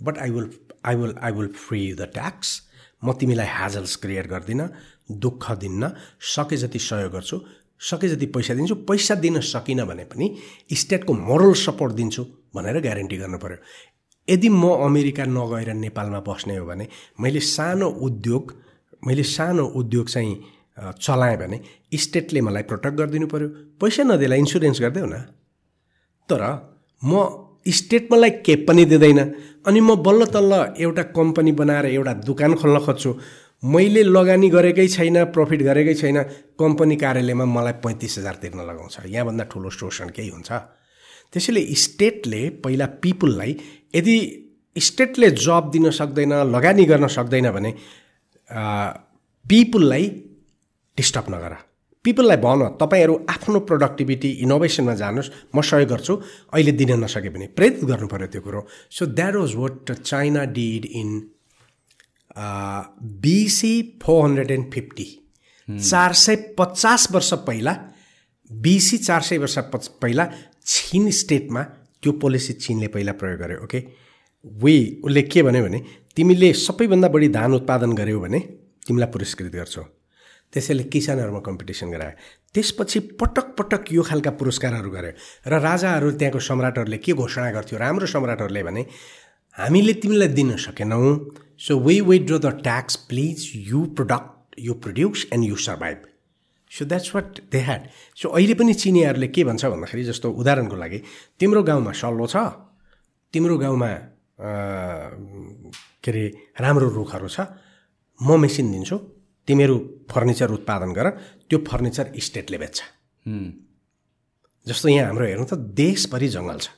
but 0.00 0.18
I 0.18 0.30
will 0.30 0.50
I 0.86 0.94
will 0.96 1.14
I 1.18 1.32
will 1.32 1.48
free 1.58 1.80
the 1.94 2.10
tax 2.14 2.50
म 3.02 3.12
तिमीलाई 3.20 3.46
ह्याजल्स 3.48 3.96
क्रिएट 3.96 4.26
गर्दिनँ 4.28 4.68
दुःख 5.24 5.50
दिन्न 5.58 5.90
सके 6.34 6.56
जति 6.56 6.78
सहयोग 6.80 7.12
गर्छु 7.12 7.40
सके 7.90 8.08
जति 8.08 8.26
पैसा 8.34 8.54
दिन्छु 8.54 8.74
पैसा 8.88 9.14
दिन 9.22 9.40
सकिनँ 9.46 9.86
भने 9.86 10.04
पनि 10.06 10.26
स्टेटको 10.76 11.12
मोरल 11.20 11.54
सपोर्ट 11.60 11.92
दिन्छु 11.94 12.24
भनेर 12.54 12.80
ग्यारेन्टी 12.80 13.16
गर्नु 13.16 13.38
पऱ्यो 13.38 13.56
यदि 14.28 14.48
म 14.48 14.64
अमेरिका 14.86 15.24
नगएर 15.28 15.72
नेपालमा 15.74 16.20
बस्ने 16.28 16.56
हो 16.56 16.66
भने 16.66 16.88
मैले 17.20 17.40
सानो 17.40 17.88
उद्योग 18.06 18.54
मैले 19.06 19.22
सानो 19.22 19.64
उद्योग 19.80 20.08
चाहिँ 20.08 20.34
चलाएँ 21.02 21.36
भने 21.36 21.60
स्टेटले 21.94 22.40
मलाई 22.40 22.62
प्रोटेक्ट 22.70 22.96
गरिदिनु 22.98 23.26
पऱ्यो 23.26 23.48
पैसा 23.80 24.02
नदिएला 24.02 24.36
इन्सुरेन्स 24.42 24.80
गरिदेऊ 24.80 25.06
न। 25.06 25.16
तर 26.28 26.42
म 27.02 27.12
स्टेट 27.62 28.12
मलाई 28.12 28.30
केप 28.46 28.64
पनि 28.68 28.84
दिँदैन। 28.84 29.20
अनि 29.66 29.80
म 29.80 29.94
बल्ल 30.02 30.26
तल्ल 30.34 30.52
एउटा 30.78 31.02
कम्पनी 31.18 31.52
बनाएर 31.52 31.86
एउटा 31.86 32.12
दोकान 32.26 32.54
खोल्न 32.58 32.78
खोज्छु। 32.86 33.10
मैले 33.64 34.02
लगानी 34.02 34.48
गरेकै 34.50 34.86
छैन 34.88 35.24
प्रफिट 35.34 35.62
गरेकै 35.62 35.94
छैन 35.94 36.18
कम्पनी 36.58 36.96
कार्यालयमा 36.96 37.44
मलाई 37.46 37.72
पैँतिस 37.84 38.18
हजार 38.18 38.34
तिर्न 38.42 38.60
लगाउँछ। 38.70 38.96
यहाँभन्दा 39.06 39.44
ठुलो 39.52 39.70
शोषण 39.70 40.08
केही 40.10 40.30
हुन्छ? 40.30 40.50
त्यसैले 41.32 41.62
स्टेटले 41.84 42.48
पहिला 42.64 42.86
पिपुललाई 43.02 43.56
यदि 43.94 44.16
स्टेटले 44.76 45.30
जब 45.38 45.70
दिन 45.72 45.90
सक्दैन 45.90 46.32
लगानी 46.54 46.84
गर्न 46.84 47.06
सक्दैन 47.08 47.50
भने 47.50 47.70
पिपुललाई 49.44 50.08
डिस्टर्ब 50.98 51.26
नगर। 51.34 51.54
पिपललाई 52.04 52.36
भन 52.36 52.60
तपाईँहरू 52.80 53.14
आफ्नो 53.30 53.58
प्रोडक्टिभिटी 53.68 54.30
इनोभेसनमा 54.44 54.94
जानुहोस् 54.94 55.30
म 55.54 55.60
सहयोग 55.62 55.88
गर्छु 55.88 56.14
अहिले 56.52 56.72
दिन 56.72 56.92
नसके 57.04 57.28
भने। 57.28 57.46
प्रेरित 57.56 57.84
गर्नु 57.84 58.06
पऱ्यो 58.08 58.26
त्यो 58.26 58.40
कुरो। 58.42 58.60
So 58.90 59.06
that 59.08 59.34
was 59.36 59.54
what 59.54 59.92
China 59.92 60.44
did 60.56 60.84
in 60.92 61.08
BC 63.22 63.74
four 64.02 64.24
hundred 64.24 64.50
and 64.50 64.72
fifty 64.72 65.06
चार 65.68 66.12
सय 66.12 66.36
पचास 66.58 67.08
वर्ष 67.12 67.32
पहिला 67.46 67.76
बिसी 68.50 68.98
चार 68.98 69.22
सय 69.22 69.38
वर्ष 69.38 69.58
पहिला 70.02 70.24
छिन 70.66 71.10
स्टेटमा 71.10 71.62
त्यो 72.02 72.12
पोलिसी 72.22 72.52
चिनले 72.52 72.88
पहिला 72.94 73.12
प्रयोग 73.20 73.38
गर्यो 73.40 73.62
ओके 73.64 73.78
वे 74.44 74.74
उसले 75.04 75.22
के 75.22 75.42
भन्यो 75.42 75.62
भने 75.64 75.80
तिमीले 76.16 76.52
सबैभन्दा 76.66 77.08
बढी 77.08 77.28
धान 77.38 77.54
उत्पादन 77.54 77.92
गर्यौ 78.00 78.20
भने 78.20 78.38
तिमीलाई 78.86 79.10
पुरस्कृत 79.14 79.52
गर्छौ। 79.54 79.82
त्यसैले 80.52 80.84
किसानहरूमा 80.92 81.40
कम्पिटिसन 81.40 81.90
गरायो। 81.90 82.12
त्यसपछि 82.54 82.98
पटक 83.20 83.54
पटक 83.58 83.92
यो 83.92 84.02
खालका 84.02 84.30
पुरस्कारहरू 84.40 84.90
गरे 84.90 85.10
र 85.48 85.60
राजाहरू 85.66 86.10
त्यहाँको 86.20 86.40
सम्राटहरूले 86.48 86.98
के 86.98 87.12
घोषणा 87.12 87.50
गर्थ्यो 87.50 87.78
राम्रो 87.78 88.06
सम्राटहरूले 88.14 88.62
भने 88.62 88.82
हामीले 89.56 89.92
तिमीलाई 90.02 90.28
दिन 90.38 90.56
सकेनौँ 90.66 91.08
so 91.58 91.78
we 91.86 92.00
withdraw 92.10 92.38
the 92.38 92.60
tax 92.62 92.96
please 93.08 93.50
you 93.70 93.84
product 93.96 94.60
you 94.60 94.74
produce 94.84 95.26
and 95.32 95.44
you 95.48 95.56
survive 95.66 95.98
so 96.72 96.84
that's 96.90 97.14
what 97.14 97.28
they 97.52 97.60
had 97.68 97.82
so 98.20 98.28
अहिले 98.36 98.54
पनि 98.60 98.74
चिनियाहरूले 98.82 99.28
के 99.28 99.44
भन्छ 99.44 99.64
भन्दाखेरि 99.72 100.04
जस्तो 100.10 100.26
उदाहरणको 100.40 100.76
लागि 100.82 100.98
तिम्रो 101.40 101.62
गाउँमा 101.68 101.92
सल्लो 102.02 102.26
छ 102.32 102.36
तिम्रो 103.34 103.56
गाउँमा 103.64 103.90
के 106.02 106.10
अरे 106.10 106.24
राम्रो 106.60 106.88
रुखहरू 106.98 107.28
छ 107.28 107.40
म 108.20 108.38
मेसिन 108.40 108.72
दिन्छु 108.72 108.96
तिमीहरू 109.48 109.76
फर्निचर 110.10 110.50
उत्पादन 110.50 110.92
गर 110.94 111.08
त्यो 111.48 111.58
फर्निचर 111.68 112.12
स्टेटले 112.26 112.58
बेच्छ। 112.58 112.78
जस्तो 114.66 114.88
यहाँ 114.88 115.06
हाम्रो 115.06 115.24
हेर्नु 115.26 115.46
त 115.50 115.54
देशभरि 115.74 116.28
जङ्गल 116.28 116.58
छ। 116.58 116.68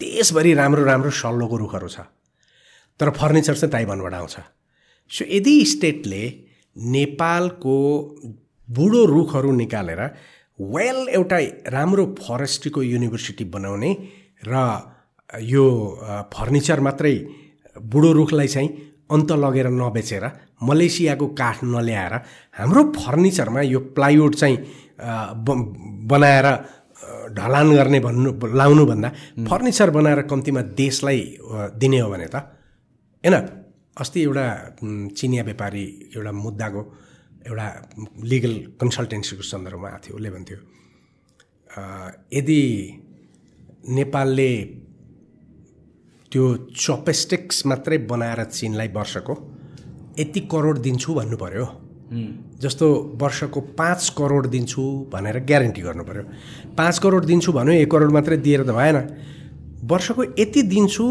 देशभरि 0.00 0.52
राम्रो 0.54 0.84
राम्रो 0.84 1.10
सल्लोको 1.12 1.56
रुखहरू 1.62 1.88
छ। 1.88 2.08
तर 3.00 3.10
फर्निचर 3.20 3.54
चाहिँ 3.60 3.72
ताइवानबाट 3.72 4.14
आउँछ। 4.14 4.36
सो 5.10 5.24
यदि 5.28 5.54
स्टेटले 5.74 6.22
नेपालको 6.76 7.76
बुढो 8.68 9.04
रुखहरू 9.04 9.52
निकालेर 9.52 10.00
वेल 10.60 11.08
एउटा 11.08 11.38
राम्रो 11.74 12.04
फरेस्ट्रीको 12.18 12.82
युनिभर्सिटी 12.82 13.44
बनाउने 13.54 13.90
र 14.48 14.54
यो 15.52 15.64
फर्निचर 16.34 16.80
मात्रै 16.80 17.14
बुढो 17.92 18.12
रुखलाई 18.12 18.48
चाहिँ 18.48 18.68
अन्त 19.12 19.32
लगेर 19.44 19.68
नबेचेर 19.70 20.24
मलेसियाको 20.62 21.26
काठ 21.40 21.64
नल्याएर 21.64 22.14
हाम्रो 22.58 22.82
फर्निचरमा 22.96 23.60
यो 23.62 23.80
प्लाइवुड 23.96 24.34
चाहिँ 24.34 24.56
बनाएर 26.12 26.46
ढलान 27.36 27.72
गर्ने 27.74 28.00
भन्नु 28.00 28.30
लाउनुभन्दा 28.54 29.08
फर्निचर 29.48 29.90
बनाएर 29.90 30.22
कम्तीमा 30.32 30.62
देशलाई 30.76 31.20
दिने 31.80 31.98
हो 32.00 32.10
भने 32.10 32.26
त 32.26 32.36
होइन? 33.24 33.61
अस्ति 33.96 34.20
एउटा 34.22 34.46
चिनिया 35.16 35.42
व्यापारी 35.44 35.84
एउटा 36.16 36.32
मुद्दाको 36.34 36.82
एउटा 37.48 37.66
लिगल 38.24 38.54
कन्सल्टेन्सीको 38.80 39.42
सन्दर्भमा 39.42 39.88
आएको 39.88 40.02
थियो 40.04 40.16
उसले 40.16 40.30
भन्थ्यो 40.30 40.58
यदि 42.32 42.60
नेपालले 43.90 44.50
त्यो 46.32 46.44
चपेस्टिक्स 46.76 47.66
मात्रै 47.66 47.98
बनाएर 48.08 48.44
चिनलाई 48.50 48.88
वर्षको 48.96 49.34
यति 50.18 50.40
करोड 50.52 50.78
दिन्छु 50.78 51.14
भन्नु 51.14 51.36
पऱ्यो 51.36 51.66
जस्तो 52.60 52.86
वर्षको 53.20 53.60
पाँच 53.76 54.08
करोड 54.18 54.46
दिन्छु 54.46 54.82
भनेर 55.12 55.38
ग्यारेन्टी 55.44 55.82
गर्नु 55.82 56.04
पऱ्यो 56.04 56.24
पाँच 56.76 56.98
करोड 56.98 57.24
दिन्छु 57.24 57.52
भन्यो 57.52 57.74
एक 57.74 57.90
करोड 57.90 58.12
मात्रै 58.12 58.36
दिएर 58.46 58.62
त 58.64 58.70
भएन 58.72 58.98
वर्षको 59.84 60.24
यति 60.38 60.62
दिन्छु 60.72 61.06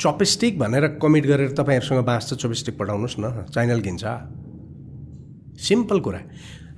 चपेस्टिक 0.00 0.58
भनेर 0.58 0.86
कमिट 0.96 1.26
गरेर 1.26 1.50
तपाईँहरूसँग 1.52 2.04
बाँच्छ 2.04 2.34
चपेस्टिक 2.34 2.78
पठाउनुहोस् 2.78 3.16
न। 3.20 3.46
चाइनल 3.52 3.80
किन्छ 3.80 4.04
सिम्पल 5.60 6.00
कुरा। 6.00 6.20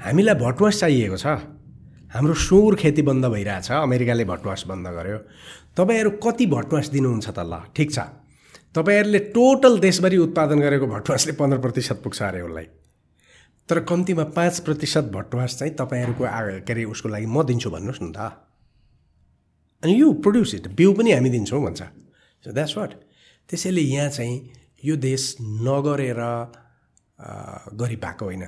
हामीलाई 0.04 0.34
भटवास 0.34 0.80
चाहिएको 0.80 1.16
छ। 1.16 1.26
हाम्रो 2.10 2.34
सुँगुर 2.34 2.74
खेती 2.76 3.02
बन्द 3.02 3.24
भइरहेछ। 3.26 3.70
अमेरिकाले 3.70 4.24
भटवास 4.24 4.64
बन्द 4.68 4.86
गर्यो। 4.88 5.18
तपाईँहरू 5.78 6.10
कति 6.18 6.46
भटवास 6.46 6.88
दिनुहुन्छ 6.90 7.28
त 7.30 7.38
ल 7.38 7.62
ठिक 7.70 7.88
छ। 7.94 7.98
तपाईँहरूले 8.74 9.18
टोटल 9.30 9.78
देशभरि 9.78 10.16
उत्पादन 10.18 10.58
गरेको 10.60 10.86
भटवासले 10.86 11.32
पन्ध्र 11.38 11.58
प्रतिशत 11.60 12.00
पुग्छ 12.02 12.22
अरे 12.22 12.40
उसलाई। 12.42 12.66
तर 13.68 13.80
कम्तीमा 13.86 14.24
पाँच 14.34 14.58
प्रतिशत 14.60 15.04
भटवास 15.14 15.58
चाहिँ 15.58 15.74
तपाईँहरूको 15.78 16.24
के 16.66 16.72
अरे 16.72 16.84
उसको 16.84 17.08
लागि 17.08 17.26
म 17.26 17.42
दिन्छु 17.46 17.70
भन्नुहोस् 17.70 18.02
न 18.02 18.12
त। 18.12 18.18
अनि 19.82 19.92
यु 19.94 20.12
प्रड्युस 20.18 20.54
इट 20.54 20.66
बिउ 20.74 20.92
पनि 20.92 21.12
हामी 21.12 21.30
दिन्छौँ 21.30 21.62
भन्छ। 21.62 21.82
सो 22.44 22.52
द्याट्स 22.52 22.76
वाट 22.78 22.90
त्यसैले 23.48 23.80
यहाँ 23.80 24.08
चाहिँ 24.10 24.50
यो 24.84 24.96
देश 24.96 25.36
नगरेर 25.40 26.20
गरिपाएको 27.76 28.24
होइन। 28.24 28.44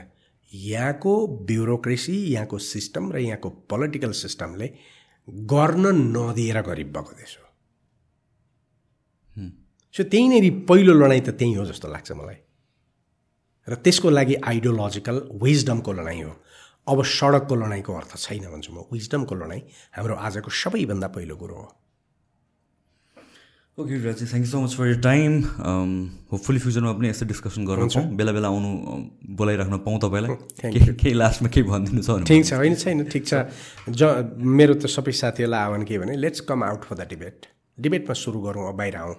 यहाँको 0.53 1.13
ब्युरोक्रेसी 1.47 2.17
यहाँको 2.33 2.59
सिस्टम 2.59 3.13
र 3.13 3.19
यहाँको 3.19 3.49
पोलिटिकल 3.71 4.13
सिस्टमले 4.13 4.67
गर्न 5.29 5.87
नदिएर 6.17 6.61
गरिब 6.63 6.93
भएको 6.97 7.13
देश 7.13 7.37
हो। 7.39 7.45
सो 9.95 10.03
त्यहीँनिर 10.05 10.67
पहिलो 10.69 10.95
लडाइँ 10.95 11.21
त 11.21 11.31
त्यहीँ 11.39 11.57
हो 11.57 11.65
जस्तो 11.67 11.89
लाग्छ 11.89 12.13
मलाई। 12.13 12.37
र 13.69 13.75
त्यसको 13.75 14.11
लागि 14.11 14.35
आइडियोलोजिकल 14.45 15.17
विजडमको 15.43 15.93
लडाइँ 15.93 16.23
हो। 16.23 16.33
अब 16.87 17.03
सडकको 17.03 17.55
लडाइँको 17.55 17.93
अर्थ 17.95 18.17
छैन 18.17 18.45
भन्छु 18.53 18.73
म। 18.73 18.85
विजडमको 18.93 19.35
लडाइँ 19.35 19.63
हाम्रो 19.97 20.15
आजको 20.15 20.51
सबैभन्दा 20.51 21.09
पहिलो 21.09 21.37
कुरो 21.37 21.55
हो। 21.55 21.69
Okay 23.79 23.97
Raji 24.05 24.27
thank 24.31 24.45
you 24.47 24.51
so 24.51 24.59
much 24.63 24.75
for 24.79 24.87
your 24.87 25.01
time 25.03 25.33
hopefully 26.33 26.59
फ्युचरमा 26.63 26.93
पनि 26.95 27.09
यस्तो 27.09 27.27
डिस्कसन 27.27 27.65
गराउँ 27.67 28.15
बेला 28.15 28.33
बेला 28.33 28.49
आउनु 28.49 28.71
बोलाइराख्न 29.35 29.79
पाउँ 29.83 29.99
तपाईँलाई। 30.05 30.95
केही 30.95 31.13
लास्टमा 31.15 31.49
केही 31.51 31.67
भनिदिनु 31.67 32.03
छ 32.07 32.23
ठिक 32.23 32.47
छ 32.47 32.53
होइन 32.55 32.75
छैन 32.79 33.03
ठिक 33.11 33.27
छ। 33.27 33.35
ज 33.91 34.31
मेरो 34.39 34.79
त 34.79 34.87
सबै 34.87 35.13
साथीहरूलाई 35.19 35.61
आह्वान 35.67 35.83
के 35.91 35.99
भने 35.99 36.15
let's 36.23 36.47
come 36.47 36.63
out 36.71 36.87
for 36.87 36.95
the 37.03 37.09
debate 37.11 37.51
डिबेटमा 37.79 38.15
सुरु 38.15 38.39
गरौँ 38.47 38.69
अब 38.71 38.79
बाहिर 38.79 38.97
आउँ। 39.03 39.15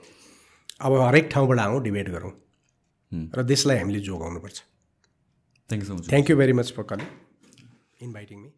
अब 0.88 0.92
हरेक 1.04 1.30
ठाउँबाट 1.36 1.60
आउँ 1.60 1.84
डिबेट 1.84 2.08
गरौँ। 2.16 2.34
र 3.12 3.44
देशलाई 3.44 3.78
हामीले 3.84 4.00
जोगाउनुपर्छ। 4.08 4.58
Thank 5.70 5.84
you 5.84 5.88
so 5.88 5.94
much 6.00 6.10
thank 6.16 6.30
you 6.32 6.36
very 6.40 6.54
much 6.56 6.72
for 6.80 6.84
calling 6.96 7.08
inviting 8.08 8.40
me 8.40 8.50